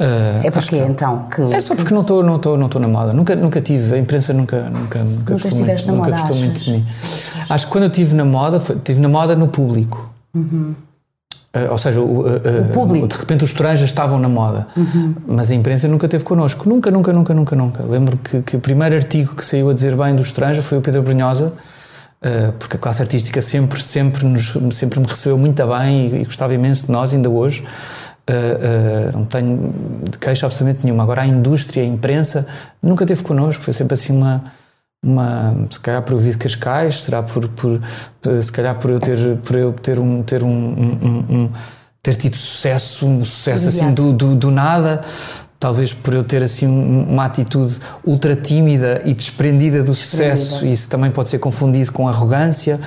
Uh, 0.00 0.46
é 0.46 0.50
porque 0.52 0.76
então 0.76 1.26
que 1.28 1.42
é 1.52 1.60
só 1.60 1.74
porque 1.74 1.88
que... 1.88 1.94
não 1.94 2.02
estou 2.02 2.22
não 2.22 2.36
estou 2.36 2.56
não 2.56 2.66
estou 2.66 2.80
na 2.80 2.86
moda 2.86 3.12
nunca 3.12 3.34
nunca 3.34 3.60
tive 3.60 3.96
a 3.96 3.98
imprensa 3.98 4.32
nunca 4.32 4.70
nunca 4.70 5.00
nunca, 5.00 5.02
nunca 5.02 5.32
gostou 5.32 5.58
muito, 5.58 5.66
na 5.66 5.92
nunca 5.92 5.92
moda, 5.92 6.10
gostou 6.12 6.36
achas? 6.36 6.44
muito 6.44 6.62
de 6.62 6.70
mim 6.70 6.86
acho 7.50 7.66
que 7.66 7.72
quando 7.72 7.82
eu 7.82 7.90
estive 7.90 8.14
na 8.14 8.24
moda 8.24 8.60
foi, 8.60 8.76
estive 8.76 9.00
na 9.00 9.08
moda 9.08 9.34
no 9.34 9.48
público 9.48 10.14
uhum. 10.36 10.72
Uh, 11.58 11.70
ou 11.70 11.78
seja, 11.78 12.00
o, 12.00 12.20
uh, 12.20 12.26
o 12.26 12.72
público. 12.72 13.08
de 13.08 13.16
repente 13.16 13.44
os 13.44 13.50
estranhos 13.50 13.80
estavam 13.80 14.18
na 14.18 14.28
moda, 14.28 14.66
uhum. 14.76 15.14
mas 15.26 15.50
a 15.50 15.54
imprensa 15.54 15.88
nunca 15.88 16.06
teve 16.06 16.22
connosco. 16.22 16.68
Nunca, 16.68 16.90
nunca, 16.90 17.12
nunca, 17.12 17.34
nunca, 17.34 17.56
nunca. 17.56 17.82
Lembro 17.82 18.16
que, 18.18 18.42
que 18.42 18.56
o 18.56 18.60
primeiro 18.60 18.94
artigo 18.94 19.34
que 19.34 19.44
saiu 19.44 19.70
a 19.70 19.74
dizer 19.74 19.96
bem 19.96 20.14
dos 20.14 20.26
estranhos 20.26 20.64
foi 20.64 20.78
o 20.78 20.80
Pedro 20.80 21.02
Brunhosa, 21.02 21.46
uh, 21.46 22.52
porque 22.58 22.76
a 22.76 22.78
classe 22.78 23.02
artística 23.02 23.40
sempre, 23.40 23.82
sempre, 23.82 24.24
nos, 24.24 24.56
sempre 24.72 25.00
me 25.00 25.06
recebeu 25.06 25.38
muito 25.38 25.66
bem 25.66 26.08
e, 26.08 26.22
e 26.22 26.24
gostava 26.24 26.54
imenso 26.54 26.86
de 26.86 26.92
nós, 26.92 27.14
ainda 27.14 27.28
hoje. 27.28 27.64
não 29.14 29.24
tenho 29.24 29.74
queixa 30.20 30.46
absolutamente 30.46 30.84
nenhuma. 30.84 31.02
Agora, 31.02 31.22
a 31.22 31.26
indústria, 31.26 31.82
a 31.82 31.86
imprensa, 31.86 32.46
nunca 32.82 33.06
teve 33.06 33.22
connosco. 33.22 33.64
Foi 33.64 33.72
sempre 33.72 33.94
assim 33.94 34.12
uma 34.12 34.44
uma, 35.02 35.66
se 35.70 35.78
calhar 35.80 36.02
por 36.02 36.14
eu 36.14 36.18
vir 36.18 36.32
de 36.32 36.38
Cascais, 36.38 37.02
será 37.02 37.22
por, 37.22 37.48
por, 37.48 37.80
se 38.42 38.52
calhar 38.52 38.76
por 38.78 38.90
eu 38.90 38.98
ter, 38.98 39.36
por 39.38 39.56
eu 39.56 39.72
ter 39.72 39.98
um, 39.98 40.22
ter 40.22 40.42
um, 40.42 40.48
um, 40.48 41.24
um 41.30 41.50
ter 42.02 42.14
tido 42.16 42.36
sucesso, 42.36 43.06
um 43.06 43.24
sucesso 43.24 43.68
assim 43.68 43.92
do, 43.92 44.12
do, 44.12 44.34
do, 44.34 44.50
nada, 44.50 45.00
talvez 45.58 45.92
por 45.92 46.14
eu 46.14 46.24
ter 46.24 46.42
assim 46.42 46.66
uma 46.66 47.26
atitude 47.26 47.78
ultra 48.04 48.34
tímida 48.34 49.02
e 49.04 49.14
desprendida 49.14 49.82
do 49.84 49.94
sucesso, 49.94 50.66
e 50.66 50.72
isso 50.72 50.88
também 50.88 51.10
pode 51.10 51.28
ser 51.28 51.38
confundido 51.38 51.92
com 51.92 52.08
arrogância. 52.08 52.80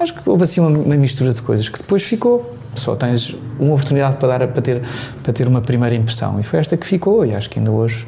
Acho 0.00 0.14
que 0.14 0.28
houve 0.28 0.44
assim 0.44 0.60
uma, 0.60 0.70
uma 0.70 0.96
mistura 0.96 1.32
de 1.32 1.42
coisas 1.42 1.68
que 1.68 1.78
depois 1.78 2.02
ficou. 2.02 2.56
Só 2.74 2.96
tens 2.96 3.36
uma 3.60 3.74
oportunidade 3.74 4.16
para 4.16 4.38
dar 4.38 4.48
para 4.48 4.62
ter 4.62 4.82
para 5.22 5.32
ter 5.32 5.46
uma 5.46 5.60
primeira 5.60 5.94
impressão 5.94 6.40
e 6.40 6.42
foi 6.42 6.58
esta 6.58 6.74
que 6.74 6.86
ficou 6.86 7.24
e 7.26 7.34
acho 7.34 7.50
que 7.50 7.58
ainda 7.58 7.70
hoje 7.70 8.06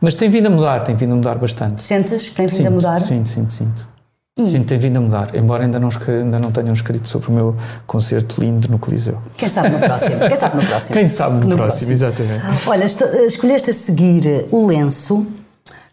mas 0.00 0.14
tem 0.14 0.28
vindo 0.28 0.46
a 0.46 0.50
mudar, 0.50 0.82
tem 0.82 0.94
vindo 0.94 1.12
a 1.12 1.16
mudar 1.16 1.36
bastante. 1.36 1.82
Sentes 1.82 2.28
que 2.28 2.36
tem 2.36 2.46
vindo 2.46 2.56
sinto, 2.56 2.66
a 2.68 2.70
mudar? 2.70 3.00
Sinto, 3.00 3.28
sinto, 3.28 3.52
sinto. 3.52 3.88
E? 4.38 4.46
Sinto, 4.46 4.66
tem 4.66 4.78
vindo 4.78 4.96
a 4.96 5.00
mudar, 5.00 5.34
embora 5.34 5.64
ainda 5.64 5.78
não, 5.78 5.90
ainda 6.08 6.38
não 6.38 6.50
tenham 6.50 6.72
escrito 6.72 7.06
sobre 7.06 7.28
o 7.28 7.32
meu 7.32 7.56
concerto 7.86 8.40
lindo 8.40 8.68
no 8.68 8.78
Coliseu. 8.78 9.20
Quem 9.36 9.48
sabe 9.48 9.68
no 9.68 9.78
próximo? 9.78 10.18
Quem 10.26 10.36
sabe 10.36 10.56
no 10.56 10.66
próximo? 10.66 10.96
Quem 10.96 11.06
sabe 11.06 11.34
no, 11.34 11.48
no 11.48 11.56
próximo, 11.56 11.98
próximo, 11.98 12.26
exatamente. 12.32 12.68
Olha, 12.68 13.26
escolheste 13.26 13.70
a 13.70 13.74
seguir 13.74 14.46
o 14.50 14.66
lenço. 14.66 15.26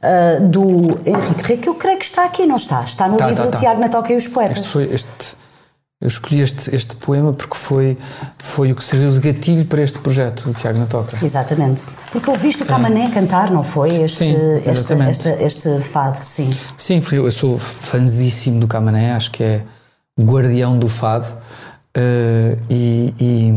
Uh, 0.02 0.48
do 0.48 0.98
Henrique 1.06 1.44
Rei, 1.44 1.58
que 1.58 1.68
eu 1.68 1.76
creio 1.76 2.00
que 2.00 2.06
está 2.06 2.24
aqui, 2.24 2.46
não 2.46 2.56
está? 2.56 2.80
Está 2.80 3.10
no 3.10 3.18
tá, 3.18 3.28
livro 3.28 3.44
tá, 3.44 3.52
tá. 3.52 3.58
Tiago 3.58 3.82
na 3.82 3.90
Toca 3.90 4.14
e 4.14 4.16
os 4.16 4.30
Poetas. 4.30 4.60
Este 4.60 4.70
foi, 4.70 4.84
este, 4.86 5.36
eu 6.02 6.08
escolhi 6.08 6.40
este, 6.40 6.74
este 6.74 6.96
poema 6.96 7.34
porque 7.34 7.58
foi, 7.58 7.98
foi 8.38 8.72
o 8.72 8.76
que 8.76 8.84
serviu 8.84 9.12
de 9.12 9.20
gatilho 9.20 9.66
para 9.66 9.82
este 9.82 10.00
projeto 10.00 10.46
do 10.46 10.54
Tiago 10.54 10.80
na 10.80 10.86
Toca. 10.86 11.18
Exatamente. 11.22 11.84
Porque 12.12 12.30
ouviste 12.30 12.64
o 12.64 12.66
Camané 12.66 13.08
é. 13.08 13.12
cantar, 13.12 13.52
não 13.52 13.64
foi? 13.64 13.90
Este, 13.96 14.26
sim, 14.26 14.36
este, 14.66 14.94
este, 14.94 15.30
este, 15.44 15.82
fado, 15.82 16.24
sim. 16.24 16.50
Sim, 16.78 17.02
eu 17.12 17.30
sou 17.32 17.60
fanzíssimo 17.60 18.62
do 18.62 18.68
Camané, 18.68 19.12
acho 19.12 19.30
que 19.32 19.44
é 19.44 19.64
guardião 20.18 20.80
do 20.80 20.88
fado. 20.88 21.28
Uh, 21.98 22.56
e, 22.70 23.14
e, 23.20 23.50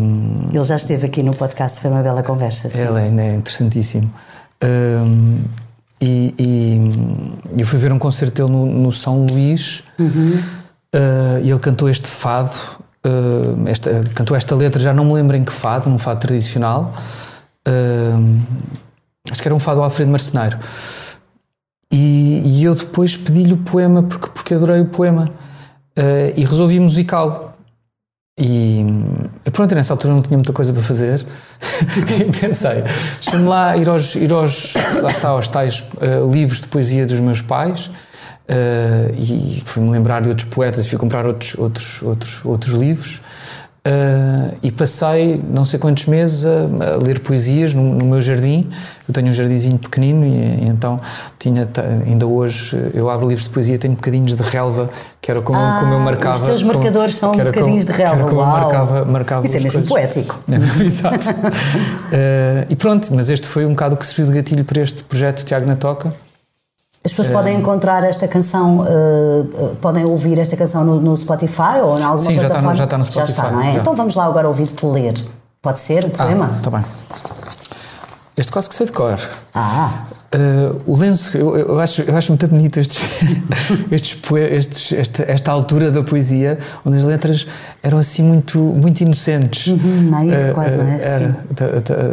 Ele 0.53 0.65
já 0.65 0.75
esteve 0.75 1.07
aqui 1.07 1.23
no 1.23 1.37
podcast, 1.37 1.81
foi 1.81 1.91
uma 1.91 2.03
bela 2.03 2.25
conversa. 2.25 2.69
Sim. 2.69 2.87
Ele 2.87 3.21
é, 3.21 3.25
é 3.25 3.35
interessantíssimo. 3.37 4.13
Uh, 4.65 5.45
e, 6.01 6.35
e, 6.37 7.61
eu 7.61 7.65
fui 7.65 7.79
ver 7.79 7.93
um 7.93 8.01
concerto 8.01 8.35
dele 8.35 8.51
no, 8.51 8.67
no 8.67 8.91
São 8.91 9.25
Luís 9.27 9.85
uhum. 9.97 10.43
Uh, 10.95 11.41
e 11.43 11.51
ele 11.51 11.59
cantou 11.59 11.89
este 11.89 12.07
fado, 12.07 12.53
esta, 13.67 13.91
cantou 14.15 14.37
esta 14.37 14.55
letra, 14.55 14.81
já 14.81 14.95
não 14.95 15.05
me 15.05 15.15
lembro 15.15 15.37
em 15.37 15.45
que 15.45 15.53
fado, 15.53 15.91
um 15.91 15.99
fado 15.99 16.21
tradicional. 16.21 16.95
acho 19.31 19.43
que 19.43 19.49
era 19.49 19.55
um 19.55 19.59
fado 19.59 19.83
Alfredo 19.83 20.11
Marceneiro. 20.11 20.59
E, 21.93 22.43
e 22.45 22.65
eu 22.65 22.75
depois 22.75 23.17
pedi-lhe 23.17 23.53
o 23.55 23.59
poema 23.59 24.05
porque, 24.05 24.29
porque 24.29 24.55
adorei 24.55 24.81
o 24.81 24.87
poema 24.87 25.31
e 26.37 26.45
resolvi 26.45 26.79
musicá-lo. 26.79 27.53
E 28.39 28.85
pronto, 29.53 29.75
nessa 29.75 29.93
altura 29.93 30.15
não 30.15 30.23
tinha 30.23 30.39
muita 30.39 30.53
coisa 30.53 30.73
para 30.73 30.83
fazer 30.83 31.21
e 32.19 32.25
pensei, 32.41 32.83
deixa-me 32.83 33.45
lá 33.45 33.77
ir 33.77 33.89
aos, 33.89 34.15
ir 34.15 34.33
aos, 34.33 34.75
lá 35.03 35.11
está, 35.11 35.29
aos 35.29 35.49
tais 35.49 35.85
uh, 35.97 36.33
livros 36.33 36.63
de 36.63 36.69
poesia 36.69 37.07
dos 37.07 37.21
meus 37.21 37.43
pais 37.43 37.91
uh, 38.49 39.15
e 39.19 39.63
fui-me 39.65 39.91
lembrar 39.91 40.23
de 40.23 40.29
outros 40.29 40.49
poetas 40.49 40.87
e 40.87 40.89
fui 40.91 40.99
comprar 40.99 41.27
outros, 41.27 41.57
outros, 41.59 42.03
outros, 42.03 42.45
outros 42.45 42.73
livros 42.75 43.23
Uh, 43.85 44.57
e 44.63 44.71
passei 44.71 45.43
não 45.51 45.65
sei 45.65 45.77
quantos 45.77 46.07
meses 46.07 46.47
a, 46.47 46.93
a 46.95 46.97
ler 47.05 47.19
poesias 47.19 47.75
no, 47.75 47.83
no, 47.83 48.05
meu 48.05 48.23
jardim. 48.23 48.71
Eu 49.09 49.13
tenho 49.13 49.27
um 49.27 49.33
jardinzinho 49.33 49.77
pequenino 49.77 50.25
e, 50.25 50.37
e, 50.37 50.69
então 50.69 51.01
tinha 51.37 51.69
ainda 52.07 52.25
hoje 52.25 52.81
eu 52.95 53.11
abro 53.11 53.27
livros 53.27 53.49
de 53.49 53.51
poesia 53.53 53.77
tenho 53.77 53.95
bocadinhos 53.95 54.37
de 54.37 54.43
relva 54.45 54.89
que 55.21 55.33
era 55.33 55.43
como, 55.43 55.59
ah, 55.59 55.79
como 55.81 55.95
eu 55.95 55.99
marcava. 55.99 56.37
Os 56.37 56.43
teus 56.43 56.63
marcadores 56.63 57.19
como, 57.19 57.35
são 57.35 57.45
bocadinhos 57.45 57.87
como, 57.87 57.97
de 57.97 58.03
relva. 58.05 58.17
Que 58.17 58.23
era 58.23 58.29
como 58.29 58.41
Uau. 58.41 58.57
eu 58.57 58.63
marcava, 58.63 59.05
marcava 59.05 59.47
Isso 59.47 59.57
é 59.57 59.61
mesmo 59.61 59.73
coisas. 59.73 59.89
poético. 59.89 60.39
É, 60.49 60.55
exato. 60.87 61.31
uh, 61.31 62.67
e 62.71 62.77
pronto, 62.77 63.13
mas 63.13 63.31
este 63.31 63.49
foi 63.49 63.67
um 63.67 63.71
bocado 63.71 63.97
o 63.97 63.99
que 63.99 64.07
serviu 64.07 64.27
de 64.27 64.39
gatilho 64.39 64.65
para 64.65 64.81
este 64.81 65.03
projeto 65.03 65.45
Tiago 65.45 65.67
na 65.67 65.75
Toca. 65.75 66.15
As 67.05 67.11
pessoas 67.11 67.29
podem 67.29 67.57
encontrar 67.59 68.05
esta 68.05 68.29
canção, 68.29 68.81
uh, 68.81 69.77
podem 69.81 70.05
ouvir 70.05 70.39
esta 70.39 70.57
canção 70.57 70.85
no, 70.85 71.01
no, 71.01 71.17
Spotify 71.17 71.81
ou 71.83 71.99
em 71.99 72.03
alguma 72.03 72.19
Sim, 72.19 72.39
plataforma? 72.39 72.71
Sim, 72.71 72.79
já 72.79 72.85
está 72.85 72.99
no, 72.99 73.05
Spotify. 73.05 73.27
Já 73.27 73.33
está, 73.43 73.51
não 73.51 73.61
é? 73.61 73.73
Já. 73.73 73.79
Então 73.81 73.95
vamos 73.97 74.15
lá 74.15 74.25
agora 74.25 74.47
ouvir-te 74.47 74.87
ler. 74.87 75.15
Pode 75.61 75.81
ser 75.81 76.05
o 76.05 76.11
poema? 76.11 76.49
Ah, 76.49 76.57
está 76.57 76.71
bem. 76.71 76.85
Este 78.37 78.53
quase 78.53 78.69
que 78.69 78.75
sei 78.77 78.87
de 78.87 78.93
cor. 78.93 79.19
Ah. 79.53 79.91
Uh, 80.35 80.81
o 80.87 80.97
lenço, 80.97 81.37
eu, 81.37 81.55
eu, 81.57 81.79
acho, 81.79 82.01
eu 82.03 82.17
acho 82.17 82.33
muito 82.33 82.49
bonito 82.49 82.81
estes, 82.81 83.23
estes, 83.93 84.19
estes, 84.33 84.93
esta, 84.95 85.31
esta 85.31 85.53
altura 85.53 85.91
da 85.91 86.03
poesia, 86.03 86.57
onde 86.87 86.97
as 86.97 87.05
letras 87.05 87.47
eram 87.83 87.99
assim 87.99 88.23
muito, 88.23 88.59
muito 88.59 89.03
inocentes. 89.03 89.67
Uhum, 89.67 90.11
naive, 90.11 90.51
uh, 90.51 90.55
quase, 90.55 90.77
não 90.79 90.87
é? 90.87 90.99
Era, 91.03 91.37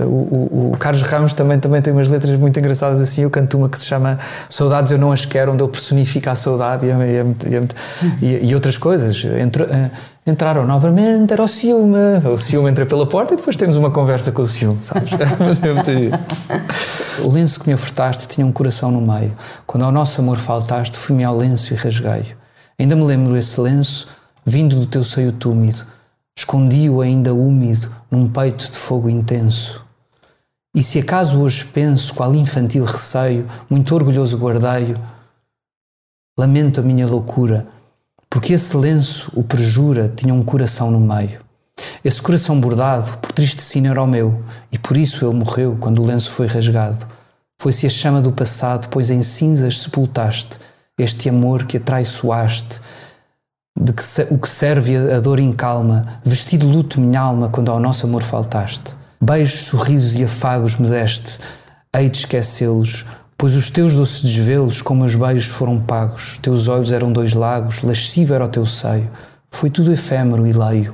o, 0.06 0.10
o, 0.10 0.72
o, 0.74 0.78
Carlos 0.78 1.02
Ramos 1.04 1.34
também, 1.34 1.58
também 1.60 1.82
tem 1.82 1.94
umas 1.94 2.10
letras 2.10 2.38
muito 2.38 2.60
engraçadas 2.60 3.00
assim. 3.00 3.22
Eu 3.22 3.30
canto 3.30 3.58
uma 3.58 3.70
que 3.70 3.80
se 3.80 3.86
chama 3.86 4.18
Saudades 4.50 4.92
Eu 4.92 4.98
Não 4.98 5.14
As 5.14 5.26
Quero, 5.26 5.54
onde 5.54 5.64
ele 5.64 5.72
personifica 5.72 6.32
a 6.32 6.36
saudade 6.36 6.88
e, 6.88 6.90
é, 6.90 6.94
é, 6.94 7.56
é, 7.56 7.64
e, 8.22 8.50
e 8.50 8.54
outras 8.54 8.78
coisas. 8.78 9.24
Entre, 9.24 9.64
entraram 10.30 10.66
novamente, 10.66 11.34
era 11.34 11.44
o 11.44 11.48
ciúme. 11.48 11.98
O 12.32 12.38
ciúme 12.38 12.70
entra 12.70 12.86
pela 12.86 13.06
porta 13.06 13.34
e 13.34 13.38
depois 13.38 13.58
temos 13.58 13.76
uma 13.76 13.92
conversa 13.92 14.32
com 14.32 14.42
o 14.42 14.48
ciúme, 14.48 14.80
sabes? 14.82 15.12
É 15.20 17.24
O 17.24 17.32
lenço 17.32 17.60
que 17.60 17.68
me 17.68 17.74
ofertaste 17.74 18.28
tinha 18.28 18.46
um 18.46 18.52
coração 18.52 18.92
no 18.92 19.02
meio. 19.02 19.32
Quando 19.66 19.84
ao 19.84 19.92
nosso 19.92 20.22
amor 20.22 20.38
faltaste, 20.38 20.96
fui-me 20.96 21.24
ao 21.24 21.36
lenço 21.36 21.74
e 21.74 21.78
rasguei-o. 21.78 22.38
Ainda 22.80 22.96
me 22.96 23.04
lembro 23.04 23.36
esse 23.36 23.60
lenço, 23.60 24.08
vindo 24.46 24.76
do 24.76 24.86
teu 24.86 25.04
seio 25.04 25.32
túmido. 25.32 25.86
Escondi-o 26.38 27.02
ainda 27.02 27.34
úmido, 27.34 27.92
num 28.10 28.30
peito 28.30 28.72
de 28.72 28.78
fogo 28.78 29.10
intenso. 29.10 29.86
E 30.74 30.82
se 30.82 31.00
acaso 31.00 31.42
hoje 31.42 31.66
penso, 31.66 32.14
qual 32.14 32.34
infantil 32.36 32.86
receio, 32.86 33.46
muito 33.70 33.94
orgulhoso 33.94 34.38
guardei-o, 34.38 34.96
lamento 36.38 36.80
a 36.80 36.84
minha 36.84 37.06
loucura, 37.06 37.68
porque 38.30 38.54
esse 38.54 38.78
lenço, 38.78 39.32
o 39.34 39.44
perjura, 39.44 40.12
tinha 40.16 40.34
um 40.34 40.44
coração 40.44 40.92
no 40.92 41.00
meio. 41.00 41.40
Esse 42.04 42.22
coração 42.22 42.60
bordado, 42.60 43.18
por 43.18 43.32
triste 43.32 43.62
sino 43.62 43.88
era 43.88 44.02
o 44.02 44.08
meu, 44.08 44.42
e 44.72 44.78
por 44.78 44.96
isso 44.96 45.26
ele 45.26 45.36
morreu 45.36 45.78
quando 45.80 46.02
o 46.02 46.06
lenço 46.06 46.32
foi 46.32 46.48
rasgado. 46.48 47.06
Foi-se 47.62 47.88
a 47.88 47.90
chama 47.90 48.22
do 48.22 48.32
passado, 48.32 48.88
pois 48.90 49.10
em 49.10 49.24
cinzas 49.24 49.80
sepultaste 49.80 50.60
este 50.98 51.30
amor 51.30 51.66
que 51.66 51.78
atraiçoaste, 51.78 52.82
de 53.78 53.94
que 53.94 54.04
o 54.30 54.38
que 54.38 54.50
serve 54.50 54.98
a 55.12 55.20
dor 55.20 55.40
calma, 55.56 56.02
vestido 56.24 56.68
luto 56.68 57.00
minha 57.00 57.22
alma 57.22 57.50
quando 57.50 57.72
ao 57.72 57.80
nosso 57.80 58.06
amor 58.06 58.22
faltaste. 58.22 58.96
Beijos, 59.22 59.68
sorrisos 59.68 60.20
e 60.20 60.24
afagos 60.24 60.76
me 60.78 60.90
deste, 60.90 61.40
hei 61.96 62.10
de 62.10 62.18
esquecê-los, 62.18 63.06
Pois 63.42 63.56
os 63.56 63.70
teus 63.70 63.96
doces 63.96 64.22
desvelos, 64.22 64.82
como 64.82 65.06
os 65.06 65.16
beijos, 65.16 65.48
foram 65.48 65.80
pagos. 65.80 66.38
Teus 66.40 66.68
olhos 66.68 66.92
eram 66.92 67.10
dois 67.10 67.32
lagos, 67.32 67.84
lascivo 67.84 68.34
era 68.34 68.44
o 68.44 68.50
teu 68.50 68.66
seio. 68.66 69.10
Foi 69.50 69.70
tudo 69.70 69.94
efêmero 69.94 70.46
e 70.46 70.52
leio. 70.52 70.94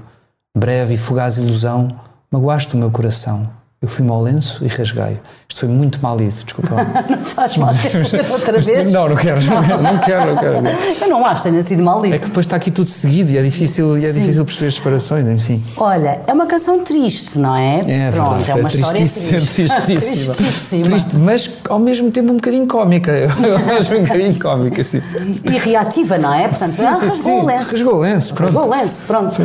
Breve 0.55 0.93
e 0.93 0.97
fugaz 0.97 1.37
ilusão, 1.37 1.87
magoaste 2.31 2.75
o 2.75 2.77
meu 2.77 2.91
coração. 2.91 3.41
Eu 3.81 3.89
fui-me 3.89 4.09
ao 4.09 4.21
lenço 4.21 4.63
e 4.63 4.67
rasguei. 4.67 5.19
Isto 5.47 5.59
foi 5.59 5.69
muito 5.69 6.01
mal 6.01 6.17
lido, 6.17 6.31
desculpa. 6.31 6.75
não 7.07 7.17
faz 7.23 7.57
mal, 7.57 7.69
queres 7.75 8.31
outra 8.31 8.59
vez? 8.59 8.91
Não, 8.91 9.09
não 9.09 9.15
quero, 9.15 9.39
não 9.43 9.61
quero, 9.61 9.81
não 9.81 9.99
quero. 9.99 10.61
Não 10.61 10.63
quero. 10.63 10.77
Eu 11.01 11.09
não 11.09 11.25
acho 11.25 11.43
que 11.43 11.49
tenha 11.49 11.61
sido 11.61 11.83
mal 11.83 12.01
lido. 12.01 12.15
É 12.15 12.19
que 12.19 12.27
depois 12.27 12.45
está 12.45 12.55
aqui 12.55 12.71
tudo 12.71 12.89
seguido 12.89 13.31
e 13.31 13.37
é 13.37 13.43
difícil, 13.43 13.97
e 13.97 14.05
é 14.05 14.11
difícil 14.11 14.43
perceber 14.43 14.69
as 14.69 14.75
separações, 14.75 15.27
enfim. 15.27 15.61
Olha, 15.77 16.21
é 16.25 16.33
uma 16.33 16.47
canção 16.47 16.83
triste, 16.83 17.37
não 17.37 17.55
é? 17.55 17.81
É 17.85 18.11
Pronto, 18.11 18.37
verdade, 18.37 18.51
é 18.51 18.55
uma 18.55 18.69
é 18.69 18.71
história 18.71 18.99
tristíssima. 18.99 19.39
tristíssima. 19.39 20.33
tristíssima. 20.35 20.89
Triste, 20.89 21.17
mas 21.17 21.51
ao 21.69 21.79
mesmo 21.79 22.11
tempo 22.11 22.31
um 22.31 22.35
bocadinho 22.35 22.67
cómica. 22.67 23.11
Eu 23.11 23.77
acho 23.77 23.93
um 23.93 24.01
bocadinho 24.01 24.39
cómica, 24.39 24.83
sim. 24.83 25.01
E 25.43 25.57
reativa, 25.59 26.17
não 26.17 26.33
é? 26.33 26.47
Portanto, 26.47 26.71
sim, 26.71 26.85
ah, 26.85 26.95
sim, 26.95 27.07
rasgou 27.07 27.17
sim. 27.17 27.39
o 27.39 27.45
lenço. 27.45 27.71
Rasgou 27.71 27.93
o 27.93 27.99
lenço, 27.99 28.33
pronto. 28.33 28.53
Rasgou 28.53 28.73
o 28.73 28.75
lenço, 28.75 29.01
pronto. 29.05 29.35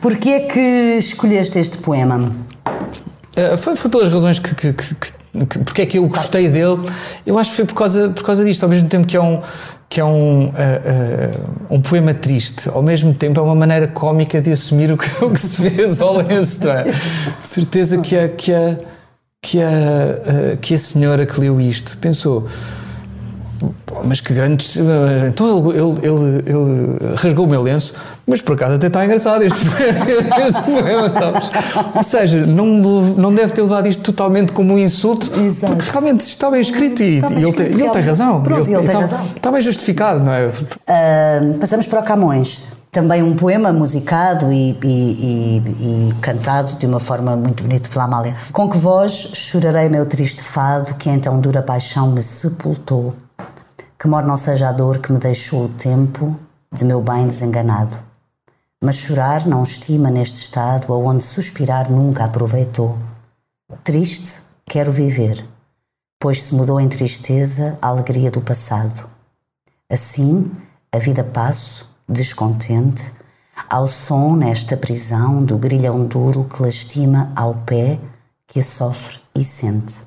Porquê 0.00 0.28
é 0.30 0.40
que 0.40 0.60
escolheste 0.98 1.58
este 1.58 1.78
poema? 1.78 2.30
Uh, 3.36 3.56
foi, 3.56 3.76
foi 3.76 3.90
pelas 3.90 4.08
razões 4.08 4.38
que, 4.38 4.54
que, 4.54 4.72
que, 4.72 4.94
que, 4.94 5.58
porque 5.64 5.82
é 5.82 5.86
que 5.86 5.98
eu 5.98 6.06
gostei 6.08 6.48
dele. 6.48 6.80
Eu 7.26 7.38
acho 7.38 7.50
que 7.50 7.56
foi 7.56 7.64
por 7.64 7.74
causa, 7.74 8.10
por 8.10 8.24
causa 8.24 8.44
disto, 8.44 8.62
ao 8.62 8.68
mesmo 8.68 8.88
tempo 8.88 9.06
que 9.06 9.16
é 9.16 9.22
um 9.22 9.40
que 9.88 10.00
é 10.00 10.04
um, 10.06 10.46
uh, 10.46 10.48
uh, 10.48 11.74
um 11.74 11.78
poema 11.78 12.14
triste, 12.14 12.66
ao 12.70 12.82
mesmo 12.82 13.12
tempo 13.12 13.38
é 13.38 13.42
uma 13.42 13.54
maneira 13.54 13.86
cómica 13.86 14.40
de 14.40 14.50
assumir 14.50 14.90
o 14.90 14.96
que, 14.96 15.06
o 15.22 15.30
que 15.30 15.38
se 15.38 15.68
fez 15.68 16.00
ao 16.00 16.16
lenço, 16.16 16.66
é? 16.66 16.84
De 16.84 16.92
certeza 17.46 17.98
que 17.98 18.16
a, 18.16 18.26
que 18.30 18.54
a, 18.54 18.78
que 19.42 19.60
a, 19.60 20.56
que 20.62 20.72
a 20.72 20.78
senhora 20.78 21.26
que 21.26 21.38
leu 21.38 21.60
isto 21.60 21.98
pensou 21.98 22.46
mas 24.04 24.20
que 24.20 24.32
grandes. 24.34 24.78
Então 25.28 25.58
ele, 25.58 25.78
ele, 25.78 25.98
ele, 26.02 26.42
ele, 26.46 27.14
rasgou 27.16 27.46
o 27.46 27.48
meu 27.48 27.62
lenço, 27.62 27.94
mas 28.26 28.40
por 28.40 28.54
acaso 28.54 28.74
até 28.74 28.86
está 28.86 29.04
engraçado 29.04 29.42
este, 29.42 29.66
este 30.46 30.62
poema, 30.62 31.08
sabes? 31.08 31.50
Ou 31.94 32.02
seja, 32.02 32.46
não, 32.46 32.66
não 32.66 33.34
deve 33.34 33.52
ter 33.52 33.62
levado 33.62 33.86
isto 33.88 34.02
totalmente 34.02 34.52
como 34.52 34.74
um 34.74 34.78
insulto, 34.78 35.30
Exato. 35.40 35.74
porque 35.74 35.90
realmente 35.90 36.20
está 36.20 36.50
bem 36.50 36.60
escrito 36.60 37.02
e, 37.02 37.20
bem 37.20 37.30
ele, 37.30 37.48
escrito, 37.48 37.56
tem, 37.56 37.80
ele 37.80 37.90
tem 37.90 38.02
razão. 38.02 38.42
Pronto, 38.42 38.68
ele, 38.68 38.76
ele 38.76 38.86
tem 38.86 38.86
está, 38.86 39.00
razão. 39.00 39.20
Está 39.36 39.52
bem 39.52 39.60
justificado, 39.60 40.24
não 40.24 40.32
é? 40.32 40.46
Uh, 40.46 41.58
passamos 41.58 41.86
para 41.86 42.00
o 42.00 42.02
Camões. 42.02 42.68
Também 42.90 43.22
um 43.22 43.34
poema 43.34 43.72
musicado 43.72 44.52
e, 44.52 44.76
e, 44.82 44.84
e, 44.84 46.10
e, 46.10 46.14
cantado 46.20 46.76
de 46.76 46.86
uma 46.86 47.00
forma 47.00 47.34
muito 47.36 47.62
bonita 47.62 47.88
pela 47.88 48.04
Amália. 48.04 48.34
Com 48.52 48.68
que 48.68 48.76
voz 48.76 49.30
chorarei 49.32 49.88
meu 49.88 50.04
triste 50.04 50.42
fado, 50.42 50.94
que 50.96 51.08
então 51.08 51.40
dura 51.40 51.62
paixão 51.62 52.12
me 52.12 52.20
sepultou 52.20 53.14
que 54.02 54.08
mor 54.08 54.24
não 54.24 54.36
seja 54.36 54.68
a 54.68 54.72
dor 54.72 54.98
que 54.98 55.12
me 55.12 55.18
deixou 55.20 55.66
o 55.66 55.68
tempo 55.68 56.36
de 56.72 56.84
meu 56.84 57.00
bem 57.00 57.24
desenganado. 57.24 57.96
Mas 58.82 58.96
chorar 58.96 59.46
não 59.46 59.62
estima 59.62 60.10
neste 60.10 60.40
estado 60.40 60.92
aonde 60.92 61.22
suspirar 61.22 61.88
nunca 61.88 62.24
aproveitou. 62.24 62.98
Triste, 63.84 64.42
quero 64.66 64.90
viver, 64.90 65.46
pois 66.18 66.42
se 66.42 66.54
mudou 66.56 66.80
em 66.80 66.88
tristeza 66.88 67.78
a 67.80 67.86
alegria 67.86 68.28
do 68.28 68.40
passado. 68.40 69.08
Assim, 69.88 70.50
a 70.90 70.98
vida 70.98 71.22
passo, 71.22 71.88
descontente, 72.08 73.12
ao 73.70 73.86
som 73.86 74.34
nesta 74.34 74.76
prisão 74.76 75.44
do 75.44 75.56
grilhão 75.56 76.04
duro 76.06 76.42
que 76.52 76.60
lastima 76.60 77.32
ao 77.36 77.54
pé 77.54 78.00
que 78.48 78.58
a 78.58 78.64
sofre 78.64 79.20
e 79.32 79.44
sente. 79.44 80.02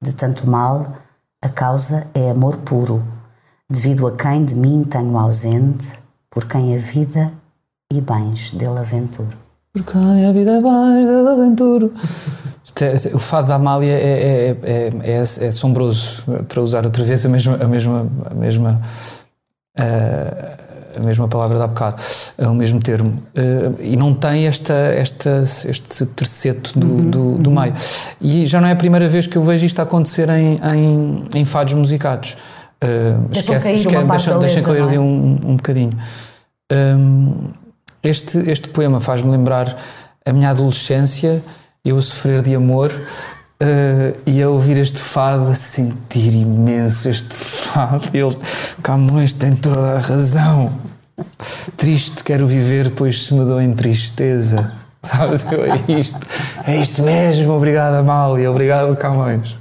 De 0.00 0.14
tanto 0.14 0.48
mal, 0.48 0.94
a 1.42 1.48
causa 1.48 2.06
é 2.14 2.30
amor 2.30 2.58
puro, 2.58 3.02
devido 3.70 4.06
a 4.06 4.12
quem 4.12 4.44
de 4.44 4.54
mim 4.54 4.84
tenho 4.84 5.18
ausente, 5.18 5.98
por 6.30 6.44
quem 6.44 6.74
a 6.74 6.78
vida 6.78 7.32
e 7.92 8.00
bens 8.00 8.52
dele 8.52 8.78
aventuro. 8.78 9.36
Por 9.72 9.84
quem 9.84 10.26
a 10.26 10.32
vida 10.32 10.52
e 10.52 10.62
bens 10.62 11.06
dele 11.06 11.28
aventuro. 11.28 11.92
É, 12.80 13.14
o 13.14 13.18
fado 13.18 13.48
da 13.48 13.54
Amália 13.54 13.92
é, 13.92 14.56
é, 14.64 14.90
é, 15.04 15.12
é, 15.12 15.48
assombroso, 15.48 16.24
para 16.48 16.60
usar 16.60 16.84
outra 16.84 17.04
vez 17.04 17.24
a 17.24 17.28
mesma, 17.28 17.56
a 17.60 17.68
mesma, 17.68 18.08
a 18.30 18.34
mesma, 18.34 18.82
a 20.96 21.00
mesma 21.00 21.28
palavra 21.28 21.58
da 21.58 21.66
bocado, 21.66 22.02
é 22.38 22.48
o 22.48 22.54
mesmo 22.54 22.80
termo. 22.80 23.10
Uh, 23.36 23.80
e 23.80 23.96
não 23.96 24.14
tem 24.14 24.46
esta, 24.46 24.72
esta, 24.72 25.42
este 25.42 26.06
terceto 26.06 26.78
do, 26.78 26.86
uhum, 26.86 27.10
do, 27.10 27.38
do 27.38 27.50
uhum. 27.50 27.60
meio. 27.60 27.74
E 28.20 28.46
já 28.46 28.60
não 28.60 28.68
é 28.68 28.72
a 28.72 28.76
primeira 28.76 29.08
vez 29.08 29.26
que 29.26 29.36
eu 29.36 29.42
vejo 29.42 29.64
isto 29.64 29.80
acontecer 29.80 30.28
em, 30.30 30.58
em, 30.62 31.24
em 31.34 31.44
fados 31.44 31.74
musicados. 31.74 32.36
Uh, 32.84 33.28
esquece, 33.32 33.72
esquece, 33.72 34.06
deixa, 34.06 34.38
deixem 34.38 34.62
cair 34.62 34.82
ali 34.82 34.96
é? 34.96 35.00
um, 35.00 35.38
um 35.44 35.56
bocadinho. 35.56 35.92
Um, 36.70 37.50
este, 38.02 38.38
este 38.50 38.68
poema 38.68 39.00
faz-me 39.00 39.30
lembrar 39.30 39.74
a 40.26 40.32
minha 40.32 40.50
adolescência, 40.50 41.42
eu 41.84 41.96
a 41.96 42.02
sofrer 42.02 42.42
de 42.42 42.54
amor 42.54 42.92
uh, 42.92 44.18
e 44.26 44.42
a 44.42 44.48
ouvir 44.48 44.78
este 44.78 44.98
fado, 44.98 45.48
a 45.48 45.54
sentir 45.54 46.34
imenso 46.34 47.08
este 47.08 47.34
fado. 47.34 48.04
Ele, 48.12 48.36
Camões 48.82 49.32
tem 49.32 49.56
toda 49.56 49.96
a 49.96 49.98
razão. 49.98 50.72
Triste 51.76 52.24
quero 52.24 52.46
viver, 52.46 52.90
pois 52.90 53.26
se 53.26 53.34
me 53.34 53.44
dou 53.44 53.60
em 53.60 53.72
tristeza. 53.72 54.72
Sabes? 55.02 55.46
É 55.46 55.92
isto. 55.92 56.18
É 56.66 56.76
isto 56.76 57.02
mesmo. 57.02 57.52
Obrigado, 57.52 57.94
Amália. 57.94 58.50
Obrigado, 58.50 58.96
Camões. 58.96 59.56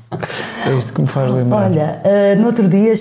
É 0.65 0.73
isto 0.77 0.93
que 0.93 1.01
me 1.01 1.07
faz 1.07 1.33
lembrar. 1.33 1.69
Olha, 1.69 2.01
uh, 2.03 2.39
no 2.39 2.47
outro 2.47 2.67
dia 2.67 2.93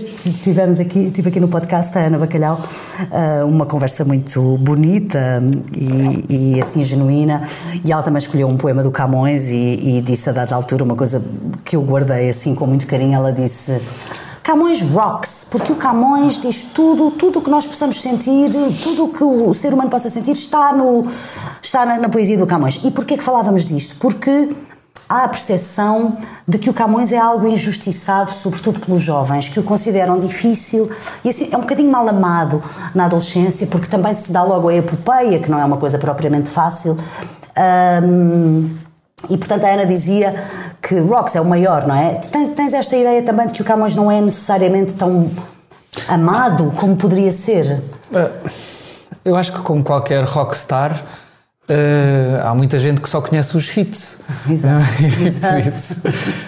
tivemos 0.43 0.81
aqui, 0.81 1.11
tive 1.11 1.29
aqui 1.29 1.39
no 1.39 1.49
podcast 1.49 1.97
a 1.97 2.03
Ana 2.03 2.19
Bacalhau 2.19 2.59
uh, 2.59 3.47
uma 3.47 3.67
conversa 3.67 4.05
muito 4.05 4.59
bonita 4.59 5.41
e, 5.75 6.57
e, 6.57 6.61
assim 6.61 6.83
genuína 6.83 7.43
e 7.85 7.93
ela 7.93 8.03
também 8.03 8.19
escolheu 8.19 8.49
um 8.49 8.57
poema 8.57 8.83
do 8.83 8.91
Camões 8.91 9.51
e, 9.53 9.99
e 9.99 10.03
disse 10.03 10.29
a 10.29 10.33
dada 10.33 10.55
altura 10.55 10.83
uma 10.83 10.97
coisa 10.97 11.23
que 11.65 11.77
eu 11.77 11.83
guardei 11.83 12.29
assim 12.29 12.55
com 12.55 12.67
muito 12.67 12.87
carinho. 12.87 13.15
Ela 13.15 13.33
disse 13.33 13.81
Camões 14.43 14.83
rocks, 14.83 15.47
porque 15.49 15.73
o 15.73 15.77
Camões 15.77 16.41
diz 16.41 16.65
tudo, 16.65 17.13
tudo 17.13 17.39
o 17.39 17.43
que 17.43 17.51
nós 17.51 17.65
possamos 17.65 18.01
sentir, 18.01 18.51
tudo 18.83 19.05
o 19.05 19.09
que 19.09 19.23
o 19.23 19.55
ser 19.55 19.73
humano 19.73 19.89
possa 19.89 20.11
sentir 20.11 20.33
está, 20.33 20.73
no, 20.73 21.07
está 21.63 21.87
na, 21.87 21.99
na 21.99 22.09
poesia 22.09 22.37
do 22.37 22.47
Camões. 22.47 22.81
E 22.83 22.91
porquê 22.91 23.17
que 23.17 23.23
falávamos 23.23 23.65
disto? 23.65 23.97
Porque 24.01 24.49
há 25.09 25.25
a 25.25 25.29
percepção 25.29 26.17
de 26.47 26.59
que 26.59 26.71
o 26.71 26.75
Camões 26.75 27.13
é 27.13 27.19
algo 27.19 27.47
injustiçado, 27.47 28.33
sobretudo 28.33 28.81
pelos 28.81 29.03
jovens, 29.03 29.49
que 29.49 29.61
o 29.61 29.63
consideram 29.63 30.19
difícil 30.19 30.91
e 31.25 31.29
assim 31.29 31.49
é 31.53 31.57
um 31.57 31.61
bocadinho 31.61 31.91
mal 31.91 32.09
amado 32.09 32.63
na 32.95 33.07
adolescência, 33.07 33.67
porque 33.67 33.87
também 33.87 34.13
se 34.15 34.33
dá 34.33 34.43
logo 34.43 34.69
a 34.69 34.75
epopeia, 34.75 35.39
que 35.39 35.51
não 35.51 35.59
é 35.59 35.65
uma 35.65 35.77
coisa 35.77 35.99
propriamente 35.99 36.51
fácil. 36.51 36.97
Um, 38.05 38.71
e 39.31 39.37
portanto 39.37 39.65
a 39.65 39.69
Ana 39.69 39.87
dizia 39.87 40.35
que 40.81 40.99
Rox 40.99 41.37
é 41.37 41.41
o 41.41 41.45
maior, 41.45 41.87
não 41.87 41.95
é? 41.95 42.15
Tu 42.15 42.29
tens, 42.29 42.49
tens, 42.49 42.75
esta 42.75 42.97
ideia 42.97 43.23
também 43.23 43.47
de 43.47 43.53
que 43.53 43.63
o 43.63 43.65
Camões 43.65 43.95
não 43.95 44.11
é 44.11 44.21
necessariamente 44.21 44.95
tão 44.95 45.31
amado 46.09 46.73
como 46.77 46.97
poderia 46.97 47.31
ser? 47.31 47.83
Eh, 48.13 48.31
eu 49.25 49.37
acho 49.37 49.53
que 49.53 49.61
como 49.61 49.85
qualquer 49.85 50.25
rockstar 50.25 50.93
Uh, 51.71 52.43
há 52.45 52.55
muita 52.55 52.79
gente 52.79 53.01
que 53.01 53.09
só 53.09 53.21
conhece 53.21 53.57
os 53.57 53.77
hits. 53.77 54.21
Exato. 54.51 54.85
Exato. 55.25 55.59
Isso, 55.59 56.03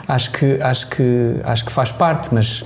acho 0.08 0.30
que 0.32 0.58
acho 0.60 0.88
que 0.88 1.40
acho 1.44 1.64
que 1.64 1.72
faz 1.72 1.92
parte, 1.92 2.34
mas 2.34 2.64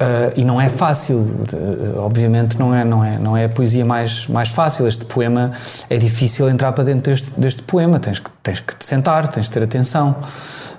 Uh, 0.00 0.32
e 0.34 0.46
não 0.46 0.58
é 0.58 0.70
fácil, 0.70 1.18
uh, 1.18 1.98
obviamente 1.98 2.58
não 2.58 2.74
é, 2.74 2.82
não, 2.82 3.04
é, 3.04 3.18
não 3.18 3.36
é 3.36 3.44
a 3.44 3.48
poesia 3.50 3.84
mais, 3.84 4.26
mais 4.28 4.48
fácil. 4.48 4.88
Este 4.88 5.04
poema 5.04 5.52
é 5.90 5.98
difícil 5.98 6.48
entrar 6.48 6.72
para 6.72 6.84
dentro 6.84 7.12
deste, 7.12 7.38
deste 7.38 7.62
poema. 7.64 8.00
Tens 8.00 8.18
que, 8.18 8.30
tens 8.42 8.60
que 8.60 8.74
te 8.74 8.82
sentar, 8.82 9.28
tens 9.28 9.44
de 9.44 9.52
ter 9.52 9.62
atenção. 9.62 10.16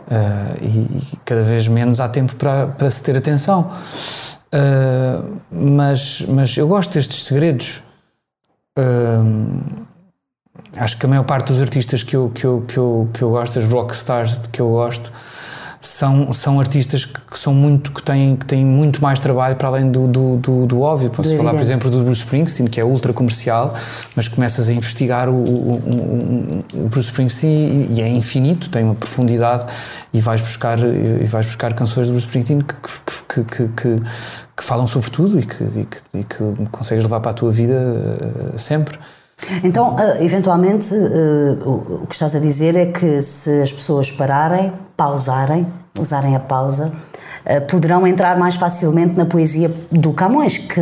Uh, 0.08 0.66
e, 0.66 0.68
e, 0.68 1.20
cada 1.24 1.44
vez 1.44 1.68
menos 1.68 2.00
há 2.00 2.10
tempo 2.10 2.36
para, 2.36 2.66
para 2.66 2.90
se 2.90 3.04
ter 3.04 3.16
atenção. 3.16 3.72
mas, 5.52 6.26
mas 6.28 6.58
eu 6.58 6.68
gosto 6.68 6.96
destes 6.96 7.26
segredos. 7.26 7.84
Acho 10.78 10.98
que 10.98 11.06
a 11.06 11.10
maior 11.10 11.24
parte 11.24 11.52
dos 11.52 11.62
artistas 11.62 12.04
que 12.04 12.16
eu, 12.16 12.30
que 12.30 12.46
eu, 12.46 12.62
que 12.68 12.78
eu, 12.78 13.10
que 13.14 13.22
eu 13.22 13.30
gosto, 13.32 13.60
as 13.60 13.66
rockstars 13.66 14.42
que 14.52 14.62
eu 14.62 14.70
gosto, 14.70 15.12
são, 15.82 16.32
são 16.32 16.60
artistas 16.60 17.06
que, 17.06 17.20
que, 17.20 17.40
são 17.40 17.56
muito 17.56 17.92
que 17.92 18.04
têm, 18.04 18.36
que 18.36 18.46
têm 18.46 18.64
muito 18.64 19.02
mais 19.02 19.20
trabalho 19.20 19.56
para 19.56 19.68
além 19.68 19.90
do, 19.90 20.08
do, 20.08 20.38
do, 20.38 20.66
do 20.68 20.82
óbvio. 20.82 21.10
Posso 21.10 21.36
falar, 21.36 21.52
por 21.52 21.60
exemplo, 21.62 21.90
do 21.90 22.04
Bruce 22.04 22.22
Springsteen, 22.22 22.70
que 22.70 22.80
é 22.80 22.86
ultra 22.86 23.12
comercial, 23.12 23.74
mas 24.16 24.28
começas 24.28 24.70
a 24.70 24.74
investigar 24.74 25.28
o, 25.28 25.44
o, 25.44 26.64
o 26.76 26.88
Bruce 26.88 27.10
Springsteen 27.10 27.88
e, 27.94 28.02
é 28.02 28.08
infinito, 28.08 28.70
tem 28.70 28.84
uma 28.84 28.94
profundidade 28.94 29.66
e 30.14 30.22
vais 30.22 30.40
buscar, 30.40 30.78
e 30.80 31.26
vais 31.26 31.48
buscar 31.48 31.74
canções 31.74 32.08
do 32.08 32.14
Bruce 32.14 32.28
Springsteen 32.28 32.62
que, 32.62 32.76
que, 33.28 33.44
que, 33.44 33.68
que, 33.70 33.96
que 34.56 34.64
falam 34.64 34.86
sobre 34.86 35.10
tudo 35.10 35.40
e 35.40 35.46
que, 35.46 35.64
e 35.64 35.86
que, 35.86 36.20
e 36.20 36.24
que 36.24 36.70
consegues 36.70 37.04
levar 37.04 37.22
para 37.22 37.32
a 37.32 37.34
tua 37.34 37.52
vida 37.52 37.74
uh, 37.74 38.58
sempre. 38.58 39.00
Então, 39.64 39.96
uh, 39.96 40.24
eventualmente, 40.24 40.94
uh, 40.94 42.04
o 42.04 42.08
que 42.08 42.14
estás 42.14 42.36
a 42.36 42.40
dizer 42.40 42.76
é 42.76 42.86
que 42.88 43.22
se 43.22 43.62
as 43.62 43.72
pessoas 43.74 44.12
pararem, 44.12 44.72
pausarem, 44.96 45.66
usarem 46.00 46.36
a 46.36 46.40
pausa, 46.40 46.92
uh, 47.46 47.62
poderão 47.68 48.06
entrar 48.06 48.38
mais 48.38 48.56
facilmente 48.56 49.16
na 49.18 49.26
poesia 49.26 49.72
do 49.92 50.14
Camões, 50.14 50.58
que, 50.58 50.82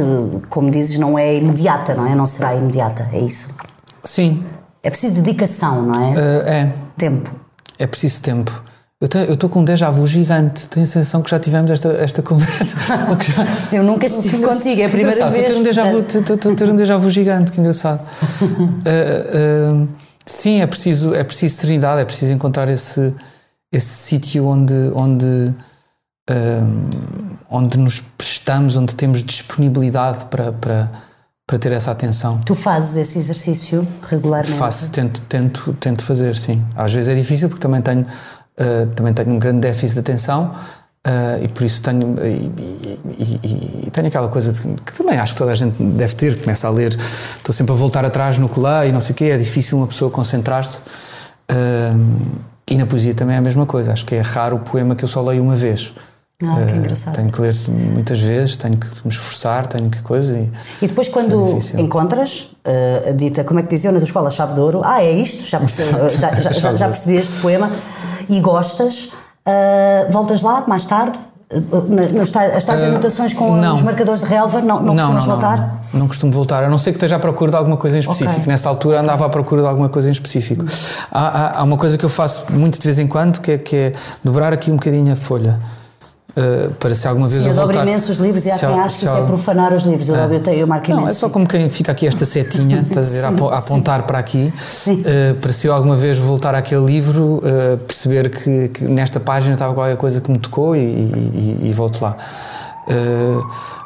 como 0.50 0.70
dizes, 0.70 0.98
não 1.00 1.18
é 1.18 1.36
imediata, 1.36 1.94
não 1.94 2.06
é? 2.06 2.16
Não 2.16 2.26
será 2.26 2.56
imediata, 2.56 3.10
é 3.14 3.20
isso? 3.20 3.56
Sim. 4.04 4.44
É 4.84 4.90
preciso 4.90 5.16
dedicação, 5.16 5.82
não 5.84 6.02
é? 6.02 6.62
é. 6.62 6.72
Tempo. 6.98 7.32
É 7.78 7.86
preciso 7.86 8.22
tempo. 8.22 8.64
Eu 9.02 9.34
estou 9.34 9.50
com 9.50 9.62
um 9.62 9.64
déjà 9.64 9.90
vu 9.90 10.06
gigante. 10.06 10.68
Tenho 10.68 10.84
a 10.84 10.88
sensação 10.88 11.22
que 11.22 11.32
já 11.32 11.40
tivemos 11.40 11.72
esta, 11.72 11.88
esta 11.94 12.20
conversa. 12.22 12.78
Já... 13.22 13.78
eu 13.78 13.82
nunca 13.82 14.06
estive 14.06 14.42
contigo, 14.42 14.82
é 14.82 14.86
a 14.86 14.90
primeira 14.90 15.30
vez. 15.30 15.48
Estou 15.48 16.52
a 16.52 16.56
ter 16.56 16.70
um 16.70 16.76
déjà 16.76 16.98
vu 16.98 17.10
gigante, 17.10 17.50
que 17.54 17.62
engraçado. 17.62 18.02
uh, 18.02 18.44
uh, 19.86 19.88
sim, 20.26 20.60
é 20.60 20.68
preciso, 20.68 21.16
é 21.16 21.24
preciso 21.24 21.56
serenidade, 21.56 22.02
é 22.02 22.06
preciso 22.06 22.34
encontrar 22.34 22.68
esse, 22.68 23.14
esse 23.72 23.88
sítio 23.88 24.46
onde, 24.46 24.76
onde, 24.94 25.26
uh, 25.26 27.16
onde 27.50 27.80
nos 27.80 28.02
prestamos, 28.02 28.76
onde 28.76 28.96
temos 28.96 29.24
disponibilidade 29.24 30.26
para, 30.26 30.52
para, 30.52 30.92
para 31.48 31.58
ter 31.58 31.72
essa 31.72 31.92
atenção. 31.92 32.38
Tu 32.46 32.54
fazes 32.54 32.98
esse 32.98 33.18
exercício 33.18 33.88
regularmente? 34.10 34.58
Faço, 34.58 34.92
tento, 34.92 35.22
tento, 35.22 35.72
tento 35.80 36.04
fazer, 36.04 36.36
sim. 36.36 36.62
Às 36.76 36.92
vezes 36.92 37.10
é 37.10 37.16
difícil 37.16 37.48
porque 37.48 37.62
também 37.62 37.82
tenho 37.82 38.06
uh, 38.60 38.88
também 38.96 39.14
tenho 39.14 39.32
um 39.32 39.40
grande 39.40 39.60
déficit 39.60 39.94
de 39.94 40.00
atenção. 40.00 40.52
Uh, 41.08 41.46
e 41.46 41.48
por 41.48 41.64
isso 41.64 41.82
tenho 41.82 42.14
e, 42.22 42.52
e, 43.18 43.86
e, 43.88 43.90
tenho 43.90 44.08
aquela 44.08 44.28
coisa 44.28 44.52
de, 44.52 44.62
que 44.82 44.92
também 44.92 45.18
acho 45.18 45.32
que 45.32 45.38
toda 45.38 45.54
a 45.54 45.56
gente 45.56 45.82
deve 45.82 46.14
ter, 46.14 46.42
começa 46.42 46.68
a 46.68 46.70
ler, 46.70 46.94
estou 46.94 47.56
sempre 47.56 47.72
a 47.72 47.76
voltar 47.76 48.04
atrás 48.04 48.38
no 48.38 48.50
leio 48.58 48.90
e 48.90 48.92
não 48.92 49.00
sei 49.00 49.14
o 49.14 49.16
quê, 49.16 49.26
é 49.26 49.38
difícil 49.38 49.78
uma 49.78 49.88
pessoa 49.88 50.12
concentrar-se. 50.12 50.82
Uh, 51.50 52.40
e 52.70 52.78
na 52.78 52.86
poesia 52.86 53.14
também 53.14 53.36
é 53.36 53.40
a 53.40 53.42
mesma 53.42 53.66
coisa, 53.66 53.94
acho 53.94 54.06
que 54.06 54.14
é 54.14 54.22
raro 54.22 54.58
o 54.58 54.60
poema 54.60 54.94
que 54.94 55.04
eu 55.04 55.08
só 55.08 55.22
leio 55.22 55.42
uma 55.42 55.56
vez. 55.56 55.94
Ah, 56.42 56.66
que 56.66 56.74
engraçado. 56.74 57.16
tenho 57.16 57.30
que 57.30 57.42
ler 57.42 57.54
muitas 57.94 58.20
vezes, 58.22 58.56
tenho 58.56 58.78
que 58.78 58.88
me 59.04 59.12
esforçar, 59.12 59.68
tenho 59.68 59.90
que 59.90 60.02
coisa. 60.02 60.40
E, 60.40 60.50
e 60.82 60.88
depois, 60.88 61.10
quando 61.10 61.60
é 61.78 61.82
encontras 61.82 62.52
uh, 62.66 63.10
a 63.10 63.12
dita, 63.12 63.44
como 63.44 63.60
é 63.60 63.64
que 63.64 63.68
diziam 63.68 63.92
na 63.92 64.00
tua 64.00 64.06
escola, 64.06 64.32
chave 64.32 64.54
de 64.54 64.62
ouro, 64.62 64.82
ah, 64.86 65.04
é 65.04 65.12
isto, 65.12 65.44
já 65.44 65.60
percebi, 65.60 65.90
já, 66.18 66.34
já, 66.36 66.52
já, 66.54 66.74
já 66.74 66.86
percebi 66.86 67.18
este 67.18 67.42
poema 67.42 67.70
e 68.30 68.40
gostas, 68.40 69.12
uh, 69.46 70.12
voltas 70.12 70.42
lá 70.42 70.64
mais 70.66 70.86
tarde, 70.86 71.20
nas 72.14 72.30
tais 72.30 72.84
anotações 72.84 73.34
com 73.34 73.56
não. 73.56 73.74
os 73.74 73.82
marcadores 73.82 74.22
de 74.22 74.28
relva, 74.28 74.62
não, 74.62 74.82
não, 74.82 74.94
não 74.94 74.96
costumas 74.96 75.26
não, 75.26 75.34
voltar? 75.34 75.58
Não, 75.58 76.00
não 76.00 76.08
costumo 76.08 76.32
voltar, 76.32 76.64
a 76.64 76.70
não 76.70 76.78
ser 76.78 76.92
que 76.92 76.98
esteja 76.98 77.16
à 77.16 77.20
procura 77.20 77.52
de 77.52 77.58
alguma 77.58 77.76
coisa 77.76 77.98
em 77.98 78.00
específico. 78.00 78.40
Okay. 78.40 78.48
Nessa 78.48 78.70
altura 78.70 79.02
andava 79.02 79.26
à 79.26 79.30
procura 79.30 79.64
de 79.64 79.68
alguma 79.68 79.90
coisa 79.90 80.08
em 80.08 80.12
específico. 80.12 80.64
Há, 81.12 81.28
há, 81.28 81.60
há, 81.60 81.64
uma 81.64 81.76
coisa 81.76 81.98
que 81.98 82.06
eu 82.06 82.10
faço 82.10 82.46
muito 82.54 82.80
de 82.80 82.86
vez 82.86 83.00
em 83.00 83.08
quando, 83.08 83.42
que 83.42 83.52
é, 83.52 83.58
que 83.58 83.76
é 83.76 83.92
dobrar 84.24 84.54
aqui 84.54 84.72
um 84.72 84.76
bocadinho 84.76 85.12
a 85.12 85.16
folha. 85.16 85.58
Uh, 86.30 86.74
para 86.76 86.94
se 86.94 87.08
alguma 87.08 87.28
vez 87.28 87.42
Sim, 87.42 87.50
eu, 87.50 87.56
eu 87.56 87.62
dobro 87.62 87.80
imenso 87.80 88.12
os 88.12 88.18
livros 88.18 88.46
e 88.46 88.52
há 88.52 88.58
quem 88.58 88.80
acha 88.80 89.00
que 89.00 89.06
isso 89.06 89.18
é 89.18 89.26
profanar 89.26 89.74
os 89.74 89.84
livros. 89.84 90.10
Eu, 90.10 90.16
é. 90.16 90.26
eu, 90.26 90.54
eu 90.54 90.68
marco 90.68 90.92
Não, 90.92 91.08
é 91.08 91.10
só 91.10 91.28
como 91.28 91.48
quem 91.48 91.70
fica 91.70 91.92
aqui 91.92 92.06
esta 92.06 92.24
setinha, 92.24 92.86
estás 92.88 93.10
a 93.10 93.30
ver, 93.30 93.38
sim, 93.38 93.46
a, 93.46 93.58
apontar 93.58 94.02
sim. 94.02 94.08
para 94.08 94.20
aqui, 94.20 94.54
uh, 94.88 95.36
para 95.36 95.52
se 95.52 95.68
eu 95.68 95.74
alguma 95.74 95.96
vez 95.96 96.20
voltar 96.20 96.54
àquele 96.54 96.86
livro, 96.86 97.38
uh, 97.44 97.78
perceber 97.80 98.30
que, 98.30 98.70
que, 98.70 98.86
nesta 98.86 99.20
página 99.20 99.54
estava 99.54 99.74
qualquer 99.74 99.98
coisa 99.98 100.22
que 100.22 100.32
me 100.32 100.38
tocou 100.38 100.76
e, 100.76 100.80
e, 100.80 101.60
e 101.64 101.72
volto 101.74 102.02
lá. 102.02 102.16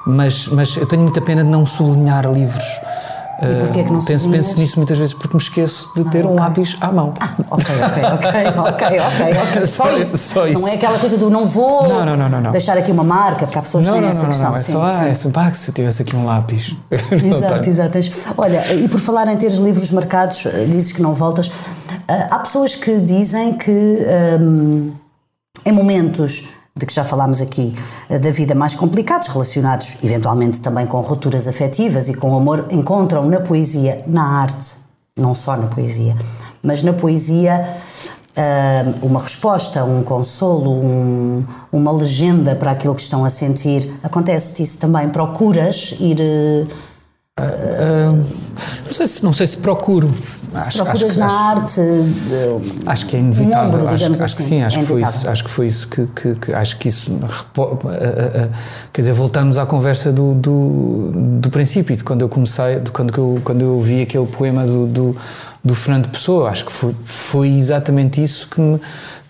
mas, 0.06 0.50
mas 0.50 0.78
eu 0.78 0.86
tenho 0.86 1.02
muita 1.02 1.22
pena 1.22 1.44
de 1.44 1.50
não 1.50 1.66
sublinhar 1.66 2.30
livros. 2.32 2.80
E 3.52 3.66
porquê 3.66 3.80
é 3.80 3.84
que 3.84 3.92
não 3.92 4.04
penso, 4.04 4.30
penso 4.30 4.60
nisso 4.60 4.78
muitas 4.78 4.98
vezes 4.98 5.14
porque 5.14 5.36
me 5.36 5.42
esqueço 5.42 5.92
de 5.96 6.06
ter 6.06 6.26
ah, 6.26 6.30
um 6.30 6.36
lápis 6.36 6.78
à 6.82 6.92
mão. 6.92 7.14
Ah, 7.20 7.34
ok, 7.50 7.66
ok, 7.84 8.04
ok, 8.14 9.00
ok, 9.00 9.32
ok. 9.42 9.66
Só, 9.74 9.92
isso. 9.98 10.18
só 10.18 10.48
isso. 10.48 10.62
Não 10.62 10.68
é 10.68 10.76
aquela 10.76 11.00
coisa 11.00 11.18
do 11.18 11.30
não 11.30 11.46
vou 11.46 11.88
não, 11.88 12.06
não, 12.06 12.30
não, 12.30 12.42
não, 12.42 12.52
deixar 12.52 12.78
aqui 12.78 12.92
uma 12.92 13.04
marca, 13.04 13.46
porque 13.46 13.58
há 13.58 13.62
pessoas 13.62 13.88
que 13.88 13.92
têm 13.92 14.06
essa 14.06 14.26
questão. 14.26 14.50
Não, 14.50 14.56
é 14.56 14.60
só, 14.60 14.82
ah, 14.84 15.08
é 15.08 15.14
só, 15.14 15.30
se 15.54 15.70
eu 15.70 15.74
tivesse 15.74 16.02
aqui 16.02 16.16
um 16.16 16.26
lápis. 16.26 16.76
exato, 16.92 17.98
exato. 17.98 18.00
Olha, 18.38 18.74
e 18.74 18.88
por 18.88 19.00
falar 19.00 19.28
em 19.28 19.38
teres 19.38 19.58
livros 19.58 19.92
marcados, 19.92 20.46
eh, 20.46 20.66
dizes 20.66 20.92
que 20.92 21.02
não 21.02 21.14
voltas. 21.14 21.52
Eh, 22.08 22.28
há 22.30 22.40
pessoas 22.40 22.76
que 22.76 23.00
dizem 23.00 23.54
que 23.54 24.06
um, 24.40 24.92
em 25.66 25.72
momentos 25.72 26.46
de 26.76 26.86
que 26.86 26.94
já 26.94 27.04
falámos 27.04 27.42
aqui, 27.42 27.74
eh, 28.10 28.18
da 28.18 28.32
vida 28.32 28.56
mais 28.56 28.74
complicados, 28.74 29.28
relacionados 29.28 29.98
eventualmente 30.04 30.60
também 30.60 30.88
com 30.88 31.00
rupturas 31.02 31.48
afetivas 31.48 32.10
e 32.10 32.16
com 32.16 32.32
o 32.32 32.38
amor, 32.38 32.68
encontram 32.72 33.30
na 33.30 33.40
poesia, 33.42 34.04
na 34.08 34.42
arte, 34.42 34.78
não 35.16 35.36
só 35.36 35.56
na 35.56 35.68
poesia, 35.68 36.16
mas 36.64 36.82
na 36.82 36.94
poesia 36.94 37.70
uh, 38.38 39.06
uma 39.06 39.22
resposta, 39.22 39.84
um 39.84 40.04
consolo, 40.04 40.72
um, 40.72 41.46
uma 41.72 41.92
legenda 41.92 42.56
para 42.56 42.72
aquilo 42.72 42.96
que 42.96 43.02
estão 43.02 43.24
a 43.24 43.30
sentir. 43.30 43.94
Acontece-te 44.02 44.64
isso 44.64 44.80
também? 44.80 45.10
Procuras 45.10 45.96
ir. 46.00 46.18
Uh, 47.40 48.14
não, 48.86 48.94
sei 48.94 49.08
se, 49.08 49.24
não 49.24 49.34
sei 49.34 49.48
se 49.48 49.58
procuro. 49.58 50.08
Se 50.14 50.56
acho, 50.56 50.84
procuras 50.84 51.04
acho, 51.04 51.20
na 51.20 51.26
acho, 51.26 51.36
arte. 51.36 51.82
acho 52.86 53.06
que 53.08 53.16
é 53.16 53.20
inevitável. 53.20 53.90
Acho, 53.90 54.12
acho 54.12 54.24
assim, 54.24 54.36
que 54.36 54.44
sim, 54.44 54.62
acho, 54.62 54.78
é 54.78 54.82
que 54.82 54.88
foi 54.88 55.02
isso, 55.02 55.30
acho 55.30 55.44
que 55.44 55.50
foi 55.50 55.66
isso 55.66 55.88
que, 55.88 56.06
que, 56.06 56.36
que 56.36 56.54
acho 56.54 56.78
que 56.78 56.90
isso. 56.90 57.12
quer 58.94 59.02
dizer, 59.02 59.14
voltamos 59.14 59.58
à 59.58 59.66
conversa 59.66 60.14
do, 60.14 60.36
do, 60.36 61.12
do 61.40 61.50
princípio, 61.50 61.96
de 61.96 62.04
quando 62.04 62.22
eu 62.22 62.30
comecei, 62.30 62.80
de 62.80 62.92
quando 62.92 63.18
eu, 63.18 63.42
quando 63.44 63.62
eu 63.64 63.82
vi 63.82 64.04
aquele 64.04 64.28
poema 64.28 64.64
do, 64.68 64.86
do 64.86 65.16
do 65.64 65.74
Fernando 65.74 66.10
Pessoa. 66.10 66.50
Acho 66.50 66.66
que 66.66 66.72
foi, 66.72 66.94
foi 67.04 67.48
exatamente 67.50 68.22
isso 68.22 68.48
que 68.50 68.60
me, 68.60 68.80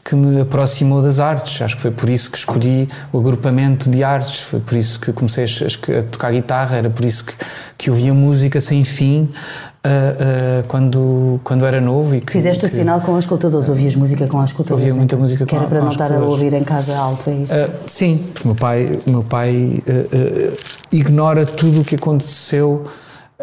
que 0.04 0.16
me 0.16 0.42
aproximou 0.42 1.02
das 1.02 1.20
artes. 1.20 1.62
Acho 1.62 1.76
que 1.76 1.82
foi 1.82 1.92
por 1.92 2.10
isso 2.10 2.30
que 2.30 2.38
escolhi 2.38 2.90
o 3.12 3.20
agrupamento 3.20 3.90
de 3.90 4.04
artes, 4.04 4.42
foi 4.42 4.60
por 4.60 4.78
isso 4.78 5.00
que 5.00 5.14
comecei 5.14 5.46
a, 5.46 6.00
a 6.00 6.04
tocar 6.04 6.32
guitarra, 6.32 6.78
era 6.78 6.90
por 6.90 7.06
isso 7.06 7.26
que, 7.26 7.34
que 7.78 7.90
ouvia 7.90 8.14
música 8.14 8.60
sem 8.60 8.84
fim. 8.84 9.30
Uh, 9.86 9.90
uh, 9.90 10.64
quando, 10.70 11.42
quando 11.44 11.66
era 11.66 11.82
novo 11.82 12.16
e 12.16 12.22
que, 12.22 12.32
Fizeste 12.32 12.62
que, 12.62 12.68
o 12.68 12.70
sinal 12.70 13.02
com 13.02 13.18
as 13.18 13.26
escutadores, 13.26 13.68
ouvias 13.68 13.98
música 13.98 14.26
com 14.28 14.40
as 14.40 14.52
escutadores? 14.52 14.86
Ouvia 14.86 14.98
muita 14.98 15.18
música 15.18 15.46
com 15.46 15.50
Que 15.50 15.56
era 15.58 15.68
para 15.68 15.82
não 15.82 15.90
estar 15.90 16.10
a 16.10 16.20
ouvir 16.20 16.54
em 16.54 16.64
casa 16.64 16.98
alto, 16.98 17.30
é 17.30 17.34
isso? 17.34 17.54
Uh, 17.54 17.70
sim, 17.86 18.26
porque 18.34 18.48
o 18.48 18.48
meu 18.48 18.56
pai, 18.56 19.00
meu 19.06 19.24
pai 19.24 19.84
ignora 20.90 21.46
tudo 21.46 21.82
o 21.82 21.84
que 21.84 21.96
aconteceu 21.96 22.86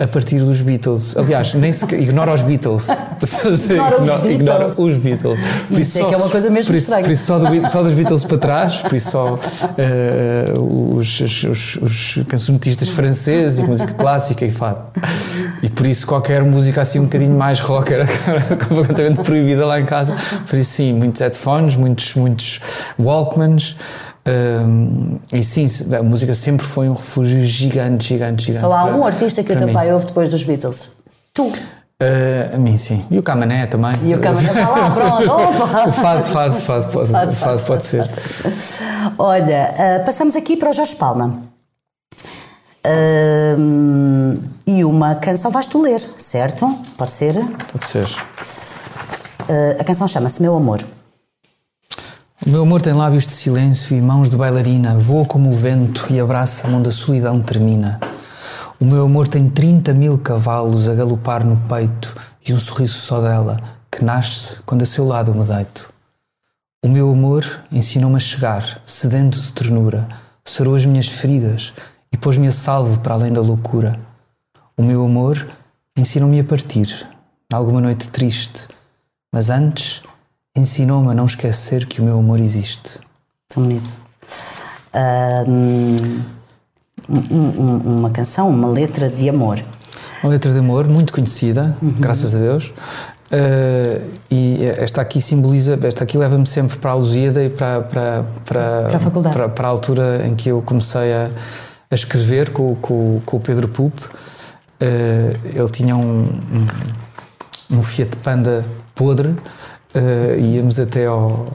a 0.00 0.06
partir 0.06 0.38
dos 0.38 0.62
Beatles. 0.62 1.14
Aliás, 1.16 1.52
nem 1.54 1.70
sequer, 1.70 2.00
ignora 2.00 2.32
os 2.32 2.40
Beatles. 2.40 2.88
ignora, 3.70 3.96
ignora, 3.96 4.32
ignora 4.32 4.66
os 4.66 4.96
Beatles. 4.96 5.38
Por 5.68 5.78
isso, 5.78 5.98
só, 5.98 6.06
é 6.06 6.08
que 6.08 6.14
é 6.14 6.16
uma 6.16 6.28
coisa 6.30 6.50
mesmo 6.50 6.72
por 6.72 6.76
isso, 6.76 6.86
estranha. 6.86 7.04
Por 7.04 7.12
isso 7.12 7.26
só, 7.26 7.38
do, 7.38 7.68
só 7.68 7.82
dos 7.82 7.92
Beatles 7.92 8.24
para 8.24 8.38
trás, 8.38 8.78
por 8.78 8.94
isso 8.94 9.10
só 9.10 9.34
uh, 9.34 10.96
os, 10.96 11.20
os, 11.20 11.76
os, 11.76 12.18
cancionetistas 12.28 12.88
franceses 12.88 13.58
e 13.58 13.62
música 13.62 13.92
clássica 13.92 14.46
e 14.46 14.50
fado. 14.50 14.80
E 15.62 15.68
por 15.68 15.86
isso 15.86 16.06
qualquer 16.06 16.42
música 16.44 16.80
assim 16.80 16.98
um 16.98 17.04
bocadinho 17.04 17.36
mais 17.36 17.60
rocker 17.60 18.06
completamente 18.68 19.20
proibida 19.22 19.66
lá 19.66 19.78
em 19.78 19.84
casa. 19.84 20.16
Por 20.48 20.58
isso 20.58 20.72
sim, 20.72 20.94
muitos 20.94 21.20
headphones, 21.20 21.76
muitos, 21.76 22.14
muitos 22.14 22.60
Walkmans. 22.98 23.76
Um, 24.26 25.18
e 25.32 25.42
sim, 25.42 25.66
a 25.96 26.02
música 26.02 26.34
sempre 26.34 26.64
foi 26.64 26.88
um 26.90 26.92
refúgio 26.92 27.40
gigante, 27.40 28.08
gigante, 28.08 28.44
gigante. 28.44 28.60
Só 28.60 28.70
há 28.70 28.84
um 28.84 29.04
artista 29.04 29.42
que 29.42 29.52
o 29.52 29.56
teu 29.56 29.66
mim. 29.66 29.72
Ouve 29.92 30.06
depois 30.06 30.28
dos 30.28 30.44
Beatles. 30.44 30.92
Tu. 31.34 31.44
Uh, 31.44 32.54
a 32.54 32.58
mim 32.58 32.76
sim. 32.78 33.04
E 33.10 33.18
o 33.18 33.22
Camané 33.22 33.66
também. 33.66 33.92
E 34.02 34.14
o 34.14 34.20
Camané 34.20 34.48
está 34.48 34.70
lá, 34.70 34.90
pronto. 34.90 35.30
Opa. 35.30 35.88
o 35.88 35.92
fado, 35.92 36.22
fado, 36.22 36.54
fado, 36.54 36.92
pode, 36.92 37.12
fado, 37.12 37.36
fado, 37.36 37.62
pode 37.64 37.84
ser. 37.84 38.08
Olha, 39.18 39.74
uh, 40.00 40.04
passamos 40.06 40.34
aqui 40.34 40.56
para 40.56 40.70
o 40.70 40.72
Jorge 40.72 40.96
Palma. 40.96 41.42
Uh, 42.86 44.40
e 44.66 44.82
uma 44.82 45.14
canção 45.16 45.50
vais 45.50 45.66
tu 45.66 45.78
ler, 45.78 46.00
certo? 46.16 46.66
Pode 46.96 47.12
ser? 47.12 47.34
Pode 47.70 47.84
ser. 47.84 48.06
a 49.78 49.84
canção 49.84 50.08
chama-se 50.08 50.40
Meu 50.40 50.56
Amor. 50.56 50.80
O 52.46 52.48
meu 52.48 52.62
amor 52.62 52.80
tem 52.80 52.94
lábios 52.94 53.26
de 53.26 53.32
silêncio 53.32 53.94
e 53.94 54.00
mãos 54.00 54.30
de 54.30 54.36
bailarina, 54.38 54.96
voa 54.96 55.26
como 55.26 55.50
o 55.50 55.52
vento 55.52 56.06
e 56.08 56.18
abraça-me 56.18 56.74
onde 56.74 56.88
a 56.88 56.92
solidão 56.92 57.38
termina. 57.38 58.00
O 58.80 58.86
meu 58.86 59.04
amor 59.04 59.28
tem 59.28 59.50
30 59.50 59.92
mil 59.92 60.18
cavalos 60.18 60.88
a 60.88 60.94
galopar 60.94 61.44
no 61.44 61.54
peito 61.68 62.14
e 62.48 62.50
um 62.54 62.58
sorriso 62.58 62.94
só 62.94 63.20
dela, 63.20 63.60
que 63.92 64.02
nasce 64.02 64.58
quando 64.64 64.80
a 64.80 64.86
seu 64.86 65.06
lado 65.06 65.34
me 65.34 65.44
deito. 65.44 65.92
O 66.82 66.88
meu 66.88 67.12
amor 67.12 67.44
ensinou-me 67.70 68.16
a 68.16 68.20
chegar, 68.20 68.80
sedento 68.82 69.38
de 69.38 69.52
ternura, 69.52 70.08
sarou 70.42 70.74
as 70.74 70.86
minhas 70.86 71.08
feridas 71.08 71.74
e 72.10 72.16
pôs-me 72.16 72.48
a 72.48 72.52
salvo 72.52 73.00
para 73.00 73.12
além 73.12 73.30
da 73.30 73.42
loucura. 73.42 74.00
O 74.78 74.82
meu 74.82 75.04
amor 75.04 75.46
ensinou-me 75.94 76.40
a 76.40 76.44
partir, 76.44 77.06
alguma 77.52 77.82
noite 77.82 78.08
triste, 78.08 78.66
mas 79.30 79.50
antes 79.50 80.02
ensinou-me 80.56 81.10
a 81.10 81.14
não 81.14 81.26
esquecer 81.26 81.84
que 81.84 82.00
o 82.00 82.04
meu 82.04 82.18
amor 82.18 82.40
existe. 82.40 82.98
Tão 83.46 83.62
bonito. 83.62 83.98
Um, 84.94 86.39
um, 87.10 87.98
uma 87.98 88.10
canção, 88.10 88.48
uma 88.48 88.68
letra 88.68 89.08
de 89.08 89.28
amor. 89.28 89.58
Uma 90.22 90.32
letra 90.32 90.52
de 90.52 90.58
amor 90.58 90.86
muito 90.86 91.12
conhecida, 91.12 91.76
uhum. 91.82 91.94
graças 91.98 92.34
a 92.34 92.38
Deus. 92.38 92.72
Uh, 93.32 94.02
e 94.30 94.64
esta 94.76 95.00
aqui 95.00 95.20
simboliza, 95.20 95.78
esta 95.84 96.04
aqui 96.04 96.18
leva-me 96.18 96.46
sempre 96.46 96.76
para 96.78 96.90
a 96.90 96.94
Lusíada 96.94 97.44
e 97.44 97.48
para, 97.48 97.80
para, 97.82 98.24
para, 98.44 98.82
para, 98.82 98.96
a 98.96 99.00
faculdade. 99.00 99.34
Para, 99.34 99.48
para, 99.48 99.68
a 99.68 99.70
altura 99.70 100.26
em 100.26 100.34
que 100.34 100.48
eu 100.48 100.60
comecei 100.62 101.12
a, 101.12 101.30
a 101.90 101.94
escrever 101.94 102.50
com, 102.50 102.74
com, 102.76 103.20
com 103.24 103.36
o 103.36 103.40
Pedro 103.40 103.68
Pup. 103.68 103.94
Uh, 103.94 105.58
ele 105.58 105.68
tinha 105.70 105.96
um, 105.96 106.22
um, 107.70 107.78
um 107.78 107.82
Fiat 107.82 108.16
Panda 108.18 108.64
podre 108.94 109.34
Uh, 109.92 110.38
íamos 110.38 110.78
até 110.78 111.06
ao, 111.06 111.48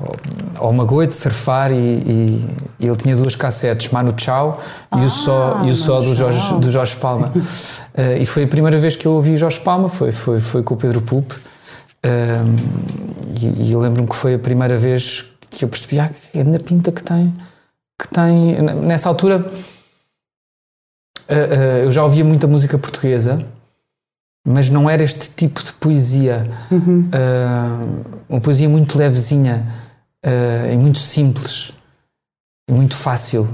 ao 0.57 0.73
Magoite 0.73 1.15
surfar 1.15 1.71
e, 1.71 1.75
e, 1.75 2.47
e, 2.81 2.85
ele 2.85 2.95
tinha 2.97 3.15
duas 3.15 3.33
cassetes, 3.33 3.89
Manu 3.91 4.13
Chao 4.17 4.61
ah, 4.91 5.01
e 5.01 5.05
o 5.05 5.09
só, 5.09 5.61
e 5.63 5.71
o 5.71 5.75
só 5.75 6.01
do, 6.01 6.13
Jorge, 6.13 6.53
do 6.55 6.69
Jorge 6.69 6.97
Palma. 6.97 7.27
Uh, 7.27 8.21
e 8.21 8.25
foi 8.25 8.43
a 8.43 8.47
primeira 8.47 8.77
vez 8.77 8.97
que 8.97 9.07
eu 9.07 9.13
ouvi 9.13 9.37
Jorge 9.37 9.61
Palma, 9.61 9.87
foi, 9.87 10.11
foi, 10.11 10.41
foi 10.41 10.63
com 10.63 10.73
o 10.73 10.77
Pedro 10.77 10.99
Pup. 11.01 11.31
Uh, 11.31 11.37
e, 13.41 13.69
e, 13.69 13.71
eu 13.71 13.79
lembro-me 13.79 14.09
que 14.09 14.15
foi 14.17 14.33
a 14.33 14.39
primeira 14.39 14.77
vez 14.77 15.23
que 15.49 15.63
eu 15.63 15.69
percebi 15.69 16.01
ah, 16.01 16.09
é 16.33 16.43
na 16.43 16.59
pinta 16.59 16.91
que 16.91 17.03
tem. 17.03 17.33
Que 17.97 18.09
tem 18.09 18.61
nessa 18.61 19.07
altura 19.07 19.49
eu 21.81 21.91
já 21.91 22.03
ouvia 22.03 22.25
muita 22.25 22.45
música 22.45 22.77
portuguesa 22.77 23.39
mas 24.45 24.69
não 24.69 24.87
era 24.87 25.03
este 25.03 25.31
tipo 25.31 25.63
de 25.63 25.73
poesia. 25.73 26.47
Uhum. 26.71 27.09
Uh, 27.09 28.21
uma 28.29 28.39
poesia 28.39 28.69
muito 28.69 28.97
levezinha 28.97 29.65
uh, 30.23 30.71
e 30.71 30.77
muito 30.77 30.99
simples, 30.99 31.73
e 32.69 32.71
muito 32.71 32.95
fácil, 32.95 33.49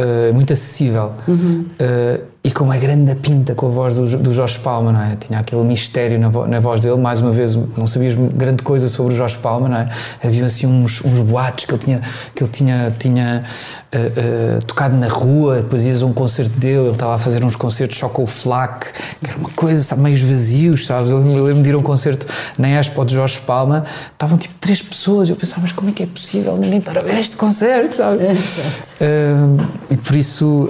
uh, 0.00 0.34
muito 0.34 0.52
acessível. 0.52 1.12
Uhum 1.28 1.66
e 2.44 2.50
com 2.50 2.64
uma 2.64 2.76
grande 2.76 3.14
pinta 3.14 3.54
com 3.54 3.66
a 3.66 3.68
voz 3.68 3.94
do, 3.94 4.18
do 4.18 4.32
Jorge 4.32 4.58
Palma, 4.58 4.90
não 4.90 5.00
é? 5.00 5.14
Tinha 5.14 5.38
aquele 5.38 5.62
mistério 5.62 6.18
na, 6.18 6.28
vo, 6.28 6.44
na, 6.44 6.58
voz 6.58 6.80
dele, 6.80 6.96
mais 6.96 7.20
uma 7.20 7.30
vez, 7.30 7.54
não 7.54 7.86
sabias 7.86 8.16
grande 8.16 8.64
coisa 8.64 8.88
sobre 8.88 9.14
o 9.14 9.16
Jorge 9.16 9.38
Palma, 9.38 9.68
não 9.68 9.76
é? 9.76 9.88
Havia 10.24 10.46
assim 10.46 10.66
uns, 10.66 11.04
uns 11.04 11.20
boatos 11.20 11.66
que 11.66 11.72
ele 11.72 11.78
tinha, 11.78 12.00
que 12.34 12.42
ele 12.42 12.50
tinha, 12.50 12.92
tinha 12.98 13.44
uh, 13.94 14.58
uh, 14.58 14.64
tocado 14.66 14.96
na 14.96 15.06
rua, 15.06 15.58
depois 15.62 15.84
ias 15.84 16.02
a 16.02 16.06
um 16.06 16.12
concerto 16.12 16.58
dele, 16.58 16.80
ele 16.80 16.90
estava 16.90 17.14
a 17.14 17.18
fazer 17.18 17.44
uns 17.44 17.54
concertos 17.54 17.96
só 17.96 18.08
com 18.08 18.24
o 18.24 18.26
Flac, 18.26 18.86
que 19.22 19.30
era 19.30 19.38
uma 19.38 19.50
coisa, 19.50 19.80
sabe, 19.80 20.02
meio 20.02 20.18
vazios, 20.26 20.86
sabes? 20.86 21.12
Eu 21.12 21.18
lembro 21.18 21.62
de 21.62 21.68
ir 21.68 21.74
a 21.74 21.78
um 21.78 21.82
concerto 21.82 22.26
na 22.58 22.68
Expo 22.70 23.04
de 23.04 23.14
Jorge 23.14 23.40
Palma, 23.42 23.84
estavam 24.10 24.36
tipo 24.36 24.54
três 24.58 24.82
pessoas, 24.82 25.30
eu 25.30 25.36
pensava, 25.36 25.62
mas 25.62 25.70
como 25.70 25.90
é 25.90 25.92
que 25.92 26.02
é 26.02 26.06
possível 26.06 26.56
ninguém 26.56 26.80
estar 26.80 26.98
a 26.98 27.02
ver 27.02 27.20
este 27.20 27.36
concerto, 27.36 27.94
sabe? 27.94 28.18
É, 29.00 29.32
uh, 29.34 29.92
e 29.92 29.96
por 29.96 30.14
isso, 30.14 30.68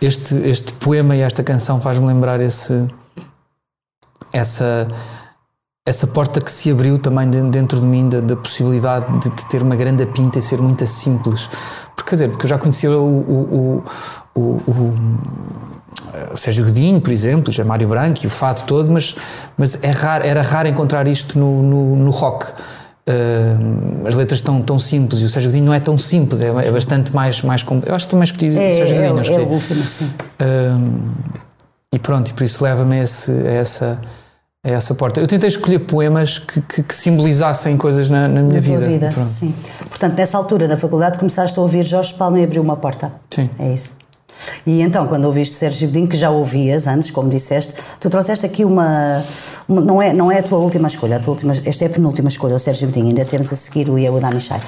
este 0.00 0.51
este 0.52 0.72
poema 0.74 1.16
e 1.16 1.20
esta 1.20 1.42
canção 1.42 1.80
faz-me 1.80 2.06
lembrar 2.06 2.40
esse 2.40 2.88
essa 4.32 4.86
essa 5.86 6.06
porta 6.06 6.40
que 6.40 6.50
se 6.50 6.70
abriu 6.70 6.96
também 6.96 7.28
dentro 7.28 7.80
de 7.80 7.84
mim 7.84 8.08
da, 8.08 8.20
da 8.20 8.36
possibilidade 8.36 9.18
de, 9.18 9.30
de, 9.30 9.48
ter 9.48 9.62
uma 9.62 9.74
grande 9.74 10.06
pinta 10.06 10.38
e 10.38 10.42
ser 10.42 10.60
muito 10.60 10.86
simples 10.86 11.50
porque 11.96 12.10
quer 12.10 12.16
dizer 12.16 12.28
porque 12.28 12.46
eu 12.46 12.50
já 12.50 12.58
conhecia 12.58 12.90
o, 12.90 13.04
o, 13.04 13.84
o, 14.34 14.40
o, 14.40 14.94
Sérgio 16.34 16.64
Godinho, 16.66 17.00
por 17.00 17.10
exemplo, 17.10 17.52
já 17.52 17.64
Mário 17.64 17.88
Branco 17.88 18.20
e 18.22 18.26
o 18.26 18.30
fado 18.30 18.62
todo, 18.62 18.90
mas, 18.90 19.16
mas 19.56 19.78
é 19.82 19.90
raro, 19.90 20.24
era 20.24 20.42
raro 20.42 20.68
encontrar 20.68 21.06
isto 21.08 21.38
no, 21.38 21.62
no, 21.62 21.96
no 21.96 22.10
rock. 22.10 22.52
Uh, 23.08 24.06
as 24.06 24.14
letras 24.14 24.38
estão 24.38 24.62
tão 24.62 24.78
simples 24.78 25.22
e 25.22 25.24
o 25.24 25.28
Sérgio 25.28 25.50
Godinho 25.50 25.66
não 25.66 25.74
é 25.74 25.80
tão 25.80 25.98
simples, 25.98 26.40
é, 26.40 26.46
é 26.46 26.70
bastante 26.70 27.12
mais, 27.12 27.42
mais 27.42 27.66
Eu 27.84 27.96
acho 27.96 28.06
que 28.06 28.10
também 28.12 28.24
escolhi 28.24 28.46
é, 28.46 28.50
o 28.50 28.76
Sérgio 28.76 28.94
Godinho. 28.94 29.18
É, 29.18 29.26
é, 29.26 29.34
é 29.34 29.38
o 29.40 29.48
último, 29.48 29.82
sim. 29.82 30.04
Uh, 30.04 31.42
e 31.92 31.98
pronto, 31.98 32.30
e 32.30 32.32
por 32.32 32.44
isso 32.44 32.62
leva-me 32.62 33.00
a, 33.00 33.02
a, 33.02 33.50
essa, 33.50 34.00
a 34.64 34.70
essa 34.70 34.94
porta. 34.94 35.20
Eu 35.20 35.26
tentei 35.26 35.48
escolher 35.48 35.80
poemas 35.80 36.38
que, 36.38 36.60
que, 36.62 36.82
que 36.84 36.94
simbolizassem 36.94 37.76
coisas 37.76 38.08
na, 38.08 38.28
na 38.28 38.40
minha 38.40 38.60
na 38.60 38.86
vida. 38.86 39.10
vida 39.10 39.26
sim. 39.26 39.52
Portanto, 39.88 40.14
nessa 40.14 40.38
altura 40.38 40.68
da 40.68 40.76
faculdade 40.76 41.18
começaste 41.18 41.58
a 41.58 41.62
ouvir 41.62 41.82
Jorge 41.82 42.14
Palma 42.14 42.38
e 42.38 42.44
abriu 42.44 42.62
uma 42.62 42.76
porta. 42.76 43.12
Sim. 43.30 43.50
É 43.58 43.74
isso. 43.74 44.01
E 44.66 44.80
então, 44.82 45.06
quando 45.06 45.24
ouviste 45.24 45.54
Sérgio 45.54 45.88
Godinho, 45.88 46.08
que 46.08 46.16
já 46.16 46.30
ouvias 46.30 46.86
antes, 46.86 47.10
como 47.10 47.28
disseste, 47.28 47.74
tu 48.00 48.08
trouxeste 48.08 48.46
aqui 48.46 48.64
uma, 48.64 49.22
uma, 49.68 49.80
não, 49.80 50.02
é, 50.02 50.12
não 50.12 50.30
é 50.30 50.38
a 50.38 50.42
tua 50.42 50.58
última 50.58 50.88
escolha, 50.88 51.16
a 51.16 51.20
tua 51.20 51.32
última, 51.32 51.52
esta 51.52 51.84
é 51.84 51.86
a 51.86 51.90
penúltima 51.90 52.28
escolha, 52.28 52.54
o 52.54 52.58
Sérgio 52.58 52.88
Godinho, 52.88 53.08
ainda 53.08 53.24
temos 53.24 53.52
a 53.52 53.56
seguir 53.56 53.88
o 53.88 53.98
Yehuda 53.98 54.30
Mishai. 54.30 54.60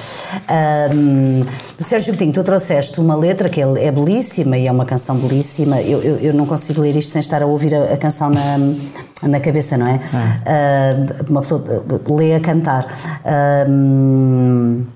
Um, 0.94 1.44
Sérgio 1.78 2.14
Godinho, 2.14 2.32
tu 2.32 2.44
trouxeste 2.44 3.00
uma 3.00 3.16
letra 3.16 3.48
que 3.48 3.60
é 3.60 3.92
belíssima 3.92 4.56
e 4.56 4.66
é 4.66 4.72
uma 4.72 4.84
canção 4.84 5.16
belíssima, 5.16 5.80
eu, 5.80 6.00
eu, 6.02 6.16
eu 6.18 6.34
não 6.34 6.46
consigo 6.46 6.80
ler 6.80 6.96
isto 6.96 7.10
sem 7.10 7.20
estar 7.20 7.42
a 7.42 7.46
ouvir 7.46 7.74
a, 7.74 7.94
a 7.94 7.96
canção 7.96 8.30
na, 8.30 9.28
na 9.28 9.40
cabeça, 9.40 9.76
não 9.76 9.86
é? 9.86 9.94
Uh, 9.96 11.30
uma 11.30 11.40
pessoa 11.40 11.64
lê 12.08 12.34
a 12.34 12.40
cantar. 12.40 12.86
Uh, 13.24 14.93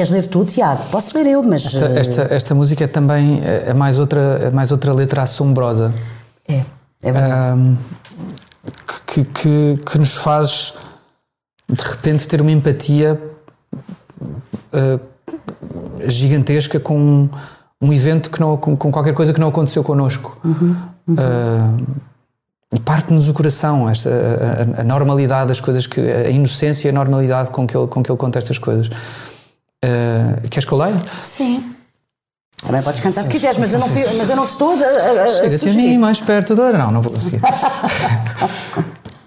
Queres 0.00 0.12
ler 0.12 0.26
tu, 0.28 0.46
Tiago? 0.46 0.82
Posso 0.90 1.14
ler 1.18 1.26
eu, 1.26 1.42
mas. 1.42 1.66
Esta, 1.66 1.84
eh, 1.84 2.00
esta, 2.00 2.22
esta 2.34 2.54
música 2.54 2.84
é 2.84 2.86
também 2.86 3.42
é 3.44 3.74
mais 3.74 3.98
outra, 3.98 4.20
é 4.44 4.50
mais 4.50 4.72
outra 4.72 4.94
letra 4.94 5.20
assombrosa. 5.20 5.92
É, 6.48 6.64
é 7.02 7.12
verdade. 7.12 7.60
Um, 7.60 7.76
que, 9.06 9.24
que, 9.24 9.78
que, 9.84 9.98
nos 9.98 10.14
faz 10.16 10.72
de 11.68 11.82
repente 11.82 12.26
ter 12.26 12.40
uma 12.40 12.50
empatia 12.50 13.20
uh, 14.22 15.00
gigantesca 16.06 16.80
com 16.80 17.28
um 17.78 17.92
evento 17.92 18.30
que 18.30 18.40
não, 18.40 18.56
com, 18.56 18.74
com, 18.74 18.90
qualquer 18.90 19.12
coisa 19.12 19.34
que 19.34 19.40
não 19.40 19.48
aconteceu 19.48 19.84
connosco. 19.84 20.40
Uhum, 20.42 20.76
uhum. 21.08 21.14
Uh, 21.14 21.86
e 22.74 22.80
parte-nos 22.80 23.28
o 23.28 23.34
coração 23.34 23.86
esta, 23.86 24.08
a, 24.08 24.78
a, 24.78 24.80
a, 24.80 24.84
normalidade 24.84 25.48
das 25.48 25.60
coisas, 25.60 25.86
que, 25.86 26.00
a 26.00 26.30
inocência 26.30 26.88
e 26.88 26.90
a 26.90 26.92
normalidade 26.92 27.50
com 27.50 27.66
que 27.66 27.76
ele, 27.76 27.86
com 27.86 28.02
que 28.02 28.10
ele 28.10 28.18
conta 28.18 28.38
estas 28.38 28.56
coisas. 28.56 28.88
Uh, 29.84 30.48
queres 30.48 30.64
que 30.64 30.72
eu 30.72 30.78
leia? 30.78 31.00
Sim. 31.22 31.74
Também 32.62 32.82
podes 32.82 33.00
cantar 33.00 33.22
se 33.22 33.30
quiseres, 33.30 33.56
mas 33.56 33.72
eu 33.72 33.78
não, 33.78 33.88
fui, 33.88 34.04
mas 34.18 34.28
eu 34.28 34.36
não 34.36 34.44
estou 34.44 34.72
a, 34.72 34.74
a, 34.74 35.22
a 35.24 35.26
Chega-te 35.48 35.70
a 35.70 35.72
mim 35.72 35.98
mais 35.98 36.20
perto 36.20 36.54
da... 36.54 36.72
Não, 36.72 36.90
não 36.90 37.00
vou 37.00 37.12
conseguir. 37.12 37.38
uh, 37.38 37.40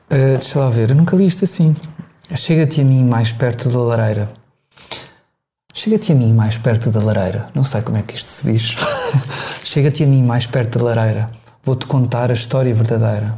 deixa 0.38 0.60
lá 0.60 0.70
ver, 0.70 0.92
eu 0.92 0.96
nunca 0.96 1.16
li 1.16 1.26
isto 1.26 1.44
assim. 1.44 1.76
Chega-te 2.36 2.82
a 2.82 2.84
mim 2.86 3.04
mais 3.04 3.32
perto 3.32 3.70
da 3.70 3.80
lareira. 3.80 4.30
Chega-te 5.74 6.12
a 6.12 6.16
mim 6.16 6.34
mais 6.34 6.58
perto 6.58 6.92
da 6.92 7.00
lareira. 7.00 7.50
Não 7.56 7.64
sei 7.64 7.82
como 7.82 7.98
é 7.98 8.04
que 8.04 8.16
isto 8.16 8.30
se 8.30 8.52
diz. 8.52 8.78
Chega-te 9.66 10.04
a 10.04 10.08
mim 10.08 10.24
mais 10.24 10.46
perto 10.46 10.78
da 10.78 10.86
lareira. 10.86 11.30
Vou-te 11.64 11.88
contar 11.88 12.30
a 12.30 12.34
história 12.34 12.74
verdadeira. 12.74 13.36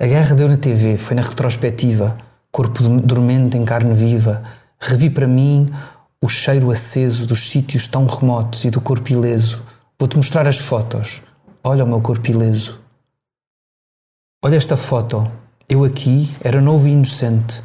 A 0.00 0.06
guerra 0.06 0.34
deu 0.34 0.48
na 0.48 0.56
TV, 0.56 0.96
foi 0.96 1.14
na 1.14 1.22
retrospectiva. 1.22 2.16
Corpo 2.50 2.82
dormente 2.82 3.56
em 3.58 3.64
carne 3.64 3.92
viva. 3.92 4.42
Revi 4.80 5.10
para 5.10 5.26
mim 5.26 5.70
o 6.22 6.28
cheiro 6.28 6.70
aceso 6.70 7.26
dos 7.26 7.50
sítios 7.50 7.86
tão 7.86 8.06
remotos 8.06 8.64
e 8.64 8.70
do 8.70 8.80
corpo 8.80 9.12
ileso. 9.12 9.62
Vou-te 9.98 10.16
mostrar 10.16 10.46
as 10.46 10.58
fotos. 10.58 11.22
Olha 11.62 11.84
o 11.84 11.86
meu 11.86 12.00
corpo 12.00 12.30
ileso. 12.30 12.80
Olha 14.44 14.56
esta 14.56 14.76
foto. 14.76 15.30
Eu 15.68 15.84
aqui 15.84 16.34
era 16.40 16.60
novo 16.60 16.86
e 16.88 16.92
inocente. 16.92 17.62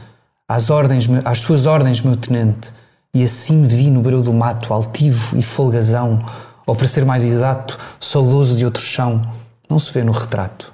Às, 0.48 0.70
ordens, 0.70 1.08
às 1.26 1.40
suas 1.40 1.66
ordens, 1.66 2.02
meu 2.02 2.16
tenente. 2.16 2.74
E 3.14 3.24
assim 3.24 3.58
me 3.58 3.68
vi 3.68 3.90
no 3.90 4.02
breu 4.02 4.22
do 4.22 4.34
mato, 4.34 4.74
altivo 4.74 5.38
e 5.38 5.44
folgazão, 5.44 6.24
ou 6.66 6.76
para 6.76 6.88
ser 6.88 7.06
mais 7.06 7.24
exato, 7.24 7.78
saudoso 8.00 8.58
de 8.58 8.66
outro 8.66 8.82
chão. 8.82 9.22
Não 9.70 9.78
se 9.78 9.94
vê 9.94 10.04
no 10.04 10.12
retrato. 10.12 10.74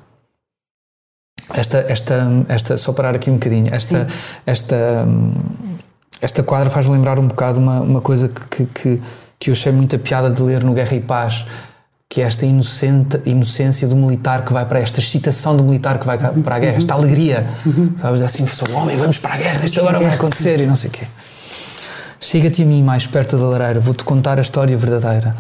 Esta, 1.54 1.80
esta, 1.80 2.28
esta, 2.48 2.78
só 2.78 2.94
parar 2.94 3.16
aqui 3.16 3.30
um 3.30 3.34
bocadinho, 3.34 3.74
esta, 3.74 4.08
esta, 4.46 5.06
hum, 5.06 5.34
esta 6.22 6.44
quadra 6.44 6.70
faz-me 6.70 6.94
lembrar 6.94 7.18
um 7.20 7.28
bocado 7.28 7.60
uma, 7.60 7.80
uma 7.82 8.02
coisa 8.02 8.30
que, 8.30 8.66
que, 8.66 9.02
que 9.40 9.50
eu 9.50 9.54
achei 9.54 9.72
muita 9.72 9.98
piada 9.98 10.30
de 10.30 10.42
ler 10.42 10.64
no 10.64 10.74
Guerra 10.74 10.96
e 10.96 11.02
Paz, 11.02 11.46
que 12.10 12.22
é 12.22 12.26
esta 12.26 12.46
inocente, 12.46 13.22
inocência 13.26 13.88
do 13.88 13.96
militar 13.96 14.44
que 14.44 14.52
vai 14.52 14.66
para 14.66 14.80
esta 14.80 15.00
excitação 15.00 15.56
do 15.56 15.64
militar 15.64 16.00
que 16.00 16.06
vai 16.06 16.18
para 16.18 16.56
a 16.56 16.60
guerra, 16.60 16.78
esta 16.78 16.94
alegria, 16.94 17.48
sabes? 17.98 18.22
Assim, 18.22 18.46
sou 18.48 18.70
homem, 18.74 18.98
vamos 18.98 19.18
para 19.20 19.36
a 19.36 19.38
guerra, 19.38 19.64
isto 19.64 19.80
agora 19.80 20.00
vai 20.00 20.14
acontecer 20.14 20.60
e 20.60 20.66
não 20.66 20.76
sei 20.76 20.90
o 20.90 20.94
quê. 20.94 21.06
Chega-te 22.20 22.64
a 22.64 22.66
mim 22.66 22.84
mais 22.84 23.08
perto 23.08 23.38
da 23.38 23.46
lareira, 23.46 23.80
vou-te 23.80 24.04
contar 24.04 24.40
a 24.40 24.42
história 24.42 24.76
verdadeira. 24.76 25.36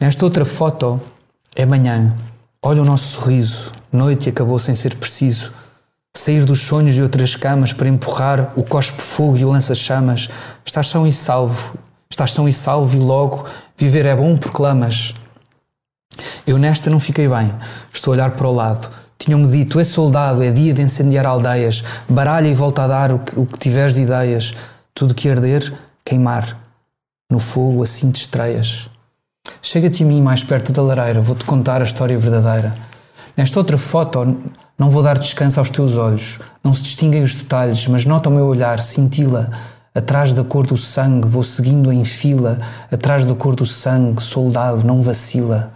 Nesta 0.00 0.24
outra 0.24 0.44
foto 0.44 1.00
é 1.54 1.64
manhã, 1.64 2.14
olha 2.62 2.82
o 2.82 2.84
nosso 2.84 3.20
sorriso, 3.20 3.70
noite 3.92 4.30
acabou 4.30 4.58
sem 4.58 4.74
ser 4.74 4.96
preciso 4.96 5.52
sair 6.14 6.44
dos 6.44 6.60
sonhos 6.60 6.94
de 6.94 7.02
outras 7.02 7.34
camas 7.34 7.72
para 7.72 7.88
empurrar 7.88 8.52
o 8.56 8.62
cospe-fogo 8.62 9.36
e 9.36 9.44
o 9.44 9.50
lança-chamas. 9.50 10.28
Estás 10.64 10.88
são 10.88 11.06
e 11.06 11.12
salvo, 11.12 11.74
estás 12.10 12.32
são 12.32 12.48
e 12.48 12.52
salvo 12.52 12.96
e 12.96 13.00
logo 13.00 13.46
viver 13.76 14.06
é 14.06 14.14
bom 14.14 14.36
proclamas. 14.36 15.14
Eu 16.46 16.58
nesta 16.58 16.90
não 16.90 17.00
fiquei 17.00 17.28
bem, 17.28 17.52
estou 17.92 18.12
a 18.12 18.14
olhar 18.14 18.30
para 18.32 18.46
o 18.46 18.54
lado. 18.54 18.88
Tinham-me 19.16 19.50
dito, 19.50 19.78
é 19.78 19.84
soldado, 19.84 20.42
é 20.42 20.50
dia 20.50 20.74
de 20.74 20.82
incendiar 20.82 21.24
aldeias, 21.24 21.84
baralha 22.08 22.48
e 22.48 22.54
volta 22.54 22.82
a 22.82 22.88
dar 22.88 23.12
o 23.12 23.20
que, 23.20 23.38
o 23.38 23.46
que 23.46 23.58
tiveres 23.58 23.94
de 23.94 24.02
ideias. 24.02 24.54
Tudo 24.92 25.14
que 25.14 25.28
arder, 25.30 25.72
queimar. 26.04 26.60
No 27.30 27.38
fogo 27.38 27.82
assim 27.82 28.10
te 28.10 28.20
estreias. 28.20 28.90
Chega-te 29.62 30.02
a 30.02 30.06
mim 30.06 30.20
mais 30.20 30.44
perto 30.44 30.72
da 30.72 30.82
lareira, 30.82 31.20
vou-te 31.20 31.44
contar 31.44 31.80
a 31.80 31.84
história 31.84 32.18
verdadeira. 32.18 32.74
Nesta 33.36 33.58
outra 33.58 33.78
foto, 33.78 34.36
não 34.82 34.90
vou 34.90 35.00
dar 35.00 35.16
descanso 35.16 35.60
aos 35.60 35.70
teus 35.70 35.96
olhos. 35.96 36.40
Não 36.60 36.74
se 36.74 36.82
distinguem 36.82 37.22
os 37.22 37.32
detalhes, 37.36 37.86
mas 37.86 38.04
nota 38.04 38.28
o 38.28 38.32
meu 38.32 38.46
olhar, 38.46 38.82
cintila. 38.82 39.48
Atrás 39.94 40.32
da 40.32 40.42
cor 40.42 40.66
do 40.66 40.76
sangue, 40.76 41.28
vou 41.28 41.44
seguindo 41.44 41.92
em 41.92 42.02
fila. 42.02 42.58
Atrás 42.90 43.24
da 43.24 43.32
cor 43.32 43.54
do 43.54 43.64
sangue, 43.64 44.20
soldado, 44.20 44.84
não 44.84 45.00
vacila. 45.00 45.72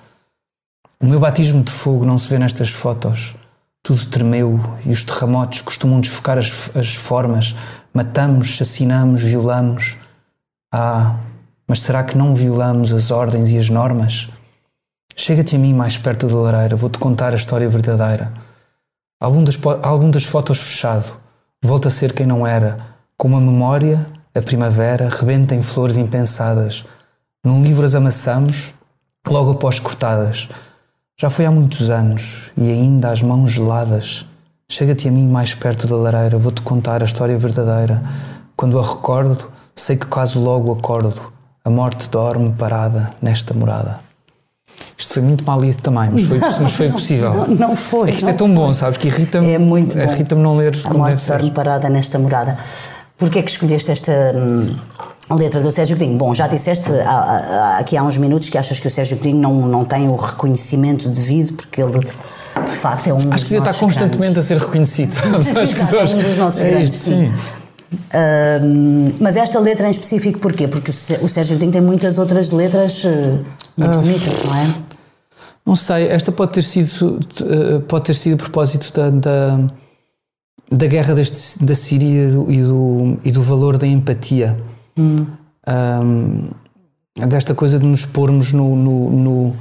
O 0.99 1.07
meu 1.07 1.21
batismo 1.21 1.63
de 1.63 1.71
fogo 1.71 2.05
não 2.05 2.19
se 2.19 2.29
vê 2.29 2.37
nestas 2.37 2.71
fotos. 2.71 3.37
Tudo 3.81 4.07
tremeu 4.07 4.59
e 4.85 4.91
os 4.91 5.05
terremotos 5.05 5.61
costumam 5.61 6.01
desfocar 6.01 6.37
as, 6.37 6.73
as 6.75 6.97
formas. 6.97 7.55
Matamos, 7.95 8.55
assassinamos, 8.55 9.23
violamos. 9.23 9.99
Ah, 10.75 11.15
mas 11.69 11.81
será 11.81 12.03
que 12.03 12.19
não 12.19 12.35
violamos 12.35 12.93
as 12.93 13.13
ordens 13.13 13.53
e 13.53 13.59
as 13.59 13.71
normas? 13.71 14.31
Chega-te 15.15 15.55
a 15.55 15.59
mim 15.61 15.73
mais 15.73 15.97
perto 15.97 16.27
da 16.27 16.35
lareira, 16.35 16.75
vou-te 16.75 16.99
contar 16.99 17.33
a 17.33 17.37
história 17.37 17.69
verdadeira. 17.69 18.33
Algum 19.19 19.43
das, 19.43 19.57
das 20.13 20.25
fotos 20.25 20.59
fechado, 20.59 21.17
volta 21.65 21.89
a 21.89 21.91
ser 21.91 22.13
quem 22.13 22.27
não 22.27 22.47
era, 22.47 22.77
com 23.17 23.29
uma 23.29 23.41
memória, 23.41 24.05
a 24.35 24.43
primavera, 24.43 25.09
rebenta 25.09 25.55
em 25.55 25.63
flores 25.63 25.97
impensadas. 25.97 26.85
Num 27.43 27.63
livro 27.63 27.87
as 27.87 27.95
amassamos, 27.95 28.75
logo 29.27 29.53
após 29.53 29.81
cortadas. 29.81 30.51
Já 31.19 31.31
foi 31.31 31.47
há 31.47 31.51
muitos 31.51 31.89
anos 31.89 32.53
e 32.59 32.71
ainda 32.71 33.11
as 33.11 33.23
mãos 33.23 33.53
geladas. 33.53 34.27
Chega-te 34.71 35.09
a 35.09 35.11
mim 35.11 35.27
mais 35.27 35.55
perto 35.55 35.87
da 35.87 35.97
lareira, 35.97 36.37
vou-te 36.37 36.61
contar 36.61 37.03
a 37.03 37.07
história 37.07 37.39
verdadeira. 37.39 38.03
Quando 38.55 38.79
a 38.79 38.83
recordo, 38.83 39.51
sei 39.75 39.97
que 39.97 40.07
quase 40.07 40.39
logo 40.39 40.73
acordo. 40.73 41.33
A 41.65 41.71
morte 41.71 42.11
dorme 42.11 42.53
parada 42.53 43.11
nesta 43.23 43.55
morada. 43.55 44.06
Isto 44.99 45.15
foi 45.15 45.23
muito 45.23 45.45
mal 45.45 45.61
lido 45.61 45.81
também, 45.83 46.09
mas 46.11 46.25
foi, 46.25 46.39
mas 46.39 46.73
foi 46.73 46.91
possível. 46.91 47.33
Não, 47.49 47.69
não 47.69 47.77
foi. 47.77 48.09
É 48.09 48.13
que 48.13 48.19
isto 48.19 48.31
é 48.31 48.33
tão 48.33 48.53
bom, 48.53 48.73
sabes? 48.73 48.99
Que 48.99 49.09
irrita-me. 49.09 49.53
É 49.53 49.59
muito 49.59 49.97
Irrita-me 49.99 50.43
não 50.43 50.57
ler 50.57 50.75
a 50.75 50.89
como 50.89 51.05
deve 51.05 51.21
ser. 51.21 51.51
parada 51.53 51.89
nesta 51.89 52.19
morada. 52.19 52.57
Porquê 53.19 53.39
é 53.39 53.43
que 53.43 53.51
escolheste 53.51 53.91
esta 53.91 54.13
hum, 54.35 54.77
letra 55.37 55.63
do 55.63 55.73
Sérgio 55.73 55.97
Godinho? 55.97 56.19
Bom, 56.19 56.35
já 56.35 56.47
disseste 56.47 56.93
há, 56.93 57.11
há, 57.11 57.79
aqui 57.79 57.97
há 57.97 58.03
uns 58.03 58.19
minutos 58.19 58.51
que 58.51 58.59
achas 58.59 58.79
que 58.79 58.87
o 58.87 58.91
Sérgio 58.91 59.17
Godinho 59.17 59.39
não, 59.39 59.53
não 59.69 59.85
tem 59.85 60.09
o 60.09 60.17
reconhecimento 60.17 61.09
devido, 61.09 61.55
porque 61.55 61.83
ele 61.83 61.99
de 62.01 62.77
facto 62.77 63.09
é 63.09 63.15
um 63.15 63.17
Acho 63.17 63.45
que 63.45 63.51
devia 63.55 63.59
estar 63.59 63.75
constantemente 63.75 64.19
grandes. 64.35 64.39
a 64.39 64.43
ser 64.43 64.59
reconhecido. 64.59 65.15
Acho 65.41 65.75
que 65.75 65.81
é 65.97 66.03
um 66.03 66.23
dos 66.23 66.37
nossos 66.39 66.61
é 66.61 66.71
grandes, 66.71 66.95
isto, 66.95 67.09
sim. 67.09 67.33
sim. 67.35 69.15
mas 69.21 69.37
esta 69.37 69.59
letra 69.61 69.87
em 69.87 69.91
específico 69.91 70.39
porquê? 70.39 70.69
Porque 70.69 70.91
o 70.91 71.29
Sérgio 71.29 71.55
Godinho 71.55 71.73
tem 71.73 71.81
muitas 71.81 72.19
outras 72.19 72.51
letras 72.51 73.03
uh, 73.05 73.39
muito 73.77 73.99
bonitas, 74.01 74.45
não 74.45 74.57
é? 74.57 74.75
Não 75.67 75.77
sei, 75.77 76.09
esta 76.09 76.31
pode 76.31 76.53
ter 76.53 76.63
sido, 76.63 77.19
eh, 77.43 77.81
pode 77.89 78.05
ter 78.05 78.15
sido 78.15 78.35
a 78.35 78.37
propósito 78.37 78.93
da, 78.93 79.11
da, 79.11 79.59
da 80.71 80.87
guerra 80.87 81.15
deste, 81.15 81.65
da 81.65 81.75
Síria 81.75 82.29
e 82.49 82.63
do, 82.63 83.19
e 83.25 83.33
do 83.33 83.43
valor 83.43 83.77
da 83.77 83.87
empatia. 83.87 84.57
Hum. 84.97 85.27
Um, 85.69 86.49
desta 87.27 87.55
coisa 87.55 87.79
de 87.81 87.87
nos 87.87 88.07
pormos 88.07 88.53
no, 88.53 88.77
no, 88.77 89.11
no, 89.11 89.57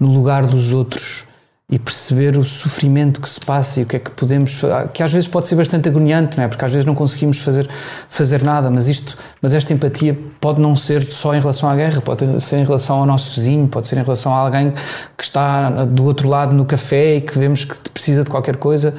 no 0.00 0.14
lugar 0.14 0.46
dos 0.46 0.72
outros 0.72 1.26
e 1.72 1.78
perceber 1.78 2.36
o 2.36 2.44
sofrimento 2.44 3.18
que 3.18 3.28
se 3.28 3.40
passa 3.40 3.80
e 3.80 3.82
o 3.82 3.86
que 3.86 3.96
é 3.96 3.98
que 3.98 4.10
podemos 4.10 4.62
que 4.92 5.02
às 5.02 5.10
vezes 5.10 5.26
pode 5.26 5.46
ser 5.46 5.56
bastante 5.56 5.88
agoniante 5.88 6.36
não 6.36 6.44
é? 6.44 6.48
Porque 6.48 6.62
às 6.62 6.70
vezes 6.70 6.84
não 6.84 6.94
conseguimos 6.94 7.38
fazer 7.38 7.66
fazer 8.08 8.42
nada 8.42 8.70
mas 8.70 8.88
isto 8.88 9.16
mas 9.40 9.54
esta 9.54 9.72
empatia 9.72 10.16
pode 10.38 10.60
não 10.60 10.76
ser 10.76 11.02
só 11.02 11.34
em 11.34 11.40
relação 11.40 11.70
à 11.70 11.74
guerra 11.74 12.02
pode 12.02 12.40
ser 12.42 12.58
em 12.58 12.64
relação 12.64 12.98
ao 12.98 13.06
nosso 13.06 13.40
vizinho 13.40 13.66
pode 13.68 13.86
ser 13.86 13.96
em 13.96 14.02
relação 14.02 14.34
a 14.34 14.38
alguém 14.38 14.70
que 15.16 15.24
está 15.24 15.70
do 15.86 16.04
outro 16.04 16.28
lado 16.28 16.52
no 16.52 16.66
café 16.66 17.16
e 17.16 17.20
que 17.22 17.38
vemos 17.38 17.64
que 17.64 17.90
precisa 17.90 18.24
de 18.24 18.30
qualquer 18.30 18.56
coisa. 18.56 18.94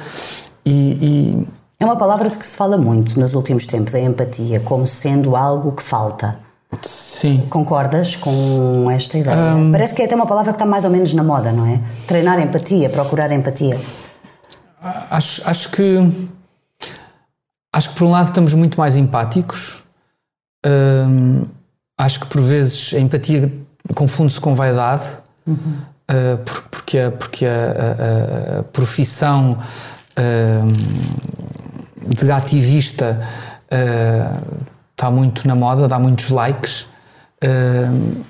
E, 0.64 0.70
e... 1.40 1.48
é 1.78 1.84
uma 1.84 1.96
palavra 1.96 2.28
de 2.28 2.38
que 2.38 2.46
se 2.46 2.56
fala 2.56 2.76
muito 2.76 3.18
nos 3.20 3.34
últimos 3.34 3.66
tempos 3.66 3.94
a 3.94 4.00
empatia 4.00 4.60
como 4.60 4.86
sendo 4.86 5.36
algo 5.36 5.72
que 5.72 5.82
falta 5.82 6.43
Sim. 6.82 7.46
Concordas 7.48 8.16
com 8.16 8.90
esta 8.90 9.18
ideia? 9.18 9.36
Um... 9.54 9.70
Parece 9.72 9.94
que 9.94 10.02
é 10.02 10.04
até 10.04 10.14
uma 10.14 10.26
palavra 10.26 10.52
que 10.52 10.56
está 10.56 10.66
mais 10.66 10.84
ou 10.84 10.90
menos 10.90 11.14
na 11.14 11.22
moda, 11.22 11.52
não 11.52 11.66
é? 11.66 11.80
Treinar 12.06 12.40
empatia, 12.40 12.90
procurar 12.90 13.30
empatia. 13.32 13.76
Acho, 15.10 15.42
acho 15.48 15.70
que. 15.70 15.98
Acho 17.72 17.90
que 17.90 17.96
por 17.96 18.06
um 18.06 18.10
lado 18.10 18.28
estamos 18.28 18.54
muito 18.54 18.78
mais 18.78 18.96
empáticos. 18.96 19.82
Um, 20.64 21.42
acho 21.98 22.20
que 22.20 22.26
por 22.26 22.40
vezes 22.40 22.94
a 22.94 23.00
empatia 23.00 23.50
confunde-se 23.94 24.40
com 24.40 24.54
vaidade. 24.54 25.10
Uhum. 25.46 25.76
Uh, 26.10 26.38
porque 26.70 26.98
a, 26.98 27.10
porque 27.10 27.46
a, 27.46 27.50
a, 27.50 28.60
a 28.60 28.62
profissão 28.64 29.56
uh, 30.18 32.14
de 32.14 32.30
ativista 32.30 33.20
uh, 33.72 34.73
está 35.04 35.10
muito 35.10 35.46
na 35.46 35.54
moda, 35.54 35.86
dá 35.86 35.98
muitos 35.98 36.30
likes. 36.30 36.86
Uh, 37.42 38.24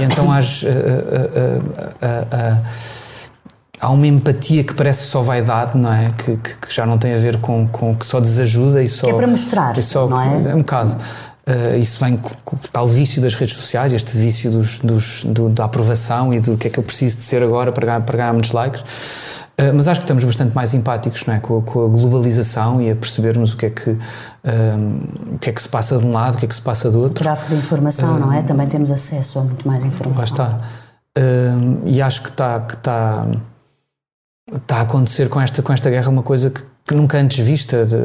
e 0.00 0.04
então 0.04 0.32
as, 0.32 0.62
uh, 0.62 0.66
uh, 0.66 2.62
há 3.78 3.90
uma 3.90 4.06
empatia 4.06 4.64
que 4.64 4.72
parece 4.72 5.06
só 5.06 5.20
vaidade, 5.20 5.76
não 5.76 5.92
é? 5.92 6.10
Que, 6.16 6.36
que, 6.38 6.56
que, 6.56 6.74
já 6.74 6.86
não 6.86 6.96
tem 6.96 7.14
a 7.14 7.18
ver 7.18 7.38
com, 7.38 7.68
com 7.68 7.94
que 7.94 8.06
só 8.06 8.20
desajuda 8.20 8.82
e 8.82 8.88
só. 8.88 9.06
Que 9.06 9.12
é 9.12 9.16
para 9.16 9.26
mostrar, 9.26 9.82
só, 9.82 10.08
não 10.08 10.20
é? 10.20 10.50
É 10.50 10.54
um 10.54 10.58
bocado. 10.58 10.96
Uh, 11.48 11.78
isso 11.78 12.04
vem 12.04 12.14
com, 12.18 12.28
com, 12.44 12.56
o 12.56 12.58
tal 12.70 12.86
vício 12.86 13.22
das 13.22 13.34
redes 13.34 13.56
sociais, 13.56 13.94
este 13.94 14.18
vício 14.18 14.50
dos, 14.50 14.80
dos, 14.80 15.24
do, 15.24 15.48
da 15.48 15.64
aprovação 15.64 16.30
e 16.34 16.38
do 16.40 16.58
que 16.58 16.68
é 16.68 16.70
que 16.70 16.78
eu 16.78 16.82
preciso 16.82 17.16
de 17.16 17.22
ser 17.22 17.42
agora 17.42 17.72
para 17.72 17.86
ganhar, 17.86 18.00
para 18.02 18.18
ganhar 18.18 18.32
muitos 18.34 18.52
likes. 18.52 18.82
Uh, 19.58 19.72
mas 19.74 19.88
acho 19.88 20.00
que 20.00 20.04
estamos 20.04 20.26
bastante 20.26 20.54
mais 20.54 20.74
empáticos 20.74 21.24
não 21.24 21.32
é? 21.32 21.40
com, 21.40 21.62
com 21.62 21.86
a 21.86 21.88
globalização 21.88 22.82
e 22.82 22.90
a 22.90 22.96
percebermos 22.96 23.54
o 23.54 23.56
que, 23.56 23.64
é 23.64 23.70
que, 23.70 23.90
um, 23.90 23.96
eh, 24.44 25.34
o 25.36 25.38
que 25.38 25.48
é 25.48 25.52
que 25.54 25.62
se 25.62 25.70
passa 25.70 25.96
de 25.96 26.04
um 26.04 26.12
lado, 26.12 26.34
o 26.34 26.38
que 26.38 26.44
é 26.44 26.48
que 26.48 26.54
se 26.54 26.60
passa 26.60 26.90
do 26.90 26.98
outro. 26.98 27.22
O 27.22 27.24
tráfego 27.24 27.54
de 27.54 27.62
informação, 27.62 28.18
não 28.18 28.30
é? 28.30 28.42
Também 28.42 28.66
temos 28.66 28.90
acesso 28.90 29.38
a 29.38 29.42
muito 29.42 29.66
mais 29.66 29.86
informação. 29.86 30.18
Lá 30.18 30.24
está. 30.24 30.60
e 31.86 32.02
acho 32.02 32.22
que 32.22 32.28
está, 32.28 32.60
que 32.60 32.74
está, 32.74 33.26
está 34.54 34.76
a 34.76 34.80
acontecer 34.82 35.30
com 35.30 35.40
esta, 35.40 35.62
com 35.62 35.72
esta 35.72 35.88
guerra 35.88 36.10
uma 36.10 36.22
coisa 36.22 36.50
que 36.50 36.62
que 36.88 36.94
nunca 36.94 37.18
antes 37.18 37.38
vista. 37.38 37.84
De, 37.84 37.96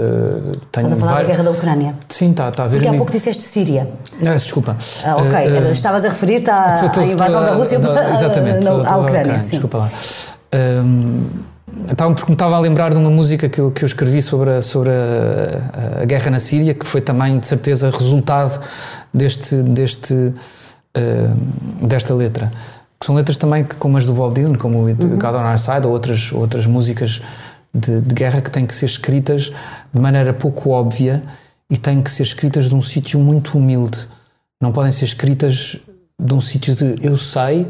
tenho 0.72 0.88
Estás 0.88 0.93
a 0.93 0.95
falar 0.97 1.22
da 1.22 1.23
guerra 1.23 1.43
da 1.43 1.51
Ucrânia? 1.51 1.95
Sim, 2.10 2.31
está, 2.31 2.49
está 2.49 2.65
a 2.65 2.68
ver. 2.68 2.76
Porque 2.76 2.89
há 2.89 2.97
pouco 2.97 3.11
disseste 3.11 3.41
Síria. 3.41 3.88
Ah, 4.19 4.34
desculpa. 4.34 4.76
Ah, 5.05 5.15
ok, 5.15 5.30
uh, 5.31 5.72
estavas 5.72 6.03
a 6.03 6.10
referir-te 6.10 6.49
à, 6.49 6.73
à 6.73 7.05
invasão 7.05 7.43
da 7.43 7.53
Rússia 7.53 7.80
exatamente, 8.14 8.68
à, 8.68 8.72
à 8.72 8.97
Ucrânia. 8.97 9.39
Sim. 9.39 9.51
Desculpa 9.51 9.77
lá. 9.77 9.89
Um, 10.53 11.23
então, 11.89 12.14
porque 12.14 12.30
me 12.30 12.35
estava 12.35 12.55
a 12.57 12.60
lembrar 12.60 12.91
de 12.91 12.97
uma 12.97 13.10
música 13.10 13.47
que 13.47 13.60
eu, 13.60 13.72
que 13.72 13.84
eu 13.84 13.88
escrevi 13.88 14.22
sobre, 14.22 14.51
a, 14.51 14.61
sobre 14.61 14.91
a, 14.91 16.01
a, 16.01 16.05
guerra 16.05 16.30
na 16.30 16.39
Síria, 16.39 16.73
que 16.73 16.85
foi 16.85 16.99
também, 16.99 17.39
de 17.39 17.47
certeza, 17.47 17.89
resultado 17.89 18.60
deste, 19.14 19.55
deste, 19.64 20.14
uh, 20.14 21.88
desta 21.88 22.14
letra. 22.14 22.51
Que 22.99 23.05
são 23.05 23.15
letras 23.15 23.38
também 23.38 23.65
como 23.80 23.97
as 23.97 24.05
do 24.05 24.14
Bob 24.14 24.35
Dylan, 24.35 24.55
como 24.55 24.80
o 24.80 24.81
uhum. 24.84 24.95
God 24.95 25.35
on 25.35 25.49
Our 25.49 25.57
Side, 25.57 25.88
ou 25.88 25.93
outras, 25.93 26.31
outras 26.34 26.68
músicas 26.68 27.22
de, 27.73 28.01
de 28.01 28.13
guerra 28.13 28.41
que 28.41 28.51
têm 28.51 28.65
que 28.65 28.75
ser 28.75 28.85
escritas 28.85 29.51
de 29.93 29.99
maneira 29.99 30.33
pouco 30.33 30.69
óbvia 30.69 31.21
e 31.69 31.77
têm 31.77 32.01
que 32.01 32.11
ser 32.11 32.23
escritas 32.23 32.69
de 32.69 32.75
um 32.75 32.81
sítio 32.81 33.19
muito 33.19 33.57
humilde. 33.57 34.07
Não 34.61 34.71
podem 34.71 34.91
ser 34.91 35.05
escritas 35.05 35.79
de 36.19 36.33
um 36.33 36.39
sítio 36.39 36.75
de 36.75 36.95
eu 37.01 37.17
sei, 37.17 37.67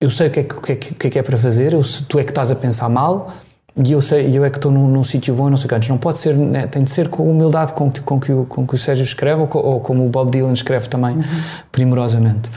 eu 0.00 0.10
sei 0.10 0.28
o 0.28 0.30
que 0.30 0.40
é 0.40 0.42
que, 0.42 0.54
o 0.54 0.60
que, 0.60 0.72
é, 0.72 0.76
que, 0.76 1.06
é, 1.06 1.10
que 1.10 1.18
é 1.18 1.22
para 1.22 1.38
fazer, 1.38 1.72
eu, 1.72 1.82
tu 2.08 2.18
é 2.18 2.24
que 2.24 2.30
estás 2.30 2.50
a 2.50 2.56
pensar 2.56 2.88
mal 2.88 3.32
e 3.76 3.92
eu 3.92 4.00
sei 4.00 4.36
eu 4.36 4.44
é 4.44 4.50
que 4.50 4.56
estou 4.56 4.72
num, 4.72 4.88
num 4.88 5.04
sítio 5.04 5.34
bom, 5.34 5.48
não 5.48 5.56
sei 5.56 5.68
quantos. 5.68 5.88
Não 5.88 5.98
pode 5.98 6.18
ser, 6.18 6.36
né, 6.36 6.66
tem 6.66 6.82
de 6.82 6.90
ser 6.90 7.08
com 7.08 7.30
humildade 7.30 7.74
com 7.74 7.90
que, 7.90 8.00
com 8.00 8.18
que, 8.18 8.32
o, 8.32 8.44
com 8.46 8.66
que 8.66 8.74
o 8.74 8.78
Sérgio 8.78 9.04
escreve 9.04 9.42
ou, 9.42 9.48
ou 9.52 9.80
como 9.80 10.04
o 10.04 10.08
Bob 10.08 10.30
Dylan 10.30 10.52
escreve 10.52 10.88
também, 10.88 11.16
uhum. 11.16 11.22
primorosamente. 11.70 12.50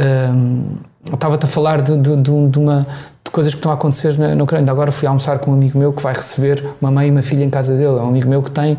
Um, 0.00 0.76
Estava-te 1.12 1.46
a 1.46 1.48
falar 1.48 1.80
de, 1.80 1.96
de, 1.96 2.16
de 2.16 2.58
uma 2.58 2.86
de 3.28 3.32
coisas 3.32 3.52
que 3.54 3.58
estão 3.58 3.70
a 3.70 3.74
acontecer 3.74 4.18
na, 4.18 4.34
na 4.34 4.42
Ucrânia. 4.42 4.70
Agora 4.70 4.90
fui 4.90 5.06
almoçar 5.06 5.38
com 5.38 5.50
um 5.50 5.54
amigo 5.54 5.78
meu 5.78 5.92
que 5.92 6.02
vai 6.02 6.14
receber 6.14 6.64
uma 6.80 6.90
mãe 6.90 7.08
e 7.08 7.10
uma 7.10 7.22
filha 7.22 7.44
em 7.44 7.50
casa 7.50 7.74
dele. 7.74 7.98
É 7.98 8.02
um 8.02 8.08
amigo 8.08 8.28
meu 8.28 8.42
que 8.42 8.50
tem 8.50 8.76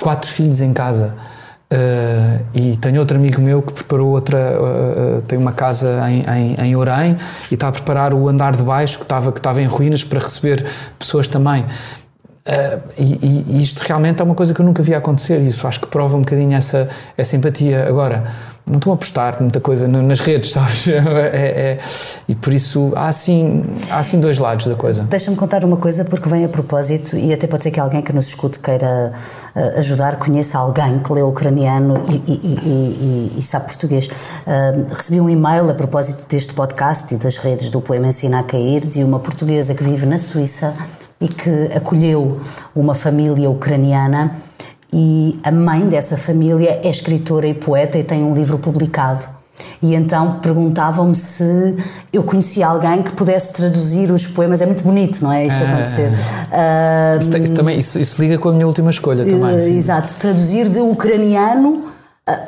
quatro 0.00 0.28
filhos 0.28 0.60
em 0.60 0.72
casa. 0.72 1.14
Uh, 1.72 2.44
e 2.54 2.76
tenho 2.76 3.00
outro 3.00 3.16
amigo 3.16 3.40
meu 3.40 3.62
que 3.62 3.72
preparou 3.72 4.10
outra, 4.10 4.38
uh, 4.38 5.22
tem 5.22 5.38
uma 5.38 5.50
casa 5.50 6.08
em, 6.08 6.22
em, 6.22 6.66
em 6.66 6.76
Orém 6.76 7.16
e 7.50 7.54
está 7.54 7.68
a 7.68 7.72
preparar 7.72 8.12
o 8.12 8.28
andar 8.28 8.54
de 8.54 8.62
baixo 8.62 8.98
que 8.98 9.04
estava, 9.04 9.32
que 9.32 9.40
estava 9.40 9.60
em 9.60 9.66
ruínas 9.66 10.04
para 10.04 10.20
receber 10.20 10.64
pessoas 10.98 11.26
também. 11.26 11.64
Uh, 12.46 12.78
e, 12.98 13.54
e, 13.56 13.62
isto 13.62 13.80
realmente 13.80 14.20
é 14.20 14.24
uma 14.24 14.34
coisa 14.34 14.52
que 14.52 14.60
eu 14.60 14.66
nunca 14.66 14.82
vi 14.82 14.94
acontecer. 14.94 15.40
Isso 15.40 15.66
acho 15.66 15.80
que 15.80 15.86
prova 15.86 16.16
um 16.16 16.20
bocadinho 16.20 16.54
essa, 16.54 16.88
essa 17.16 17.36
empatia. 17.36 17.88
Agora, 17.88 18.24
não 18.66 18.76
estão 18.76 18.92
a 18.92 18.96
postar 18.96 19.40
muita 19.40 19.60
coisa 19.60 19.88
nas 19.88 20.20
redes, 20.20 20.50
sabes? 20.52 20.88
É, 20.88 20.92
é, 20.92 21.78
e 22.28 22.34
por 22.34 22.52
isso 22.52 22.92
há 22.96 23.08
assim, 23.08 23.64
há 23.90 23.98
assim 23.98 24.20
dois 24.20 24.38
lados 24.38 24.66
da 24.66 24.74
coisa. 24.74 25.04
Deixa-me 25.04 25.36
contar 25.38 25.64
uma 25.64 25.78
coisa, 25.78 26.04
porque 26.04 26.28
vem 26.28 26.44
a 26.44 26.48
propósito, 26.48 27.16
e 27.16 27.32
até 27.32 27.46
pode 27.46 27.62
ser 27.62 27.70
que 27.70 27.80
alguém 27.80 28.02
que 28.02 28.12
nos 28.12 28.28
escute 28.28 28.58
queira 28.58 29.12
uh, 29.54 29.78
ajudar, 29.78 30.16
conheça 30.16 30.58
alguém 30.58 30.98
que 30.98 31.12
lê 31.12 31.22
ucraniano 31.22 32.04
e, 32.08 32.16
e, 32.30 32.58
e, 33.36 33.38
e 33.38 33.42
sabe 33.42 33.66
português. 33.66 34.06
Uh, 34.46 34.94
recebi 34.94 35.18
um 35.18 35.30
e-mail 35.30 35.70
a 35.70 35.74
propósito 35.74 36.26
deste 36.28 36.52
podcast 36.52 37.14
e 37.14 37.16
das 37.16 37.38
redes 37.38 37.70
do 37.70 37.80
Poema 37.80 38.08
Ensina 38.08 38.40
a 38.40 38.42
Cair, 38.42 38.80
de 38.86 39.02
uma 39.02 39.18
portuguesa 39.18 39.74
que 39.74 39.82
vive 39.82 40.06
na 40.06 40.18
Suíça 40.18 40.74
e 41.20 41.28
que 41.28 41.72
acolheu 41.74 42.40
uma 42.74 42.94
família 42.94 43.48
ucraniana 43.48 44.36
e 44.92 45.38
a 45.42 45.50
mãe 45.50 45.88
dessa 45.88 46.16
família 46.16 46.80
é 46.82 46.88
escritora 46.88 47.48
e 47.48 47.54
poeta 47.54 47.98
e 47.98 48.04
tem 48.04 48.22
um 48.22 48.32
livro 48.32 48.58
publicado. 48.58 49.26
E 49.82 49.94
então 49.94 50.38
perguntavam-me 50.40 51.14
se 51.14 51.76
eu 52.12 52.22
conhecia 52.22 52.66
alguém 52.66 53.02
que 53.02 53.12
pudesse 53.12 53.52
traduzir 53.52 54.10
os 54.10 54.26
poemas. 54.26 54.60
É 54.60 54.66
muito 54.66 54.82
bonito, 54.82 55.22
não 55.22 55.32
é? 55.32 55.46
Isto 55.46 55.62
ah, 55.64 55.72
acontecer. 55.72 56.12
Isso, 56.12 56.34
isso, 57.38 57.54
também, 57.54 57.78
isso, 57.78 58.00
isso, 58.00 58.22
liga 58.22 58.38
com 58.38 58.48
a 58.48 58.52
minha 58.52 58.66
última 58.66 58.90
escolha 58.90 59.24
também. 59.24 59.56
Uh, 59.56 59.76
exato, 59.76 60.14
traduzir 60.18 60.68
de 60.68 60.80
ucraniano 60.80 61.84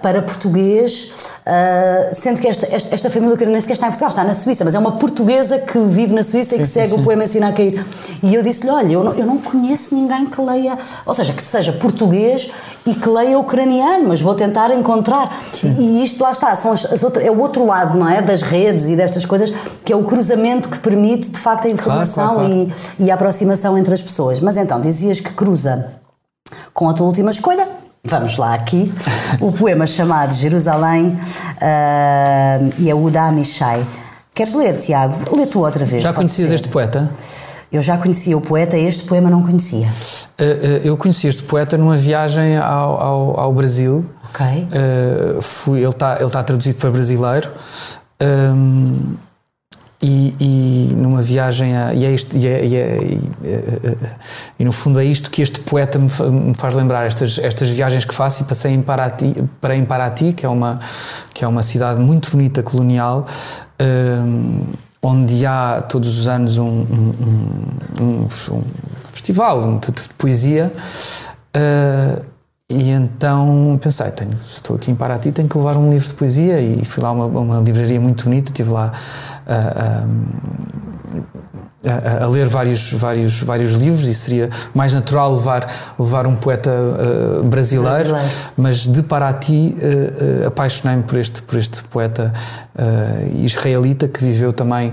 para 0.01 0.23
português, 0.23 1.37
uh, 1.47 2.15
sendo 2.15 2.41
que 2.41 2.49
esta, 2.49 2.67
esta, 2.75 2.95
esta 2.95 3.11
família 3.11 3.35
ucraniana 3.35 3.59
está 3.59 3.87
em 3.87 3.91
Portugal, 3.91 4.09
está 4.09 4.25
na 4.25 4.33
Suíça, 4.33 4.65
mas 4.65 4.75
é 4.75 4.79
uma 4.79 4.93
portuguesa 4.93 5.59
que 5.59 5.79
vive 5.79 6.15
na 6.15 6.23
Suíça 6.23 6.51
sim, 6.51 6.57
e 6.57 6.59
que 6.61 6.67
segue 6.67 6.89
sim. 6.89 7.01
o 7.01 7.03
poema 7.03 7.25
Ensina 7.25 7.49
a 7.49 7.53
Cair. 7.53 7.85
E 8.23 8.35
eu 8.35 8.43
disse-lhe: 8.43 8.71
Olha, 8.71 8.93
eu 8.93 9.05
não, 9.05 9.13
eu 9.13 9.27
não 9.27 9.37
conheço 9.37 9.95
ninguém 9.95 10.25
que 10.25 10.41
leia, 10.41 10.79
ou 11.05 11.13
seja, 11.13 11.35
que 11.35 11.43
seja 11.43 11.75
português 11.75 12.51
e 12.87 12.95
que 12.95 13.07
leia 13.07 13.39
ucraniano, 13.39 14.09
mas 14.09 14.23
vou 14.23 14.35
tentar 14.35 14.71
encontrar. 14.71 15.31
E 15.79 16.03
isto 16.03 16.23
lá 16.23 16.31
está, 16.31 16.57
são 16.57 16.73
as, 16.73 16.87
as 16.87 17.05
é 17.19 17.31
o 17.31 17.39
outro 17.39 17.67
lado, 17.67 17.99
não 17.99 18.09
é? 18.09 18.23
Das 18.23 18.41
redes 18.41 18.89
e 18.89 18.97
destas 18.97 19.27
coisas, 19.27 19.53
que 19.85 19.93
é 19.93 19.97
o 19.97 20.05
cruzamento 20.05 20.71
que 20.71 20.79
permite 20.79 21.29
de 21.29 21.39
facto 21.39 21.67
a 21.67 21.71
informação 21.71 22.37
claro, 22.37 22.49
claro, 22.49 22.67
claro. 22.67 22.95
E, 22.99 23.05
e 23.05 23.11
a 23.11 23.15
aproximação 23.15 23.77
entre 23.77 23.93
as 23.93 24.01
pessoas. 24.01 24.41
Mas 24.41 24.57
então, 24.57 24.81
dizias 24.81 25.21
que 25.21 25.35
cruza 25.35 25.93
com 26.73 26.89
a 26.89 26.95
tua 26.95 27.05
última 27.05 27.31
escolha 27.31 27.69
Vamos 28.09 28.39
lá 28.39 28.55
aqui. 28.55 28.93
O 29.41 29.53
poema 29.53 29.87
chamado 29.87 30.33
Jerusalém 30.33 31.09
uh, 31.09 32.75
e 32.79 32.91
a 32.91 32.97
Uda 32.97 33.23
Amishai. 33.23 33.85
Queres 34.35 34.55
ler, 34.55 34.77
Tiago? 34.77 35.15
Lê 35.37 35.47
tu 35.47 35.61
outra 35.61 35.85
vez. 35.85 36.03
Já 36.03 36.13
conhecias 36.13 36.51
ser. 36.51 36.55
este 36.55 36.69
poeta? 36.69 37.11
Eu 37.73 37.83
já 37.83 37.97
conhecia 37.99 38.37
o 38.37 38.41
poeta, 38.41 38.77
este 38.77 39.05
poema 39.05 39.29
não 39.29 39.43
conhecia. 39.43 39.87
Uh, 39.87 40.43
uh, 40.43 40.81
eu 40.85 40.97
conheci 40.97 41.27
este 41.27 41.43
poeta 41.43 41.77
numa 41.77 41.97
viagem 41.97 42.57
ao, 42.57 43.03
ao, 43.03 43.41
ao 43.41 43.53
Brasil. 43.53 44.05
Ok. 44.31 44.47
Uh, 44.47 45.43
fui, 45.43 45.81
ele 45.81 45.89
está 45.89 46.19
ele 46.21 46.31
tá 46.31 46.43
traduzido 46.43 46.79
para 46.79 46.91
brasileiro. 46.91 47.51
Um, 48.23 49.15
e, 50.03 50.35
e, 50.41 50.95
numa 50.95 51.23
viagem 51.23 51.77
a, 51.77 51.95
e, 51.95 52.05
é 52.05 52.11
isto, 52.11 52.37
e, 52.37 52.47
é, 52.47 52.65
e, 52.65 52.77
é, 52.77 52.99
e, 54.59 54.65
no 54.65 54.73
fundo 54.73 55.01
é 55.01 55.05
isto 55.05 55.31
que 55.31 55.41
este 55.41 55.61
poeta 55.61 55.99
me, 55.99 56.09
faz 56.55 56.75
lembrar 56.75 57.07
estas, 57.07 57.39
estas 57.39 57.71
viagens 57.71 58.05
que 58.05 58.15
faço 58.15 58.43
e 58.43 58.45
passei 58.45 58.73
em 58.73 58.83
Paraty, 58.83 59.35
para 59.61 59.75
em 59.75 59.85
Paraty 59.85 60.33
que 60.35 60.45
é 60.45 60.49
uma 60.49 60.79
que 61.33 61.45
é 61.45 61.49
uma 61.49 61.63
cidade 61.63 62.01
muito 62.01 62.31
bonita 62.31 62.63
colonial 62.63 63.25
um, 63.81 64.65
onde 65.03 65.47
há 65.47 65.83
todos 65.89 66.19
os 66.19 66.29
anos 66.29 66.59
um, 66.59 66.67
um, 66.69 67.95
um 68.01 68.29
festival 69.13 69.79
de, 69.79 69.93
de 69.93 70.03
poesia 70.19 70.71
uh, 71.57 72.36
e 72.69 72.91
então 72.91 73.79
pensei, 73.81 74.11
tenho, 74.11 74.37
estou 74.45 74.75
aqui 74.75 74.91
em 74.91 74.97
Paraty, 74.97 75.31
tenho 75.31 75.49
que 75.49 75.57
levar 75.57 75.77
um 75.77 75.89
livro 75.89 76.09
de 76.09 76.15
poesia 76.15 76.61
e 76.61 76.85
fui 76.85 77.01
lá 77.01 77.11
a 77.11 77.13
uma, 77.13 77.27
uma 77.27 77.61
livraria 77.61 78.01
muito 78.01 78.25
bonita, 78.25 78.51
estive 78.51 78.71
lá 78.71 78.91
a, 79.47 80.05
a, 81.89 82.25
a, 82.25 82.27
ler 82.27 82.49
vários, 82.49 82.93
vários, 82.93 83.41
vários 83.41 83.71
livros 83.75 84.09
e 84.09 84.15
seria 84.15 84.51
mais 84.75 84.93
natural 84.93 85.37
levar, 85.37 85.65
levar 85.97 86.27
um 86.27 86.35
poeta 86.35 86.71
uh, 86.71 87.45
brasileiro, 87.45 88.09
brasileiro, 88.09 88.53
mas 88.57 88.89
de 88.89 89.01
Paraty 89.05 89.77
uh, 89.77 90.43
uh, 90.43 90.47
apaixonei-me 90.49 91.05
por 91.05 91.19
este, 91.21 91.43
por 91.43 91.57
este 91.57 91.85
poeta 91.85 92.33
israelita 93.37 94.09
que 94.09 94.23
viveu 94.23 94.53
também 94.53 94.93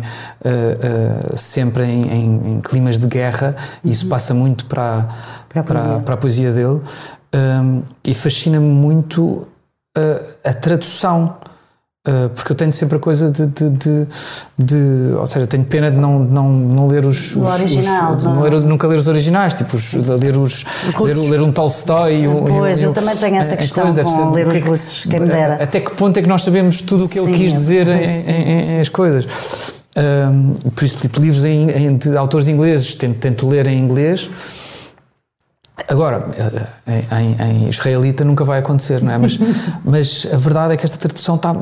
sempre 1.35 1.83
em, 1.83 2.07
em, 2.07 2.51
em, 2.53 2.61
climas 2.61 2.97
de 2.97 3.07
guerra 3.07 3.55
e 3.83 3.89
isso 3.89 4.05
uhum. 4.05 4.09
passa 4.09 4.33
muito 4.33 4.65
para, 4.67 5.07
para, 5.49 5.61
a, 5.61 5.63
para, 5.63 5.99
para 5.99 6.13
a 6.13 6.17
poesia 6.17 6.51
dele. 6.51 6.79
Um, 7.34 7.81
e 8.05 8.14
fascina-me 8.14 8.68
muito 8.68 9.47
a, 9.95 10.49
a 10.49 10.53
tradução. 10.53 11.35
Uh, 12.05 12.27
porque 12.35 12.51
eu 12.51 12.55
tenho 12.57 12.72
sempre 12.73 12.97
a 12.97 12.99
coisa 12.99 13.31
de, 13.31 13.45
de, 13.47 13.69
de, 13.69 14.07
de, 14.60 15.14
Ou 15.18 15.26
seja, 15.26 15.47
tenho 15.47 15.64
pena 15.64 15.89
de 15.89 15.95
não, 15.95 16.19
não, 16.19 16.49
não 16.49 16.88
ler 16.88 17.05
os. 17.05 17.34
os 17.34 17.49
original. 17.61 18.15
Os, 18.15 18.26
não. 18.26 18.35
não 18.35 18.41
ler, 18.41 18.51
nunca 18.60 18.88
ler 18.88 18.99
os 18.99 19.07
originais, 19.07 19.53
tipo, 19.53 19.77
os, 19.77 19.93
ler, 19.93 20.35
os, 20.35 20.65
os 20.89 20.95
ler, 20.99 21.15
ler, 21.15 21.41
um 21.41 21.51
Tolstói. 21.51 22.23
Pois, 22.45 22.80
um, 22.80 22.84
eu 22.84 22.89
um, 22.89 22.93
também 22.93 23.15
tenho 23.15 23.38
essa 23.38 23.55
questão 23.55 23.85
com 23.85 24.03
ser, 24.03 24.31
ler 24.31 24.47
os 24.49 24.55
é 24.55 24.60
russos, 24.60 25.05
quem 25.05 25.19
me 25.22 25.27
dera. 25.27 25.64
Até 25.64 25.80
que 25.80 25.91
ponto 25.91 26.19
é 26.19 26.22
que 26.22 26.27
nós 26.27 26.43
sabemos 26.43 26.81
tudo 26.81 27.05
o 27.05 27.07
que 27.07 27.19
sim, 27.19 27.26
ele 27.26 27.38
quis 27.38 27.53
dizer 27.53 27.88
em, 27.88 28.03
em, 28.03 28.72
em, 28.73 28.80
as 28.81 28.89
coisas? 28.89 29.23
Uh, 29.95 30.72
por 30.72 30.84
isso, 30.84 30.97
tipo, 30.97 31.22
livros 31.22 31.45
em, 31.45 31.95
de 31.95 32.18
autores 32.18 32.49
ingleses, 32.49 32.95
tento, 32.95 33.18
tento 33.18 33.47
ler 33.47 33.65
em 33.68 33.80
inglês 33.80 34.30
Agora, 35.89 36.27
eh, 36.85 37.03
em, 37.19 37.35
em, 37.41 37.69
israelita 37.69 38.23
nunca 38.23 38.43
vai 38.43 38.59
acontecer, 38.59 39.01
não 39.01 39.11
é? 39.11 39.17
Mas, 39.17 39.39
mas 39.83 40.27
a 40.31 40.37
verdade 40.37 40.73
é 40.73 40.77
que 40.77 40.85
esta 40.85 40.97
tradução 40.97 41.35
está, 41.35 41.55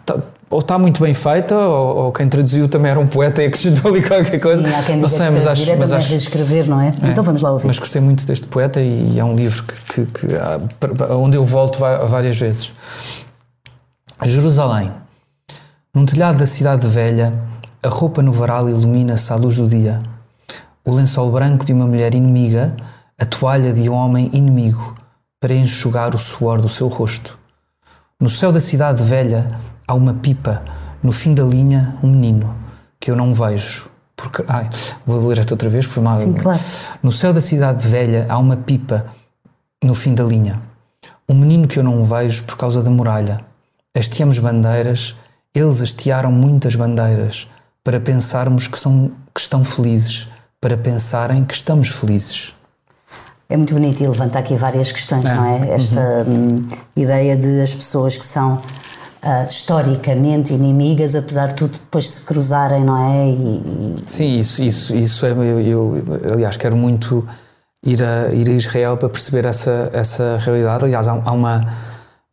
está 0.00 0.16
ou 0.52 0.58
está 0.58 0.78
muito 0.78 1.02
bem 1.02 1.14
feita, 1.14 1.56
ou, 1.56 1.96
ou, 1.96 2.12
quem 2.12 2.28
traduziu 2.28 2.68
também 2.68 2.90
era 2.90 3.00
um 3.00 3.06
poeta 3.06 3.42
e 3.42 3.46
acrescentou 3.46 3.90
ali 3.90 4.02
qualquer 4.02 4.38
coisa. 4.38 4.62
Sim, 4.62 4.74
há 4.74 4.82
quem 4.82 4.96
não 4.98 5.08
sei, 5.08 5.30
mas 5.30 5.46
acho, 5.46 5.70
é 5.70 5.76
mas 5.76 5.92
acho, 5.92 6.10
reescrever, 6.10 6.68
não 6.68 6.78
é? 6.78 6.88
é? 6.88 7.08
Então 7.08 7.24
vamos 7.24 7.40
lá 7.40 7.50
ouvir. 7.52 7.66
Mas 7.66 7.78
gostei 7.78 8.02
muito 8.02 8.26
deste 8.26 8.46
poeta 8.48 8.78
e, 8.78 9.18
é 9.18 9.24
um 9.24 9.34
livro 9.34 9.62
que, 9.62 10.04
que, 10.04 10.06
que, 10.06 10.26
onde 11.10 11.38
eu 11.38 11.44
volto 11.44 11.78
várias 11.78 12.38
vezes. 12.38 12.72
Jerusalém. 14.22 14.92
Num 15.94 16.04
telhado 16.04 16.36
da 16.38 16.46
cidade 16.46 16.86
velha, 16.86 17.32
a 17.82 17.88
roupa 17.88 18.22
no 18.22 18.32
varal 18.32 18.68
ilumina-se 18.68 19.32
à 19.32 19.36
luz 19.36 19.56
do 19.56 19.66
dia. 19.66 20.00
O 20.84 20.92
lençol 20.92 21.30
branco 21.30 21.64
de 21.64 21.72
uma 21.72 21.86
mulher 21.86 22.14
inimiga 22.14 22.76
a 23.22 23.24
toalha 23.24 23.72
de 23.72 23.88
um 23.88 23.92
homem 23.92 24.28
inimigo 24.32 24.96
para 25.40 25.54
enxugar 25.54 26.12
o 26.12 26.18
suor 26.18 26.60
do 26.60 26.68
seu 26.68 26.88
rosto. 26.88 27.38
No 28.18 28.28
céu 28.28 28.50
da 28.50 28.60
cidade 28.60 29.00
velha 29.00 29.46
há 29.86 29.94
uma 29.94 30.14
pipa, 30.14 30.64
no 31.00 31.12
fim 31.12 31.32
da 31.32 31.44
linha, 31.44 31.96
um 32.02 32.08
menino 32.08 32.52
que 32.98 33.12
eu 33.12 33.14
não 33.14 33.32
vejo. 33.32 33.88
Porque, 34.16 34.44
ai, 34.48 34.68
vou 35.06 35.24
ler 35.28 35.38
esta 35.38 35.54
outra 35.54 35.68
vez, 35.68 35.84
foi 35.84 36.02
mal. 36.02 36.16
Sim, 36.16 36.32
claro. 36.32 36.58
No 37.00 37.12
céu 37.12 37.32
da 37.32 37.40
cidade 37.40 37.86
velha 37.86 38.26
há 38.28 38.36
uma 38.38 38.56
pipa, 38.56 39.06
no 39.84 39.94
fim 39.94 40.14
da 40.14 40.24
linha. 40.24 40.60
Um 41.28 41.34
menino 41.36 41.68
que 41.68 41.78
eu 41.78 41.84
não 41.84 42.04
vejo 42.04 42.42
por 42.42 42.56
causa 42.56 42.82
da 42.82 42.90
muralha. 42.90 43.40
Hasteamos 43.96 44.40
bandeiras, 44.40 45.14
eles 45.54 45.80
hastearam 45.80 46.32
muitas 46.32 46.74
bandeiras, 46.74 47.48
para 47.84 48.00
pensarmos 48.00 48.66
que, 48.66 48.76
são, 48.76 49.12
que 49.32 49.40
estão 49.40 49.62
felizes, 49.62 50.26
para 50.60 50.76
pensarem 50.76 51.44
que 51.44 51.54
estamos 51.54 51.88
felizes. 52.00 52.56
É 53.52 53.56
muito 53.56 53.74
bonito 53.74 54.02
e 54.02 54.06
levanta 54.06 54.38
aqui 54.38 54.56
várias 54.56 54.90
questões, 54.90 55.26
é. 55.26 55.34
não 55.34 55.44
é? 55.44 55.74
Esta 55.74 56.24
uhum. 56.26 56.56
Hum, 56.56 56.62
ideia 56.96 57.36
de 57.36 57.60
as 57.60 57.74
pessoas 57.74 58.16
que 58.16 58.24
são 58.24 58.54
uh, 58.54 59.46
historicamente 59.46 60.54
inimigas, 60.54 61.14
apesar 61.14 61.48
de 61.48 61.56
tudo 61.56 61.72
depois 61.72 62.08
se 62.08 62.22
cruzarem, 62.22 62.82
não 62.82 62.96
é? 62.96 63.28
E, 63.28 63.96
Sim, 64.06 64.36
isso, 64.36 64.62
isso, 64.62 64.96
isso 64.96 65.26
é. 65.26 65.32
Eu, 65.32 65.60
eu, 65.60 66.04
aliás, 66.32 66.56
quero 66.56 66.74
muito 66.74 67.28
ir 67.84 68.02
a, 68.02 68.32
ir 68.32 68.48
a 68.48 68.52
Israel 68.52 68.96
para 68.96 69.10
perceber 69.10 69.44
essa, 69.44 69.90
essa 69.92 70.38
realidade. 70.38 70.86
Aliás, 70.86 71.06
há, 71.06 71.20
há 71.22 71.32
uma 71.32 71.60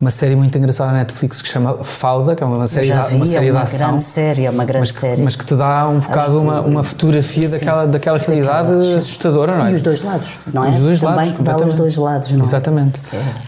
uma 0.01 0.09
série 0.09 0.33
muito 0.33 0.57
engraçada 0.57 0.93
na 0.93 0.99
Netflix 0.99 1.41
que 1.41 1.47
se 1.49 1.53
chama 1.53 1.83
Fauda, 1.83 2.33
que 2.33 2.41
é 2.41 2.45
uma 2.45 2.65
série, 2.67 2.87
vi, 2.87 3.15
uma 3.15 3.25
série 3.27 3.47
é 3.47 3.51
uma 3.51 3.59
de 3.59 3.65
ação. 3.65 3.87
Grande 3.89 4.03
série, 4.03 4.45
é 4.45 4.49
uma 4.49 4.63
grande 4.63 4.79
mas 4.79 4.91
que, 4.91 4.97
série. 4.97 5.21
Mas 5.21 5.35
que 5.35 5.43
te 5.43 5.55
dá 5.55 5.89
um 5.89 5.99
bocado 5.99 6.41
uma, 6.41 6.61
uma 6.61 6.83
fotografia 6.85 7.49
daquela, 7.49 7.85
daquela 7.85 8.17
realidade 8.17 8.71
assustadora, 8.95 9.57
não 9.57 9.65
é? 9.65 9.71
E 9.71 9.75
os 9.75 9.81
dois 9.81 10.01
lados, 10.01 10.37
não 10.53 10.63
é? 10.63 10.69
Os 10.69 10.79
dois 10.79 11.01
Também 11.01 11.15
lados. 11.17 11.39
dá 11.41 11.65
os 11.65 11.73
dois 11.73 11.97
lados, 11.97 12.31
não 12.31 12.39
é? 12.39 12.43
Exatamente. 12.43 13.01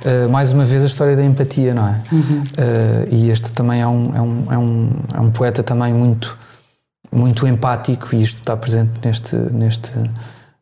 É. 0.04 0.26
Uh, 0.26 0.30
mais 0.30 0.52
uma 0.52 0.66
vez 0.66 0.84
a 0.84 0.88
história 0.88 1.16
da 1.16 1.24
empatia, 1.24 1.74
não 1.74 1.88
é? 1.88 2.02
Uhum. 2.12 2.20
Uh, 2.20 3.08
e 3.10 3.30
este 3.30 3.54
também 3.54 3.80
é 3.80 3.88
um, 3.88 4.12
é, 4.14 4.22
um, 4.22 4.46
é, 4.52 4.58
um, 4.58 4.90
é 5.14 5.20
um 5.22 5.32
poeta 5.32 5.64
também 5.64 5.94
muito, 5.94 6.38
muito 7.10 7.48
empático 7.48 8.14
e 8.14 8.24
isto 8.24 8.40
está 8.40 8.58
presente 8.58 8.92
neste. 9.02 9.38
neste 9.38 10.00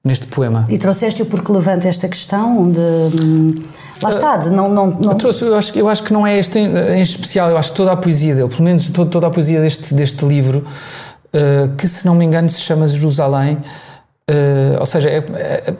neste 0.03 0.27
poema. 0.27 0.65
E 0.69 0.77
trouxeste-o 0.77 1.25
porque 1.25 1.51
levanta 1.51 1.87
esta 1.87 2.07
questão 2.07 2.71
de. 2.71 2.79
Hum, 2.79 3.55
lá 4.01 4.09
está, 4.09 4.37
de 4.37 4.49
não. 4.49 4.69
não, 4.69 4.87
não... 4.91 5.11
Eu, 5.11 5.17
trouxe, 5.17 5.43
eu, 5.43 5.55
acho, 5.55 5.77
eu 5.77 5.89
acho 5.89 6.03
que 6.03 6.13
não 6.13 6.25
é 6.25 6.37
este 6.37 6.59
em, 6.59 6.67
em, 6.97 7.01
especial, 7.01 7.49
eu 7.49 7.57
acho 7.57 7.71
que 7.71 7.77
toda 7.77 7.91
a 7.91 7.97
poesia 7.97 8.35
dele, 8.35 8.49
pelo 8.49 8.63
menos 8.63 8.89
toda, 8.89 9.09
toda 9.09 9.27
a 9.27 9.29
poesia 9.29 9.61
deste, 9.61 9.93
deste 9.93 10.25
livro, 10.25 10.59
uh, 10.59 11.75
que 11.75 11.87
se 11.87 12.05
não 12.05 12.15
me 12.15 12.25
engano 12.25 12.49
se 12.49 12.61
chama 12.61 12.87
Jerusalém, 12.87 13.55
uh, 13.55 14.79
ou 14.79 14.85
seja, 14.85 15.09
é, 15.09 15.17
é, 15.17 15.73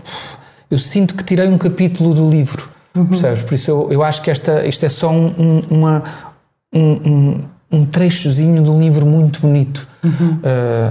eu 0.70 0.78
sinto 0.78 1.16
que 1.16 1.24
tirei 1.24 1.48
um 1.48 1.58
capítulo 1.58 2.14
do 2.14 2.30
livro, 2.30 2.70
uhum. 2.96 3.06
percebes? 3.06 3.42
Por 3.44 3.54
isso 3.54 3.72
eu, 3.72 3.88
eu 3.92 4.04
acho 4.04 4.22
que 4.22 4.30
esta, 4.30 4.66
isto 4.66 4.86
é 4.86 4.90
só 4.90 5.10
um, 5.10 5.64
uma. 5.70 6.04
Um, 6.74 6.92
um 6.92 7.59
trechozinho 7.86 8.64
de 8.64 8.70
um 8.70 8.80
livro 8.80 9.06
muito 9.06 9.42
bonito. 9.42 9.88
Uhum. 10.04 10.38
Uh, 10.38 10.42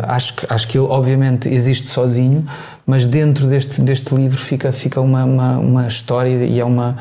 acho, 0.04 0.34
que, 0.34 0.46
acho 0.48 0.68
que 0.68 0.78
ele, 0.78 0.86
obviamente, 0.86 1.48
existe 1.48 1.88
sozinho, 1.88 2.46
mas 2.86 3.06
dentro 3.06 3.46
deste, 3.46 3.80
deste 3.80 4.14
livro 4.14 4.38
fica, 4.38 4.70
fica 4.70 5.00
uma, 5.00 5.24
uma, 5.24 5.58
uma 5.58 5.88
história 5.88 6.44
e 6.44 6.60
é 6.60 6.64
uma, 6.64 6.96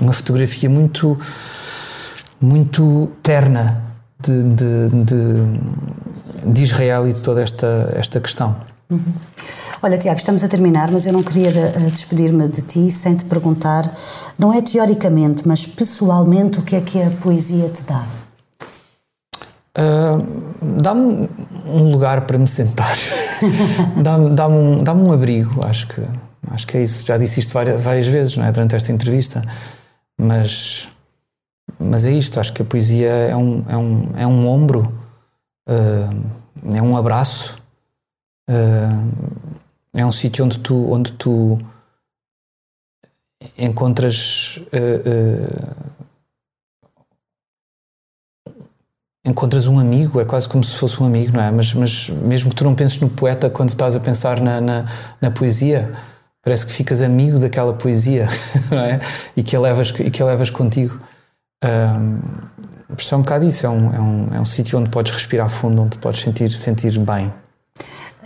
uma 0.00 0.12
fotografia 0.12 0.68
muito, 0.68 1.18
muito 2.40 3.10
terna 3.22 3.82
de, 4.20 4.42
de, 4.42 5.04
de, 5.04 6.52
de 6.52 6.62
Israel 6.62 7.08
e 7.08 7.12
de 7.12 7.20
toda 7.20 7.42
esta, 7.42 7.92
esta 7.96 8.20
questão. 8.20 8.56
Uhum. 8.88 9.00
Olha, 9.82 9.98
Tiago, 9.98 10.18
estamos 10.18 10.44
a 10.44 10.48
terminar, 10.48 10.92
mas 10.92 11.06
eu 11.06 11.12
não 11.12 11.22
queria 11.22 11.50
uh, 11.50 11.90
despedir-me 11.90 12.46
de 12.48 12.62
ti 12.62 12.90
sem 12.90 13.16
te 13.16 13.24
perguntar, 13.24 13.90
não 14.38 14.54
é 14.54 14.62
teoricamente, 14.62 15.46
mas 15.48 15.66
pessoalmente, 15.66 16.60
o 16.60 16.62
que 16.62 16.76
é 16.76 16.80
que 16.80 17.02
a 17.02 17.10
poesia 17.10 17.68
te 17.68 17.82
dá? 17.82 18.04
Uh, 19.76 20.80
dá-me 20.80 21.28
um 21.66 21.90
lugar 21.90 22.22
para 22.22 22.38
me 22.38 22.48
sentar, 22.48 22.96
dá-me 24.02 24.30
dá 24.30 24.48
um, 24.48 24.82
dá 24.82 24.94
um 24.94 25.12
abrigo, 25.12 25.62
acho 25.66 25.88
que, 25.88 26.02
acho 26.50 26.66
que 26.66 26.78
é 26.78 26.82
isso. 26.82 27.04
Já 27.04 27.18
disse 27.18 27.40
isto 27.40 27.52
várias, 27.52 27.82
várias 27.82 28.06
vezes 28.06 28.38
não 28.38 28.46
é? 28.46 28.52
durante 28.52 28.74
esta 28.74 28.90
entrevista, 28.90 29.42
mas, 30.18 30.88
mas 31.78 32.06
é 32.06 32.10
isto. 32.10 32.40
Acho 32.40 32.54
que 32.54 32.62
a 32.62 32.64
poesia 32.64 33.10
é 33.10 33.36
um, 33.36 33.64
é 33.68 33.76
um, 33.76 34.08
é 34.16 34.26
um 34.26 34.48
ombro, 34.48 34.90
uh, 35.68 36.74
é 36.74 36.80
um 36.80 36.96
abraço, 36.96 37.58
uh, 38.48 39.36
é 39.92 40.06
um 40.06 40.12
sítio 40.12 40.46
onde 40.46 40.58
tu, 40.58 40.90
onde 40.90 41.12
tu 41.12 41.58
encontras 43.58 44.58
encontras 49.26 49.66
um 49.66 49.78
amigo, 49.78 50.20
é 50.20 50.24
quase 50.24 50.48
como 50.48 50.62
se 50.62 50.76
fosse 50.76 51.02
um 51.02 51.06
amigo, 51.06 51.36
não 51.36 51.42
é? 51.42 51.50
Mas, 51.50 51.74
mas 51.74 52.08
mesmo 52.08 52.50
que 52.50 52.56
tu 52.56 52.64
não 52.64 52.74
penses 52.74 53.00
no 53.00 53.08
poeta 53.08 53.50
quando 53.50 53.70
estás 53.70 53.94
a 53.94 54.00
pensar 54.00 54.40
na, 54.40 54.60
na, 54.60 54.84
na 55.20 55.30
poesia, 55.30 55.92
parece 56.42 56.64
que 56.64 56.72
ficas 56.72 57.02
amigo 57.02 57.38
daquela 57.38 57.72
poesia, 57.72 58.28
não 58.70 58.78
é? 58.78 59.00
E 59.36 59.42
que 59.42 59.56
a 59.56 59.60
levas, 59.60 59.92
e 59.98 60.10
que 60.10 60.22
a 60.22 60.26
levas 60.26 60.48
contigo. 60.48 60.98
Um, 61.64 62.20
é 62.88 63.16
um 63.16 63.22
bocado 63.22 63.44
isso, 63.44 63.66
é 63.66 63.68
um, 63.68 63.94
é 63.94 64.00
um, 64.00 64.28
é 64.34 64.40
um 64.40 64.44
sítio 64.44 64.78
onde 64.78 64.88
podes 64.88 65.12
respirar 65.12 65.48
fundo, 65.48 65.82
onde 65.82 65.98
podes 65.98 66.20
sentir, 66.20 66.50
sentir 66.50 66.96
bem. 67.00 67.32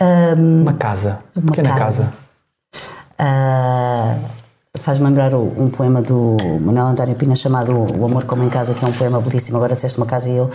Um, 0.00 0.62
uma 0.62 0.74
casa, 0.74 1.20
uma 1.34 1.46
pequena 1.46 1.74
casa. 1.74 2.04
casa. 2.04 2.30
Uh 3.20 4.40
faz-me 4.80 5.06
lembrar 5.06 5.34
um 5.34 5.68
poema 5.68 6.00
do 6.00 6.36
Manuel 6.60 6.86
António 6.86 7.14
Pina 7.14 7.34
chamado 7.34 7.72
O 7.72 8.04
Amor 8.04 8.24
Como 8.24 8.42
em 8.42 8.48
Casa, 8.48 8.72
que 8.74 8.84
é 8.84 8.88
um 8.88 8.92
poema 8.92 9.20
belíssimo. 9.20 9.56
Agora 9.58 9.74
disseste 9.74 9.98
uma 9.98 10.06
casa 10.06 10.30
e 10.30 10.36
eu 10.36 10.50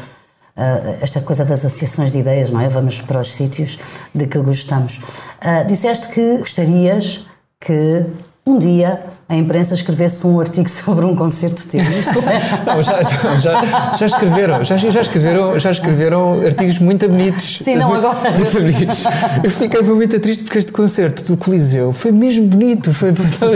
Uh, 0.55 0.97
esta 1.01 1.19
coisa 1.19 1.43
das 1.43 1.65
associações 1.65 2.13
de 2.13 2.19
ideias, 2.19 2.51
não 2.51 2.61
é? 2.61 2.69
Vamos 2.69 3.01
para 3.01 3.19
os 3.19 3.33
sítios 3.33 3.77
de 4.15 4.25
que 4.25 4.39
gostamos. 4.39 4.97
Uh, 5.43 5.67
disseste 5.67 6.07
que 6.09 6.37
gostarias 6.37 7.25
que 7.59 8.05
um 8.47 8.57
dia 8.57 9.03
a 9.27 9.35
imprensa 9.35 9.73
escrevesse 9.73 10.25
um 10.27 10.39
artigo 10.39 10.69
sobre 10.69 11.05
um 11.05 11.15
concerto 11.15 11.67
teu. 11.67 11.81
É? 11.81 11.85
não, 12.65 12.81
já, 12.81 13.01
já, 13.01 13.93
já, 13.93 14.05
escreveram, 14.05 14.63
já, 14.63 14.77
já, 14.77 15.01
escreveram, 15.01 15.57
já 15.59 15.71
escreveram 15.71 16.45
artigos 16.45 16.79
muito 16.79 17.07
bonitos. 17.09 17.59
Sim, 17.63 17.75
não 17.77 17.93
agora. 17.93 18.31
Muito 18.31 18.53
bonitos. 18.53 19.03
Eu 19.43 19.49
fiquei 19.49 19.81
muito 19.81 20.19
triste 20.19 20.43
porque 20.43 20.59
este 20.59 20.71
concerto 20.71 21.23
do 21.23 21.37
Coliseu 21.37 21.91
foi 21.91 22.11
mesmo 22.11 22.47
bonito. 22.47 22.93
Foi, 22.93 23.09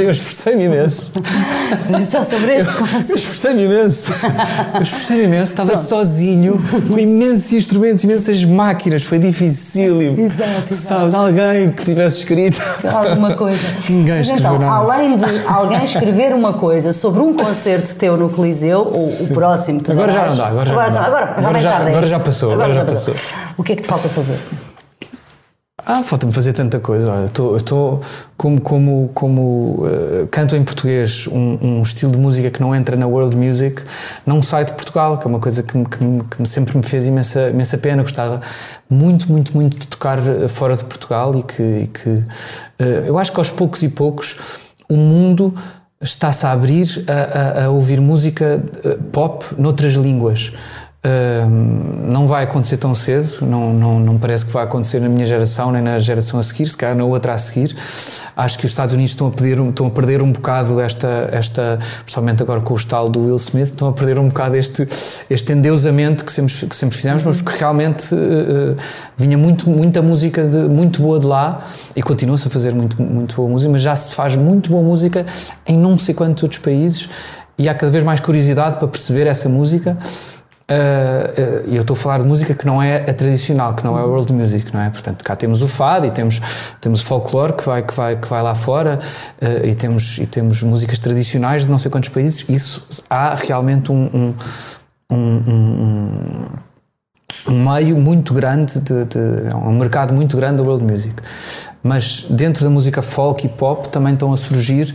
eu 0.04 0.10
esforcei-me 0.10 0.66
imenso. 0.66 1.14
Só 2.10 2.24
sobre 2.24 2.54
este 2.58 2.74
concerto. 2.74 3.12
Eu 3.12 3.16
esforcei-me 3.16 3.64
imenso. 3.66 4.12
Eu 4.74 4.82
esforcei-me 4.82 5.24
imenso. 5.26 5.52
Estava 5.52 5.72
Pronto. 5.72 5.86
sozinho, 5.86 6.60
com 6.88 6.98
imensos 6.98 7.54
instrumentos, 7.54 8.04
imensas 8.04 8.44
máquinas. 8.44 9.04
Foi 9.04 9.20
difícil. 9.20 10.02
Exato, 10.02 10.22
exato. 10.22 10.74
Sabes, 10.74 11.14
alguém 11.14 11.72
que 11.72 11.86
tivesse 11.86 12.20
escrito. 12.20 12.60
Alguma 12.92 13.36
coisa. 13.36 13.60
Ninguém 13.90 14.22
escreveu 14.22 14.56
então, 14.56 14.60
nada. 14.60 14.92
Além 14.92 15.16
de 15.16 15.59
alguém 15.60 15.84
escrever 15.84 16.34
uma 16.34 16.54
coisa 16.54 16.94
sobre 16.94 17.22
um 17.22 17.34
concerto 17.34 17.96
teu 17.96 18.18
no 18.18 18.30
Coliseu, 18.30 18.88
ou 18.88 18.96
Sim. 18.96 19.32
o 19.32 19.34
próximo 19.34 19.82
que 19.82 19.92
Agora 19.92 20.12
já 20.12 20.28
não 20.28 20.38
dá, 20.38 20.48
agora 20.48 20.66
já 20.66 20.72
agora, 20.74 20.90
não 20.90 20.94
dá. 20.94 21.06
Agora, 21.06 21.24
agora, 21.24 21.40
agora, 21.40 21.60
já, 21.60 21.72
tarde, 21.72 21.90
agora 21.90 22.08
já 22.08 22.20
passou, 22.20 22.54
agora, 22.54 22.72
agora 22.72 22.86
já 22.86 22.92
passou. 22.92 23.14
passou. 23.14 23.38
O 23.58 23.64
que 23.64 23.74
é 23.74 23.76
que 23.76 23.82
te 23.82 23.88
falta 23.88 24.10
fazer? 24.10 24.40
Ah, 25.92 26.04
falta-me 26.04 26.32
fazer 26.32 26.54
tanta 26.54 26.80
coisa. 26.80 27.12
Olha, 27.12 27.32
eu 27.36 27.58
estou 27.58 28.00
como, 28.38 28.62
como, 28.62 29.10
como 29.12 29.86
uh, 29.88 30.28
canto 30.30 30.56
em 30.56 30.64
português 30.64 31.26
um, 31.26 31.58
um, 31.60 31.82
estilo 31.82 32.12
de 32.12 32.18
música 32.20 32.52
que 32.52 32.62
não 32.62 32.76
entra 32.76 32.96
na 32.96 33.08
world 33.08 33.36
music, 33.36 33.82
não 34.24 34.40
sai 34.40 34.66
de 34.66 34.74
Portugal, 34.74 35.18
que 35.18 35.26
é 35.26 35.28
uma 35.28 35.40
coisa 35.40 35.64
que, 35.64 35.74
que, 35.74 36.38
que 36.38 36.46
sempre 36.48 36.78
me 36.78 36.84
fez 36.84 37.08
imensa, 37.08 37.50
imensa 37.50 37.76
pena. 37.80 38.04
Gostava 38.04 38.40
muito, 38.88 39.32
muito, 39.32 39.52
muito 39.56 39.80
de 39.80 39.88
tocar 39.88 40.20
eh, 40.20 40.48
fora 40.48 40.78
de 40.78 40.84
Portugal 40.84 41.36
e 41.36 41.42
que, 41.42 41.64
e 41.64 41.88
que 41.88 42.10
uh, 42.10 43.06
eu 43.08 43.18
acho 43.18 43.32
que 43.32 43.40
aos 43.40 43.50
poucos 43.50 43.82
e 43.82 43.90
poucos 43.90 44.69
o 44.90 44.96
mundo 44.96 45.54
está-se 46.02 46.46
a 46.46 46.52
abrir 46.52 47.06
a, 47.08 47.62
a, 47.62 47.66
a 47.66 47.70
ouvir 47.70 48.02
música 48.02 48.64
pop 49.12 49.46
noutras 49.58 49.94
línguas. 49.94 50.54
Uh, 51.02 51.50
não 52.12 52.28
vai 52.28 52.44
acontecer 52.44 52.76
tão 52.76 52.94
cedo, 52.94 53.46
não, 53.46 53.74
não, 53.74 54.00
não 54.02 54.18
parece 54.18 54.46
que 54.46 54.52
vai 54.52 54.66
acontecer 54.66 55.00
na 55.00 55.08
minha 55.08 55.26
geração 55.26 55.72
nem 55.72 55.82
na 55.82 55.98
geração 55.98 56.38
a 56.42 56.44
seguir, 56.44 56.66
se 56.66 56.76
calhar 56.76 56.94
na 56.94 57.06
outra 57.06 57.34
a 57.34 57.38
seguir. 57.38 57.74
Acho 58.36 58.60
que 58.60 58.66
os 58.66 58.72
Estados 58.72 58.94
Unidos 58.94 59.12
estão 59.12 59.28
a, 59.28 59.32
pedir, 59.32 59.58
estão 59.58 59.88
a 59.88 59.90
perder 59.92 60.22
um 60.22 60.30
bocado 60.30 60.78
esta, 60.82 61.30
esta, 61.32 61.80
principalmente 62.04 62.44
agora 62.44 62.60
com 62.60 62.74
o 62.74 62.78
estalo 62.78 63.08
do 63.08 63.22
Will 63.22 63.38
Smith, 63.38 63.68
estão 63.68 63.88
a 63.88 63.94
perder 63.94 64.20
um 64.20 64.28
bocado 64.28 64.58
este, 64.58 64.86
este 65.30 65.54
endeusamento 65.54 66.26
que 66.26 66.34
sempre, 66.34 66.54
que 66.54 66.76
sempre 66.76 66.98
fizemos, 66.98 67.24
mas 67.24 67.42
que 67.42 67.58
realmente 67.58 68.14
uh, 68.14 68.76
vinha 69.16 69.38
muito, 69.38 69.70
muita 69.70 70.02
música 70.02 70.46
de, 70.46 70.68
muito 70.68 71.02
boa 71.02 71.18
de 71.18 71.28
lá 71.28 71.66
e 71.96 72.04
continua-se 72.04 72.50
a 72.50 72.52
fazer 72.52 72.76
muito, 72.76 73.02
muito 73.02 73.38
boa 73.38 73.48
música, 73.48 73.72
mas 73.72 73.82
já 73.82 73.96
se 73.96 74.14
faz 74.16 74.36
muito 74.36 74.70
boa 74.70 74.84
música 74.84 75.26
em 75.66 75.78
não 75.78 75.98
sei 75.98 76.14
quantos 76.14 76.44
outros 76.44 76.60
países 76.60 77.10
e 77.58 77.70
há 77.70 77.74
cada 77.74 77.90
vez 77.90 78.04
mais 78.04 78.20
curiosidade 78.20 78.76
para 78.76 78.88
perceber 78.90 79.28
essa 79.28 79.48
música 79.48 79.98
e 80.70 80.72
uh, 80.72 81.68
uh, 81.68 81.76
eu 81.76 81.82
estou 81.82 81.96
a 81.96 81.98
falar 81.98 82.20
de 82.20 82.26
música 82.26 82.54
que 82.54 82.64
não 82.64 82.82
é 82.82 82.98
a 82.98 83.14
tradicional, 83.14 83.74
que 83.74 83.84
não 83.84 83.98
é 83.98 84.04
world 84.04 84.32
music, 84.32 84.72
não 84.72 84.82
é? 84.82 84.90
Portanto, 84.92 85.24
cá 85.24 85.36
temos 85.36 85.64
o 85.64 85.68
fado 85.68 86.06
e 86.06 86.12
temos, 86.12 86.40
temos 86.80 87.02
o 87.02 87.06
folclore 87.06 87.54
que 87.54 87.66
vai, 87.66 87.82
que 87.82 87.94
vai, 87.94 88.16
que 88.16 88.28
vai 88.28 88.44
lá 88.44 88.54
fora 88.54 89.00
uh, 89.42 89.66
e, 89.66 89.74
temos, 89.74 90.20
e 90.20 90.28
temos 90.28 90.62
músicas 90.62 91.00
tradicionais 91.00 91.64
de 91.64 91.72
não 91.72 91.80
sei 91.80 91.90
quantos 91.90 92.10
países. 92.10 92.46
Isso 92.48 92.88
há 93.10 93.34
realmente 93.34 93.92
um, 93.92 94.06
um, 94.14 94.36
um, 95.12 95.18
um 95.18 96.40
meio 97.48 97.98
muito 97.98 98.34
grande, 98.34 98.80
de, 98.80 99.06
de, 99.06 99.56
um 99.56 99.78
mercado 99.78 100.14
muito 100.14 100.38
grande 100.38 100.58
da 100.58 100.64
world 100.64 100.84
music. 100.84 101.16
Mas 101.82 102.26
dentro 102.30 102.64
da 102.64 102.70
música 102.70 103.02
folk 103.02 103.46
e 103.46 103.50
pop 103.50 103.88
também 103.90 104.14
estão 104.14 104.34
a 104.34 104.38
surgir 104.38 104.94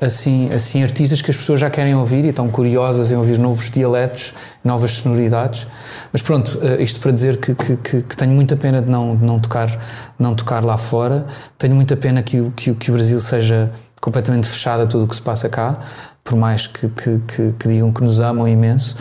assim, 0.00 0.52
assim 0.52 0.82
artistas 0.82 1.22
que 1.22 1.30
as 1.30 1.36
pessoas 1.36 1.58
já 1.60 1.70
querem 1.70 1.94
ouvir 1.94 2.24
e 2.24 2.28
estão 2.28 2.48
curiosas 2.48 3.10
em 3.10 3.16
ouvir 3.16 3.38
novos 3.38 3.70
dialetos, 3.70 4.34
novas 4.62 4.92
sonoridades. 4.92 5.66
Mas 6.12 6.22
pronto, 6.22 6.58
eh, 6.62 6.82
isto 6.82 7.00
para 7.00 7.12
dizer 7.12 7.38
que, 7.38 7.54
que, 7.54 7.76
que, 7.76 8.02
que 8.02 8.16
tenho 8.16 8.32
muita 8.32 8.56
pena 8.56 8.82
de 8.82 8.90
não, 8.90 9.16
de 9.16 9.24
não, 9.24 9.38
tocar, 9.38 9.70
não 10.18 10.34
tocar 10.34 10.62
lá 10.62 10.76
fora, 10.76 11.26
tenho 11.56 11.74
muita 11.74 11.96
pena 11.96 12.22
que 12.22 12.36
que, 12.54 12.74
que 12.74 12.90
o 12.90 12.94
Brasil 12.94 13.18
seja 13.18 13.70
completamente 14.06 14.46
fechado 14.46 14.84
a 14.84 14.86
tudo 14.86 15.02
o 15.02 15.08
que 15.08 15.16
se 15.16 15.22
passa 15.22 15.48
cá, 15.48 15.76
por 16.22 16.36
mais 16.36 16.68
que, 16.68 16.88
que, 16.88 17.20
que, 17.26 17.52
que 17.58 17.68
digam 17.68 17.92
que 17.92 18.04
nos 18.04 18.20
amam 18.20 18.46
imenso, 18.46 18.94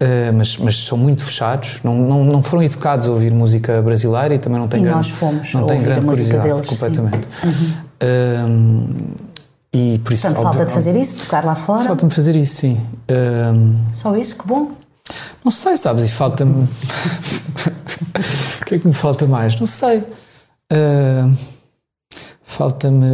uh, 0.00 0.32
mas, 0.34 0.56
mas 0.56 0.78
são 0.78 0.96
muito 0.96 1.22
fechados, 1.22 1.80
não, 1.84 1.94
não, 1.94 2.24
não 2.24 2.42
foram 2.42 2.62
educados 2.62 3.06
a 3.06 3.10
ouvir 3.10 3.34
música 3.34 3.82
brasileira 3.82 4.34
e 4.34 4.38
também 4.38 4.58
não 4.58 4.66
têm 4.66 4.80
e 4.80 4.84
grande, 4.84 4.96
nós 4.96 5.10
fomos 5.10 5.52
não 5.52 5.66
têm 5.66 5.82
grande 5.82 6.06
curiosidade, 6.06 6.48
deles, 6.48 6.66
completamente. 6.66 7.28
Uhum. 8.00 8.88
E 9.74 9.98
por 9.98 10.14
isso, 10.14 10.26
Portanto, 10.26 10.44
falta 10.44 10.64
de 10.64 10.72
fazer 10.72 10.96
isso, 10.96 11.16
tocar 11.16 11.44
lá 11.44 11.54
fora? 11.54 11.84
Falta-me 11.84 12.10
fazer 12.10 12.34
isso, 12.34 12.54
sim. 12.54 12.80
Um... 13.10 13.76
Só 13.92 14.16
isso? 14.16 14.38
Que 14.38 14.48
bom. 14.48 14.70
Não 15.44 15.50
sei, 15.50 15.76
sabes? 15.76 16.06
E 16.06 16.08
falta-me. 16.08 16.64
o 16.64 16.68
que 18.64 18.76
é 18.76 18.78
que 18.78 18.88
me 18.88 18.94
falta 18.94 19.26
mais? 19.26 19.60
Não 19.60 19.66
sei. 19.66 19.98
Uh... 20.72 21.55
Falta-me. 22.56 23.06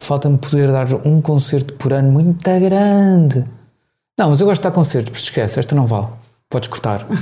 Falta-me 0.00 0.36
poder 0.36 0.72
dar 0.72 0.92
um 1.06 1.20
concerto 1.20 1.74
por 1.74 1.92
ano 1.92 2.10
muito 2.10 2.42
grande. 2.58 3.44
Não, 4.18 4.30
mas 4.30 4.40
eu 4.40 4.46
gosto 4.46 4.62
de 4.62 4.68
dar 4.68 4.72
concertos, 4.72 5.20
esquece, 5.22 5.60
esta 5.60 5.72
não 5.72 5.86
vale. 5.86 6.08
Podes 6.50 6.68
cortar. 6.68 7.06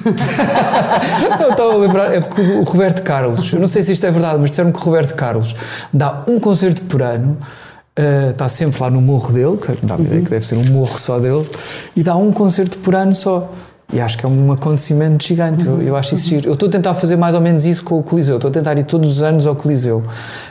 eu 1.43 1.51
estava 1.51 1.75
a 1.75 1.77
lembrar, 1.77 2.15
é 2.15 2.23
porque 2.23 2.41
o 2.41 2.63
Roberto 2.63 3.03
Carlos, 3.03 3.53
eu 3.53 3.61
não 3.61 3.69
sei 3.69 3.83
se 3.83 3.93
isto 3.93 4.07
é 4.07 4.11
verdade, 4.11 4.39
mas 4.41 4.49
disseram 4.49 4.73
que 4.73 4.79
o 4.79 4.83
Roberto 4.83 5.15
Carlos 5.15 5.55
dá 5.93 6.25
um 6.27 6.41
concerto 6.41 6.83
por 6.85 7.03
ano, 7.03 7.37
uh, 7.99 8.31
está 8.31 8.49
sempre 8.49 8.81
lá 8.81 8.89
no 8.89 9.03
morro 9.03 9.35
dele, 9.35 9.59
que 9.59 9.85
dá 9.85 9.97
a 9.97 10.01
ideia 10.01 10.23
que 10.23 10.31
deve 10.31 10.47
ser 10.47 10.57
um 10.57 10.73
morro 10.73 10.99
só 10.99 11.19
dele, 11.19 11.47
e 11.95 12.03
dá 12.03 12.17
um 12.17 12.33
concerto 12.33 12.79
por 12.79 12.95
ano 12.95 13.13
só. 13.13 13.53
E 13.93 14.01
acho 14.01 14.17
que 14.17 14.25
é 14.25 14.29
um 14.29 14.53
acontecimento 14.53 15.25
gigante. 15.25 15.67
Eu, 15.67 15.83
eu 15.83 15.97
acho 15.97 16.15
isso 16.15 16.29
giro. 16.29 16.49
Eu 16.49 16.55
estou 16.55 16.69
a 16.69 16.73
tentar 16.73 16.95
fazer 16.95 17.17
mais 17.17 17.35
ou 17.35 17.41
menos 17.41 17.65
isso 17.65 17.83
com 17.83 17.99
o 17.99 18.03
Coliseu. 18.03 18.37
Estou 18.37 18.49
a 18.49 18.53
tentar 18.53 18.79
ir 18.79 18.85
todos 18.85 19.11
os 19.11 19.23
anos 19.23 19.47
ao 19.47 19.57
Coliseu. 19.57 20.03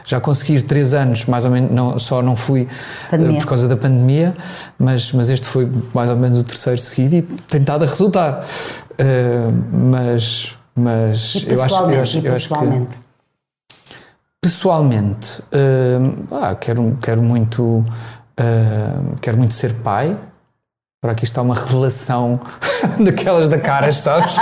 Já 0.05 0.19
consegui 0.19 0.61
três 0.61 0.93
anos, 0.93 1.25
mais 1.25 1.45
ou 1.45 1.51
menos, 1.51 1.71
não, 1.71 1.97
só 1.97 2.21
não 2.21 2.35
fui 2.35 2.67
uh, 3.13 3.37
por 3.37 3.45
causa 3.45 3.67
da 3.67 3.77
pandemia, 3.77 4.33
mas, 4.77 5.13
mas 5.13 5.29
este 5.29 5.47
foi 5.47 5.69
mais 5.93 6.09
ou 6.09 6.17
menos 6.17 6.39
o 6.39 6.43
terceiro 6.43 6.79
seguido 6.79 7.15
e 7.15 7.21
tem 7.21 7.61
estado 7.61 7.83
a 7.83 7.87
resultar. 7.87 8.43
Uh, 8.99 9.53
mas 9.73 10.55
mas 10.75 11.45
eu 11.45 11.61
acho, 11.61 11.75
eu 11.75 12.01
acho, 12.01 12.19
eu 12.19 12.33
acho 12.33 12.49
que. 12.49 12.99
Pessoalmente, 14.41 15.41
uh, 15.41 16.35
ah, 16.41 16.55
quero, 16.55 16.97
quero 17.01 17.21
muito. 17.21 17.83
quero 19.21 19.37
muito 19.37 19.53
ser 19.53 19.73
pai, 19.75 20.15
Agora 21.01 21.13
aqui 21.13 21.23
está 21.23 21.41
uma 21.41 21.55
relação 21.55 22.37
daquelas 22.99 23.47
da 23.47 23.57
caras, 23.57 23.95
sabes? 23.95 24.35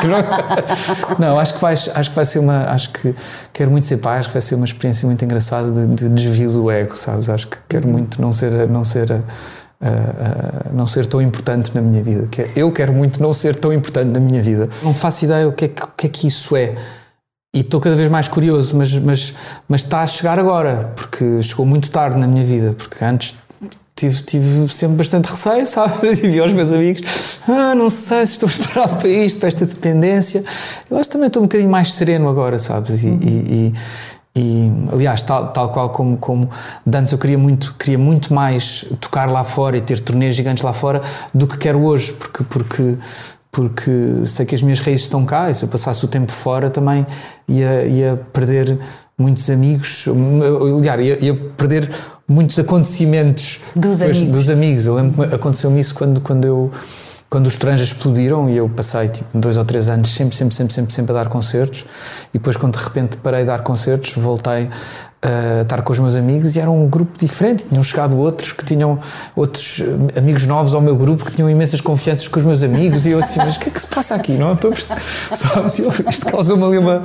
Não... 1.19 1.37
acho 1.37 1.53
que, 1.53 1.61
vai, 1.61 1.73
acho 1.73 2.09
que 2.09 2.15
vai 2.15 2.25
ser 2.25 2.39
uma. 2.39 2.63
Acho 2.71 2.89
que 2.89 3.13
quero 3.53 3.69
muito 3.69 3.85
ser 3.85 3.97
pai, 3.97 4.17
acho 4.17 4.29
que 4.29 4.33
vai 4.33 4.41
ser 4.41 4.55
uma 4.55 4.65
experiência 4.65 5.05
muito 5.05 5.23
engraçada 5.23 5.71
de, 5.71 5.87
de 5.93 6.09
desvio 6.09 6.51
do 6.51 6.71
ego, 6.71 6.95
sabes? 6.95 7.29
Acho 7.29 7.47
que 7.47 7.57
quero 7.69 7.87
muito 7.87 8.19
não 8.19 8.33
ser. 8.33 8.67
Não 8.67 8.83
ser 8.83 9.11
uh, 9.11 9.15
uh, 9.17 10.73
não 10.73 10.87
ser 10.87 11.05
tão 11.05 11.21
importante 11.21 11.75
na 11.75 11.81
minha 11.81 12.01
vida. 12.01 12.27
Eu 12.55 12.71
quero 12.71 12.91
muito 12.91 13.21
não 13.21 13.33
ser 13.33 13.55
tão 13.55 13.71
importante 13.71 14.09
na 14.09 14.19
minha 14.19 14.41
vida. 14.41 14.67
Não 14.81 14.95
faço 14.95 15.25
ideia 15.25 15.47
o 15.47 15.53
que 15.53 15.65
é 15.65 15.67
que, 15.67 15.83
que, 15.95 16.07
é 16.07 16.09
que 16.09 16.27
isso 16.27 16.55
é. 16.55 16.73
E 17.55 17.59
estou 17.59 17.79
cada 17.79 17.95
vez 17.95 18.09
mais 18.09 18.27
curioso, 18.27 18.75
mas, 18.75 18.97
mas, 18.97 19.35
mas 19.67 19.81
está 19.81 20.01
a 20.01 20.07
chegar 20.07 20.39
agora, 20.39 20.91
porque 20.95 21.39
chegou 21.43 21.67
muito 21.67 21.91
tarde 21.91 22.17
na 22.17 22.25
minha 22.25 22.43
vida, 22.43 22.73
porque 22.73 23.03
antes 23.05 23.35
tive, 23.97 24.21
tive 24.21 24.69
sempre 24.69 24.97
bastante 24.97 25.25
receio, 25.25 25.65
sabe? 25.65 26.07
E 26.07 26.27
vi 26.27 26.39
aos 26.39 26.53
meus 26.53 26.71
amigos, 26.71 27.39
ah, 27.47 27.73
não 27.73 27.89
sei 27.89 28.25
se 28.25 28.33
estou 28.33 28.47
preparado 28.49 28.99
para 28.99 29.09
isto, 29.09 29.39
para 29.39 29.47
esta 29.47 29.65
dependência. 29.65 30.43
Eu 30.89 30.97
acho 30.97 31.09
que 31.09 31.13
também 31.13 31.27
estou 31.27 31.41
um 31.41 31.45
bocadinho 31.45 31.69
mais 31.69 31.93
sereno 31.93 32.29
agora, 32.29 32.59
sabes? 32.59 33.03
E, 33.03 33.09
e, 33.09 33.73
e 34.35 34.71
aliás, 34.93 35.23
tal, 35.23 35.47
tal 35.47 35.69
qual 35.71 35.89
como, 35.89 36.15
como 36.17 36.49
antes 36.93 37.11
eu 37.11 37.17
queria 37.17 37.37
muito, 37.37 37.73
queria 37.77 37.97
muito 37.97 38.33
mais 38.33 38.85
tocar 39.01 39.29
lá 39.29 39.43
fora 39.43 39.77
e 39.77 39.81
ter 39.81 39.99
turnês 39.99 40.35
gigantes 40.35 40.63
lá 40.63 40.73
fora 40.73 41.01
do 41.33 41.47
que 41.47 41.57
quero 41.57 41.81
hoje, 41.83 42.13
porque, 42.13 42.43
porque, 42.43 42.97
porque 43.51 43.91
sei 44.25 44.45
que 44.45 44.53
as 44.53 44.61
minhas 44.61 44.79
raízes 44.79 45.05
estão 45.05 45.25
cá 45.25 45.49
e 45.49 45.55
se 45.55 45.65
eu 45.65 45.69
passasse 45.69 46.05
o 46.05 46.07
tempo 46.07 46.31
fora 46.31 46.69
também 46.69 47.05
ia, 47.47 47.85
ia 47.87 48.27
perder 48.31 48.77
muitos 49.19 49.49
amigos, 49.49 50.05
aliás, 50.91 50.99
ia, 50.99 51.25
ia 51.25 51.33
perder 51.57 51.89
muitos 52.27 52.59
acontecimentos 52.59 53.59
dos, 53.75 53.99
depois, 53.99 54.17
amigos. 54.17 54.37
dos 54.37 54.49
amigos. 54.49 54.85
Eu 54.85 54.95
lembro 54.95 55.27
que 55.27 55.35
aconteceu-me 55.35 55.79
isso 55.79 55.95
quando, 55.95 56.21
quando 56.21 56.45
eu 56.45 56.71
quando 57.29 57.47
os 57.47 57.55
trans 57.57 57.81
explodiram 57.81 58.49
e 58.49 58.57
eu 58.57 58.69
passei 58.69 59.09
tipo 59.09 59.37
dois 59.37 59.57
ou 59.57 59.65
três 59.65 59.89
anos 59.89 60.09
sempre, 60.09 60.35
sempre, 60.35 60.55
sempre, 60.55 60.73
sempre, 60.73 60.93
sempre 60.93 61.11
a 61.11 61.15
dar 61.15 61.27
concertos 61.27 61.85
e 62.33 62.37
depois 62.37 62.55
quando 62.55 62.77
de 62.77 62.83
repente 62.83 63.17
parei 63.17 63.41
de 63.41 63.47
dar 63.47 63.63
concertos 63.63 64.13
voltei 64.13 64.69
a 65.21 65.61
estar 65.63 65.81
com 65.81 65.91
os 65.91 65.99
meus 65.99 66.15
amigos 66.15 66.55
e 66.55 66.59
era 66.59 66.69
um 66.69 66.87
grupo 66.87 67.17
diferente, 67.17 67.65
tinham 67.65 67.83
chegado 67.83 68.17
outros 68.17 68.53
que 68.53 68.63
tinham 68.63 68.99
outros 69.35 69.81
amigos 70.15 70.45
novos 70.45 70.73
ao 70.73 70.79
meu 70.79 70.95
grupo 70.95 71.25
que 71.25 71.31
tinham 71.31 71.49
imensas 71.49 71.81
confianças 71.81 72.27
com 72.27 72.39
os 72.39 72.45
meus 72.45 72.63
amigos 72.63 73.05
e 73.05 73.11
eu 73.11 73.19
assim, 73.19 73.39
mas 73.39 73.57
o 73.57 73.59
que 73.59 73.69
é 73.69 73.71
que 73.71 73.81
se 73.81 73.87
passa 73.87 74.15
aqui? 74.15 74.33
Não 74.33 74.53
estou 74.53 74.71
sabes? 74.75 75.79
Isto 76.07 76.27
causou-me 76.27 76.63
ali 76.63 76.77
uma 76.77 76.97
uh, 76.97 77.01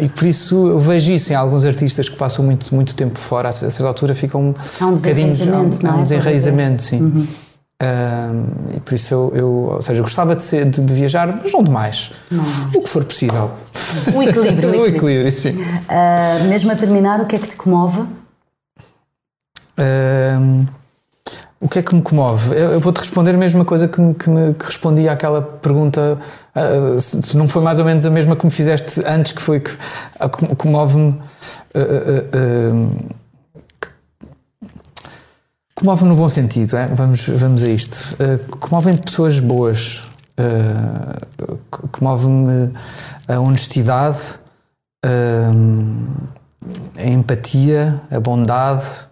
e 0.00 0.08
por 0.08 0.26
isso 0.26 0.68
eu 0.68 0.80
vejo 0.80 1.12
isso 1.12 1.32
em 1.32 1.36
alguns 1.36 1.64
artistas 1.64 2.08
que 2.08 2.16
passam 2.16 2.44
muito, 2.44 2.74
muito 2.74 2.94
tempo 2.94 3.18
fora, 3.18 3.50
a 3.50 3.52
certa 3.52 3.86
altura 3.86 4.14
ficam 4.14 4.54
há 4.80 4.86
um 4.86 4.94
desenraizamento, 4.94 5.86
há 5.86 5.90
um, 5.90 5.92
há 5.92 5.96
um 5.96 6.02
desenraizamento, 6.02 6.82
sim. 6.82 7.02
Uhum. 7.02 7.26
Uh, 7.80 8.76
e 8.76 8.80
por 8.80 8.94
isso 8.94 9.14
eu, 9.14 9.32
eu, 9.36 9.48
ou 9.74 9.82
seja, 9.82 10.02
gostava 10.02 10.34
de, 10.34 10.42
ser, 10.42 10.64
de, 10.64 10.80
de 10.80 10.94
viajar, 10.94 11.38
mas 11.40 11.52
não 11.52 11.62
demais. 11.62 12.10
Não. 12.30 12.44
O 12.74 12.82
que 12.82 12.88
for 12.88 13.04
possível. 13.04 13.52
Um 14.14 14.22
equilíbrio. 14.22 14.70
um 14.82 14.86
equilíbrio, 14.86 15.30
sim. 15.30 15.50
Uh, 15.52 16.48
mesmo 16.48 16.72
a 16.72 16.76
terminar, 16.76 17.20
o 17.20 17.26
que 17.26 17.36
é 17.36 17.38
que 17.38 17.46
te 17.46 17.54
comove? 17.54 18.00
Uh, 19.78 20.66
o 21.60 21.68
que 21.68 21.78
é 21.78 21.82
que 21.82 21.94
me 21.94 22.02
comove? 22.02 22.56
Eu, 22.56 22.72
eu 22.72 22.80
vou-te 22.80 22.98
responder 22.98 23.30
a 23.36 23.38
mesma 23.38 23.64
coisa 23.64 23.86
que, 23.86 24.00
me, 24.00 24.12
que, 24.12 24.28
me, 24.28 24.54
que 24.54 24.64
respondi 24.64 25.08
àquela 25.08 25.40
pergunta, 25.40 26.18
uh, 26.56 26.98
se, 26.98 27.22
se, 27.22 27.38
não 27.38 27.46
foi 27.46 27.62
mais 27.62 27.78
ou 27.78 27.84
menos 27.84 28.04
a 28.04 28.10
mesma 28.10 28.34
que 28.34 28.44
me 28.44 28.50
fizeste 28.50 29.02
antes, 29.06 29.30
que 29.30 29.40
foi 29.40 29.60
que 29.60 29.70
comove-me 30.56 31.16
Comove-me 35.78 36.08
no 36.08 36.16
bom 36.16 36.28
sentido, 36.28 36.76
é? 36.76 36.88
vamos, 36.88 37.28
vamos 37.28 37.62
a 37.62 37.68
isto. 37.68 38.16
Uh, 38.20 38.56
Comovem-me 38.56 39.00
pessoas 39.00 39.38
boas, 39.38 40.10
uh, 40.36 41.56
comove-me 41.92 42.72
a 43.28 43.38
honestidade 43.38 44.40
uh, 45.06 46.18
a 46.98 47.04
empatia, 47.04 48.02
a 48.10 48.18
bondade, 48.18 49.06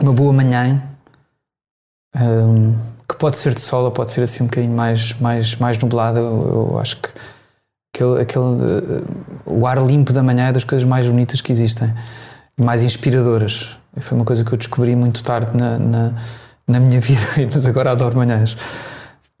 uma 0.00 0.12
boa 0.12 0.32
manhã, 0.32 0.80
que 3.08 3.16
pode 3.16 3.38
ser 3.38 3.54
de 3.54 3.60
sol 3.60 3.86
ou 3.86 3.90
pode 3.90 4.12
ser 4.12 4.22
assim 4.22 4.44
um 4.44 4.46
bocadinho 4.46 4.76
mais, 4.76 5.14
mais, 5.14 5.56
mais 5.56 5.78
nublada. 5.78 6.20
Eu, 6.20 6.70
eu 6.70 6.78
acho 6.78 6.98
que 6.98 7.10
aquele, 7.92 8.20
aquele, 8.22 9.04
o 9.44 9.66
ar 9.66 9.84
limpo 9.84 10.12
da 10.12 10.22
manhã 10.22 10.46
é 10.46 10.52
das 10.52 10.62
coisas 10.62 10.86
mais 10.86 11.08
bonitas 11.08 11.40
que 11.40 11.50
existem 11.50 11.92
mais 12.58 12.82
inspiradoras. 12.82 13.78
Foi 13.98 14.16
uma 14.16 14.24
coisa 14.24 14.44
que 14.44 14.52
eu 14.52 14.58
descobri 14.58 14.94
muito 14.96 15.22
tarde 15.22 15.56
na, 15.56 15.78
na, 15.78 16.12
na 16.66 16.80
minha 16.80 17.00
vida, 17.02 17.22
mas 17.52 17.66
agora 17.66 17.92
adoro 17.92 18.16
manhãs. 18.16 18.56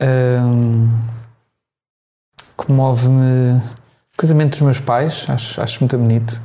Um, 0.00 0.88
Comove-me 2.56 3.58
o 3.58 4.16
casamento 4.16 4.52
dos 4.52 4.62
meus 4.62 4.80
pais, 4.80 5.26
acho, 5.28 5.60
acho 5.60 5.80
muito 5.80 5.96
bonito. 5.98 6.40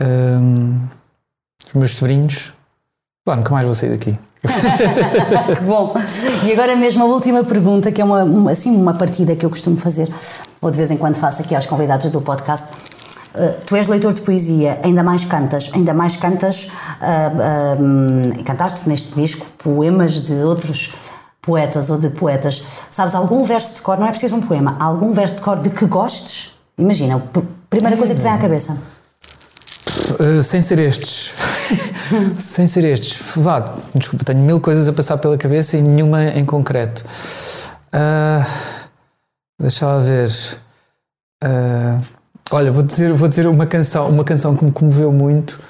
Um, 0.00 0.80
os 1.66 1.74
meus 1.74 1.92
sobrinhos. 1.92 2.52
Claro, 3.24 3.40
nunca 3.40 3.52
mais 3.52 3.64
vou 3.64 3.74
sair 3.74 3.90
daqui. 3.90 4.18
que 4.44 5.64
bom. 5.64 5.94
E 6.44 6.52
agora 6.52 6.76
mesmo 6.76 7.02
a 7.04 7.06
última 7.06 7.42
pergunta, 7.42 7.90
que 7.90 8.02
é 8.02 8.04
uma, 8.04 8.50
assim, 8.50 8.76
uma 8.76 8.94
partida 8.94 9.34
que 9.34 9.46
eu 9.46 9.50
costumo 9.50 9.76
fazer, 9.76 10.08
ou 10.60 10.70
de 10.70 10.76
vez 10.76 10.90
em 10.90 10.98
quando 10.98 11.16
faço 11.16 11.40
aqui 11.40 11.54
aos 11.54 11.66
convidados 11.66 12.10
do 12.10 12.20
podcast. 12.20 12.68
Uh, 13.34 13.60
tu 13.66 13.74
és 13.74 13.88
leitor 13.88 14.12
de 14.12 14.22
poesia, 14.22 14.78
ainda 14.84 15.02
mais 15.02 15.24
cantas, 15.24 15.68
ainda 15.74 15.92
mais 15.92 16.14
cantas, 16.14 16.68
uh, 17.00 18.44
cantaste 18.44 18.88
neste 18.88 19.12
disco 19.14 19.46
poemas 19.58 20.20
de 20.20 20.34
outros 20.34 21.12
poetas 21.42 21.90
ou 21.90 21.98
de 21.98 22.10
poetas. 22.10 22.62
Sabes 22.90 23.14
algum 23.14 23.42
verso 23.42 23.74
de 23.74 23.82
cor, 23.82 23.98
não 23.98 24.06
é 24.06 24.10
preciso 24.10 24.36
um 24.36 24.40
poema, 24.40 24.76
algum 24.80 25.12
verso 25.12 25.36
de 25.36 25.42
cor 25.42 25.60
de 25.60 25.70
que 25.70 25.84
gostes? 25.86 26.54
Imagina, 26.78 27.20
primeira 27.68 27.96
coisa 27.96 28.14
que 28.14 28.20
te 28.20 28.22
vem 28.22 28.32
à 28.32 28.38
cabeça. 28.38 28.78
Uh, 30.20 30.42
sem 30.42 30.62
ser 30.62 30.78
estes. 30.78 31.34
sem 32.38 32.66
ser 32.68 32.84
estes. 32.84 33.20
Verdade, 33.34 33.72
desculpa, 33.94 34.24
tenho 34.24 34.40
mil 34.40 34.60
coisas 34.60 34.86
a 34.86 34.92
passar 34.92 35.18
pela 35.18 35.36
cabeça 35.36 35.76
e 35.76 35.82
nenhuma 35.82 36.24
em 36.24 36.44
concreto. 36.44 37.04
Uh, 37.92 38.44
deixa 39.60 39.86
lá 39.86 39.98
ver. 39.98 40.30
Olha, 42.50 42.70
vou 42.72 42.82
dizer, 42.82 43.12
vou 43.12 43.28
dizer 43.28 43.46
uma 43.46 43.66
canção, 43.66 44.08
uma 44.08 44.24
canção 44.24 44.56
que 44.56 44.64
me 44.64 44.72
comoveu 44.72 45.12
muito. 45.12 45.60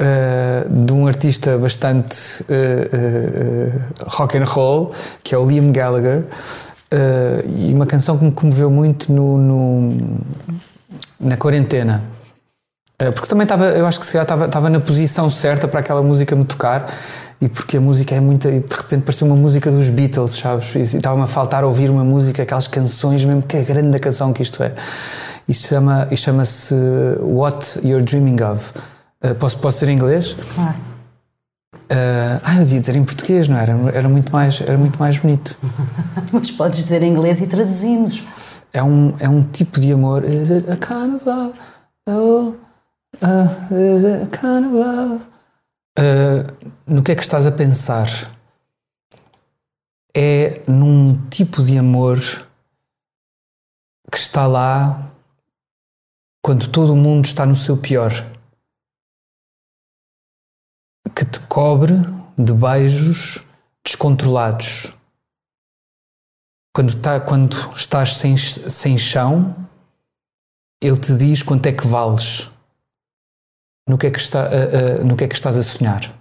Uh, 0.00 0.86
de 0.86 0.94
um 0.94 1.06
artista 1.06 1.58
bastante 1.58 2.42
uh, 2.44 4.06
rock 4.06 4.38
and 4.38 4.44
roll, 4.44 4.90
que 5.22 5.34
é 5.34 5.38
o 5.38 5.46
Liam 5.46 5.70
Gallagher, 5.72 6.24
e 7.46 7.70
uma 7.70 7.84
canção 7.84 8.16
que 8.16 8.24
me 8.24 8.32
comoveu 8.32 8.70
muito 8.70 9.12
no, 9.12 9.36
no 9.36 10.20
na 11.20 11.36
quarentena. 11.36 12.02
Eh, 13.00 13.10
porque 13.10 13.26
também 13.26 13.44
estava, 13.44 13.64
eu 13.64 13.86
acho 13.86 13.98
que 13.98 14.04
se 14.04 14.12
calhar 14.12 14.24
estava, 14.24 14.44
estava 14.44 14.68
na 14.68 14.78
posição 14.78 15.30
certa 15.30 15.66
para 15.66 15.80
aquela 15.80 16.02
música 16.02 16.36
me 16.36 16.44
tocar 16.44 16.86
e 17.40 17.48
porque 17.48 17.78
a 17.78 17.80
música 17.80 18.14
é 18.14 18.20
muito. 18.20 18.46
de 18.46 18.56
repente 18.56 19.02
parecia 19.02 19.26
uma 19.26 19.36
música 19.36 19.70
dos 19.70 19.88
Beatles, 19.88 20.32
sabes? 20.32 20.74
E 20.74 20.98
estava-me 20.98 21.22
a 21.22 21.26
faltar 21.26 21.64
ouvir 21.64 21.88
uma 21.88 22.04
música, 22.04 22.42
aquelas 22.42 22.66
canções 22.66 23.24
mesmo, 23.24 23.42
que 23.42 23.56
é 23.56 23.62
grande 23.62 23.96
a 23.96 24.00
canção 24.00 24.34
que 24.34 24.42
isto 24.42 24.62
é. 24.62 24.74
Isto 25.48 25.68
chama, 25.68 26.06
isto 26.10 26.24
chama-se 26.24 26.74
What 27.22 27.80
You're 27.82 28.04
Dreaming 28.04 28.42
of. 28.42 28.72
Uh, 29.24 29.34
posso, 29.36 29.58
posso 29.58 29.78
dizer 29.80 29.92
em 29.92 29.94
inglês? 29.94 30.36
Claro. 30.54 30.76
Uh, 31.74 32.40
ah, 32.44 32.54
eu 32.56 32.64
devia 32.64 32.80
dizer 32.80 32.96
em 32.96 33.04
português, 33.04 33.48
não 33.48 33.56
era? 33.56 33.72
Era 33.94 34.08
muito 34.08 34.30
mais, 34.30 34.60
era 34.60 34.76
muito 34.76 34.98
mais 34.98 35.16
bonito. 35.16 35.58
Mas 36.32 36.50
podes 36.50 36.84
dizer 36.84 37.02
em 37.02 37.12
inglês 37.12 37.40
e 37.40 37.46
traduzimos. 37.46 38.62
É 38.72 38.82
um, 38.82 39.14
é 39.18 39.28
um 39.28 39.42
tipo 39.42 39.80
de 39.80 39.90
amor. 39.92 40.22
Is 40.24 40.50
it 40.50 40.70
a 40.70 40.76
kind 40.76 41.16
of 41.16 41.26
love? 41.26 41.54
Oh. 42.06 42.59
Uh, 43.16 43.46
is 43.72 44.04
kind 44.30 44.64
of 44.64 44.72
love? 44.72 45.28
Uh, 45.98 46.44
no 46.86 47.02
que 47.02 47.12
é 47.12 47.14
que 47.14 47.22
estás 47.22 47.46
a 47.46 47.52
pensar? 47.52 48.08
É 50.16 50.62
num 50.66 51.28
tipo 51.28 51.62
de 51.62 51.76
amor 51.78 52.18
que 54.10 54.16
está 54.16 54.46
lá 54.46 55.12
quando 56.42 56.70
todo 56.70 56.94
o 56.94 56.96
mundo 56.96 57.26
está 57.26 57.44
no 57.44 57.54
seu 57.54 57.76
pior, 57.76 58.10
que 61.14 61.24
te 61.24 61.38
cobre 61.40 61.94
de 62.38 62.52
beijos 62.52 63.44
descontrolados. 63.84 64.96
Quando, 66.74 66.98
tá, 67.00 67.20
quando 67.20 67.54
estás 67.74 68.14
sem, 68.14 68.36
sem 68.36 68.96
chão, 68.96 69.54
ele 70.80 70.98
te 70.98 71.14
diz 71.16 71.42
quanto 71.42 71.66
é 71.66 71.72
que 71.72 71.86
vales 71.86 72.48
no 73.88 73.98
que 73.98 74.06
é 74.06 74.10
que, 74.10 74.20
está, 74.20 74.44
uh, 74.44 75.02
uh, 75.02 75.04
no 75.04 75.16
que, 75.16 75.24
é 75.24 75.28
que 75.28 75.34
estás 75.34 75.56
a 75.56 75.62
sonhar. 75.62 76.20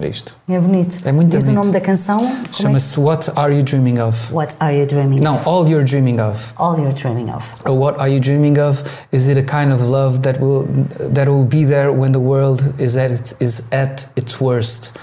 É 0.00 0.06
isto. 0.06 0.38
É 0.48 0.60
bonito. 0.60 0.98
É 1.06 1.12
muito 1.12 1.30
Diz 1.30 1.46
bonito. 1.46 1.58
o 1.58 1.60
nome 1.62 1.72
da 1.72 1.80
canção? 1.80 2.20
Chama-se 2.52 3.00
é? 3.00 3.02
What 3.02 3.30
Are 3.34 3.54
You 3.54 3.62
Dreaming 3.62 3.98
Of? 4.00 4.32
What 4.32 4.54
Are 4.60 4.76
You 4.76 4.86
Dreaming 4.86 5.20
Não, 5.22 5.36
of? 5.36 5.48
All 5.48 5.68
You're 5.68 5.84
Dreaming 5.84 6.20
Of. 6.20 6.52
All 6.56 6.78
You're 6.78 6.92
Dreaming 6.92 7.30
Of. 7.30 7.62
what 7.66 7.98
are 7.98 8.08
you 8.08 8.20
dreaming 8.20 8.58
of? 8.58 8.82
Is 9.12 9.28
it 9.28 9.38
a 9.38 9.42
kind 9.42 9.72
of 9.72 9.88
love 9.88 10.22
that 10.22 10.38
will 10.40 10.66
that 11.14 11.26
will 11.26 11.44
be 11.44 11.64
there 11.64 11.90
when 11.90 12.12
the 12.12 12.20
world 12.20 12.60
is 12.78 12.96
at 12.96 13.10
its, 13.10 13.34
is 13.40 13.68
at 13.72 14.06
its 14.14 14.40
worst? 14.40 14.96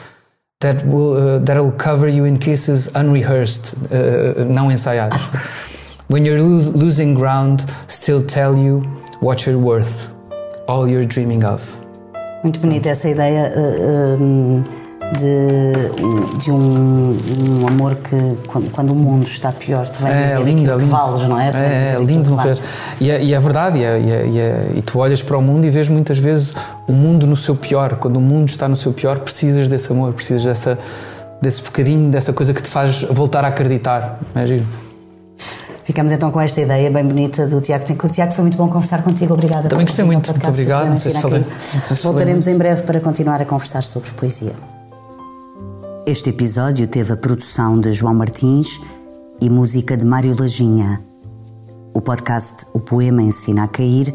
That 0.62 0.86
will 0.86 1.14
uh, 1.14 1.40
that 1.40 1.57
will 1.57 1.74
cover 1.74 2.07
you 2.07 2.24
in 2.26 2.38
kisses 2.38 2.88
unrehearsed, 2.95 3.76
uh, 3.91 4.45
não 4.45 4.72
ensaiados. 4.72 5.20
when 6.07 6.24
you're 6.26 6.40
lo 6.40 6.72
losing 6.74 7.16
ground, 7.16 7.62
still 7.88 8.22
tell 8.24 8.57
you 8.57 8.82
what 9.20 9.45
you're 9.45 9.60
worth. 9.60 10.15
All 10.68 10.88
you're 10.88 11.06
dreaming 11.06 11.44
of. 11.46 11.80
Muito 12.42 12.60
bonita 12.60 12.90
essa 12.90 13.08
ideia 13.08 13.54
uh, 13.56 14.16
uh, 14.16 14.64
de, 15.14 16.40
de 16.40 16.52
um, 16.52 17.16
um, 17.16 17.68
amor 17.68 17.96
que, 17.96 18.16
quando, 18.48 18.72
quando, 18.72 18.92
o 18.92 18.96
mundo 18.96 19.26
está 19.26 19.52
pior, 19.52 19.88
tu 19.88 20.02
vai 20.02 20.12
é, 20.12 20.24
dizer 20.24 20.42
lindo, 20.42 20.72
é 20.72 20.76
lindo. 20.76 20.90
valos, 20.90 21.28
não 21.28 21.40
é? 21.40 21.52
É, 21.54 21.96
é 21.96 22.04
lindo 22.04 22.32
morrer. 22.32 22.58
E 23.00 23.12
é, 23.12 23.24
e 23.24 23.34
é 23.34 23.40
verdade, 23.40 23.78
e, 23.78 23.84
é, 23.84 24.00
e, 24.00 24.40
é, 24.40 24.72
e, 24.76 24.82
tu 24.82 25.00
olhas 25.00 25.22
para 25.22 25.38
o 25.38 25.42
mundo 25.42 25.66
e 25.66 25.70
vês 25.70 25.88
muitas 25.88 26.18
vezes 26.18 26.56
o 26.88 26.94
mundo 26.94 27.28
no 27.28 27.36
seu 27.36 27.56
pior. 27.56 27.98
Quando 27.98 28.18
o 28.18 28.22
mundo 28.22 28.50
está 28.50 28.68
no 28.68 28.76
seu 28.76 28.92
pior, 28.92 29.20
precisas 29.20 29.68
desse 29.68 29.92
amor, 29.92 30.14
precisas 30.14 30.46
dessa, 30.46 30.80
desse 31.42 31.62
bocadinho, 31.62 32.10
dessa 32.10 32.34
coisa 32.34 32.54
que 32.54 32.62
te 32.62 32.70
faz 32.70 33.04
voltar 33.04 33.46
a 33.46 33.50
acreditar. 33.50 34.20
É 34.34 34.46
giro. 34.46 34.66
Ficamos 35.86 36.12
então 36.12 36.32
com 36.32 36.41
esta 36.41 36.60
ideia 36.62 36.90
bem 36.90 37.06
bonita 37.06 37.45
do 37.45 37.62
Tiago 37.62 37.86
Tencourt. 37.86 38.12
Tiago, 38.12 38.32
foi 38.34 38.41
muito 38.41 38.57
bom 38.57 38.68
conversar 38.68 39.03
contigo. 39.03 39.36
Obrigada. 39.36 39.70
Também 39.70 39.86
gostei 39.86 40.03
muito. 40.03 40.32
Muito 40.32 40.49
obrigado. 40.49 40.90
Não 40.90 40.98
sei 40.98 41.12
se 41.12 41.22
falei. 41.22 41.44
Se 41.44 42.03
Voltaremos 42.03 42.48
em 42.48 42.57
breve 42.57 42.82
para 42.82 42.99
continuar 42.99 43.40
a 43.40 43.45
conversar 43.45 43.84
sobre 43.84 44.10
poesia. 44.12 44.53
Este 46.07 46.32
episódio 46.32 46.88
teve 46.88 47.14
a 47.14 47.18
produção 47.18 47.80
de 47.80 47.91
João 47.91 48.16
Martins 48.16 48.82
e 49.40 49.48
música 49.48 49.95
de 49.95 50.07
Mário 50.07 50.36
Lajinha. 50.38 51.03
O 51.94 52.02
podcast 52.02 52.66
O 52.74 52.80
Poema 52.80 53.22
Ensina 53.22 53.66
a 53.66 53.68
Cair 53.68 54.12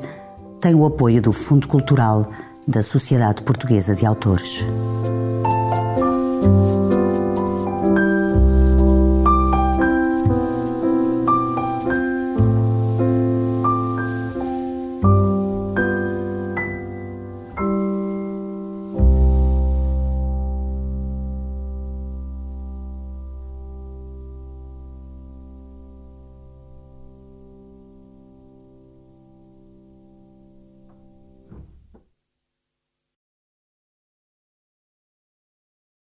tem 0.61 0.75
o 0.75 0.85
apoio 0.85 1.23
do 1.23 1.31
Fundo 1.31 1.69
Cultural 1.69 2.29
da 2.67 2.83
Sociedade 2.83 3.43
Portuguesa 3.43 3.95
de 3.95 4.05
Autores. 4.05 4.67